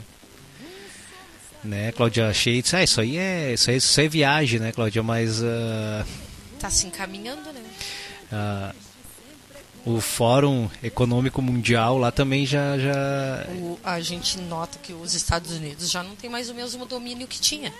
né, 1.63 1.91
Cláudia, 1.91 2.29
achei, 2.29 2.63
ah, 2.73 2.83
isso 2.83 2.99
aí 3.01 3.17
é, 3.17 3.53
isso 3.53 3.69
aí, 3.69 3.77
isso 3.77 3.99
aí 3.99 4.05
é 4.07 4.09
viagem, 4.09 4.59
né, 4.59 4.71
Cláudia, 4.71 5.03
mas 5.03 5.43
ah, 5.43 6.05
Tá 6.59 6.69
se 6.69 6.87
encaminhando, 6.87 7.51
né? 7.53 7.61
ah, 8.31 8.73
o 9.85 9.99
Fórum 9.99 10.69
Econômico 10.83 11.41
Mundial 11.41 11.97
lá 11.97 12.11
também 12.11 12.45
já, 12.45 12.77
já 12.77 13.45
O- 13.55 13.79
a 13.83 13.99
gente 13.99 14.39
nota 14.39 14.77
que 14.79 14.93
os 14.93 15.13
Estados 15.15 15.51
Unidos 15.51 15.89
já 15.89 16.03
não 16.03 16.15
tem 16.15 16.29
mais 16.29 16.49
o 16.49 16.53
mesmo 16.53 16.85
domínio 16.85 17.27
que 17.27 17.39
tinha. 17.39 17.73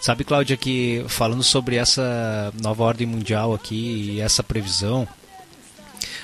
Sabe, 0.00 0.24
Cláudia, 0.24 0.56
que 0.56 1.04
falando 1.08 1.42
sobre 1.42 1.76
essa 1.76 2.52
nova 2.62 2.84
ordem 2.84 3.06
mundial 3.06 3.54
aqui 3.54 4.12
e 4.14 4.20
essa 4.20 4.42
previsão, 4.42 5.08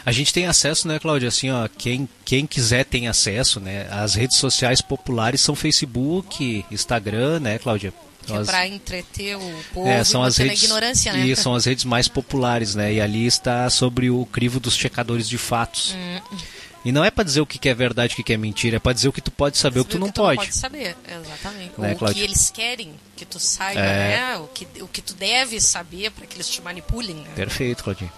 a 0.05 0.13
gente 0.13 0.33
tem 0.33 0.47
acesso, 0.47 0.87
né, 0.87 0.99
Cláudia? 0.99 1.29
Assim, 1.29 1.51
ó, 1.51 1.69
quem, 1.79 2.09
quem 2.25 2.47
quiser 2.47 2.85
tem 2.85 3.09
acesso, 3.09 3.61
né? 3.61 3.89
As 3.91 4.15
redes 4.15 4.37
sociais 4.37 4.81
populares 4.81 5.41
são 5.41 5.55
Facebook, 5.55 6.65
Instagram, 6.71 7.41
né, 7.41 7.59
Cláudia? 7.59 7.93
É 8.29 8.37
As- 8.37 8.47
pra 8.47 8.67
entreter 8.69 9.37
o 9.37 9.65
povo 9.75 9.89
é, 9.89 10.01
e 10.01 10.05
são 10.05 10.23
as 10.23 10.37
redes 10.37 10.63
ignorância, 10.63 11.13
né? 11.13 11.27
e 11.27 11.35
são 11.35 11.55
as 11.55 11.65
redes 11.65 11.85
mais 11.85 12.07
populares, 12.07 12.75
né? 12.75 12.93
E 12.95 13.01
ali 13.01 13.27
está 13.27 13.69
sobre 13.69 14.11
o 14.11 14.25
crivo 14.27 14.61
dos 14.61 14.77
checadores 14.77 15.29
de 15.29 15.39
fatos. 15.39 15.97
Hum. 15.97 16.37
E 16.85 16.91
não 16.91 17.05
é 17.05 17.11
pra 17.11 17.23
dizer 17.23 17.41
o 17.41 17.47
que 17.47 17.59
que 17.59 17.69
é 17.69 17.75
verdade 17.75 18.13
e 18.13 18.15
o 18.15 18.17
que 18.17 18.23
que 18.25 18.33
é 18.33 18.37
mentira, 18.37 18.77
é 18.77 18.79
pra 18.81 18.93
dizer 18.93 19.09
o 19.09 19.13
que 19.13 19.21
tu 19.21 19.31
pode 19.31 19.57
saber, 19.57 19.79
o 19.81 19.85
que 19.85 19.93
tu 19.93 19.99
não 20.01 20.11
pode. 20.11 20.53
saber, 20.53 20.97
exatamente. 21.09 21.73
Né, 21.79 21.93
o 21.93 21.97
Cláudia? 21.97 22.15
que 22.21 22.29
eles 22.29 22.51
querem 22.51 22.93
que 23.17 23.25
tu 23.25 23.39
saiba, 23.39 23.81
É. 23.81 24.17
né? 24.19 24.37
O 24.39 24.49
que, 24.49 24.67
o 24.83 24.89
que 24.89 25.01
tu 25.01 25.15
deve 25.15 25.61
saber 25.61 26.11
para 26.11 26.27
que 26.27 26.35
eles 26.37 26.49
te 26.49 26.61
manipulem, 26.61 27.15
né? 27.17 27.31
Perfeito, 27.37 27.85
Claudinho. 27.85 28.11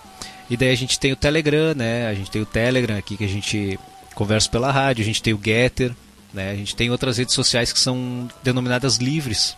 E 0.49 0.57
daí 0.57 0.71
a 0.71 0.77
gente 0.77 0.99
tem 0.99 1.13
o 1.13 1.17
Telegram, 1.17 1.75
né? 1.75 2.07
A 2.07 2.15
gente 2.15 2.31
tem 2.31 2.41
o 2.41 2.47
Telegram 2.47 2.97
aqui 2.97 3.17
que 3.19 3.25
a 3.25 3.29
gente 3.29 3.79
conversa 4.15 4.49
pela 4.49 4.71
rádio, 4.71 5.03
a 5.03 5.07
gente 5.07 5.23
tem 5.23 5.35
o 5.35 5.41
Getter, 5.43 5.95
né? 6.33 6.51
A 6.51 6.57
gente 6.57 6.75
tem 6.75 6.91
outras 6.91 7.19
redes 7.19 7.35
sociais 7.35 7.71
que 7.73 7.79
são 7.79 8.31
denominadas 8.43 8.97
livres. 8.97 9.57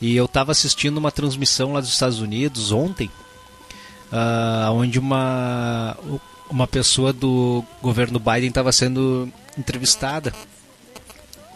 E 0.00 0.14
eu 0.16 0.24
estava 0.26 0.52
assistindo 0.52 0.98
uma 0.98 1.10
transmissão 1.12 1.72
lá 1.74 1.80
dos 1.80 1.90
Estados 1.90 2.20
Unidos 2.20 2.70
ontem, 2.72 3.10
ah, 4.12 4.70
onde 4.72 4.98
uma 4.98 5.96
uma 6.50 6.66
pessoa 6.66 7.12
do 7.12 7.64
governo 7.80 8.18
Biden 8.18 8.48
estava 8.48 8.72
sendo 8.72 9.32
entrevistada 9.56 10.32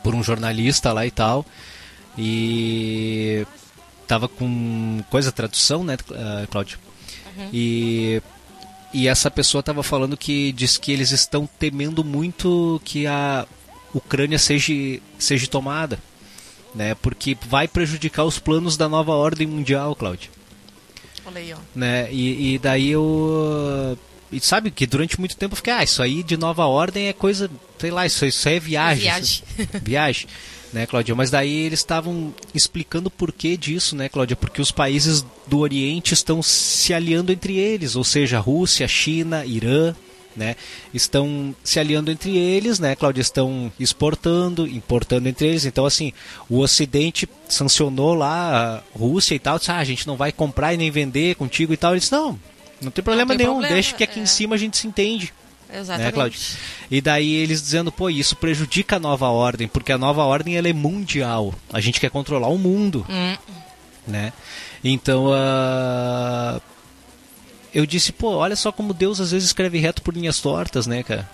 por 0.02 0.14
um 0.14 0.22
jornalista 0.22 0.92
lá 0.92 1.06
e 1.06 1.10
tal. 1.10 1.44
E 2.16 3.46
tava 4.06 4.28
com 4.28 5.02
coisa 5.10 5.32
tradução, 5.32 5.82
né, 5.82 5.96
ah, 6.12 6.46
Cláudio? 6.50 6.78
E 7.52 8.22
e 8.92 9.08
essa 9.08 9.28
pessoa 9.28 9.58
estava 9.58 9.82
falando 9.82 10.16
que 10.16 10.52
diz 10.52 10.78
que 10.78 10.92
eles 10.92 11.10
estão 11.10 11.48
temendo 11.58 12.04
muito 12.04 12.80
que 12.84 13.08
a 13.08 13.44
Ucrânia 13.92 14.38
seja 14.38 14.72
seja 15.18 15.48
tomada, 15.48 15.98
né? 16.72 16.94
Porque 16.94 17.36
vai 17.48 17.66
prejudicar 17.66 18.24
os 18.24 18.38
planos 18.38 18.76
da 18.76 18.88
nova 18.88 19.12
ordem 19.12 19.48
mundial, 19.48 19.96
Cláudio 19.96 20.30
Olha 21.26 21.40
aí, 21.40 21.52
ó. 21.52 21.56
né? 21.74 22.08
E, 22.12 22.54
e 22.54 22.58
daí 22.58 22.90
eu. 22.90 23.98
E 24.34 24.40
sabe 24.40 24.70
que 24.70 24.86
durante 24.86 25.18
muito 25.18 25.36
tempo 25.36 25.52
eu 25.52 25.56
fiquei, 25.56 25.72
ah, 25.72 25.84
isso 25.84 26.02
aí 26.02 26.22
de 26.22 26.36
nova 26.36 26.66
ordem 26.66 27.08
é 27.08 27.12
coisa, 27.12 27.50
sei 27.78 27.90
lá, 27.90 28.04
isso, 28.04 28.26
isso 28.26 28.48
aí 28.48 28.56
é 28.56 28.60
viagem. 28.60 29.02
Viagem. 29.04 29.42
viagem, 29.82 30.26
né, 30.72 30.86
Cláudia? 30.86 31.14
Mas 31.14 31.30
daí 31.30 31.52
eles 31.52 31.78
estavam 31.78 32.34
explicando 32.52 33.08
o 33.08 33.10
porquê 33.10 33.56
disso, 33.56 33.94
né, 33.94 34.08
Cláudia? 34.08 34.34
Porque 34.34 34.60
os 34.60 34.72
países 34.72 35.24
do 35.46 35.58
Oriente 35.58 36.14
estão 36.14 36.42
se 36.42 36.92
aliando 36.92 37.30
entre 37.32 37.56
eles, 37.56 37.94
ou 37.94 38.02
seja, 38.02 38.40
Rússia, 38.40 38.88
China, 38.88 39.46
Irã, 39.46 39.94
né? 40.36 40.56
Estão 40.92 41.54
se 41.62 41.78
aliando 41.78 42.10
entre 42.10 42.36
eles, 42.36 42.78
né, 42.78 42.96
Cláudia? 42.96 43.22
Estão 43.22 43.72
exportando, 43.78 44.66
importando 44.66 45.28
entre 45.28 45.46
eles. 45.46 45.64
Então, 45.64 45.86
assim, 45.86 46.12
o 46.48 46.58
Ocidente 46.58 47.28
sancionou 47.48 48.14
lá 48.14 48.82
a 48.94 48.98
Rússia 48.98 49.34
e 49.34 49.38
tal, 49.38 49.58
disse, 49.58 49.70
ah, 49.70 49.78
a 49.78 49.84
gente 49.84 50.06
não 50.06 50.16
vai 50.16 50.32
comprar 50.32 50.74
e 50.74 50.76
nem 50.76 50.90
vender 50.90 51.36
contigo 51.36 51.72
e 51.72 51.76
tal. 51.76 51.92
Eles, 51.92 52.10
não, 52.10 52.38
não 52.84 52.92
tem 52.92 53.02
problema 53.02 53.28
tem 53.28 53.38
nenhum, 53.38 53.52
problema, 53.54 53.74
deixa 53.74 53.94
que 53.94 54.04
aqui 54.04 54.20
é. 54.20 54.22
em 54.22 54.26
cima 54.26 54.54
a 54.54 54.58
gente 54.58 54.76
se 54.76 54.86
entende. 54.86 55.32
Exatamente. 55.72 56.06
Né, 56.06 56.12
Cláudio? 56.12 56.40
E 56.90 57.00
daí 57.00 57.34
eles 57.34 57.60
dizendo, 57.60 57.90
pô, 57.90 58.08
isso 58.08 58.36
prejudica 58.36 58.96
a 58.96 59.00
nova 59.00 59.28
ordem, 59.28 59.66
porque 59.66 59.90
a 59.90 59.98
nova 59.98 60.22
ordem 60.22 60.56
ela 60.56 60.68
é 60.68 60.72
mundial. 60.72 61.52
A 61.72 61.80
gente 61.80 62.00
quer 62.00 62.10
controlar 62.10 62.48
o 62.48 62.58
mundo, 62.58 63.04
Hum, 63.08 63.36
né? 64.06 64.32
Então, 64.84 65.32
ah, 65.32 66.60
eu 67.74 67.84
disse, 67.86 68.12
pô, 68.12 68.34
olha 68.34 68.54
só 68.54 68.70
como 68.70 68.94
Deus 68.94 69.20
às 69.20 69.32
vezes 69.32 69.48
escreve 69.48 69.78
reto 69.78 70.02
por 70.02 70.14
linhas 70.14 70.38
tortas, 70.40 70.86
né, 70.86 71.02
cara? 71.02 71.28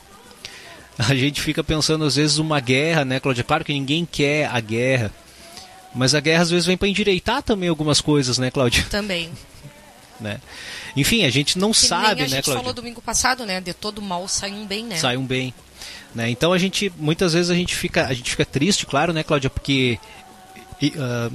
A 0.99 1.15
gente 1.15 1.41
fica 1.41 1.65
pensando 1.65 2.05
às 2.05 2.17
vezes 2.17 2.39
uma 2.39 2.61
guerra, 2.61 3.05
né, 3.05 3.19
Cláudia? 3.21 3.43
Claro 3.43 3.65
que 3.65 3.73
ninguém 3.73 4.05
quer 4.05 4.47
a 4.47 4.61
guerra, 4.61 5.11
mas 5.95 6.15
a 6.15 6.21
guerra 6.21 6.43
às 6.43 6.51
vezes 6.51 6.67
vem 6.67 6.77
para 6.77 6.89
endireitar 6.89 7.43
também 7.43 7.69
algumas 7.69 8.01
coisas, 8.01 8.39
né, 8.39 8.51
Cláudia? 8.51 8.85
Também. 8.91 9.31
Né? 10.21 10.41
Enfim, 10.97 11.25
a 11.25 11.31
gente 11.31 11.59
não 11.59 11.71
Que 11.73 11.79
sabe, 11.79 12.17
nem 12.17 12.25
a 12.25 12.29
né, 12.29 12.37
gente 12.37 12.53
falou 12.53 12.73
domingo 12.75 13.01
passado, 13.01 13.47
né? 13.47 13.61
De 13.61 13.73
todo 13.73 14.03
mal 14.03 14.29
sai 14.29 14.53
um 14.53 14.67
bem, 14.67 14.85
né? 14.85 14.97
Sai 14.97 15.17
um 15.17 15.25
bem. 15.25 15.55
Né? 16.15 16.29
Então 16.29 16.53
a 16.53 16.59
gente, 16.59 16.93
muitas 16.99 17.33
vezes 17.33 17.51
a 17.51 17.55
gente 17.55 17.75
fica, 17.75 18.07
a 18.07 18.13
gente 18.13 18.31
fica 18.31 18.45
triste, 18.45 18.85
claro, 18.85 19.13
né, 19.13 19.23
Cláudia? 19.23 19.49
Porque 19.49 19.99
ah, 20.99 21.31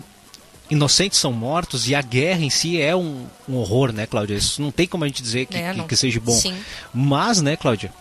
inocentes 0.70 1.18
são 1.20 1.32
mortos 1.32 1.88
e 1.88 1.96
a 1.96 2.02
guerra 2.02 2.42
em 2.42 2.50
si 2.50 2.80
é 2.82 2.96
um, 2.96 3.26
um 3.48 3.56
horror, 3.56 3.92
né, 3.92 4.06
Cláudia? 4.06 4.36
Isso 4.36 4.62
não 4.62 4.72
tem 4.72 4.86
como 4.88 5.04
a 5.04 5.08
gente 5.08 5.22
dizer 5.24 5.46
que, 5.48 5.58
É, 5.58 5.74
que- 5.74 5.84
que 5.84 5.96
seja 5.96 6.20
bom. 6.20 6.34
Sim. 6.38 6.56
Mas, 6.94 7.42
né, 7.42 7.56
Cláudia? 7.56 7.92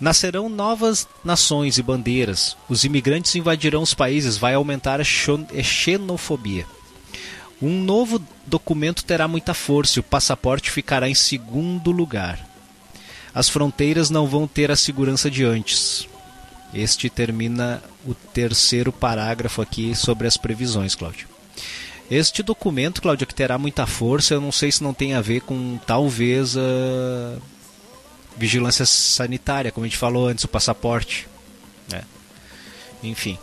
Nascerão 0.00 0.48
novas 0.48 1.08
nações 1.24 1.78
e 1.78 1.82
bandeiras. 1.82 2.56
Os 2.68 2.84
imigrantes 2.84 3.34
invadirão 3.34 3.80
os 3.82 3.94
países, 3.94 4.36
vai 4.36 4.54
aumentar 4.54 5.00
a 5.00 5.04
xenofobia. 5.04 6.66
Um 7.60 7.82
novo 7.82 8.22
documento 8.46 9.04
terá 9.04 9.26
muita 9.26 9.54
força 9.54 9.98
e 9.98 10.00
o 10.00 10.04
passaporte 10.04 10.70
ficará 10.70 11.08
em 11.08 11.14
segundo 11.14 11.90
lugar. 11.90 12.46
As 13.34 13.48
fronteiras 13.48 14.10
não 14.10 14.26
vão 14.26 14.46
ter 14.46 14.70
a 14.70 14.76
segurança 14.76 15.30
de 15.30 15.44
antes. 15.44 16.08
Este 16.72 17.08
termina 17.08 17.82
o 18.06 18.14
terceiro 18.14 18.92
parágrafo 18.92 19.62
aqui 19.62 19.94
sobre 19.94 20.26
as 20.26 20.36
previsões, 20.36 20.94
Cláudio. 20.94 21.28
Este 22.10 22.42
documento, 22.42 23.02
Cláudio, 23.02 23.26
que 23.26 23.34
terá 23.34 23.58
muita 23.58 23.86
força, 23.86 24.34
eu 24.34 24.40
não 24.40 24.52
sei 24.52 24.70
se 24.70 24.82
não 24.82 24.94
tem 24.94 25.14
a 25.14 25.20
ver 25.20 25.40
com 25.40 25.78
talvez 25.86 26.56
a 26.56 27.38
vigilância 28.36 28.86
sanitária, 28.86 29.72
como 29.72 29.84
a 29.84 29.88
gente 29.88 29.98
falou 29.98 30.28
antes, 30.28 30.44
o 30.44 30.48
passaporte. 30.48 31.26
né? 31.90 32.02
Enfim. 33.02 33.38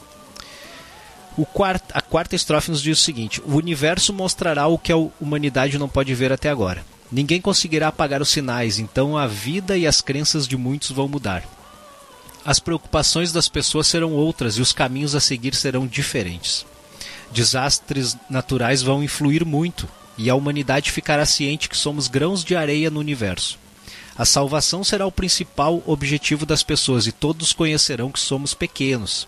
O 1.37 1.45
quart- 1.45 1.91
a 1.93 2.01
quarta 2.01 2.35
estrofe 2.35 2.69
nos 2.69 2.81
diz 2.81 2.99
o 2.99 3.03
seguinte: 3.03 3.41
O 3.45 3.55
universo 3.55 4.13
mostrará 4.13 4.67
o 4.67 4.77
que 4.77 4.91
a 4.91 4.97
humanidade 5.19 5.77
não 5.77 5.89
pode 5.89 6.13
ver 6.13 6.31
até 6.31 6.49
agora. 6.49 6.85
Ninguém 7.11 7.41
conseguirá 7.41 7.87
apagar 7.89 8.21
os 8.21 8.29
sinais, 8.29 8.79
então 8.79 9.17
a 9.17 9.27
vida 9.27 9.77
e 9.77 9.85
as 9.85 10.01
crenças 10.01 10.47
de 10.47 10.57
muitos 10.57 10.91
vão 10.91 11.07
mudar. 11.07 11.43
As 12.45 12.59
preocupações 12.59 13.31
das 13.31 13.47
pessoas 13.47 13.87
serão 13.87 14.11
outras 14.13 14.57
e 14.57 14.61
os 14.61 14.73
caminhos 14.73 15.15
a 15.15 15.19
seguir 15.19 15.55
serão 15.55 15.87
diferentes. 15.87 16.65
Desastres 17.31 18.17
naturais 18.29 18.81
vão 18.81 19.03
influir 19.03 19.45
muito 19.45 19.87
e 20.17 20.29
a 20.29 20.35
humanidade 20.35 20.91
ficará 20.91 21.25
ciente 21.25 21.69
que 21.69 21.77
somos 21.77 22.07
grãos 22.07 22.43
de 22.43 22.55
areia 22.55 22.91
no 22.91 22.99
universo. 22.99 23.57
A 24.15 24.25
salvação 24.25 24.83
será 24.83 25.07
o 25.07 25.11
principal 25.11 25.81
objetivo 25.87 26.45
das 26.45 26.61
pessoas 26.61 27.07
e 27.07 27.11
todos 27.11 27.53
conhecerão 27.53 28.11
que 28.11 28.19
somos 28.19 28.53
pequenos. 28.53 29.27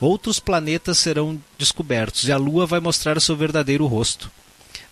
Outros 0.00 0.38
planetas 0.38 0.98
serão 0.98 1.40
descobertos 1.58 2.28
e 2.28 2.32
a 2.32 2.36
Lua 2.36 2.66
vai 2.66 2.80
mostrar 2.80 3.20
seu 3.20 3.36
verdadeiro 3.36 3.86
rosto. 3.86 4.30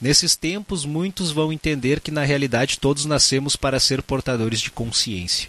Nesses 0.01 0.35
tempos, 0.35 0.85
muitos 0.85 1.31
vão 1.31 1.53
entender 1.53 2.01
que 2.01 2.11
na 2.11 2.25
realidade 2.25 2.79
todos 2.79 3.05
nascemos 3.05 3.57
para 3.57 3.79
ser 3.79 4.03
portadores 4.03 4.61
de 4.61 4.71
consciência. 4.71 5.49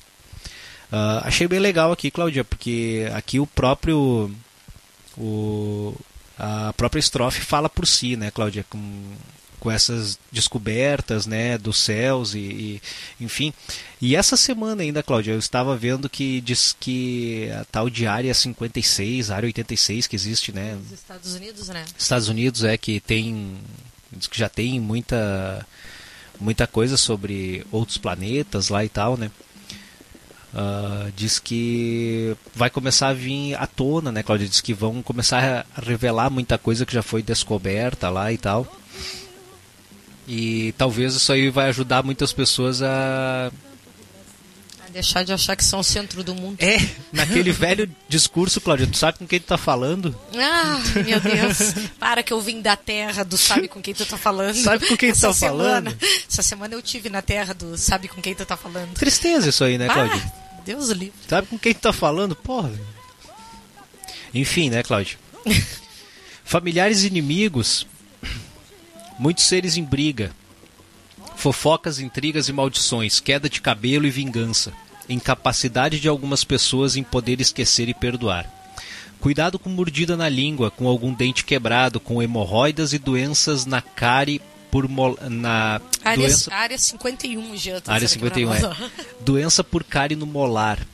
Ah, 0.91 1.23
achei 1.25 1.47
bem 1.47 1.59
legal 1.59 1.91
aqui, 1.91 2.11
Cláudia, 2.11 2.43
porque 2.43 3.09
aqui 3.13 3.39
o 3.39 3.47
próprio 3.47 4.31
o, 5.17 5.95
a 6.37 6.73
própria 6.73 6.99
estrofe 6.99 7.41
fala 7.41 7.69
por 7.69 7.87
si, 7.87 8.15
né, 8.15 8.31
Cláudia, 8.31 8.65
com, 8.69 8.79
com 9.65 9.71
essas 9.71 10.19
descobertas, 10.31 11.25
né, 11.25 11.57
dos 11.57 11.79
céus 11.79 12.35
e, 12.35 12.39
e 12.39 12.81
enfim. 13.19 13.51
E 13.99 14.15
essa 14.15 14.37
semana 14.37 14.83
ainda, 14.83 15.01
Cláudia, 15.01 15.31
eu 15.31 15.39
estava 15.39 15.75
vendo 15.75 16.07
que 16.07 16.39
diz 16.41 16.77
que 16.79 17.49
a 17.59 17.65
tal 17.65 17.89
de 17.89 18.05
área 18.05 18.31
56, 18.31 19.31
área 19.31 19.47
86 19.47 20.05
que 20.05 20.15
existe, 20.15 20.51
né, 20.51 20.75
Nos 20.75 20.91
Estados 20.91 21.33
Unidos, 21.33 21.67
né? 21.69 21.83
Estados 21.97 22.27
Unidos 22.29 22.63
é 22.63 22.77
que 22.77 22.99
tem 22.99 23.57
diz 24.11 24.27
que 24.27 24.37
já 24.37 24.47
tem 24.47 24.79
muita 24.79 25.65
muita 26.39 26.67
coisa 26.67 26.95
sobre 26.95 27.65
outros 27.71 27.97
planetas 27.97 28.69
lá 28.69 28.85
e 28.85 28.89
tal, 28.89 29.17
né? 29.17 29.31
Ah, 30.53 31.09
diz 31.15 31.39
que 31.39 32.37
vai 32.53 32.69
começar 32.69 33.07
a 33.07 33.13
vir 33.13 33.55
à 33.55 33.65
tona, 33.65 34.11
né, 34.11 34.21
Cláudia? 34.21 34.47
Diz 34.47 34.61
que 34.61 34.75
vão 34.75 35.01
começar 35.01 35.65
a 35.75 35.81
revelar 35.81 36.29
muita 36.29 36.55
coisa 36.55 36.85
que 36.85 36.93
já 36.93 37.01
foi 37.01 37.23
descoberta 37.23 38.11
lá 38.11 38.31
e 38.31 38.37
tal. 38.37 38.67
E 40.27 40.73
talvez 40.77 41.13
isso 41.15 41.31
aí 41.31 41.49
vai 41.49 41.69
ajudar 41.69 42.03
muitas 42.03 42.33
pessoas 42.33 42.81
a 42.81 43.51
A 44.85 44.89
deixar 44.91 45.23
de 45.23 45.31
achar 45.31 45.55
que 45.55 45.63
são 45.63 45.79
o 45.79 45.83
centro 45.83 46.23
do 46.23 46.33
mundo. 46.33 46.57
é 46.59 46.77
naquele 47.13 47.51
velho 47.53 47.87
discurso, 48.09 48.59
Cláudia. 48.59 48.87
Tu 48.87 48.97
sabe 48.97 49.19
com 49.19 49.27
quem 49.27 49.39
tu 49.39 49.45
tá 49.45 49.57
falando? 49.57 50.19
Ah, 50.35 50.81
meu 51.05 51.19
Deus. 51.19 51.73
Para 51.99 52.23
que 52.23 52.33
eu 52.33 52.41
vim 52.41 52.59
da 52.61 52.75
terra 52.75 53.23
do 53.23 53.37
sabe 53.37 53.67
com 53.67 53.81
quem 53.81 53.93
tu 53.93 54.03
tá 54.05 54.17
falando. 54.17 54.55
Sabe 54.55 54.87
com 54.87 54.97
quem 54.97 55.11
tu 55.11 55.15
Essa 55.17 55.27
tá 55.27 55.33
semana- 55.33 55.91
falando? 55.91 55.97
Essa 56.27 56.41
semana 56.41 56.73
eu 56.73 56.81
tive 56.81 57.07
na 57.09 57.21
terra 57.21 57.53
do 57.53 57.77
sabe 57.77 58.07
com 58.07 58.19
quem 58.21 58.33
tu 58.33 58.45
tá 58.45 58.57
falando. 58.57 58.93
Tristeza 58.95 59.49
isso 59.49 59.63
aí, 59.63 59.77
né, 59.77 59.87
Cláudia? 59.87 60.23
Ah, 60.25 60.61
Deus 60.65 60.89
o 60.89 60.93
livre. 60.93 61.13
Sabe 61.27 61.47
com 61.47 61.59
quem 61.59 61.73
tu 61.73 61.81
tá 61.81 61.93
falando? 61.93 62.35
Porra. 62.35 62.71
Enfim, 64.33 64.71
né, 64.71 64.81
Cláudio? 64.81 65.19
Familiares 66.43 67.03
e 67.03 67.07
inimigos, 67.07 67.85
muitos 69.17 69.45
seres 69.45 69.77
em 69.77 69.83
briga, 69.83 70.31
fofocas, 71.35 71.99
intrigas 71.99 72.49
e 72.49 72.53
maldições, 72.53 73.19
queda 73.19 73.49
de 73.49 73.61
cabelo 73.61 74.05
e 74.05 74.11
vingança, 74.11 74.73
incapacidade 75.07 75.99
de 75.99 76.07
algumas 76.07 76.43
pessoas 76.43 76.95
em 76.95 77.03
poder 77.03 77.39
esquecer 77.41 77.89
e 77.89 77.93
perdoar. 77.93 78.49
Cuidado 79.19 79.57
com 79.57 79.69
mordida 79.69 80.15
na 80.15 80.29
língua, 80.29 80.69
com 80.69 80.87
algum 80.87 81.13
dente 81.13 81.43
quebrado, 81.43 81.99
com 81.99 82.21
hemorroidas 82.21 82.93
e 82.93 82.99
doenças 82.99 83.65
na 83.65 83.81
cárie 83.81 84.41
por 84.69 84.87
mol... 84.87 85.17
na 85.29 85.81
Área, 86.03 86.17
doença 86.17 86.53
área 86.53 86.77
51, 86.77 87.57
Jean. 87.57 87.79
tô 87.79 87.91
Área 87.91 88.07
dizendo 88.07 88.27
aqui 88.27 88.41
51 88.41 88.75
pra 88.75 88.85
é. 88.85 88.91
Doença 89.21 89.63
por 89.63 89.83
cárie 89.83 90.15
no 90.15 90.25
molar. 90.25 90.85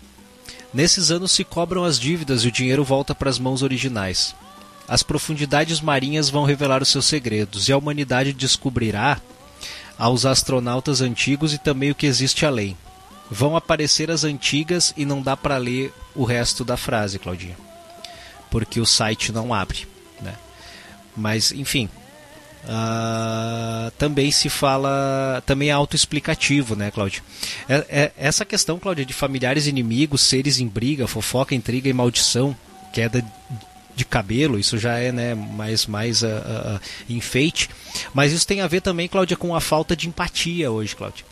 Nesses 0.74 1.12
anos 1.12 1.32
se 1.32 1.44
cobram 1.44 1.84
as 1.84 2.00
dívidas 2.00 2.44
e 2.44 2.48
o 2.48 2.52
dinheiro 2.52 2.84
volta 2.84 3.14
para 3.14 3.30
as 3.30 3.40
mãos 3.40 3.62
originais. 3.62 4.36
As 4.92 5.02
profundidades 5.04 5.80
marinhas 5.80 6.30
vão 6.30 6.44
revelar 6.44 6.82
os 6.82 6.90
seus 6.90 7.06
segredos 7.06 7.70
e 7.70 7.72
a 7.72 7.78
humanidade 7.78 8.34
descobrirá 8.34 9.22
aos 9.98 10.26
astronautas 10.26 11.00
antigos 11.00 11.54
e 11.54 11.58
também 11.58 11.92
o 11.92 11.96
que 11.96 12.06
existe 12.06 12.46
além. 12.46 12.76
Vão 13.30 13.56
aparecer 13.56 14.12
as 14.12 14.26
antigas 14.26 14.94
e 14.98 15.06
não 15.06 15.22
dá 15.22 15.38
para 15.38 15.56
ler 15.56 15.94
o 16.14 16.26
resto 16.26 16.66
da 16.66 16.76
frase, 16.76 17.20
Claudinha. 17.20 17.56
Porque 18.50 18.82
o 18.82 18.86
site 18.86 19.32
não 19.32 19.54
abre, 19.54 19.88
né? 20.22 20.36
Mas, 21.16 21.54
enfim, 21.54 21.88
ah, 22.68 23.94
também 23.98 24.30
se 24.30 24.50
fala, 24.50 25.42
também 25.46 25.70
é 25.70 25.72
autoexplicativo, 25.72 26.76
né, 26.76 26.92
Cláudio? 26.92 27.24
É- 27.70 27.86
é- 27.90 28.12
essa 28.18 28.44
questão, 28.44 28.78
Cláudia, 28.78 29.06
de 29.06 29.14
familiares 29.14 29.68
inimigos, 29.68 30.20
seres 30.20 30.60
em 30.60 30.68
briga, 30.68 31.08
fofoca, 31.08 31.56
intriga 31.56 31.88
e 31.88 31.94
maldição, 31.94 32.54
queda 32.92 33.24
de 33.96 34.06
cabelo, 34.06 34.58
isso 34.60 34.78
já 34.78 34.98
é 34.98 35.12
né, 35.12 35.36
mais, 35.36 35.86
mais 35.88 36.24
ah, 36.24 36.80
ah, 36.80 36.82
enfeite. 37.10 37.70
Mas 38.14 38.32
isso 38.32 38.48
tem 38.48 38.62
a 38.62 38.68
ver 38.68 38.82
também, 38.82 39.08
Cláudia, 39.08 39.36
com 39.38 39.56
a 39.56 39.62
falta 39.62 39.96
de 39.96 40.08
empatia 40.08 40.72
hoje, 40.72 40.96
Cláudia. 40.96 41.26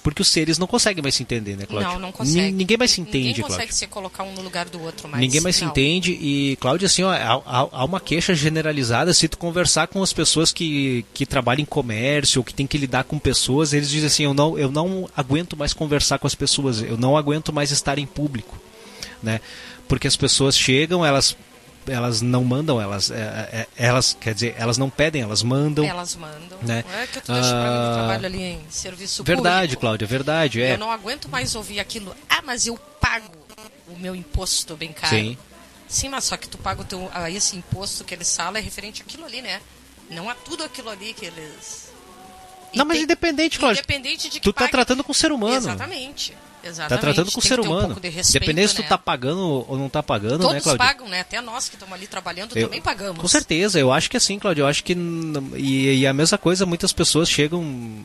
Porque 0.00 0.22
os 0.22 0.28
seres 0.28 0.56
não 0.58 0.66
conseguem 0.66 1.02
mais 1.02 1.16
se 1.16 1.22
entender, 1.22 1.56
né, 1.56 1.66
Cláudia? 1.66 1.90
Não, 1.92 1.98
não 1.98 2.12
consegue. 2.12 2.40
Nin- 2.40 2.52
Ninguém 2.52 2.76
mais 2.78 2.92
se 2.92 3.00
Ninguém 3.00 3.22
entende, 3.22 3.42
consegue 3.42 3.56
Cláudia. 3.58 3.74
se 3.76 3.86
colocar 3.88 4.22
um 4.22 4.32
no 4.32 4.40
lugar 4.42 4.66
do 4.68 4.80
outro 4.80 5.06
mais. 5.08 5.20
Ninguém 5.20 5.40
mais 5.40 5.56
se 5.56 5.64
Não. 5.64 5.70
entende 5.70 6.12
e, 6.12 6.56
Cláudia, 6.60 6.86
assim, 6.86 7.02
ó, 7.02 7.10
há, 7.10 7.42
há- 7.44 7.68
há 7.72 7.84
uma 7.84 8.00
queixa 8.00 8.34
generalizada. 8.34 9.12
Se 9.12 9.28
tu 9.28 9.36
conversar 9.36 9.88
com 9.88 10.02
as 10.02 10.12
pessoas 10.12 10.50
que, 10.52 11.04
que 11.12 11.26
trabalham 11.26 11.62
em 11.62 11.66
comércio 11.66 12.40
ou 12.40 12.44
que 12.44 12.54
tem 12.54 12.66
que 12.66 12.78
lidar 12.78 13.04
com 13.04 13.18
pessoas, 13.18 13.72
eles 13.74 13.90
dizem 13.90 14.06
assim: 14.06 14.22
eu 14.22 14.32
não, 14.32 14.56
eu 14.58 14.70
não 14.70 15.10
aguento 15.14 15.56
mais 15.56 15.74
conversar 15.74 16.18
com 16.18 16.26
as 16.28 16.34
pessoas, 16.34 16.80
eu 16.80 16.96
não 16.96 17.14
aguento 17.16 17.52
mais 17.52 17.70
estar 17.70 17.98
em 17.98 18.06
público, 18.06 18.56
né? 19.22 19.40
Porque 19.88 20.06
as 20.06 20.16
pessoas 20.16 20.56
chegam, 20.56 21.04
elas 21.04 21.36
elas 21.88 22.20
não 22.20 22.44
mandam, 22.44 22.80
elas, 22.80 23.10
é, 23.10 23.16
é, 23.16 23.66
elas 23.76 24.16
quer 24.18 24.34
dizer, 24.34 24.54
elas 24.58 24.78
não 24.78 24.88
pedem, 24.90 25.22
elas 25.22 25.42
mandam. 25.42 25.84
Elas 25.84 26.14
mandam. 26.14 26.58
Né? 26.62 26.84
Não 26.86 26.98
é 26.98 27.06
que 27.06 27.20
tu 27.20 27.32
deixa 27.32 27.50
pra 27.50 27.60
mim 27.60 27.76
Ah, 27.76 27.92
trabalho 27.94 28.26
ali 28.26 28.42
em 28.42 28.60
serviço 28.70 29.24
Verdade, 29.24 29.60
público. 29.68 29.80
Cláudia, 29.80 30.06
verdade, 30.06 30.62
é. 30.62 30.74
Eu 30.74 30.78
não 30.78 30.90
aguento 30.90 31.28
mais 31.28 31.54
ouvir 31.54 31.80
aquilo. 31.80 32.14
Ah, 32.28 32.42
mas 32.44 32.66
eu 32.66 32.76
pago 33.00 33.30
o 33.88 33.98
meu 33.98 34.14
imposto 34.14 34.76
bem 34.76 34.92
caro. 34.92 35.14
Sim. 35.14 35.36
Sim, 35.88 36.10
mas 36.10 36.24
só 36.24 36.36
que 36.36 36.46
tu 36.48 36.58
paga 36.58 36.82
o 36.82 36.84
teu, 36.84 37.10
esse 37.30 37.56
imposto 37.56 38.04
que 38.04 38.14
eles 38.14 38.34
falam 38.36 38.56
é 38.56 38.60
referente 38.60 39.00
àquilo 39.02 39.24
ali, 39.24 39.40
né? 39.40 39.60
Não 40.10 40.28
a 40.28 40.34
tudo 40.34 40.62
aquilo 40.64 40.90
ali 40.90 41.14
que 41.14 41.24
eles. 41.26 41.87
Não, 42.74 42.84
mas 42.84 42.96
tem- 42.96 43.04
independente, 43.04 43.58
Cláudia. 43.58 43.80
Independente 43.80 44.24
de 44.28 44.38
que 44.38 44.40
Tu 44.40 44.52
tá 44.52 44.60
pague- 44.60 44.72
tratando 44.72 45.02
com 45.04 45.12
o 45.12 45.14
ser 45.14 45.32
humano. 45.32 45.56
Exatamente. 45.56 46.34
Exatamente. 46.62 46.88
Tá 46.90 46.98
tratando 46.98 47.32
com 47.32 47.38
o 47.38 47.42
ser 47.42 47.60
um 47.60 47.64
humano. 47.64 47.86
pouco 47.86 48.00
de 48.00 48.08
respeito, 48.08 48.36
Independente 48.44 48.68
se 48.70 48.74
tu 48.76 48.82
né? 48.82 48.88
tá 48.88 48.98
pagando 48.98 49.64
ou 49.68 49.78
não 49.78 49.88
tá 49.88 50.02
pagando, 50.02 50.38
né, 50.38 50.44
Todos 50.44 50.62
Cláudia? 50.64 50.86
pagam, 50.86 51.08
né? 51.08 51.20
Até 51.20 51.40
nós 51.40 51.68
que 51.68 51.76
estamos 51.76 51.94
ali 51.94 52.06
trabalhando 52.06 52.56
Eu- 52.56 52.66
também 52.66 52.82
pagamos. 52.82 53.20
Com 53.20 53.28
certeza, 53.28 53.78
eu 53.78 53.92
acho 53.92 54.10
que 54.10 54.16
assim, 54.16 54.38
Cláudio, 54.38 54.62
eu 54.62 54.66
acho 54.66 54.82
que. 54.82 54.92
E, 55.56 56.00
e 56.00 56.06
a 56.06 56.12
mesma 56.12 56.36
coisa, 56.36 56.66
muitas 56.66 56.92
pessoas 56.92 57.30
chegam. 57.30 57.64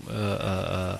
ah, 0.10 1.00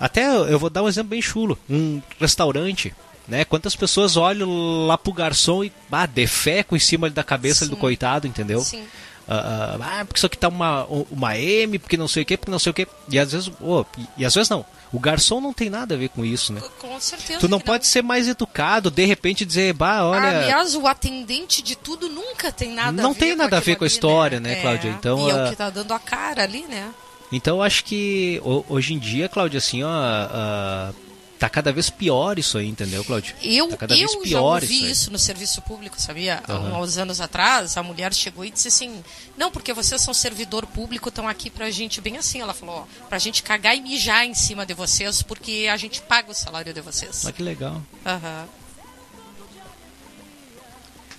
Até 0.00 0.26
eu 0.28 0.58
vou 0.58 0.70
dar 0.70 0.82
um 0.82 0.88
exemplo 0.88 1.10
bem 1.10 1.20
chulo. 1.20 1.58
Um 1.68 2.00
restaurante, 2.20 2.94
né? 3.28 3.44
Quantas 3.44 3.76
pessoas 3.76 4.16
olham 4.16 4.86
lá 4.86 4.96
pro 4.96 5.12
garçom 5.12 5.62
e 5.64 5.72
ah, 5.92 6.06
defeco 6.06 6.74
em 6.74 6.80
cima 6.80 7.10
da 7.10 7.22
cabeça 7.22 7.66
do 7.66 7.76
coitado, 7.76 8.26
entendeu? 8.26 8.60
Sim. 8.62 8.84
Ah, 9.30 9.76
ah, 9.80 10.04
porque 10.06 10.18
isso 10.18 10.26
aqui 10.26 10.38
tá 10.38 10.48
uma, 10.48 10.86
uma 11.10 11.36
M, 11.36 11.78
porque 11.78 11.98
não 11.98 12.08
sei 12.08 12.22
o 12.22 12.26
que, 12.26 12.36
porque 12.36 12.50
não 12.50 12.58
sei 12.58 12.70
o 12.70 12.74
que. 12.74 12.88
E 13.10 13.18
às 13.18 13.30
vezes, 13.30 13.52
oh, 13.60 13.84
e, 13.98 14.22
e, 14.22 14.24
às 14.24 14.34
vezes 14.34 14.48
não. 14.48 14.64
O 14.90 14.98
garçom 14.98 15.38
não 15.38 15.52
tem 15.52 15.68
nada 15.68 15.94
a 15.94 15.98
ver 15.98 16.08
com 16.08 16.24
isso, 16.24 16.50
né? 16.50 16.62
Com 16.78 16.98
certeza. 16.98 17.38
Tu 17.38 17.46
não 17.46 17.60
pode 17.60 17.84
não. 17.84 17.90
ser 17.90 18.02
mais 18.02 18.26
educado, 18.26 18.90
de 18.90 19.04
repente 19.04 19.44
dizer, 19.44 19.74
bah, 19.74 20.06
olha. 20.06 20.40
Aliás, 20.40 20.74
o 20.74 20.86
atendente 20.86 21.60
de 21.60 21.76
tudo 21.76 22.08
nunca 22.08 22.50
tem 22.50 22.72
nada 22.72 23.02
não 23.02 23.10
a 23.10 23.12
ver 23.12 23.18
tem 23.18 23.36
nada 23.36 23.58
a 23.58 23.60
ver 23.60 23.76
com 23.76 23.84
a 23.84 23.86
história, 23.86 24.40
né, 24.40 24.54
né 24.54 24.60
Cláudia? 24.62 24.88
Então, 24.88 25.28
e 25.28 25.30
é 25.30 25.44
o 25.44 25.50
que 25.50 25.56
tá 25.56 25.68
dando 25.68 25.92
a 25.92 25.98
cara 25.98 26.44
ali, 26.44 26.62
né? 26.62 26.90
Então 27.30 27.58
eu 27.58 27.62
acho 27.62 27.84
que 27.84 28.40
hoje 28.42 28.94
em 28.94 28.98
dia, 28.98 29.28
Cláudia, 29.28 29.58
assim, 29.58 29.82
ó, 29.82 29.90
uh, 29.90 30.94
tá 31.38 31.48
cada 31.48 31.72
vez 31.72 31.88
pior 31.88 32.38
isso 32.38 32.58
aí, 32.58 32.66
entendeu, 32.66 33.04
Cláudio? 33.04 33.34
Eu, 33.42 33.68
tá 33.68 33.76
cada 33.76 33.94
eu 33.94 34.08
vez 34.08 34.12
já 34.12 34.18
pior 34.20 34.62
ouvi 34.62 34.74
isso, 34.74 34.86
isso, 34.86 35.10
no 35.12 35.18
serviço 35.18 35.62
público, 35.62 36.00
sabia? 36.00 36.42
Uhum. 36.48 36.76
Há 36.76 36.80
uns 36.80 36.98
anos 36.98 37.20
atrás, 37.20 37.76
a 37.76 37.82
mulher 37.82 38.12
chegou 38.12 38.44
e 38.44 38.50
disse 38.50 38.68
assim: 38.68 39.02
Não, 39.36 39.50
porque 39.50 39.72
vocês 39.72 40.00
são 40.00 40.12
servidor 40.12 40.66
público, 40.66 41.08
estão 41.08 41.28
aqui 41.28 41.48
pra 41.48 41.70
gente, 41.70 42.00
bem 42.00 42.16
assim. 42.16 42.40
Ela 42.40 42.54
falou: 42.54 42.86
ó, 43.02 43.06
Pra 43.08 43.18
gente 43.18 43.42
cagar 43.42 43.76
e 43.76 43.80
mijar 43.80 44.24
em 44.24 44.34
cima 44.34 44.66
de 44.66 44.74
vocês, 44.74 45.22
porque 45.22 45.68
a 45.70 45.76
gente 45.76 46.02
paga 46.02 46.30
o 46.30 46.34
salário 46.34 46.74
de 46.74 46.80
vocês. 46.80 47.26
Ah, 47.26 47.32
que 47.32 47.42
legal. 47.42 47.74
Uhum. 47.74 48.48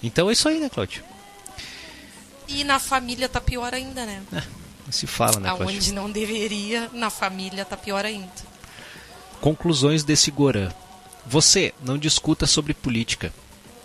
Então 0.03 0.29
é 0.29 0.33
isso 0.33 0.47
aí, 0.47 0.59
né, 0.59 0.69
Cláudio? 0.69 1.03
E 2.47 2.63
na 2.63 2.79
família 2.79 3.29
tá 3.29 3.39
pior 3.39 3.73
ainda, 3.73 4.05
né? 4.05 4.23
É 4.33 4.59
se 4.91 5.05
fala, 5.05 5.39
né, 5.39 5.49
Aonde 5.49 5.63
Cláudia? 5.65 5.93
não 5.93 6.09
deveria, 6.09 6.89
na 6.93 7.09
família 7.09 7.63
tá 7.63 7.77
pior 7.77 8.05
ainda. 8.05 8.48
Conclusões 9.41 10.03
desse 10.03 10.29
Gorã. 10.31 10.69
Você 11.25 11.73
não 11.81 11.97
discuta 11.97 12.45
sobre 12.45 12.73
política. 12.73 13.33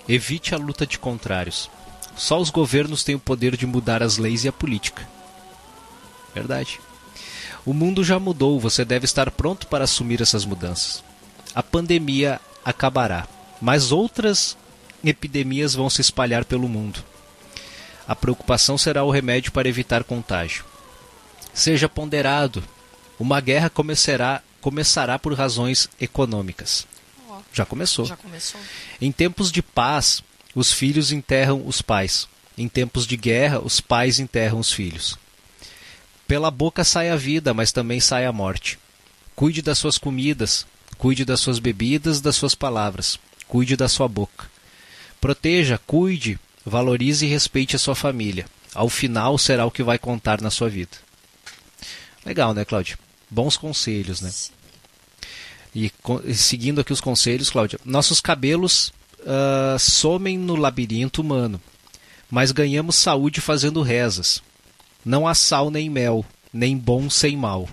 Evite 0.09 0.55
a 0.55 0.59
luta 0.59 0.87
de 0.87 0.99
contrários. 0.99 1.71
Só 2.17 2.41
os 2.41 2.51
governos 2.51 3.05
têm 3.05 3.15
o 3.15 3.21
poder 3.21 3.57
de 3.57 3.67
mudar 3.67 4.03
as 4.03 4.19
leis 4.19 4.45
e 4.45 4.49
a 4.49 4.53
política. 4.53 5.07
Verdade. 6.35 6.81
O 7.65 7.73
mundo 7.73 8.03
já 8.03 8.19
mudou, 8.19 8.59
você 8.59 8.85
deve 8.85 9.05
estar 9.05 9.31
pronto 9.31 9.67
para 9.69 9.85
assumir 9.85 10.21
essas 10.21 10.45
mudanças. 10.45 11.03
A 11.55 11.63
pandemia 11.63 12.41
acabará, 12.65 13.27
mas 13.61 13.93
outras 13.93 14.57
epidemias 15.05 15.75
vão 15.75 15.89
se 15.89 16.01
espalhar 16.01 16.45
pelo 16.45 16.69
mundo. 16.69 17.03
A 18.07 18.17
preocupação 18.17 18.77
será 18.77 19.05
o 19.05 19.11
remédio 19.11 19.53
para 19.53 19.69
evitar 19.69 20.03
contágio. 20.03 20.65
Seja 21.55 21.89
ponderado. 21.89 22.63
Uma 23.19 23.41
guerra 23.41 23.71
começará, 23.71 24.43
começará 24.65 25.19
por 25.19 25.35
razões 25.35 25.91
econômicas. 26.01 26.87
Já 27.53 27.67
começou. 27.67 28.07
Já 28.07 28.17
começou. 28.17 28.59
Em 28.99 29.13
tempos 29.13 29.53
de 29.53 29.61
paz, 29.61 30.25
os 30.55 30.73
filhos 30.73 31.13
enterram 31.13 31.63
os 31.67 31.83
pais. 31.83 32.27
Em 32.57 32.67
tempos 32.67 33.07
de 33.07 33.15
guerra, 33.15 33.61
os 33.61 33.79
pais 33.79 34.19
enterram 34.19 34.59
os 34.59 34.73
filhos. 34.73 35.19
Pela 36.27 36.51
boca 36.51 36.83
sai 36.83 37.11
a 37.11 37.17
vida, 37.17 37.53
mas 37.53 37.73
também 37.73 38.01
sai 38.01 38.25
a 38.25 38.33
morte. 38.33 38.79
Cuide 39.37 39.61
das 39.61 39.77
suas 39.77 39.99
comidas, 39.99 40.67
cuide 40.97 41.27
das 41.27 41.41
suas 41.41 41.59
bebidas, 41.59 42.23
das 42.23 42.35
suas 42.35 42.55
palavras. 42.55 43.19
Cuide 43.47 43.77
da 43.77 43.87
sua 43.87 44.09
boca. 44.09 44.51
Proteja, 45.21 45.79
cuide, 45.87 46.39
valorize 46.65 47.27
e 47.27 47.29
respeite 47.29 47.77
a 47.77 47.79
sua 47.79 47.95
família. 47.95 48.47
Ao 48.75 48.89
final 48.89 49.37
será 49.37 49.67
o 49.67 49.71
que 49.71 49.83
vai 49.83 49.99
contar 49.99 50.41
na 50.41 50.51
sua 50.51 50.71
vida. 50.71 50.97
Legal, 52.25 52.55
né, 52.55 52.65
Cláudia? 52.65 53.04
Bons 53.35 53.57
conselhos, 53.57 54.21
né? 54.21 54.33
E 55.75 55.91
seguindo 56.33 56.81
aqui 56.81 56.93
os 56.93 57.01
conselhos, 57.01 57.51
Cláudia, 57.51 57.81
nossos 57.85 58.21
cabelos 58.21 58.93
uh, 59.23 59.77
somem 59.77 60.39
no 60.39 60.55
labirinto 60.55 61.21
humano, 61.21 61.61
mas 62.31 62.53
ganhamos 62.53 62.95
saúde 62.95 63.41
fazendo 63.41 63.83
rezas. 63.83 64.41
Não 65.05 65.27
há 65.27 65.35
sal 65.35 65.69
nem 65.69 65.91
mel, 65.91 66.25
nem 66.53 66.77
bom 66.77 67.11
sem 67.11 67.37
mal. 67.37 67.69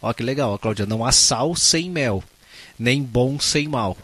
Ó 0.00 0.12
que 0.12 0.22
legal, 0.22 0.56
Cláudia, 0.60 0.86
não 0.86 1.04
há 1.04 1.10
sal 1.10 1.56
sem 1.56 1.90
mel, 1.90 2.22
nem 2.78 3.02
bom 3.02 3.40
sem 3.40 3.66
mal. 3.66 3.98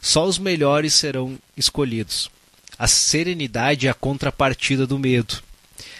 Só 0.00 0.24
os 0.24 0.38
melhores 0.38 0.94
serão 0.94 1.36
escolhidos. 1.56 2.30
A 2.78 2.86
serenidade 2.86 3.88
é 3.88 3.90
a 3.90 3.94
contrapartida 3.94 4.86
do 4.86 5.00
medo. 5.00 5.42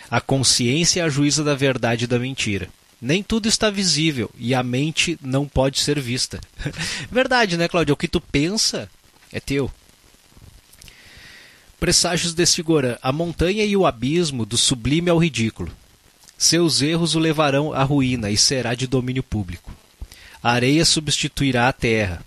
A 0.08 0.20
consciência 0.20 1.00
é 1.00 1.04
a 1.04 1.08
juíza 1.08 1.42
da 1.42 1.56
verdade 1.56 2.04
e 2.04 2.06
da 2.06 2.20
mentira. 2.20 2.68
Nem 3.00 3.22
tudo 3.22 3.48
está 3.48 3.70
visível 3.70 4.30
e 4.38 4.54
a 4.54 4.62
mente 4.62 5.18
não 5.20 5.46
pode 5.46 5.80
ser 5.80 6.00
vista. 6.00 6.40
verdade, 7.10 7.56
né, 7.56 7.68
Cláudia? 7.68 7.92
O 7.92 7.96
que 7.96 8.08
tu 8.08 8.20
pensa 8.20 8.88
é 9.32 9.40
teu. 9.40 9.70
Presságios 11.78 12.32
desse 12.32 12.62
Gorã, 12.62 12.96
a 13.02 13.12
montanha 13.12 13.64
e 13.64 13.76
o 13.76 13.84
abismo, 13.84 14.46
do 14.46 14.56
sublime 14.56 15.10
ao 15.10 15.18
ridículo. 15.18 15.70
Seus 16.38 16.80
erros 16.80 17.14
o 17.14 17.18
levarão 17.18 17.72
à 17.72 17.82
ruína 17.82 18.30
e 18.30 18.36
será 18.36 18.74
de 18.74 18.86
domínio 18.86 19.22
público. 19.22 19.72
A 20.42 20.52
areia 20.52 20.84
substituirá 20.84 21.68
a 21.68 21.72
terra. 21.72 22.24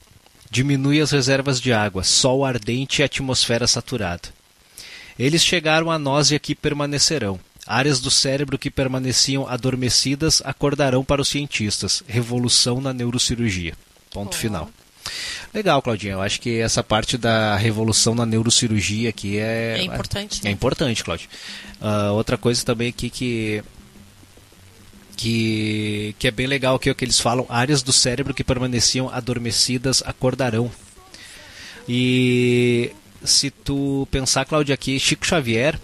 Diminui 0.49 1.01
as 1.01 1.11
reservas 1.11 1.59
de 1.59 1.73
água, 1.73 2.03
sol 2.03 2.45
ardente 2.45 3.01
e 3.01 3.03
atmosfera 3.03 3.67
saturada. 3.67 4.29
Eles 5.19 5.43
chegaram 5.43 5.91
a 5.91 5.97
nós 5.97 6.31
e 6.31 6.35
aqui 6.35 6.53
permanecerão. 6.53 7.39
Áreas 7.67 7.99
do 7.99 8.09
cérebro 8.09 8.57
que 8.57 8.71
permaneciam 8.71 9.47
adormecidas 9.47 10.41
acordarão 10.45 11.03
para 11.03 11.21
os 11.21 11.27
cientistas. 11.27 12.01
Revolução 12.07 12.79
na 12.79 12.93
neurocirurgia. 12.93 13.73
Ponto 14.09 14.33
oh. 14.33 14.37
final. 14.37 14.69
Legal, 15.53 15.81
Claudinha. 15.81 16.13
Eu 16.13 16.21
acho 16.21 16.39
que 16.39 16.59
essa 16.59 16.83
parte 16.83 17.17
da 17.17 17.55
revolução 17.55 18.15
na 18.15 18.25
neurocirurgia 18.25 19.09
aqui 19.09 19.37
é. 19.37 19.77
É 19.79 19.83
importante. 19.83 20.41
É, 20.45 20.49
é 20.49 20.51
importante, 20.51 21.03
Claudio. 21.03 21.29
Uh, 21.81 22.13
outra 22.13 22.37
coisa 22.37 22.63
também 22.65 22.89
aqui 22.89 23.09
que. 23.09 23.63
Que, 25.15 26.13
que 26.19 26.27
é 26.27 26.31
bem 26.31 26.45
legal 26.45 26.75
aqui, 26.75 26.89
é 26.89 26.91
o 26.91 26.95
que 26.95 27.03
eles 27.03 27.19
falam: 27.19 27.45
áreas 27.49 27.81
do 27.81 27.91
cérebro 27.91 28.35
que 28.35 28.43
permaneciam 28.43 29.09
adormecidas 29.09 30.03
acordarão. 30.05 30.71
E 31.89 32.91
se 33.23 33.49
tu 33.49 34.07
pensar, 34.11 34.45
Cláudia, 34.45 34.75
aqui, 34.75 34.99
Chico 34.99 35.25
Xavier, 35.25 35.79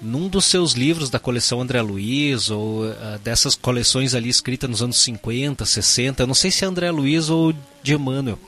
num 0.00 0.28
dos 0.28 0.44
seus 0.44 0.72
livros 0.72 1.10
da 1.10 1.18
coleção 1.18 1.60
André 1.60 1.80
Luiz, 1.82 2.50
ou 2.50 2.84
uh, 2.84 2.94
dessas 3.22 3.54
coleções 3.54 4.14
ali 4.14 4.28
escritas 4.28 4.68
nos 4.68 4.82
anos 4.82 4.98
50, 4.98 5.64
60, 5.64 6.22
eu 6.22 6.26
não 6.26 6.34
sei 6.34 6.50
se 6.50 6.64
é 6.64 6.68
André 6.68 6.90
Luiz 6.90 7.28
ou 7.28 7.52
de 7.82 7.94
Emmanuel, 7.94 8.38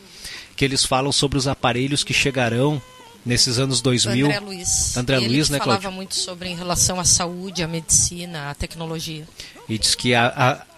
que 0.56 0.64
eles 0.64 0.84
falam 0.84 1.10
sobre 1.12 1.38
os 1.38 1.48
aparelhos 1.48 2.04
que 2.04 2.14
chegarão 2.14 2.80
nesses 3.24 3.58
anos 3.58 3.80
2000. 3.80 4.26
André 4.26 4.40
Luiz. 4.40 4.96
André 4.96 5.16
ele 5.16 5.28
Luiz, 5.28 5.50
né, 5.50 5.58
falava 5.58 5.80
Cláudio? 5.80 5.96
muito 5.96 6.14
sobre 6.14 6.48
em 6.48 6.56
relação 6.56 6.98
à 6.98 7.04
saúde, 7.04 7.62
à 7.62 7.68
medicina, 7.68 8.50
à 8.50 8.54
tecnologia. 8.54 9.26
E 9.68 9.78
diz 9.78 9.94
que 9.94 10.12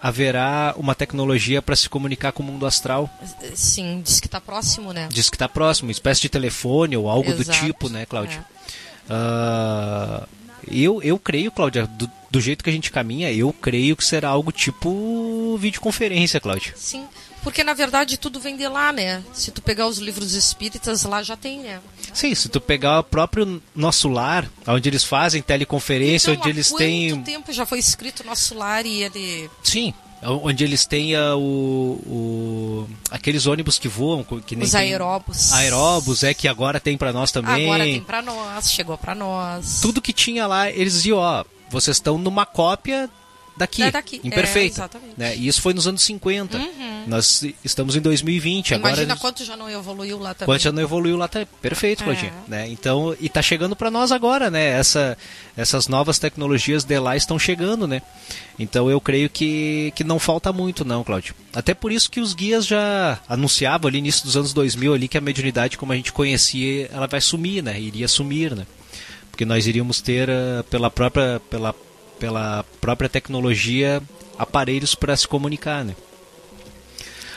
haverá 0.01 0.75
uma 0.77 0.93
tecnologia 0.93 1.61
para 1.61 1.75
se 1.75 1.89
comunicar 1.89 2.31
com 2.31 2.43
o 2.43 2.45
mundo 2.45 2.65
astral. 2.65 3.09
Sim, 3.55 4.01
diz 4.03 4.19
que 4.19 4.27
está 4.27 4.39
próximo, 4.39 4.93
né? 4.93 5.07
Diz 5.11 5.29
que 5.29 5.35
está 5.35 5.49
próximo, 5.49 5.87
uma 5.87 5.91
espécie 5.91 6.21
de 6.21 6.29
telefone 6.29 6.95
ou 6.95 7.09
algo 7.09 7.31
Exato, 7.31 7.43
do 7.43 7.65
tipo, 7.65 7.89
né, 7.89 8.05
Cláudio? 8.05 8.43
É. 9.09 9.13
Uh, 9.13 10.27
eu, 10.71 11.01
eu 11.01 11.17
creio, 11.19 11.51
Cláudia, 11.51 11.87
do, 11.87 12.09
do, 12.29 12.41
jeito 12.41 12.63
que 12.63 12.69
a 12.69 12.73
gente 12.73 12.91
caminha, 12.91 13.31
eu 13.31 13.51
creio 13.53 13.95
que 13.95 14.03
será 14.03 14.29
algo 14.29 14.51
tipo 14.51 15.57
videoconferência, 15.57 16.39
Cláudia. 16.39 16.73
Sim, 16.75 17.05
porque 17.43 17.63
na 17.63 17.73
verdade 17.73 18.17
tudo 18.17 18.39
vem 18.39 18.55
de 18.55 18.67
lá, 18.67 18.91
né? 18.91 19.23
Se 19.33 19.51
tu 19.51 19.61
pegar 19.61 19.87
os 19.87 19.97
livros 19.97 20.33
espíritas, 20.33 21.03
lá 21.03 21.21
já 21.21 21.35
tem, 21.35 21.59
né? 21.59 21.79
Sim, 22.13 22.33
se 22.33 22.47
tu 22.47 22.61
pegar 22.61 22.99
o 22.99 23.03
próprio 23.03 23.61
Nosso 23.75 24.07
Lar, 24.07 24.49
onde 24.67 24.87
eles 24.87 25.03
fazem 25.03 25.41
teleconferência, 25.41 26.31
então, 26.31 26.41
onde 26.41 26.49
eles 26.49 26.71
têm. 26.71 27.21
tempo 27.21 27.51
já 27.51 27.65
foi 27.65 27.79
escrito 27.79 28.23
Nosso 28.23 28.55
Lar 28.55 28.85
e 28.85 29.03
ele. 29.03 29.49
Sim, 29.63 29.93
onde 30.25 30.63
eles 30.63 30.85
têm 30.85 31.15
uh, 31.15 31.37
o, 31.37 31.99
o, 32.05 32.89
aqueles 33.11 33.45
ônibus 33.45 33.77
que 33.77 33.87
voam 33.87 34.23
que 34.23 34.55
nem 34.55 34.65
os 34.65 34.75
aeróbus. 34.75 35.53
aeróbus 35.53 36.23
é 36.23 36.33
que 36.33 36.47
agora 36.47 36.79
tem 36.79 36.97
para 36.97 37.11
nós 37.13 37.31
também. 37.31 37.65
Agora 37.65 37.83
tem 37.83 38.01
para 38.01 38.21
nós 38.21 38.71
chegou 38.71 38.97
para 38.97 39.13
nós. 39.15 39.79
Tudo 39.81 40.01
que 40.01 40.13
tinha 40.13 40.47
lá 40.47 40.69
eles 40.69 40.93
diziam 40.93 41.17
ó 41.17 41.43
vocês 41.69 41.97
estão 41.97 42.17
numa 42.17 42.45
cópia 42.45 43.09
daqui, 43.55 43.83
é 43.83 43.91
daqui. 43.91 44.21
imperfeita. 44.23 44.89
É. 44.95 44.99
Né? 45.17 45.35
E 45.35 45.47
isso 45.47 45.61
foi 45.61 45.73
nos 45.73 45.87
anos 45.87 46.01
50. 46.03 46.57
Uhum. 46.57 47.03
Nós 47.07 47.43
estamos 47.63 47.95
em 47.95 48.01
2020. 48.01 48.71
Imagina 48.71 49.03
agora, 49.03 49.19
quanto 49.19 49.43
já 49.45 49.55
não 49.55 49.69
evoluiu 49.69 50.19
lá 50.19 50.33
também. 50.33 50.45
Quanto 50.45 50.61
já 50.61 50.71
não 50.71 50.81
evoluiu 50.81 51.17
lá 51.17 51.27
também. 51.27 51.47
Perfeito, 51.61 52.01
É. 52.01 52.03
Claudinha. 52.05 52.33
Né? 52.47 52.67
Então, 52.69 53.15
e 53.19 53.29
tá 53.29 53.41
chegando 53.41 53.75
para 53.75 53.91
nós 53.91 54.11
agora, 54.11 54.49
né? 54.49 54.79
Essa, 54.79 55.17
essas 55.55 55.87
novas 55.87 56.19
tecnologias 56.19 56.83
de 56.83 56.99
lá 56.99 57.15
estão 57.15 57.37
chegando, 57.37 57.87
né? 57.87 58.01
Então 58.57 58.89
eu 58.89 59.01
creio 59.01 59.29
que, 59.29 59.91
que 59.95 60.03
não 60.03 60.19
falta 60.19 60.53
muito, 60.53 60.85
não, 60.85 61.03
Cláudio. 61.03 61.33
Até 61.53 61.73
por 61.73 61.91
isso 61.91 62.09
que 62.09 62.19
os 62.19 62.33
guias 62.33 62.65
já 62.65 63.19
anunciavam 63.27 63.87
ali 63.87 63.97
início 63.97 64.23
dos 64.25 64.37
anos 64.37 64.53
2000 64.53 64.93
ali 64.93 65.07
que 65.07 65.17
a 65.17 65.21
mediunidade 65.21 65.77
como 65.77 65.91
a 65.91 65.95
gente 65.95 66.11
conhecia, 66.13 66.89
ela 66.91 67.07
vai 67.07 67.21
sumir, 67.21 67.63
né? 67.63 67.79
Iria 67.79 68.07
sumir, 68.07 68.55
né? 68.55 68.65
Porque 69.31 69.45
nós 69.45 69.65
iríamos 69.65 69.99
ter 70.01 70.29
ah, 70.29 70.63
pela 70.69 70.91
própria 70.91 71.41
pela 71.49 71.73
pela 72.23 72.63
própria 72.79 73.09
tecnologia 73.09 74.01
aparelhos 74.39 74.95
para 74.95 75.13
se 75.17 75.27
comunicar, 75.27 75.83
né? 75.83 75.93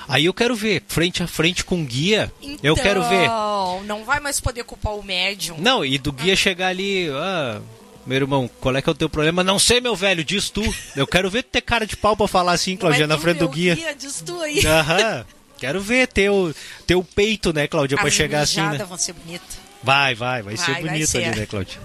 Aí 0.07 0.27
eu 0.27 0.33
quero 0.33 0.55
ver, 0.55 0.81
frente 0.87 1.25
a 1.25 1.27
frente 1.27 1.65
com 1.65 1.85
guia, 1.85 2.33
eu 2.63 2.77
quero 2.77 3.03
ver. 3.03 3.25
Então, 3.25 3.83
não 3.85 4.05
vai 4.05 4.21
mais 4.21 4.39
poder 4.39 4.63
culpar 4.63 4.95
o 4.95 5.03
médium. 5.03 5.57
Não, 5.59 5.85
e 5.85 5.99
do 5.99 6.13
guia 6.13 6.37
chegar 6.37 6.69
ali, 6.69 7.09
ah, 7.13 7.61
meu 8.07 8.15
irmão, 8.15 8.49
qual 8.61 8.77
é 8.77 8.81
que 8.81 8.89
é 8.89 8.93
o 8.93 8.95
teu 8.95 9.09
problema? 9.11 9.43
Não 9.43 9.59
sei, 9.59 9.81
meu 9.81 9.97
velho, 9.97 10.23
diz 10.23 10.51
tu. 10.51 10.63
Eu 10.95 11.05
quero 11.05 11.29
ver 11.29 11.43
tu 11.43 11.49
ter 11.51 11.63
cara 11.63 11.85
de 11.85 11.97
pau 11.97 12.17
pra 12.17 12.29
falar 12.29 12.53
assim, 12.53 12.77
Claudia, 12.77 13.09
Não 13.09 13.17
na 13.17 13.21
frente 13.21 13.39
do 13.39 13.47
meu 13.47 13.49
guia. 13.49 13.77
Diz 13.99 14.23
tu 14.25 14.41
aí. 14.41 14.65
Aham. 14.65 15.27
Quero 15.59 15.81
ver 15.81 16.07
teu, 16.07 16.55
teu 16.87 17.03
peito, 17.03 17.53
né, 17.53 17.67
Cláudia, 17.67 17.97
pra 17.99 18.07
As 18.07 18.15
chegar 18.15 18.43
assim, 18.43 18.61
né? 18.61 18.79
vão 18.89 18.97
ser 18.97 19.15
bonitas. 19.15 19.59
Vai, 19.83 20.15
vai, 20.15 20.43
vai, 20.43 20.57
ser 20.57 20.67
Vai, 20.67 20.75
vai 20.75 20.83
bonito 20.93 21.17
ali, 21.17 21.27
ser. 21.27 21.37
né, 21.37 21.47
Cláudia? 21.47 21.81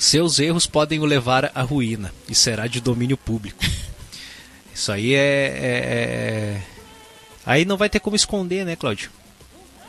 Seus 0.00 0.38
erros 0.38 0.66
podem 0.66 0.98
o 0.98 1.04
levar 1.04 1.52
à 1.54 1.60
ruína 1.60 2.10
e 2.26 2.34
será 2.34 2.66
de 2.66 2.80
domínio 2.80 3.18
público. 3.18 3.62
Isso 4.74 4.90
aí 4.90 5.12
é, 5.12 5.18
é- 5.18 6.56
é- 6.56 6.62
Aí 7.44 7.66
não 7.66 7.76
vai 7.76 7.90
ter 7.90 8.00
como 8.00 8.16
esconder, 8.16 8.64
né, 8.64 8.76
Cláudio? 8.76 9.10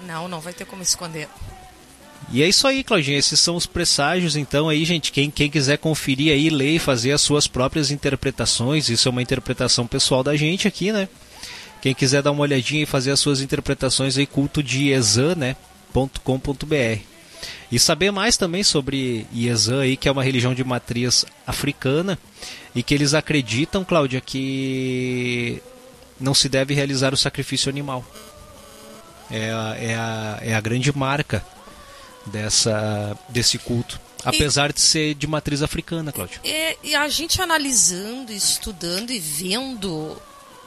Não, 0.06 0.28
não 0.28 0.42
vai 0.42 0.52
ter 0.52 0.66
como 0.66 0.84
esconder. 0.84 1.30
E 2.30 2.44
é 2.44 2.48
isso 2.50 2.68
aí, 2.68 2.84
Claudinha. 2.84 3.18
Esses 3.18 3.40
são 3.40 3.56
os 3.56 3.66
presságios. 3.66 4.36
Então, 4.36 4.68
aí, 4.68 4.84
gente, 4.84 5.14
quem, 5.14 5.32
quem 5.32 5.50
quiser 5.50 5.78
conferir 5.78 6.34
aí, 6.34 6.50
ler 6.50 6.76
e 6.76 6.80
fazer 6.80 7.14
as 7.14 7.22
suas 7.22 7.48
próprias 7.48 7.90
interpretações. 7.90 8.90
Isso 8.90 9.08
é 9.08 9.12
uma 9.12 9.22
interpretação 9.22 9.88
pessoal 9.88 10.24
da 10.24 10.36
gente 10.36 10.68
aqui, 10.68 10.92
né? 10.92 11.08
Quem 11.82 11.94
quiser 11.94 12.22
dar 12.22 12.32
uma 12.32 12.42
olhadinha 12.42 12.84
e 12.84 12.86
fazer 12.86 13.12
as 13.12 13.20
suas 13.20 13.40
interpretações 13.42 14.18
aí, 14.18 14.26
culto 14.26 14.62
de 14.62 14.88
Iezã, 14.90 15.36
né? 15.36 15.56
.com.br. 15.94 17.11
E 17.72 17.80
saber 17.80 18.12
mais 18.12 18.38
também 18.38 18.64
sobre 18.64 19.26
Iezã 19.34 19.82
aí, 19.82 19.96
que 19.96 20.08
é 20.08 20.12
uma 20.12 20.24
religião 20.24 20.54
de 20.54 20.64
matriz 20.64 21.26
africana 21.46 22.18
e 22.76 22.84
que 22.84 22.94
eles 22.94 23.14
acreditam, 23.14 23.84
Cláudia, 23.84 24.22
que 24.22 25.62
não 26.20 26.34
se 26.34 26.48
deve 26.48 26.74
realizar 26.74 27.14
o 27.14 27.18
sacrifício 27.18 27.70
animal. 27.70 28.06
É 29.30 29.52
a, 29.52 29.76
é 29.78 29.96
a, 29.96 30.40
é 30.42 30.54
a 30.54 30.62
grande 30.62 30.96
marca 30.96 31.46
dessa, 32.26 33.18
desse 33.30 33.58
culto. 33.58 34.00
Apesar 34.24 34.72
de 34.72 34.80
ser 34.80 35.16
de 35.16 35.26
matriz 35.26 35.64
africana, 35.64 36.12
Cláudio. 36.12 36.42
E, 36.44 36.78
e 36.84 36.96
a 36.96 37.08
gente 37.10 37.42
analisando, 37.42 38.32
estudando 38.32 39.10
e 39.10 39.20
vendo 39.20 40.16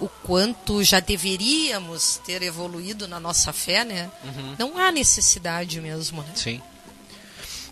o 0.00 0.08
quanto 0.08 0.82
já 0.82 1.00
deveríamos 1.00 2.20
ter 2.26 2.42
evoluído 2.42 3.06
na 3.06 3.20
nossa 3.20 3.52
fé, 3.52 3.84
né? 3.84 4.10
Uhum. 4.24 4.54
Não 4.58 4.78
há 4.78 4.90
necessidade 4.90 5.80
mesmo, 5.80 6.22
né? 6.22 6.28
Sim. 6.34 6.60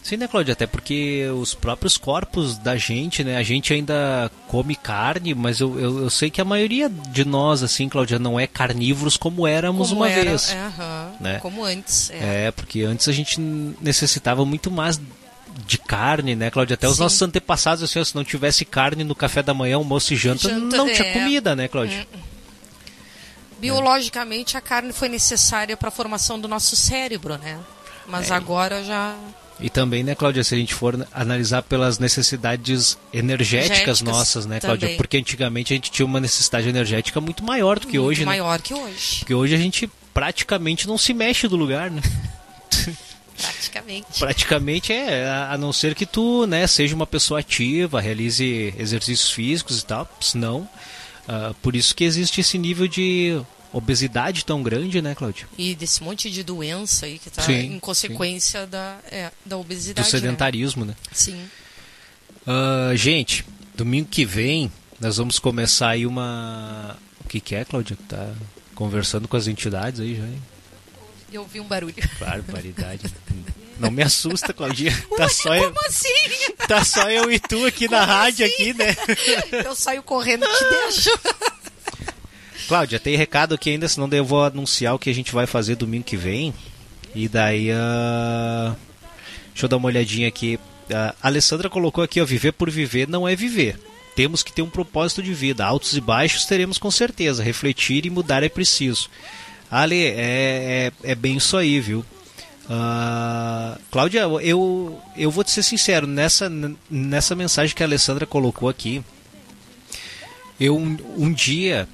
Sim, 0.02 0.16
né, 0.16 0.26
Cláudia? 0.26 0.52
Até 0.52 0.66
porque 0.66 1.28
os 1.40 1.54
próprios 1.54 1.96
corpos 1.96 2.58
da 2.58 2.76
gente, 2.76 3.22
né? 3.22 3.36
A 3.36 3.42
gente 3.44 3.72
ainda 3.72 4.28
come 4.48 4.74
carne, 4.74 5.32
mas 5.32 5.60
eu, 5.60 5.78
eu, 5.78 5.98
eu 6.00 6.10
sei 6.10 6.28
que 6.28 6.40
a 6.40 6.44
maioria 6.44 6.88
de 6.88 7.24
nós, 7.24 7.62
assim, 7.62 7.88
Cláudia, 7.88 8.18
não 8.18 8.38
é 8.38 8.48
carnívoros 8.48 9.16
como 9.16 9.46
éramos 9.46 9.90
Como 9.90 10.00
uma 10.00 10.10
era- 10.10 10.24
vez. 10.30 10.50
é, 10.50 10.72
né? 11.20 11.38
Como 11.40 11.62
antes. 11.64 12.10
É. 12.10 12.46
É, 12.46 12.50
porque 12.50 12.82
antes 12.82 13.06
a 13.08 13.12
gente 13.12 13.40
necessitava 13.40 14.44
muito 14.44 14.72
mais 14.72 15.00
de 15.66 15.78
carne, 15.78 16.34
né, 16.34 16.50
Cláudia? 16.50 16.74
Até 16.74 16.88
os 16.88 16.96
Sim. 16.96 17.02
nossos 17.02 17.20
antepassados, 17.22 17.82
assim, 17.82 18.02
se 18.04 18.14
não 18.14 18.24
tivesse 18.24 18.64
carne 18.64 19.04
no 19.04 19.14
café 19.14 19.42
da 19.42 19.52
manhã, 19.54 19.76
almoço 19.76 20.12
e 20.12 20.16
janta, 20.16 20.48
Janta, 20.48 20.76
não 20.76 20.86
tinha 20.86 21.08
é. 21.08 21.12
comida, 21.12 21.54
né, 21.54 21.68
Cláudia? 21.68 22.06
Biologicamente, 23.60 24.56
a 24.56 24.60
carne 24.60 24.92
foi 24.92 25.08
necessária 25.08 25.76
para 25.76 25.88
a 25.88 25.92
formação 25.92 26.38
do 26.40 26.48
nosso 26.48 26.74
cérebro, 26.74 27.36
né? 27.38 27.58
Mas 28.08 28.30
É. 28.30 28.34
agora 28.34 28.82
já. 28.82 29.14
E 29.60 29.70
também, 29.70 30.02
né, 30.02 30.16
Cláudia, 30.16 30.42
se 30.42 30.54
a 30.54 30.58
gente 30.58 30.74
for 30.74 31.06
analisar 31.12 31.62
pelas 31.62 31.98
necessidades 32.00 32.98
energéticas 33.12 33.70
Energéticas 33.70 34.00
nossas, 34.02 34.46
né, 34.46 34.58
Cláudia? 34.58 34.88
também. 34.88 34.96
Porque 34.96 35.16
antigamente 35.18 35.72
a 35.72 35.76
gente 35.76 35.90
tinha 35.92 36.04
uma 36.04 36.18
necessidade 36.18 36.68
energética 36.68 37.20
muito 37.20 37.44
maior 37.44 37.78
do 37.78 37.86
que 37.86 37.98
muito 37.98 38.08
hoje, 38.08 38.20
né? 38.20 38.26
maior 38.26 38.60
que 38.60 38.74
hoje. 38.74 39.20
Porque 39.20 39.34
hoje 39.34 39.54
a 39.54 39.58
gente 39.58 39.88
praticamente 40.12 40.88
não 40.88 40.98
se 40.98 41.14
mexe 41.14 41.46
do 41.46 41.54
lugar, 41.56 41.90
né? 41.90 42.02
Praticamente. 43.42 44.18
Praticamente 44.18 44.92
é, 44.92 45.28
a- 45.28 45.56
não 45.58 45.72
ser 45.72 45.94
que 45.94 46.06
tu, 46.06 46.46
né, 46.46 46.66
seja 46.66 46.94
uma 46.94 47.06
pessoa 47.06 47.40
ativa, 47.40 48.00
realize 48.00 48.74
exercícios 48.78 49.30
físicos 49.30 49.80
e 49.80 49.84
tal, 49.84 50.08
senão, 50.20 50.68
ah, 51.28 51.54
por 51.62 51.74
isso 51.76 51.94
que 51.94 52.04
existe 52.04 52.40
esse 52.40 52.56
nível 52.58 52.86
de 52.88 53.40
obesidade 53.72 54.44
tão 54.44 54.62
grande, 54.62 55.00
né, 55.00 55.14
Cláudia? 55.14 55.46
E 55.56 55.74
desse 55.74 56.02
monte 56.02 56.30
de 56.30 56.42
doença 56.42 57.06
aí 57.06 57.18
que 57.18 57.30
tá 57.30 57.42
Sim, 57.42 57.74
em 57.74 57.78
consequência 57.80 58.66
da, 58.66 58.98
é, 59.10 59.30
da 59.46 59.56
obesidade. 59.56 60.06
Do 60.06 60.10
sedentarismo, 60.10 60.84
né? 60.84 60.94
Né? 61.00 61.10
Sim. 61.12 61.44
Ah, 62.46 62.92
gente, 62.94 63.44
domingo 63.74 64.08
que 64.10 64.24
vem 64.24 64.70
nós 65.00 65.16
vamos 65.16 65.38
começar 65.38 65.90
aí 65.90 66.06
uma. 66.06 66.96
O 67.24 67.28
que, 67.28 67.40
que 67.40 67.54
é, 67.54 67.64
Cláudia? 67.64 67.96
Tá 68.08 68.32
conversando 68.74 69.26
com 69.26 69.36
as 69.36 69.46
entidades 69.48 70.00
aí 70.00 70.14
já? 70.16 70.22
hein? 70.24 70.42
Eu 71.32 71.44
vi 71.46 71.60
um 71.60 71.64
barulho. 71.64 71.94
Barbaridade. 72.20 73.06
Não 73.78 73.90
me 73.90 74.02
assusta, 74.02 74.52
Claudinha. 74.52 74.92
Tá 75.16 75.28
só, 75.28 75.54
eu, 75.54 75.72
Como 75.72 75.86
assim? 75.86 76.08
tá 76.68 76.84
só 76.84 77.10
eu 77.10 77.30
e 77.30 77.38
tu 77.38 77.64
aqui 77.66 77.88
na 77.88 78.04
rádio, 78.04 78.46
aqui, 78.46 78.72
né? 78.74 78.94
Eu 79.64 79.74
saio 79.74 80.02
correndo 80.02 80.44
e 80.44 80.48
te 80.48 80.64
deixo. 80.70 81.10
Cláudia, 82.68 82.98
tem 83.00 83.16
recado 83.16 83.54
aqui 83.54 83.70
ainda, 83.70 83.88
senão 83.88 84.08
daí 84.08 84.18
eu 84.20 84.24
vou 84.24 84.44
anunciar 84.44 84.94
o 84.94 84.98
que 84.98 85.10
a 85.10 85.14
gente 85.14 85.32
vai 85.32 85.46
fazer 85.46 85.74
domingo 85.76 86.04
que 86.04 86.16
vem. 86.16 86.54
E 87.14 87.28
daí. 87.28 87.70
ah, 87.72 88.74
Deixa 89.52 89.66
eu 89.66 89.68
dar 89.68 89.76
uma 89.76 89.88
olhadinha 89.88 90.28
aqui. 90.28 90.58
A 90.90 91.14
Alessandra 91.22 91.68
colocou 91.68 92.02
aqui, 92.02 92.20
ó, 92.20 92.24
viver 92.24 92.52
por 92.52 92.70
viver 92.70 93.06
não 93.08 93.28
é 93.28 93.36
viver. 93.36 93.78
Temos 94.16 94.42
que 94.42 94.52
ter 94.52 94.62
um 94.62 94.70
propósito 94.70 95.22
de 95.22 95.32
vida. 95.34 95.64
Altos 95.64 95.96
e 95.96 96.00
baixos 96.00 96.44
teremos 96.46 96.78
com 96.78 96.90
certeza. 96.90 97.42
Refletir 97.42 98.06
e 98.06 98.10
mudar 98.10 98.42
é 98.42 98.48
preciso. 98.48 99.08
Ale, 99.72 99.96
é, 99.96 100.92
é, 101.04 101.12
é 101.12 101.14
bem 101.14 101.38
isso 101.38 101.56
aí, 101.56 101.80
viu? 101.80 102.04
Ah, 102.68 103.78
Cláudia, 103.90 104.20
eu, 104.42 105.00
eu 105.16 105.30
vou 105.30 105.42
te 105.42 105.50
ser 105.50 105.62
sincero, 105.62 106.06
nessa, 106.06 106.52
nessa 106.90 107.34
mensagem 107.34 107.74
que 107.74 107.82
a 107.82 107.86
Alessandra 107.86 108.26
colocou 108.26 108.68
aqui, 108.68 109.02
eu 110.60 110.76
um, 110.76 110.98
um 111.16 111.32
dia, 111.32 111.88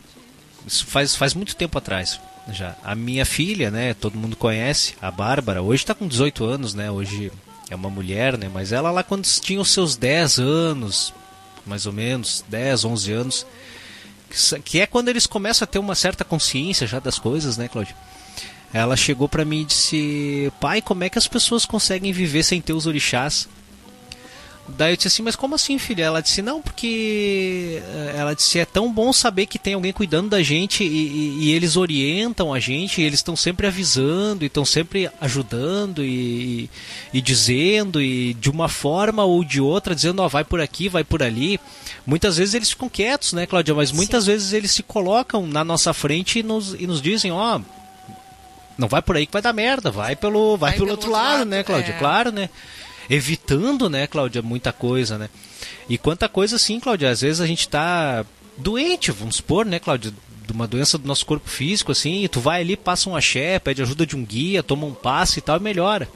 isso 0.67 0.85
faz, 0.87 1.15
faz 1.15 1.35
muito 1.35 1.55
tempo 1.55 1.79
atrás 1.79 2.21
já, 2.53 2.77
a 2.83 2.95
minha 2.95 3.25
filha, 3.25 3.71
né, 3.71 3.95
todo 3.95 4.19
mundo 4.19 4.37
conhece, 4.37 4.95
a 5.01 5.11
Bárbara, 5.11 5.63
hoje 5.63 5.83
está 5.83 5.95
com 5.95 6.09
18 6.09 6.45
anos, 6.45 6.75
né, 6.75 6.91
hoje 6.91 7.31
é 7.71 7.77
uma 7.77 7.91
mulher, 7.91 8.37
né, 8.37 8.51
mas 8.53 8.73
ela 8.73 8.91
lá 8.91 9.03
quando 9.03 9.25
tinha 9.25 9.61
os 9.61 9.71
seus 9.71 9.97
10 9.97 10.39
anos, 10.39 11.15
mais 11.65 11.87
ou 11.87 11.93
menos, 11.93 12.45
10, 12.49 12.85
11 12.85 13.13
anos, 13.13 13.47
que- 14.65 14.81
é 14.81 14.87
quando 14.87 15.09
eles 15.09 15.27
começam 15.27 15.65
a 15.65 15.67
ter 15.67 15.79
uma 15.79 15.95
certa 15.95 16.25
consciência 16.25 16.87
já 16.87 16.99
das 17.01 17.19
coisas, 17.19 17.57
né, 17.57 17.69
Cláudia? 17.69 17.97
Ela 18.73 18.97
chegou 18.97 19.29
pra 19.29 19.45
mim 19.45 19.63
e 19.63 19.65
disse: 19.65 20.53
Pai, 20.61 20.83
como 20.83 21.03
é 21.05 21.09
que 21.09 21.19
as 21.19 21.27
pessoas 21.27 21.65
conseguem 21.65 22.13
viver 22.13 22.43
sem 22.43 22.61
ter 22.61 22.73
os 22.75 22.87
orixás? 22.87 23.49
Daí 24.77 24.93
eu 24.93 24.97
disse 24.97 25.09
assim: 25.09 25.23
Mas 25.23 25.35
como 25.35 25.55
assim, 25.55 25.79
filha? 25.79 26.05
Ela 26.05 26.21
disse: 26.21 26.43
Não, 26.43 26.61
porque. 26.61 27.81
eh, 27.83 28.15
Ela 28.19 28.35
disse: 28.35 28.59
É 28.59 28.65
tão 28.65 28.93
bom 28.93 29.13
saber 29.13 29.47
que 29.47 29.59
tem 29.59 29.75
alguém 29.75 29.93
cuidando 29.93 30.29
da 30.29 30.43
gente 30.43 30.85
e, 30.85 30.87
e- 30.87 31.39
e 31.45 31.51
eles 31.53 31.77
orientam 31.77 32.53
a 32.53 32.61
gente, 32.61 33.01
e 33.01 33.05
eles 33.05 33.19
estão 33.21 33.35
sempre 33.35 33.67
avisando, 33.67 34.45
e 34.45 34.47
estão 34.47 34.65
sempre 34.67 35.11
ajudando 35.21 36.05
e, 36.05 36.69
e 37.15 37.21
dizendo, 37.23 38.01
e 38.03 38.35
de 38.35 38.51
uma 38.51 38.69
forma 38.69 39.25
ou 39.25 39.43
de 39.43 39.61
outra, 39.61 39.95
dizendo: 39.95 40.21
Ó, 40.23 40.29
vai 40.29 40.45
por 40.45 40.61
aqui, 40.61 40.89
vai 40.89 41.03
por 41.03 41.23
ali. 41.23 41.59
Muitas 42.07 42.37
vezes 42.37 42.55
eles 42.55 42.71
ficam 42.71 42.89
quietos, 42.89 43.33
né, 43.33 43.47
Cláudia? 43.47 43.75
Mas 43.75 43.91
muitas 43.91 44.27
vezes 44.27 44.53
eles 44.53 44.71
se 44.71 44.83
colocam 44.83 45.47
na 45.47 45.65
nossa 45.65 45.95
frente 45.95 46.41
e 46.41 46.43
nos, 46.43 46.75
e 46.79 46.87
nos 46.87 47.01
dizem: 47.01 47.33
Ó. 47.33 47.61
Não 48.77 48.87
vai 48.87 49.03
por 49.03 49.17
aí 49.17 49.27
que 49.27 49.33
vai 49.33 49.43
dar 49.43 49.53
merda, 49.53 49.91
vai 49.91 50.15
pelo, 50.15 50.57
vai, 50.57 50.75
pelo, 50.75 50.91
outro 50.93 51.11
lado, 51.11 51.45
né, 51.45 51.65
Cláudia? 51.65 51.95
é. 51.95 51.99
Claro, 51.99 52.31
né? 52.31 52.49
Evitando, 53.11 53.89
né, 53.89 54.07
Cláudia, 54.07 54.43
muita 54.43 54.73
coisa, 54.73 55.17
né? 55.17 55.29
E 55.89 55.97
quanta 55.97 56.29
coisa 56.29 56.57
assim, 56.57 56.79
Cláudia, 56.79 57.11
às 57.11 57.21
vezes 57.23 57.41
a 57.41 57.47
gente 57.47 57.69
tá 57.69 58.25
doente, 58.57 59.11
vamos 59.11 59.37
supor, 59.37 59.65
né, 59.65 59.79
Cláudia, 59.79 60.13
de 60.47 60.53
uma 60.53 60.67
doença 60.67 60.99
do 60.99 61.07
nosso 61.07 61.25
corpo 61.27 61.49
físico, 61.49 61.93
assim, 61.93 62.25
e 62.25 62.29
tu 62.29 62.41
vai 62.41 62.61
ali, 62.61 62.77
passa 62.77 63.09
um 63.09 63.17
axé, 63.17 63.59
pede 63.59 63.83
ajuda 63.83 64.07
de 64.07 64.17
um 64.17 64.25
guia, 64.25 64.63
toma 64.63 64.87
um 64.87 64.95
passe 64.95 65.39
e 65.39 65.43
tal, 65.43 65.59
e 65.59 65.63
melhora. 65.63 66.09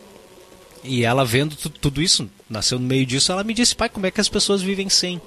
E 0.85 1.05
ela 1.05 1.25
vendo 1.25 1.55
tu- 1.55 1.71
tudo 1.71 2.03
isso, 2.03 2.29
nasceu 2.49 2.79
no 2.79 2.87
meio 2.87 3.07
disso, 3.07 3.31
ela 3.31 3.45
me 3.45 3.55
disse, 3.55 3.75
pai, 3.75 3.89
como 3.89 4.07
é 4.07 4.11
que 4.11 4.21
as 4.21 4.29
pessoas 4.29 4.61
vivem 4.63 4.89
sem? 4.89 5.21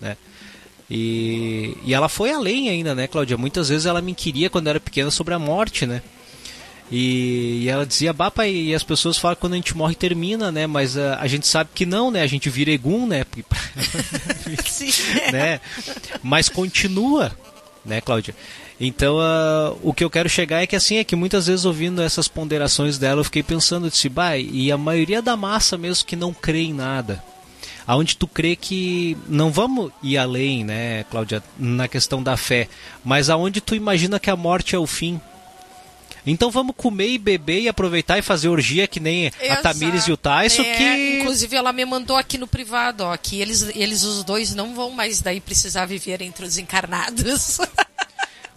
Né? 0.00 0.16
E, 0.90 1.76
e 1.84 1.94
ela 1.94 2.08
foi 2.08 2.30
além 2.32 2.68
ainda, 2.68 2.94
né, 2.94 3.06
Cláudia? 3.06 3.36
Muitas 3.36 3.68
vezes 3.68 3.86
ela 3.86 4.00
me 4.02 4.14
queria 4.14 4.48
quando 4.50 4.68
era 4.68 4.78
pequena 4.78 5.10
sobre 5.10 5.34
a 5.34 5.38
morte, 5.38 5.86
né? 5.86 6.02
E, 6.90 7.62
e 7.62 7.68
ela 7.68 7.84
dizia, 7.84 8.12
Bapa, 8.12 8.46
e 8.46 8.74
as 8.74 8.82
pessoas 8.82 9.18
falam 9.18 9.34
que 9.34 9.40
quando 9.40 9.54
a 9.54 9.56
gente 9.56 9.76
morre 9.76 9.94
termina, 9.94 10.52
né? 10.52 10.66
Mas 10.66 10.96
ah, 10.96 11.18
a 11.20 11.26
gente 11.26 11.46
sabe 11.46 11.70
que 11.74 11.84
não, 11.84 12.10
né? 12.10 12.22
A 12.22 12.26
gente 12.26 12.48
vira 12.48 12.70
egum, 12.70 13.06
né? 13.06 13.24
Sim. 14.64 14.90
né? 15.32 15.60
Mas 16.22 16.48
continua, 16.48 17.36
né, 17.84 18.00
Cláudia? 18.00 18.34
Então, 18.80 19.18
ah, 19.20 19.74
o 19.82 19.92
que 19.92 20.04
eu 20.04 20.10
quero 20.10 20.28
chegar 20.28 20.62
é 20.62 20.66
que 20.66 20.76
assim, 20.76 20.98
é 20.98 21.04
que 21.04 21.16
muitas 21.16 21.46
vezes 21.46 21.64
ouvindo 21.64 22.02
essas 22.02 22.28
ponderações 22.28 22.98
dela, 22.98 23.20
eu 23.20 23.24
fiquei 23.24 23.42
pensando, 23.42 23.86
eu 23.86 23.90
disse, 23.90 24.08
bah, 24.08 24.38
e 24.38 24.70
a 24.70 24.78
maioria 24.78 25.22
da 25.22 25.36
massa 25.36 25.76
mesmo 25.76 26.06
que 26.06 26.14
não 26.14 26.32
crê 26.32 26.62
em 26.62 26.74
nada, 26.74 27.22
aonde 27.86 28.16
tu 28.16 28.28
crê 28.28 28.54
que 28.54 29.16
não 29.28 29.50
vamos 29.50 29.90
ir 30.02 30.18
além, 30.18 30.62
né, 30.62 31.04
Cláudia, 31.04 31.42
na 31.58 31.88
questão 31.88 32.22
da 32.22 32.36
fé, 32.36 32.68
mas 33.02 33.30
aonde 33.30 33.60
tu 33.60 33.74
imagina 33.74 34.20
que 34.20 34.30
a 34.30 34.36
morte 34.36 34.76
é 34.76 34.78
o 34.78 34.86
fim. 34.86 35.20
Então 36.26 36.50
vamos 36.50 36.74
comer 36.76 37.10
e 37.10 37.18
beber 37.18 37.60
e 37.60 37.68
aproveitar 37.68 38.18
e 38.18 38.22
fazer 38.22 38.48
orgia 38.48 38.88
que 38.88 38.98
nem 38.98 39.28
a 39.28 39.44
Exato. 39.44 39.62
Tamires 39.62 40.08
e 40.08 40.12
o 40.12 40.16
Tyson, 40.16 40.62
É, 40.62 40.76
que 40.76 41.18
Inclusive, 41.20 41.56
ela 41.56 41.72
me 41.72 41.84
mandou 41.84 42.16
aqui 42.16 42.36
no 42.36 42.46
privado, 42.46 43.04
ó, 43.04 43.16
que 43.16 43.40
eles, 43.40 43.62
eles 43.74 44.02
os 44.02 44.24
dois 44.24 44.54
não 44.54 44.74
vão 44.74 44.90
mais 44.90 45.20
daí 45.20 45.40
precisar 45.40 45.86
viver 45.86 46.20
entre 46.22 46.44
os 46.44 46.58
encarnados. 46.58 47.58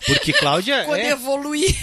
porque 0.05 0.33
Cláudia, 0.33 0.83
Quando 0.89 0.99
é, 0.99 1.11
evoluir. 1.11 1.75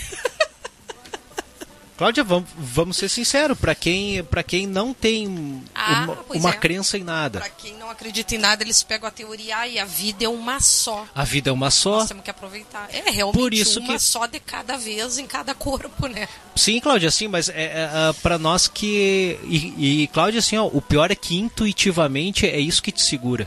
Cláudia, 1.97 2.23
vamos, 2.23 2.49
vamos 2.59 2.97
ser 2.99 3.09
sinceros, 3.09 3.59
para 3.59 3.75
quem 3.75 4.23
para 4.25 4.43
quem 4.43 4.67
não 4.67 4.93
tem 4.93 5.63
Ah, 5.75 6.05
uma, 6.05 6.39
uma 6.41 6.51
é. 6.51 6.53
crença 6.53 6.99
em 6.99 7.03
nada, 7.03 7.41
Pra 7.41 7.49
quem 7.49 7.75
não 7.79 7.89
acredita 7.89 8.35
em 8.35 8.39
nada, 8.39 8.63
eles 8.63 8.83
pegam 8.83 9.09
a 9.09 9.11
teoria 9.11 9.57
"Ai, 9.57 9.73
e 9.73 9.79
a 9.79 9.85
vida 9.87 10.25
é 10.25 10.29
uma 10.29 10.61
só. 10.61 11.07
a 11.15 11.25
vida 11.25 11.49
é 11.49 11.53
uma 11.53 11.71
só. 11.71 12.01
Nós 12.01 12.09
temos 12.09 12.23
que 12.23 12.31
aproveitar. 12.31 12.89
É 12.93 13.11
realmente 13.11 13.41
Por 13.41 13.55
isso 13.55 13.81
uma 13.81 13.95
que- 13.95 13.99
só 14.01 14.27
de 14.27 14.39
cada 14.41 14.77
vez 14.77 15.17
em 15.19 15.27
cada 15.27 15.55
corpo, 15.55 16.07
né? 16.07 16.29
Sim, 16.55 16.81
Cláudia, 16.81 17.11
sim, 17.11 17.29
mas 17.29 17.49
é, 17.49 17.55
é, 17.55 18.13
para 18.23 18.37
nós 18.39 18.69
que. 18.69 19.39
E, 19.45 20.03
e 20.03 20.07
Cláudia, 20.09 20.41
assim, 20.41 20.57
ó, 20.59 20.67
o 20.67 20.83
pior 20.83 21.11
é 21.11 21.15
que 21.15 21.37
intuitivamente 21.39 22.47
é 22.47 22.59
isso 22.61 22.83
que 22.83 22.93
te 22.93 23.03
segura. 23.03 23.47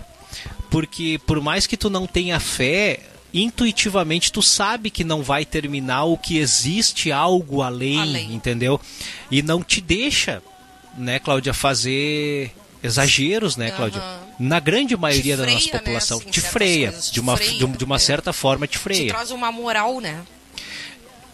Porque 0.70 1.20
por 1.26 1.42
mais 1.42 1.66
que 1.68 1.76
tu 1.78 1.90
não 1.90 2.06
tenha 2.08 2.40
fé, 2.40 3.00
intuitivamente 3.34 4.32
tu 4.32 4.42
sabe 4.42 4.90
que 4.90 5.04
não 5.04 5.22
vai 5.24 5.46
terminar 5.46 6.04
ou 6.06 6.18
que 6.18 6.38
existe 6.38 7.12
algo 7.12 7.62
além, 7.62 8.00
Além. 8.00 8.34
entendeu? 8.34 8.80
E 9.30 9.42
não 9.42 9.64
te 9.64 9.82
deixa, 9.82 10.42
né, 10.98 11.20
Cláudia, 11.20 11.54
fazer 11.54 12.52
exageros, 12.84 13.56
né, 13.58 13.72
Cláudia? 13.72 14.02
Aham. 14.02 14.20
Na 14.40 14.60
grande 14.60 14.96
maioria 14.96 15.36
da 15.36 15.44
freia, 15.44 15.56
nossa 15.58 15.72
né, 15.74 15.80
população. 15.80 16.18
assim, 16.20 16.30
te 16.30 16.40
freia. 16.42 16.88
coisas, 16.92 17.08
te 17.08 17.14
de, 17.14 17.20
uma, 17.20 17.36
freia, 17.36 17.52
de, 17.60 17.68
de 17.78 17.84
uma 17.84 18.00
certa 18.00 18.32
forma 18.32 18.66
te 18.68 18.72
Te 18.72 18.78
freia. 18.80 19.08
traz 19.10 19.32
uma 19.32 19.52
moral, 19.52 20.00
né? 20.00 20.22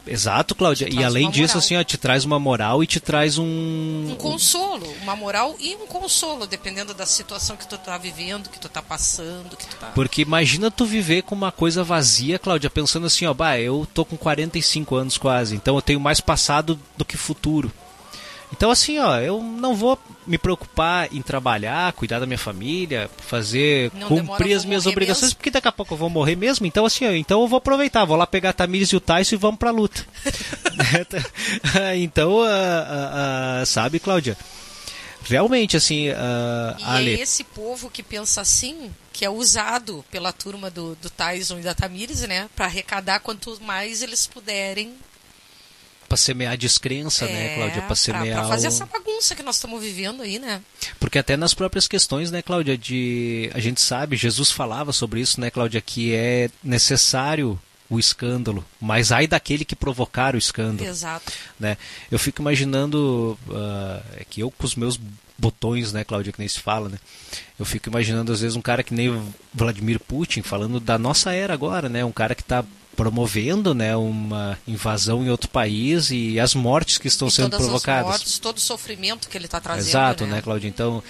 Exato, 0.08 0.56
Cláudia. 0.56 0.88
E 0.92 1.04
além 1.04 1.30
disso, 1.30 1.58
assim, 1.58 1.76
ó, 1.76 1.84
te 1.84 1.98
traz 1.98 2.26
uma 2.26 2.40
moral 2.40 2.84
e 2.84 2.88
te 2.88 3.00
traz 3.00 3.38
um. 3.38 3.46
Um 3.46 4.16
consolo, 4.16 4.86
uma 5.02 5.16
moral 5.16 5.56
e 5.60 5.76
um 5.76 5.88
consolo, 5.88 6.46
dependendo 6.46 6.94
da 6.94 7.06
situação 7.06 7.56
que 7.56 7.68
tu 7.68 7.78
tá 7.78 7.98
vivendo, 7.98 8.50
que 8.50 8.60
tu 8.60 8.70
tá 8.70 8.82
passando, 8.82 9.56
que 9.56 9.66
tu 9.66 9.76
tá... 9.78 9.88
Porque 9.88 10.22
imagina 10.22 10.70
tu 10.70 10.86
viver 10.86 11.24
com 11.24 11.36
uma 11.36 11.52
coisa 11.52 11.84
vazia, 11.84 12.38
Cláudia, 12.38 12.70
pensando 12.70 13.08
assim, 13.08 13.26
ó, 13.26 13.34
bah, 13.34 13.60
eu 13.60 13.88
tô 13.94 14.06
com 14.06 14.18
45 14.18 14.96
anos 14.96 15.18
quase, 15.18 15.56
então 15.56 15.76
eu 15.76 15.82
tenho 15.82 16.00
mais 16.00 16.20
passado 16.20 16.80
do 16.98 17.06
que 17.06 17.18
futuro. 17.18 17.72
Então 18.56 18.72
assim, 18.72 18.98
ó, 19.00 19.20
eu 19.20 19.42
não 19.42 19.76
vou 19.76 20.00
me 20.26 20.38
preocupar 20.38 21.14
em 21.14 21.22
trabalhar, 21.22 21.92
cuidar 21.94 22.20
da 22.20 22.26
minha 22.26 22.38
família, 22.38 23.10
fazer, 23.18 23.92
Não 23.94 24.08
cumprir 24.08 24.56
as 24.56 24.64
minhas 24.64 24.86
obrigações, 24.86 25.26
mesmo. 25.26 25.36
porque 25.38 25.52
daqui 25.52 25.68
a 25.68 25.72
pouco 25.72 25.94
eu 25.94 25.98
vou 25.98 26.10
morrer 26.10 26.38
mesmo. 26.38 26.66
Então 26.66 26.86
assim, 26.86 27.06
ó, 27.06 27.12
então 27.12 27.42
eu 27.42 27.48
vou 27.48 27.58
aproveitar, 27.58 28.06
vou 28.06 28.16
lá 28.16 28.26
pegar 28.26 28.52
a 28.52 28.54
Tamires 28.54 28.90
e 28.90 28.96
o 28.96 29.02
Tyson 29.02 29.36
e 29.36 29.38
vamos 29.38 29.60
pra 29.60 29.72
luta. 29.72 30.06
então, 31.98 32.42
ah, 32.42 32.48
ah, 32.48 33.62
ah, 33.62 33.66
sabe, 33.66 34.00
Cláudia? 34.00 34.38
Realmente, 35.28 35.76
assim, 35.76 36.10
ah, 36.10 36.76
E 36.80 36.84
Ale, 36.84 37.16
é 37.16 37.22
esse 37.22 37.44
povo 37.44 37.90
que 37.90 38.04
pensa 38.04 38.42
assim, 38.42 38.92
que 39.12 39.26
é 39.26 39.30
usado 39.30 40.06
pela 40.12 40.32
turma 40.32 40.70
do, 40.70 40.96
do 40.96 41.10
Tyson 41.10 41.60
e 41.60 41.62
da 41.62 41.74
Tamires, 41.74 42.22
né? 42.22 42.48
Pra 42.56 42.66
arrecadar 42.66 43.20
quanto 43.20 43.60
mais 43.62 44.02
eles 44.02 44.28
puderem. 44.28 44.94
Pra 46.08 46.18
semear 46.18 46.56
descrença, 46.58 47.26
né, 47.26 47.54
é, 47.54 47.56
Cláudia? 47.56 47.78
Pra 47.78 47.86
pra, 47.88 47.96
semear. 47.96 48.40
pra 48.40 48.48
fazer 48.48 48.68
o- 48.68 48.70
essa 48.70 48.86
bagunça 48.86 49.36
que 49.36 49.44
nós 49.44 49.56
estamos 49.56 49.82
vivendo 49.82 50.22
aí, 50.22 50.40
né? 50.40 50.62
Porque 51.00 51.18
até 51.20 51.36
nas 51.36 51.54
próprias 51.54 51.88
questões, 51.88 52.32
né, 52.32 52.42
Cláudia, 52.42 52.78
de 52.78 53.50
a 53.54 53.60
gente 53.60 53.82
sabe, 53.82 54.16
Jesus 54.16 54.52
falava 54.52 54.92
sobre 54.94 55.20
isso, 55.22 55.40
né, 55.42 55.50
Cláudia, 55.50 55.82
que 55.82 56.14
é 56.14 56.50
necessário 56.64 57.60
o 57.90 58.00
escândalo, 58.00 58.66
mas 58.82 59.12
ai 59.12 59.28
daquele 59.28 59.64
que 59.64 59.76
provocar 59.76 60.34
o 60.34 60.38
escândalo, 60.40 60.90
Exato. 60.90 61.32
né? 61.60 61.78
Eu 62.10 62.18
fico 62.18 62.42
imaginando 62.42 63.38
ah, 63.52 64.02
é 64.18 64.24
que 64.28 64.42
eu 64.42 64.50
com 64.50 64.66
os 64.66 64.76
meus 64.76 65.00
botões, 65.38 65.92
né, 65.94 66.04
Cláudia, 66.04 66.32
que 66.34 66.40
nem 66.40 66.48
se 66.48 66.60
fala, 66.60 66.90
né? 66.90 66.98
Eu 67.60 67.66
fico 67.66 67.88
imaginando 67.90 68.32
às 68.32 68.42
vezes 68.42 68.56
um 68.56 68.62
cara 68.62 68.82
que 68.82 68.94
nem 68.94 69.22
Vladimir 69.54 70.00
Putin 70.00 70.42
falando 70.42 70.80
da 70.80 70.98
nossa 70.98 71.32
era 71.34 71.54
agora, 71.54 71.88
né? 71.90 72.04
Um 72.04 72.12
cara 72.12 72.34
que 72.34 72.42
está 72.42 72.64
promovendo, 72.96 73.74
né, 73.74 73.96
uma 73.96 74.58
invasão 74.68 75.24
em 75.24 75.30
outro 75.30 75.50
país 75.50 76.10
e 76.12 76.40
as 76.40 76.56
mortes 76.56 76.98
que 76.98 77.08
estão 77.08 77.28
E 77.28 77.32
sendo 77.32 77.52
todas 77.52 77.66
provocadas. 77.66 78.04
as 78.04 78.10
mortes, 78.10 78.40
todo 78.40 78.58
o 78.58 78.62
sofrimento 78.62 79.30
que 79.30 79.38
ele 79.38 79.46
está 79.46 79.60
trazendo. 79.60 79.88
Exato, 79.90 80.26
né? 80.26 80.42
né? 80.46 80.60
Então, 80.64 81.04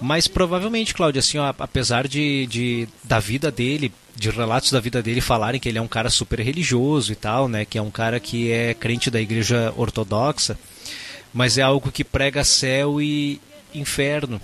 mas 0.00 0.28
provavelmente, 0.28 0.94
Cláudia, 0.94 1.20
assim, 1.20 1.38
ó, 1.38 1.52
apesar 1.58 2.06
de, 2.06 2.46
de 2.46 2.88
da 3.04 3.18
vida 3.18 3.50
dele, 3.50 3.92
de 4.14 4.30
relatos 4.30 4.70
da 4.70 4.80
vida 4.80 5.02
dele 5.02 5.20
falarem 5.20 5.60
que 5.60 5.68
ele 5.68 5.78
é 5.78 5.82
um 5.82 5.88
cara 5.88 6.10
super 6.10 6.40
religioso 6.40 7.12
e 7.12 7.16
tal, 7.16 7.48
né, 7.48 7.64
que 7.64 7.78
é 7.78 7.82
um 7.82 7.90
cara 7.90 8.18
que 8.18 8.50
é 8.50 8.74
crente 8.74 9.10
da 9.10 9.20
igreja 9.20 9.72
ortodoxa, 9.76 10.58
mas 11.32 11.58
é 11.58 11.62
algo 11.62 11.92
que 11.92 12.04
prega 12.04 12.44
céu 12.44 13.00
e 13.00 13.40
inferno. 13.74 14.40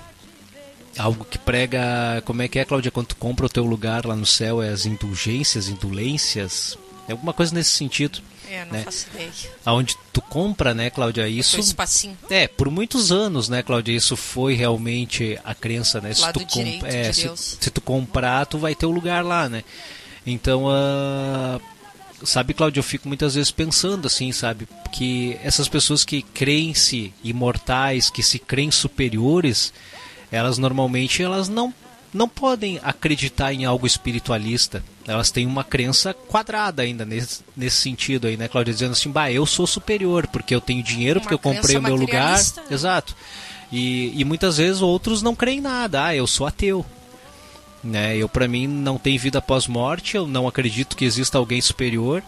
Algo 0.98 1.24
que 1.24 1.38
prega, 1.38 2.22
como 2.24 2.42
é 2.42 2.48
que 2.48 2.58
é, 2.58 2.64
Cláudia, 2.64 2.90
quando 2.90 3.06
tu 3.08 3.16
compra 3.16 3.46
o 3.46 3.48
teu 3.48 3.64
lugar 3.64 4.04
lá 4.04 4.14
no 4.14 4.26
céu, 4.26 4.62
é 4.62 4.68
as 4.68 4.84
indulgências, 4.84 5.68
indulências, 5.68 6.76
é 7.08 7.12
alguma 7.12 7.32
coisa 7.32 7.54
nesse 7.54 7.70
sentido, 7.70 8.20
É, 8.50 8.64
não 8.66 8.72
né? 8.72 8.82
faço 8.82 9.06
ideia. 9.14 9.30
aonde 9.64 9.96
tu 10.12 10.20
compra, 10.20 10.74
né, 10.74 10.90
Cláudia, 10.90 11.26
isso 11.28 11.58
espacinho. 11.58 12.16
é, 12.30 12.46
por 12.46 12.70
muitos 12.70 13.10
anos, 13.10 13.48
né, 13.48 13.62
Cláudia, 13.62 13.92
isso 13.96 14.16
foi 14.16 14.54
realmente 14.54 15.38
a 15.44 15.54
crença, 15.54 15.98
né? 16.00 16.12
Lado 16.18 16.44
direito 16.44 16.84
é, 16.84 17.08
de 17.10 17.14
se, 17.16 17.30
se 17.36 17.70
tu 17.70 17.80
comprar, 17.80 18.44
tu 18.44 18.58
vai 18.58 18.74
ter 18.74 18.84
o 18.86 18.90
lugar 18.90 19.24
lá, 19.24 19.48
né? 19.48 19.64
Então, 20.26 20.66
ah, 20.68 21.58
sabe, 22.22 22.52
Cláudia, 22.54 22.80
eu 22.80 22.84
fico 22.84 23.08
muitas 23.08 23.34
vezes 23.34 23.50
pensando 23.50 24.06
assim, 24.06 24.30
sabe, 24.30 24.68
que 24.92 25.38
essas 25.42 25.68
pessoas 25.68 26.04
que 26.04 26.20
creem-se 26.22 27.12
imortais, 27.24 28.10
que 28.10 28.22
se 28.22 28.38
creem 28.38 28.70
superiores, 28.70 29.72
elas 30.32 30.58
normalmente 30.58 31.22
elas 31.22 31.48
não 31.48 31.72
não 32.12 32.28
podem 32.28 32.78
acreditar 32.82 33.54
em 33.54 33.64
algo 33.64 33.86
espiritualista. 33.86 34.84
Elas 35.06 35.30
têm 35.30 35.46
uma 35.46 35.64
crença 35.64 36.12
quadrada 36.12 36.82
ainda 36.82 37.06
nesse, 37.06 37.42
nesse 37.56 37.76
sentido 37.78 38.26
aí, 38.26 38.36
né, 38.36 38.48
Cláudia? 38.48 38.74
Dizendo 38.74 38.92
assim, 38.92 39.10
bah, 39.10 39.32
eu 39.32 39.46
sou 39.46 39.66
superior 39.66 40.26
porque 40.26 40.54
eu 40.54 40.60
tenho 40.60 40.82
dinheiro, 40.82 41.20
Uma 41.20 41.22
porque 41.22 41.34
eu 41.34 41.38
comprei 41.38 41.76
o 41.76 41.82
meu 41.82 41.96
lugar. 41.96 42.36
né? 42.36 42.64
Exato. 42.70 43.16
E, 43.72 44.12
e 44.14 44.24
muitas 44.24 44.58
vezes 44.58 44.82
outros 44.82 45.22
não 45.22 45.34
creem 45.34 45.58
em 45.58 45.62
nada. 45.62 46.04
Ah, 46.04 46.14
eu 46.14 46.26
sou 46.26 46.46
ateu. 46.46 46.84
Né? 47.82 48.16
Eu, 48.16 48.28
para 48.28 48.46
mim, 48.46 48.66
não 48.66 48.98
tem 48.98 49.16
vida 49.16 49.38
após 49.38 49.66
morte. 49.66 50.14
Eu 50.16 50.26
não 50.26 50.46
acredito 50.46 50.94
que 50.96 51.06
exista 51.06 51.38
alguém 51.38 51.60
superior. 51.62 52.22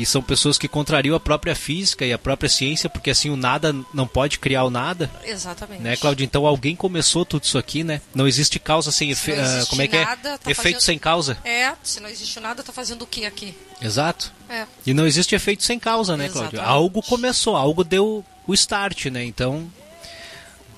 E 0.00 0.06
são 0.06 0.22
pessoas 0.22 0.56
que 0.56 0.66
contrariam 0.66 1.14
a 1.14 1.20
própria 1.20 1.54
física 1.54 2.06
e 2.06 2.12
a 2.12 2.18
própria 2.18 2.48
ciência, 2.48 2.88
porque 2.88 3.10
assim 3.10 3.28
o 3.28 3.36
nada 3.36 3.74
não 3.92 4.06
pode 4.06 4.38
criar 4.38 4.64
o 4.64 4.70
nada. 4.70 5.10
Exatamente. 5.22 5.82
Né, 5.82 5.94
Claudio? 5.94 6.24
Então 6.24 6.46
alguém 6.46 6.74
começou 6.74 7.22
tudo 7.26 7.44
isso 7.44 7.58
aqui, 7.58 7.84
né? 7.84 8.00
Não 8.14 8.26
existe 8.26 8.58
causa 8.58 8.90
sem 8.90 9.10
efeito. 9.10 9.38
existe 9.42 9.68
como 9.68 9.82
é 9.82 9.86
que 9.86 9.96
é? 9.98 10.06
tá 10.06 10.38
efeito 10.46 10.56
fazendo- 10.56 10.80
sem 10.80 10.98
causa. 10.98 11.36
É, 11.44 11.74
se 11.82 12.00
não 12.00 12.08
existe 12.08 12.40
nada, 12.40 12.62
tá 12.62 12.72
fazendo 12.72 13.02
o 13.02 13.06
que 13.06 13.26
aqui? 13.26 13.54
Exato. 13.82 14.32
É. 14.48 14.66
E 14.86 14.94
não 14.94 15.06
existe 15.06 15.34
efeito 15.34 15.64
sem 15.64 15.78
causa, 15.78 16.16
né? 16.16 16.24
Exatamente. 16.24 16.58
Algo 16.58 17.02
começou, 17.02 17.54
algo 17.54 17.84
deu 17.84 18.24
o 18.46 18.54
start, 18.54 19.04
né? 19.06 19.22
Então, 19.22 19.70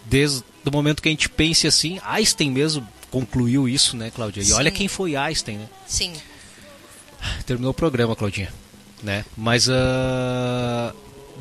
desde 0.04 0.42
o 0.66 0.70
momento 0.72 1.00
que 1.00 1.08
a 1.08 1.12
gente 1.12 1.28
pense 1.28 1.64
assim, 1.68 2.00
Einstein 2.04 2.50
mesmo 2.50 2.84
concluiu 3.08 3.68
isso, 3.68 3.96
né, 3.96 4.10
Cláudia? 4.10 4.42
E 4.42 4.52
olha 4.52 4.70
Sim. 4.70 4.76
quem 4.78 4.88
foi 4.88 5.14
Einstein, 5.14 5.58
né? 5.58 5.68
Sim. 5.86 6.12
Terminou 7.46 7.70
o 7.70 7.74
programa, 7.74 8.16
Claudinha. 8.16 8.52
Né? 9.02 9.24
Mas 9.36 9.68
ah, 9.68 10.92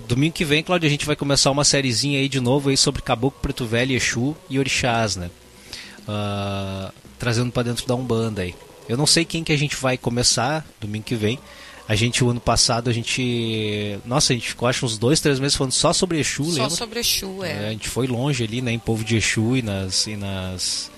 domingo 0.07 0.34
que 0.34 0.43
vem, 0.45 0.64
Cláudia, 0.64 0.88
a 0.88 0.89
gente 0.89 1.05
vai 1.05 1.16
começar 1.16 1.51
uma 1.51 1.64
sériezinha 1.64 2.20
aí 2.20 2.28
de 2.28 2.39
novo 2.39 2.70
aí 2.70 2.78
sobre 2.78 3.01
Caboclo 3.01 3.39
Preto 3.39 3.66
Velho, 3.66 3.95
Exu 3.95 4.36
e 4.49 4.57
Orixás, 4.57 5.16
né? 5.16 5.30
Ah, 6.07 6.91
trazendo 7.20 7.51
para 7.51 7.64
dentro 7.64 7.86
da 7.86 7.95
Umbanda 7.95 8.41
aí. 8.41 8.55
Eu 8.89 8.97
não 8.97 9.05
sei 9.05 9.24
quem 9.24 9.43
que 9.43 9.53
a 9.53 9.57
gente 9.57 9.76
vai 9.76 9.97
começar 9.97 10.66
domingo 10.80 11.05
que 11.05 11.16
vem. 11.16 11.39
A 11.88 11.95
gente, 11.95 12.24
o 12.24 12.30
ano 12.30 12.39
passado, 12.39 12.89
a 12.89 12.93
gente. 12.93 13.99
Nossa, 14.05 14.34
a 14.34 14.36
gente 14.36 14.49
ficou 14.49 14.68
acho 14.68 14.86
uns 14.86 14.97
dois, 14.97 15.20
três 15.20 15.39
meses 15.39 15.57
falando 15.57 15.74
só 15.74 15.91
sobre 15.91 16.20
Exu, 16.20 16.43
Só 16.45 16.51
lembra? 16.51 16.70
sobre 16.70 16.99
Exu, 16.99 17.43
É, 17.43 17.51
a 17.51 17.68
é. 17.68 17.70
gente 17.72 17.89
foi 17.89 18.07
longe 18.07 18.43
ali, 18.43 18.62
né, 18.62 18.72
em 18.72 18.80
povo 18.80 19.03
de 19.03 19.18
Exu 19.18 19.57
e 19.57 19.62
nas, 19.62 20.07
e 20.07 20.16
nas, 20.16 20.91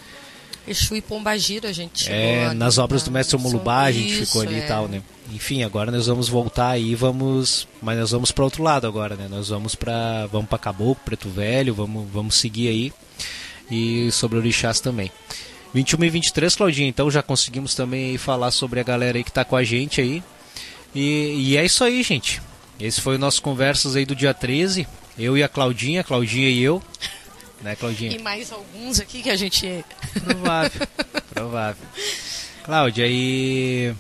Exu 0.68 0.95
e 0.95 1.01
Pombagira, 1.01 1.70
a 1.70 1.74
gente 1.74 2.03
chegou 2.03 2.18
é, 2.18 2.45
ali 2.47 2.55
nas 2.55 2.78
obras 2.78 3.03
do 3.03 3.11
mestre 3.11 3.38
Mulubá 3.38 3.84
a 3.84 3.91
gente 3.91 4.14
Isso, 4.14 4.26
ficou 4.28 4.41
ali 4.41 4.55
é. 4.55 4.59
e 4.59 4.68
tal, 4.68 4.88
né? 4.88 5.01
Enfim, 5.34 5.64
agora 5.64 5.91
nós 5.91 6.07
vamos 6.07 6.30
voltar 6.30 6.70
aí, 6.70 6.95
vamos, 6.95 7.68
mas 7.82 7.97
nós 7.97 8.11
vamos 8.11 8.32
para 8.32 8.43
outro 8.43 8.64
lado 8.64 8.88
agora, 8.88 9.16
né? 9.16 9.28
Nós 9.30 9.49
vamos 9.49 9.76
para 9.76 10.26
vamos 10.28 10.47
para 10.47 10.57
Caboclo, 10.57 11.03
Preto 11.03 11.30
Velho, 11.30 11.74
vamos 11.74 12.07
vamos 12.11 12.36
seguir 12.36 12.68
aí 12.70 12.93
e 13.70 14.11
sobre 14.11 14.38
orixás 14.38 14.80
também. 14.80 15.11
21 15.74 16.03
e 16.03 16.09
23, 16.09 16.55
Claudinha, 16.55 16.88
então 16.88 17.09
já 17.09 17.24
conseguimos 17.24 17.74
também 17.74 18.18
falar 18.18 18.51
sobre 18.51 18.80
a 18.80 18.84
galera 18.84 19.18
aí 19.18 19.24
que 19.24 19.32
tá 19.32 19.43
com 19.43 19.55
a 19.55 19.64
gente 19.64 19.99
aí. 19.99 20.24
E, 20.93 21.36
e 21.38 21.57
é 21.57 21.66
isso 21.66 21.84
aí, 21.84 22.03
gente. 22.03 22.41
Esse 22.80 23.01
foi 23.01 23.16
o 23.16 23.20
nosso 23.20 23.41
conversas 23.41 23.95
aí 23.95 24.05
do 24.05 24.16
dia 24.16 24.34
13. 24.34 24.88
Eu 25.18 25.38
e 25.38 25.43
a 25.43 25.49
Claudinha, 25.49 26.01
a 26.01 26.03
Claudinha 26.03 26.49
e 26.49 26.61
eu. 26.61 26.82
Né, 27.64 27.76
Claudinha? 27.78 28.11
E 28.11 28.22
mais 28.22 28.51
alguns 28.51 28.99
aqui 28.99 29.24
que 29.24 29.30
a 29.30 29.36
gente. 29.38 29.86
Provável, 30.24 30.88
provável. 31.34 31.88
Cláudia, 32.64 33.05
e. 33.07 33.93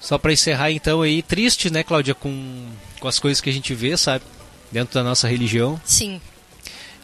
Só 0.00 0.18
para 0.18 0.32
encerrar 0.32 0.70
então 0.70 1.02
aí, 1.02 1.22
triste, 1.22 1.70
né, 1.70 1.82
Cláudia, 1.82 2.14
com, 2.14 2.66
com 2.98 3.08
as 3.08 3.18
coisas 3.18 3.40
que 3.40 3.48
a 3.48 3.52
gente 3.52 3.74
vê, 3.74 3.96
sabe? 3.96 4.24
Dentro 4.70 4.94
da 4.94 5.02
nossa 5.02 5.26
religião. 5.28 5.80
Sim. 5.84 6.20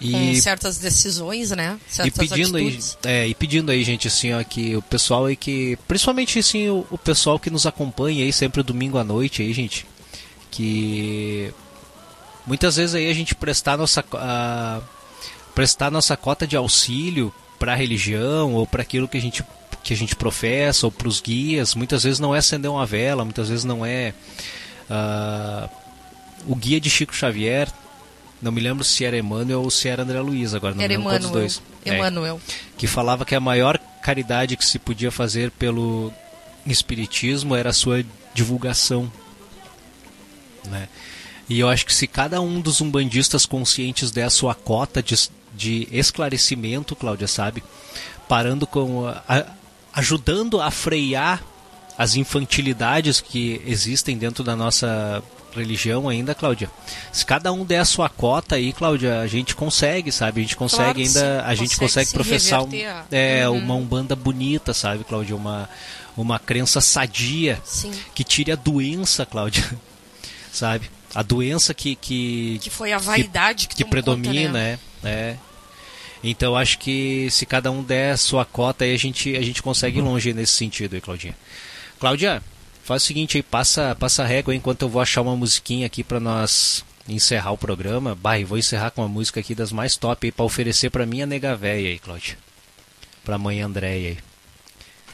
E, 0.00 0.12
Com 0.12 0.34
certas 0.34 0.76
decisões, 0.76 1.50
né? 1.52 1.78
e 1.88 1.92
Certas 1.92 2.28
pedindo 2.28 2.58
aí, 2.58 2.64
atitudes. 2.68 2.98
é, 3.04 3.26
e 3.26 3.34
pedindo 3.34 3.72
aí, 3.72 3.82
gente, 3.82 4.06
assim, 4.08 4.32
ó, 4.34 4.44
que 4.44 4.76
o 4.76 4.82
pessoal 4.82 5.24
aí 5.26 5.36
que. 5.36 5.78
Principalmente 5.88 6.38
assim, 6.38 6.68
o, 6.68 6.86
o 6.90 6.98
pessoal 6.98 7.38
que 7.38 7.48
nos 7.48 7.64
acompanha 7.64 8.22
aí 8.24 8.32
sempre 8.32 8.62
domingo 8.62 8.98
à 8.98 9.04
noite 9.04 9.40
aí, 9.40 9.52
gente. 9.54 9.86
Que 10.50 11.52
muitas 12.46 12.76
vezes 12.76 12.94
aí 12.94 13.10
a 13.10 13.14
gente 13.14 13.34
prestar 13.34 13.76
nossa, 13.76 14.04
a, 14.14 14.80
prestar 15.54 15.90
nossa 15.90 16.16
cota 16.16 16.46
de 16.46 16.56
auxílio 16.56 17.32
para 17.58 17.72
a 17.72 17.76
religião 17.76 18.54
ou 18.54 18.66
para 18.66 18.82
aquilo 18.82 19.08
que 19.08 19.16
a 19.16 19.20
gente 19.20 19.44
que 19.82 19.92
a 19.92 19.96
gente 19.96 20.16
professa 20.16 20.86
ou 20.86 20.92
para 20.92 21.06
os 21.08 21.20
guias 21.20 21.74
muitas 21.74 22.02
vezes 22.02 22.18
não 22.18 22.34
é 22.34 22.38
acender 22.38 22.70
uma 22.70 22.84
vela 22.84 23.24
muitas 23.24 23.48
vezes 23.48 23.64
não 23.64 23.86
é 23.86 24.12
ah, 24.90 25.68
o 26.46 26.54
guia 26.56 26.80
de 26.80 26.90
Chico 26.90 27.14
Xavier 27.14 27.68
não 28.42 28.52
me 28.52 28.60
lembro 28.60 28.84
se 28.84 29.04
era 29.04 29.16
Emmanuel 29.16 29.62
ou 29.62 29.70
se 29.70 29.88
era 29.88 30.02
André 30.02 30.20
Luiz 30.20 30.54
agora 30.54 30.74
não 30.74 30.82
Era 30.82 30.98
me 30.98 31.04
lembro 31.04 31.12
Emmanuel. 31.16 31.32
dois 31.32 31.62
É, 31.84 31.96
Emmanuel. 31.96 32.40
que 32.76 32.86
falava 32.86 33.24
que 33.24 33.34
a 33.34 33.40
maior 33.40 33.78
caridade 34.02 34.56
que 34.56 34.66
se 34.66 34.78
podia 34.78 35.10
fazer 35.10 35.50
pelo 35.52 36.12
espiritismo 36.66 37.54
era 37.54 37.70
a 37.70 37.72
sua 37.72 38.04
divulgação, 38.34 39.10
né? 40.64 40.88
E 41.48 41.60
eu 41.60 41.68
acho 41.68 41.86
que 41.86 41.94
se 41.94 42.06
cada 42.06 42.40
um 42.40 42.60
dos 42.60 42.80
umbandistas 42.80 43.46
conscientes 43.46 44.10
der 44.10 44.24
a 44.24 44.30
sua 44.30 44.54
cota 44.54 45.02
de, 45.02 45.14
de 45.54 45.88
esclarecimento, 45.92 46.96
Cláudia, 46.96 47.28
sabe? 47.28 47.62
Parando 48.28 48.66
com. 48.66 49.06
a- 49.28 49.46
ajudando 49.94 50.60
a 50.60 50.70
frear 50.70 51.42
as 51.96 52.16
infantilidades 52.16 53.20
que 53.20 53.62
existem 53.66 54.18
dentro 54.18 54.44
da 54.44 54.54
nossa 54.54 55.22
religião 55.54 56.06
ainda, 56.06 56.34
Cláudia. 56.34 56.70
Se 57.10 57.24
cada 57.24 57.50
um 57.50 57.64
der 57.64 57.78
a 57.78 57.84
sua 57.86 58.08
cota 58.10 58.56
aí, 58.56 58.74
Cláudia, 58.74 59.20
a 59.20 59.26
gente 59.26 59.54
consegue, 59.56 60.12
sabe? 60.12 60.40
A 60.40 60.42
gente 60.42 60.56
consegue 60.56 60.82
Claro 60.84 60.98
ainda. 60.98 61.20
sim. 61.42 61.46
A 61.48 61.54
gente 61.54 61.68
Consegue 61.70 61.78
consegue 61.80 62.06
se 62.08 62.12
professar 62.14 62.62
um, 62.62 62.68
é, 63.10 63.48
Uhum. 63.48 63.56
uma 63.58 63.74
umbanda 63.76 64.14
bonita, 64.14 64.74
sabe, 64.74 65.02
Cláudia? 65.04 65.34
Uma, 65.34 65.66
uma 66.14 66.38
crença 66.38 66.82
sadia 66.82 67.58
Sim. 67.64 67.90
que 68.14 68.22
tire 68.24 68.52
a 68.52 68.56
doença, 68.56 69.24
Cláudia. 69.24 69.64
Sabe? 70.52 70.90
A 71.14 71.22
doença 71.22 71.72
que. 71.72 71.94
que 71.96 72.58
Que 72.62 72.70
foi 72.70 72.92
a 72.92 72.98
vaidade 72.98 73.68
que, 73.68 73.76
que 73.76 73.84
tomou 73.84 73.90
predomina, 73.90 74.48
conta, 74.48 74.52
né? 74.52 74.78
é, 75.04 75.08
é. 75.08 75.36
Então 76.22 76.56
acho 76.56 76.78
que 76.78 77.28
se 77.30 77.46
cada 77.46 77.70
um 77.70 77.82
der 77.82 78.12
a 78.12 78.16
sua 78.16 78.44
cota 78.44 78.84
aí 78.84 78.94
a 78.94 78.98
gente 78.98 79.36
a 79.36 79.42
gente 79.42 79.62
consegue 79.62 79.98
ir 79.98 80.02
longe 80.02 80.32
nesse 80.32 80.52
sentido 80.52 80.94
aí, 80.94 81.00
Claudinha. 81.00 81.36
Cláudia, 82.00 82.42
faz 82.84 83.02
o 83.02 83.06
seguinte 83.06 83.36
aí, 83.36 83.42
passa 83.42 83.94
passa 83.94 84.22
a 84.22 84.26
régua 84.26 84.54
enquanto 84.54 84.82
eu 84.82 84.88
vou 84.88 85.00
achar 85.00 85.22
uma 85.22 85.36
musiquinha 85.36 85.86
aqui 85.86 86.02
pra 86.02 86.18
nós 86.18 86.84
encerrar 87.08 87.52
o 87.52 87.58
programa. 87.58 88.14
Bah, 88.14 88.38
e 88.38 88.44
vou 88.44 88.58
encerrar 88.58 88.90
com 88.90 89.02
uma 89.02 89.08
música 89.08 89.40
aqui 89.40 89.54
das 89.54 89.72
mais 89.72 89.96
top 89.96 90.26
aí 90.26 90.32
para 90.32 90.44
oferecer 90.44 90.90
pra 90.90 91.06
minha 91.06 91.26
nega 91.26 91.54
véia 91.54 91.90
aí, 91.90 91.98
Cláudia. 91.98 92.36
Pra 93.24 93.38
mãe 93.38 93.60
Andréia 93.60 94.10
aí. 94.10 94.18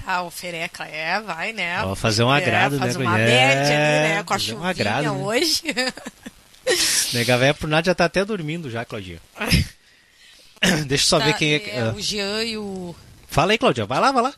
Ah, 0.07 0.23
o 0.23 0.31
Fereca, 0.31 0.85
é, 0.85 1.21
vai, 1.21 1.53
né? 1.53 1.83
Ó, 1.85 1.95
fazer 1.95 2.25
um 2.25 2.31
agrado, 2.31 2.77
é, 2.77 2.79
faz 2.79 2.97
né, 2.97 3.05
uma 3.05 3.13
Cunha? 3.13 3.25
média 3.27 3.73
É, 3.73 4.05
ali, 4.05 4.15
né? 4.15 4.23
Com 4.25 4.35
a 4.35 4.39
fazer 4.39 4.55
um 4.55 4.65
agrado, 4.65 5.05
né? 5.05 5.11
hoje. 5.11 5.63
Nega 7.13 7.39
véia 7.39 7.55
por 7.55 7.69
nada 7.69 7.85
já 7.87 7.95
tá 7.95 8.05
até 8.05 8.25
dormindo 8.25 8.71
já, 8.71 8.85
Claudinha. 8.85 9.21
Deixa 10.87 11.05
eu 11.05 11.09
só 11.09 11.19
Tá, 11.19 11.27
ver 11.27 11.35
quem 11.35 11.55
é. 11.55 11.57
é, 11.71 11.81
ah. 11.81 11.93
O 11.95 12.01
Jean 12.01 12.45
e 12.45 12.57
o... 12.57 12.95
Fala 13.29 13.53
aí, 13.53 13.59
Cláudia. 13.59 13.85
Vai 13.85 14.01
lá, 14.01 14.13
vai 14.13 14.23
lá. 14.23 14.35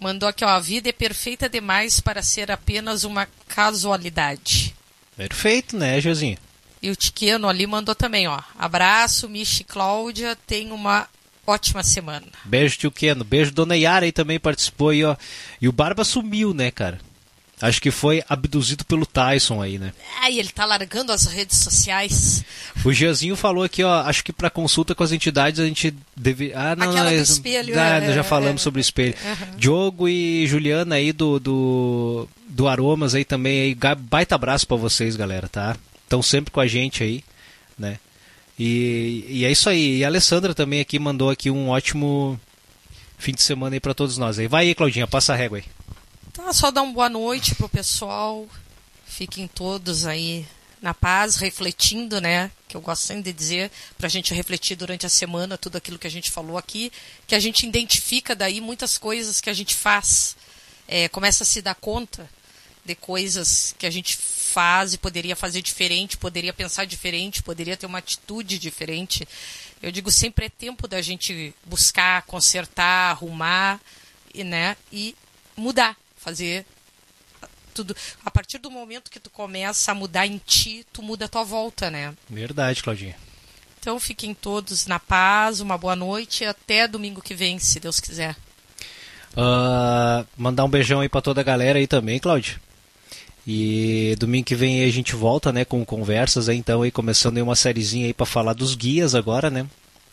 Mandou 0.00 0.28
aqui, 0.28 0.44
ó, 0.44 0.48
a 0.48 0.60
vida 0.60 0.88
é 0.88 0.92
perfeita 0.92 1.48
demais 1.48 2.00
para 2.00 2.22
ser 2.22 2.50
apenas 2.50 3.02
uma 3.04 3.26
casualidade. 3.48 4.74
Perfeito, 5.16 5.76
né, 5.76 6.00
Josinho? 6.00 6.36
E 6.82 6.90
o 6.90 6.96
Tiqueno 6.96 7.48
ali 7.48 7.66
mandou 7.66 7.94
também, 7.94 8.28
ó. 8.28 8.38
Abraço, 8.58 9.28
Michi 9.28 9.62
e 9.62 9.64
Cláudia, 9.64 10.36
tenha 10.46 10.74
uma 10.74 11.08
ótima 11.46 11.82
semana. 11.82 12.26
Beijo, 12.44 12.78
tio 12.78 12.90
Keno. 12.90 13.24
Beijo, 13.24 13.52
dona 13.52 13.76
Yara 13.76 14.04
aí 14.04 14.12
também 14.12 14.38
participou 14.38 14.90
aí, 14.90 15.04
ó. 15.04 15.16
E 15.60 15.68
o 15.68 15.72
Barba 15.72 16.04
sumiu, 16.04 16.52
né, 16.52 16.70
cara? 16.70 16.98
Acho 17.60 17.80
que 17.80 17.90
foi 17.90 18.22
abduzido 18.28 18.84
pelo 18.84 19.06
Tyson 19.06 19.62
aí, 19.62 19.78
né? 19.78 19.94
Ai, 20.20 20.38
ele 20.38 20.50
tá 20.50 20.66
largando 20.66 21.10
as 21.10 21.24
redes 21.24 21.56
sociais. 21.56 22.44
O 22.84 22.92
Gianzinho 22.92 23.34
falou 23.34 23.64
aqui, 23.64 23.82
ó, 23.82 24.02
acho 24.02 24.22
que 24.22 24.30
pra 24.30 24.50
consulta 24.50 24.94
com 24.94 25.02
as 25.02 25.10
entidades 25.10 25.58
a 25.58 25.64
gente 25.64 25.94
deve... 26.14 26.52
Ah, 26.54 26.76
não, 26.76 26.90
Aquela 26.90 27.10
não, 27.10 27.16
espelho, 27.16 27.74
Ah, 27.78 27.96
é, 27.96 28.00
nós 28.02 28.14
já 28.14 28.20
é, 28.20 28.24
falamos 28.24 28.60
é. 28.60 28.64
sobre 28.64 28.78
o 28.78 28.82
espelho. 28.82 29.14
Aham. 29.24 29.56
Diogo 29.56 30.06
e 30.06 30.46
Juliana 30.46 30.96
aí 30.96 31.12
do, 31.12 31.40
do, 31.40 32.28
do 32.46 32.68
Aromas 32.68 33.14
aí 33.14 33.24
também, 33.24 33.60
aí, 33.62 33.94
baita 34.00 34.34
abraço 34.34 34.66
pra 34.66 34.76
vocês, 34.76 35.16
galera, 35.16 35.48
tá? 35.48 35.76
Estão 36.04 36.20
sempre 36.20 36.50
com 36.50 36.60
a 36.60 36.66
gente 36.66 37.02
aí, 37.02 37.24
né? 37.78 37.98
E, 38.58 39.24
e 39.28 39.44
é 39.44 39.50
isso 39.50 39.68
aí. 39.68 39.98
E 39.98 40.04
a 40.04 40.08
Alessandra 40.08 40.54
também 40.54 40.80
aqui 40.80 40.98
mandou 40.98 41.30
aqui 41.30 41.50
um 41.50 41.68
ótimo 41.68 42.40
fim 43.18 43.32
de 43.32 43.42
semana 43.42 43.76
aí 43.76 43.80
pra 43.80 43.94
todos 43.94 44.18
nós. 44.18 44.38
Aí 44.38 44.48
vai 44.48 44.66
aí, 44.66 44.74
Claudinha, 44.74 45.06
passa 45.06 45.32
a 45.32 45.36
régua 45.36 45.58
aí. 45.58 45.64
Tá, 46.32 46.52
só 46.52 46.70
dar 46.70 46.82
uma 46.82 46.92
boa 46.92 47.08
noite 47.08 47.54
pro 47.54 47.68
pessoal. 47.68 48.46
Fiquem 49.06 49.46
todos 49.46 50.04
aí 50.06 50.46
na 50.80 50.92
paz, 50.92 51.36
refletindo, 51.36 52.20
né? 52.20 52.50
Que 52.68 52.76
eu 52.76 52.80
gosto 52.80 53.06
sempre 53.06 53.24
de 53.24 53.32
dizer, 53.32 53.70
pra 53.96 54.08
gente 54.08 54.34
refletir 54.34 54.76
durante 54.76 55.06
a 55.06 55.08
semana 55.08 55.56
tudo 55.56 55.76
aquilo 55.76 55.98
que 55.98 56.06
a 56.06 56.10
gente 56.10 56.30
falou 56.30 56.58
aqui, 56.58 56.92
que 57.26 57.34
a 57.34 57.40
gente 57.40 57.66
identifica 57.66 58.36
daí 58.36 58.60
muitas 58.60 58.98
coisas 58.98 59.40
que 59.40 59.50
a 59.50 59.54
gente 59.54 59.74
faz, 59.74 60.36
é, 60.86 61.08
começa 61.08 61.42
a 61.42 61.46
se 61.46 61.62
dar 61.62 61.74
conta 61.74 62.28
de 62.84 62.94
coisas 62.94 63.74
que 63.78 63.86
a 63.86 63.90
gente 63.90 64.16
faz 64.56 64.94
e 64.94 64.98
poderia 64.98 65.36
fazer 65.36 65.60
diferente, 65.60 66.16
poderia 66.16 66.50
pensar 66.50 66.86
diferente, 66.86 67.42
poderia 67.42 67.76
ter 67.76 67.84
uma 67.84 67.98
atitude 67.98 68.58
diferente. 68.58 69.28
Eu 69.82 69.92
digo 69.92 70.10
sempre 70.10 70.46
é 70.46 70.48
tempo 70.48 70.88
da 70.88 71.02
gente 71.02 71.52
buscar, 71.66 72.22
consertar, 72.22 73.10
arrumar, 73.10 73.78
e, 74.32 74.42
né? 74.42 74.74
E 74.90 75.14
mudar, 75.54 75.94
fazer 76.16 76.64
tudo. 77.74 77.94
A 78.24 78.30
partir 78.30 78.56
do 78.56 78.70
momento 78.70 79.10
que 79.10 79.20
tu 79.20 79.28
começa 79.28 79.92
a 79.92 79.94
mudar 79.94 80.26
em 80.26 80.38
ti, 80.38 80.86
tu 80.90 81.02
muda 81.02 81.26
a 81.26 81.28
tua 81.28 81.44
volta, 81.44 81.90
né? 81.90 82.14
Verdade, 82.26 82.82
Claudinha. 82.82 83.14
Então 83.78 84.00
fiquem 84.00 84.32
todos 84.32 84.86
na 84.86 84.98
paz, 84.98 85.60
uma 85.60 85.76
boa 85.76 85.94
noite 85.94 86.44
e 86.44 86.46
até 86.46 86.88
domingo 86.88 87.20
que 87.20 87.34
vem, 87.34 87.58
se 87.58 87.78
Deus 87.78 88.00
quiser. 88.00 88.34
Ah, 89.36 90.24
mandar 90.34 90.64
um 90.64 90.70
beijão 90.70 91.00
aí 91.00 91.10
pra 91.10 91.20
toda 91.20 91.42
a 91.42 91.44
galera 91.44 91.78
aí 91.78 91.86
também, 91.86 92.18
Cláudio. 92.18 92.58
E 93.46 94.16
domingo 94.18 94.44
que 94.44 94.54
vem 94.56 94.80
aí 94.80 94.88
a 94.88 94.92
gente 94.92 95.14
volta, 95.14 95.52
né, 95.52 95.64
com 95.64 95.84
conversas 95.84 96.48
aí, 96.48 96.56
então 96.58 96.82
aí 96.82 96.90
começando 96.90 97.36
aí 97.36 97.42
uma 97.42 97.54
sériezinha 97.54 98.06
aí 98.06 98.12
pra 98.12 98.26
falar 98.26 98.54
dos 98.54 98.74
guias 98.74 99.14
agora, 99.14 99.48
né? 99.50 99.66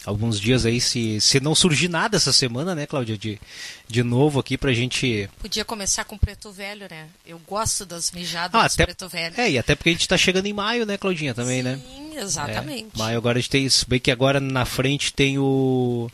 Alguns 0.06 0.38
dias 0.38 0.66
aí, 0.66 0.82
se, 0.82 1.20
se 1.22 1.40
não 1.40 1.56
surgir 1.56 1.88
nada 1.88 2.18
essa 2.18 2.34
semana, 2.34 2.76
né, 2.76 2.86
Cláudia, 2.86 3.18
de, 3.18 3.40
de 3.88 4.04
novo 4.04 4.38
aqui 4.40 4.58
pra 4.58 4.74
gente... 4.74 5.30
Podia 5.40 5.64
começar 5.64 6.04
com 6.04 6.18
Preto 6.18 6.52
Velho, 6.52 6.88
né? 6.92 7.08
Eu 7.26 7.40
gosto 7.48 7.86
das 7.86 8.12
mijadas 8.12 8.62
Ah, 8.62 8.66
até, 8.66 8.86
Preto 8.86 9.08
Velho. 9.08 9.34
é, 9.38 9.52
e 9.52 9.58
até 9.58 9.76
porque 9.76 9.90
a 9.90 9.94
gente 9.94 10.08
tá 10.08 10.18
chegando 10.18 10.46
em 10.46 10.52
maio, 10.54 10.86
né, 10.86 10.98
Claudinha, 10.98 11.34
também, 11.34 11.64
né? 11.64 11.80
Sim, 11.88 12.18
exatamente. 12.18 12.90
É, 12.96 13.00
maio 13.00 13.18
agora 13.18 13.38
a 13.38 13.42
gente 13.42 13.50
tem, 13.50 13.68
se 13.70 13.88
bem 13.88 13.98
que 14.00 14.12
agora 14.12 14.40
na 14.42 14.66
frente 14.66 15.14
tem 15.14 15.38
o... 15.40 16.12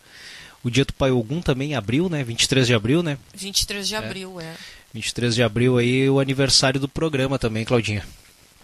O 0.63 0.69
dia 0.69 0.83
do 0.85 0.93
Pai 0.93 1.09
Ogum 1.09 1.41
também, 1.41 1.73
abril, 1.73 2.09
né? 2.09 2.21
23 2.23 2.67
de 2.67 2.73
abril, 2.73 3.01
né? 3.01 3.17
23 3.33 3.87
de 3.87 3.95
abril, 3.95 4.39
é. 4.41 4.53
23 4.93 5.35
de 5.35 5.43
abril 5.43 5.77
aí, 5.77 6.09
o 6.09 6.19
aniversário 6.19 6.79
do 6.79 6.87
programa 6.87 7.37
também, 7.37 7.63
Claudinha. 7.63 8.03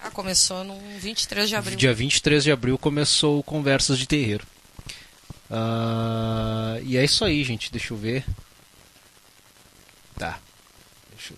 Ah, 0.02 0.10
começou 0.12 0.64
no 0.64 0.80
23 1.00 1.50
de 1.50 1.56
abril. 1.56 1.78
Dia 1.78 1.94
23 1.94 2.44
de 2.44 2.52
abril 2.52 2.78
começou 2.78 3.40
o 3.40 3.44
Conversas 3.44 3.98
de 3.98 4.08
Terreiro. 4.08 4.46
Ah, 5.50 6.80
e 6.84 6.98
é 6.98 7.04
isso 7.04 7.24
aí, 7.24 7.44
gente. 7.44 7.72
Deixa 7.72 7.94
eu 7.94 7.98
ver. 7.98 8.26
Tá. 10.18 10.40
Deixa 11.16 11.34
eu... 11.34 11.38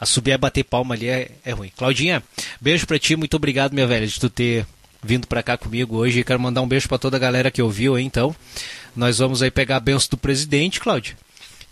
A 0.00 0.06
subir 0.06 0.32
e 0.32 0.38
bater 0.38 0.64
palma 0.64 0.94
ali 0.94 1.08
é, 1.08 1.30
é 1.44 1.52
ruim. 1.52 1.72
Claudinha, 1.76 2.22
beijo 2.60 2.86
pra 2.86 2.98
ti. 2.98 3.16
Muito 3.16 3.36
obrigado, 3.36 3.72
minha 3.72 3.86
velha, 3.86 4.06
de 4.06 4.18
tu 4.18 4.28
ter 4.28 4.66
vindo 5.02 5.26
pra 5.26 5.42
cá 5.42 5.56
comigo 5.56 5.96
hoje. 5.96 6.24
Quero 6.24 6.40
mandar 6.40 6.62
um 6.62 6.68
beijo 6.68 6.88
pra 6.88 6.98
toda 6.98 7.16
a 7.16 7.20
galera 7.20 7.50
que 7.50 7.62
ouviu 7.62 7.94
aí, 7.94 8.04
então. 8.04 8.34
Nós 8.94 9.18
vamos 9.18 9.42
aí 9.42 9.50
pegar 9.50 9.76
a 9.76 9.80
benção 9.80 10.08
do 10.10 10.16
presidente, 10.16 10.80
Cláudio. 10.80 11.16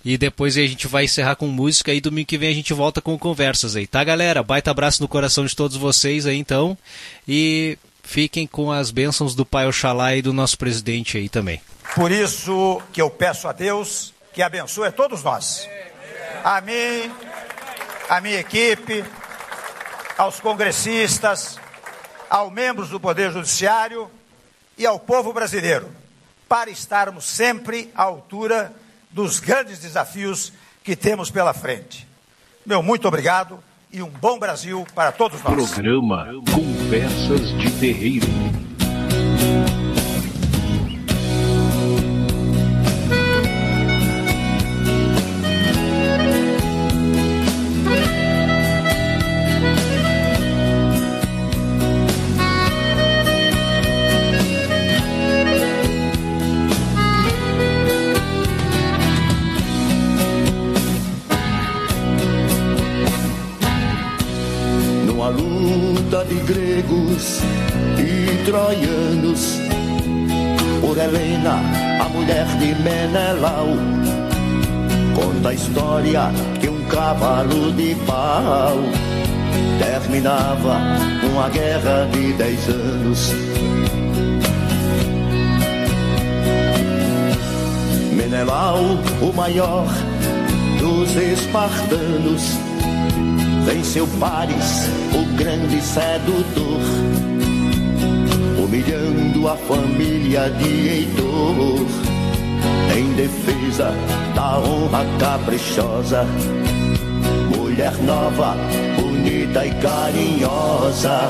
E 0.05 0.17
depois 0.17 0.57
a 0.57 0.61
gente 0.61 0.87
vai 0.87 1.05
encerrar 1.05 1.37
com 1.37 1.47
música 1.47 1.93
e 1.93 2.01
domingo 2.01 2.27
que 2.27 2.39
vem 2.39 2.51
a 2.51 2.55
gente 2.55 2.73
volta 2.73 3.03
com 3.03 3.19
conversas 3.19 3.77
aí, 3.77 3.87
tá 3.87 4.03
galera? 4.03 4.43
Baita 4.43 4.71
abraço 4.71 5.03
no 5.03 5.09
coração 5.09 5.45
de 5.45 5.55
todos 5.55 5.77
vocês 5.77 6.27
aí 6.27 6.39
então. 6.39 6.77
E 7.29 7.79
fiquem 8.03 8.47
com 8.47 8.73
as 8.73 8.91
bênçãos 8.91 9.35
do 9.35 9.45
Pai 9.45 9.67
Oxalá 9.69 10.17
e 10.17 10.23
do 10.23 10.33
nosso 10.33 10.57
presidente 10.57 11.19
aí 11.19 11.29
também. 11.29 11.61
Por 11.95 12.11
isso 12.11 12.81
que 12.93 13.03
eu 13.03 13.11
peço 13.11 13.47
a 13.47 13.53
Deus 13.53 14.15
que 14.33 14.43
abençoe 14.43 14.89
a 14.89 14.93
todos 14.93 15.23
nós. 15.23 15.69
A 16.43 16.61
mim, 16.61 17.13
a 18.09 18.21
minha 18.21 18.41
equipe, 18.41 19.05
aos 20.17 20.41
congressistas, 20.41 21.59
aos 22.29 22.53
membros 22.53 22.89
do 22.89 22.99
Poder 22.99 23.33
Judiciário 23.33 24.11
e 24.79 24.87
ao 24.87 24.99
povo 24.99 25.33
brasileiro, 25.33 25.91
para 26.49 26.71
estarmos 26.71 27.25
sempre 27.25 27.91
à 27.95 28.05
altura 28.05 28.73
dos 29.11 29.41
grandes 29.41 29.79
desafios 29.79 30.53
que 30.83 30.97
temos 30.97 31.31
pela 31.31 31.53
frente. 31.53 32.07
Meu 32.65 32.83
muito 32.83 33.07
obrigado 33.09 33.59
e 33.93 34.03
um 34.03 34.09
bom 34.09 34.39
Brasil 34.39 34.87
para 34.95 35.13
todos 35.13 35.43
nós. 35.43 35.71
Programa 35.73 36.27
Conversas 36.53 37.51
de 37.59 37.71
Terreiro. 37.79 38.50
Menelau 72.83 73.67
conta 75.15 75.51
a 75.51 75.55
história 75.55 76.31
que 76.61 76.69
um 76.69 76.83
cavalo 76.85 77.73
de 77.73 77.95
pau 78.07 78.77
terminava 79.79 80.79
uma 81.31 81.49
guerra 81.51 82.09
de 82.13 82.33
dez 82.33 82.69
anos. 82.69 83.33
Menelau, 88.15 88.79
o 89.21 89.33
maior 89.35 89.87
dos 90.79 91.15
espartanos, 91.17 92.57
venceu 93.91 94.07
Paris, 94.21 94.89
o 95.13 95.37
grande 95.37 95.81
sedutor, 95.83 96.81
humilhando 98.63 99.49
a 99.49 99.57
família 99.57 100.49
de 100.49 100.89
Heitor 100.89 101.87
em 102.97 103.13
defesa 103.15 103.93
da 104.37 104.61
honra 104.61 105.05
caprichosa. 105.19 106.25
Mulher 107.57 107.93
nova, 108.05 108.55
bonita 108.95 109.67
e 109.67 109.75
carinhosa, 109.81 111.29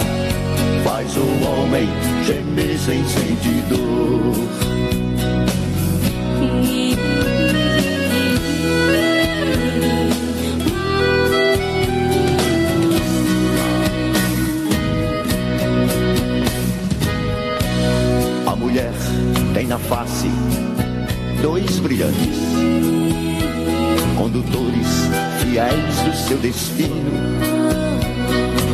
faz 0.84 1.16
o 1.16 1.22
homem 1.46 1.88
gemer 2.26 2.78
sem 2.78 3.02
sentir 3.08 3.62
dor. 3.70 5.09
Dois 21.42 21.78
brilhantes, 21.78 22.38
condutores 24.16 25.08
fiéis 25.40 26.00
do 26.04 26.14
seu 26.14 26.38
destino. 26.38 27.10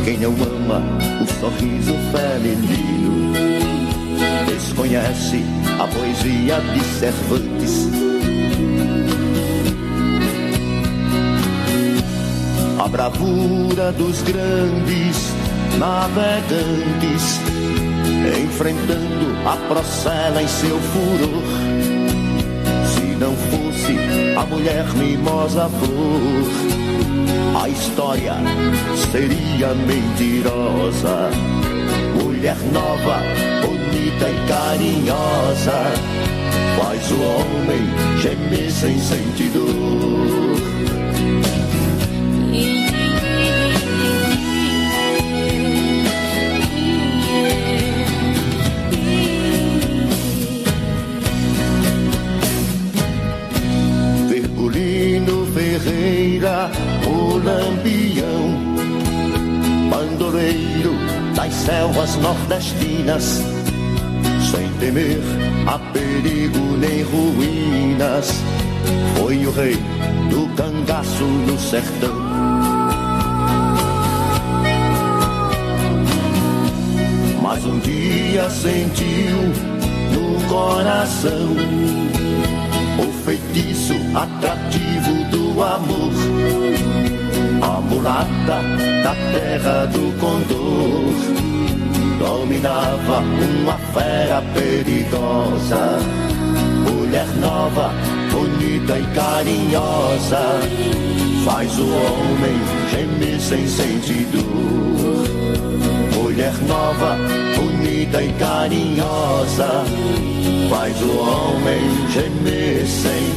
Quem 0.03 0.17
não 0.17 0.31
ama 0.33 0.81
o 1.21 1.39
sorriso 1.39 1.93
feminino 2.11 3.33
desconhece 4.47 5.43
a 5.79 5.87
poesia 5.87 6.59
de 6.73 6.83
Cervantes. 6.99 7.89
A 12.79 12.87
bravura 12.87 13.91
dos 13.93 14.21
grandes 14.21 15.33
navegantes, 15.77 17.41
enfrentando 18.43 19.37
a 19.45 19.57
procela 19.67 20.41
em 20.41 20.47
seu 20.47 20.79
furor 20.79 21.96
fosse 23.87 24.35
a 24.35 24.45
mulher 24.45 24.85
mimosa 24.95 25.69
flor, 25.69 26.43
a 27.61 27.69
história 27.69 28.33
seria 29.11 29.73
mentirosa. 29.73 31.29
Mulher 32.21 32.57
nova, 32.73 33.21
bonita 33.61 34.29
e 34.29 34.47
carinhosa, 34.47 35.83
faz 36.77 37.11
o 37.11 37.21
homem 37.21 38.19
gemer 38.21 38.71
sem 38.71 38.99
sentido. 38.99 39.65
Nordestinas, 62.21 63.41
sem 64.51 64.69
temer 64.79 65.19
a 65.67 65.79
perigo 65.91 66.77
nem 66.77 67.03
ruínas, 67.03 68.31
foi 69.17 69.45
o 69.45 69.51
rei 69.51 69.77
do 70.29 70.47
cangaço 70.55 71.23
no 71.23 71.57
sertão. 71.59 72.15
Mas 77.41 77.65
um 77.65 77.79
dia 77.79 78.49
sentiu 78.49 79.37
no 80.13 80.47
coração 80.47 81.55
o 82.99 83.11
feitiço 83.23 83.93
atrativo 84.15 85.23
do 85.31 85.63
amor. 85.63 86.13
A 87.61 87.81
mulata 87.81 88.61
da 89.03 89.15
terra 89.31 89.85
do 89.87 90.19
condor 90.19 91.46
dominava 92.17 93.19
uma 93.19 93.77
fera 93.93 94.41
perigosa. 94.53 95.99
Mulher 96.83 97.27
nova, 97.39 97.93
bonita 98.31 98.99
e 98.99 99.05
carinhosa, 99.15 100.59
faz 101.45 101.79
o 101.79 101.87
homem 101.87 102.59
gemer 102.91 103.39
sem 103.39 103.65
sentido. 103.67 104.43
Mulher 106.15 106.53
nova, 106.67 107.17
bonita 107.55 108.21
e 108.21 108.33
carinhosa 108.33 109.85
faz 110.69 111.01
o 111.01 111.17
homem 111.17 111.81
gemer 112.11 112.85
sem, 112.85 113.33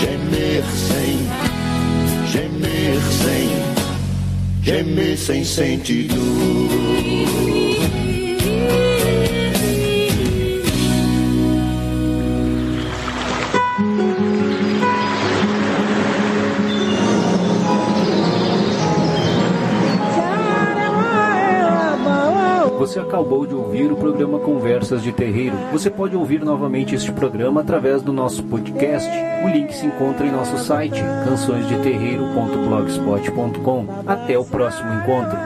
gemer 0.00 0.64
sem, 0.64 1.28
gemer 2.30 3.02
sem, 3.10 3.50
gemer 4.62 5.18
sem 5.18 5.44
sentido. 5.44 6.14
Acabou 23.12 23.46
de 23.46 23.54
ouvir 23.54 23.92
o 23.92 23.96
programa 23.96 24.38
Conversas 24.38 25.02
de 25.02 25.12
Terreiro. 25.12 25.54
Você 25.70 25.90
pode 25.90 26.16
ouvir 26.16 26.42
novamente 26.42 26.94
este 26.94 27.12
programa 27.12 27.60
através 27.60 28.00
do 28.00 28.10
nosso 28.10 28.42
podcast. 28.44 29.06
O 29.44 29.48
link 29.48 29.70
se 29.74 29.84
encontra 29.84 30.26
em 30.26 30.32
nosso 30.32 30.56
site 30.56 31.02
cançõesdeterreiro.blogspot.com. 31.26 33.86
Até 34.06 34.38
o 34.38 34.46
próximo 34.46 34.94
encontro. 34.94 35.36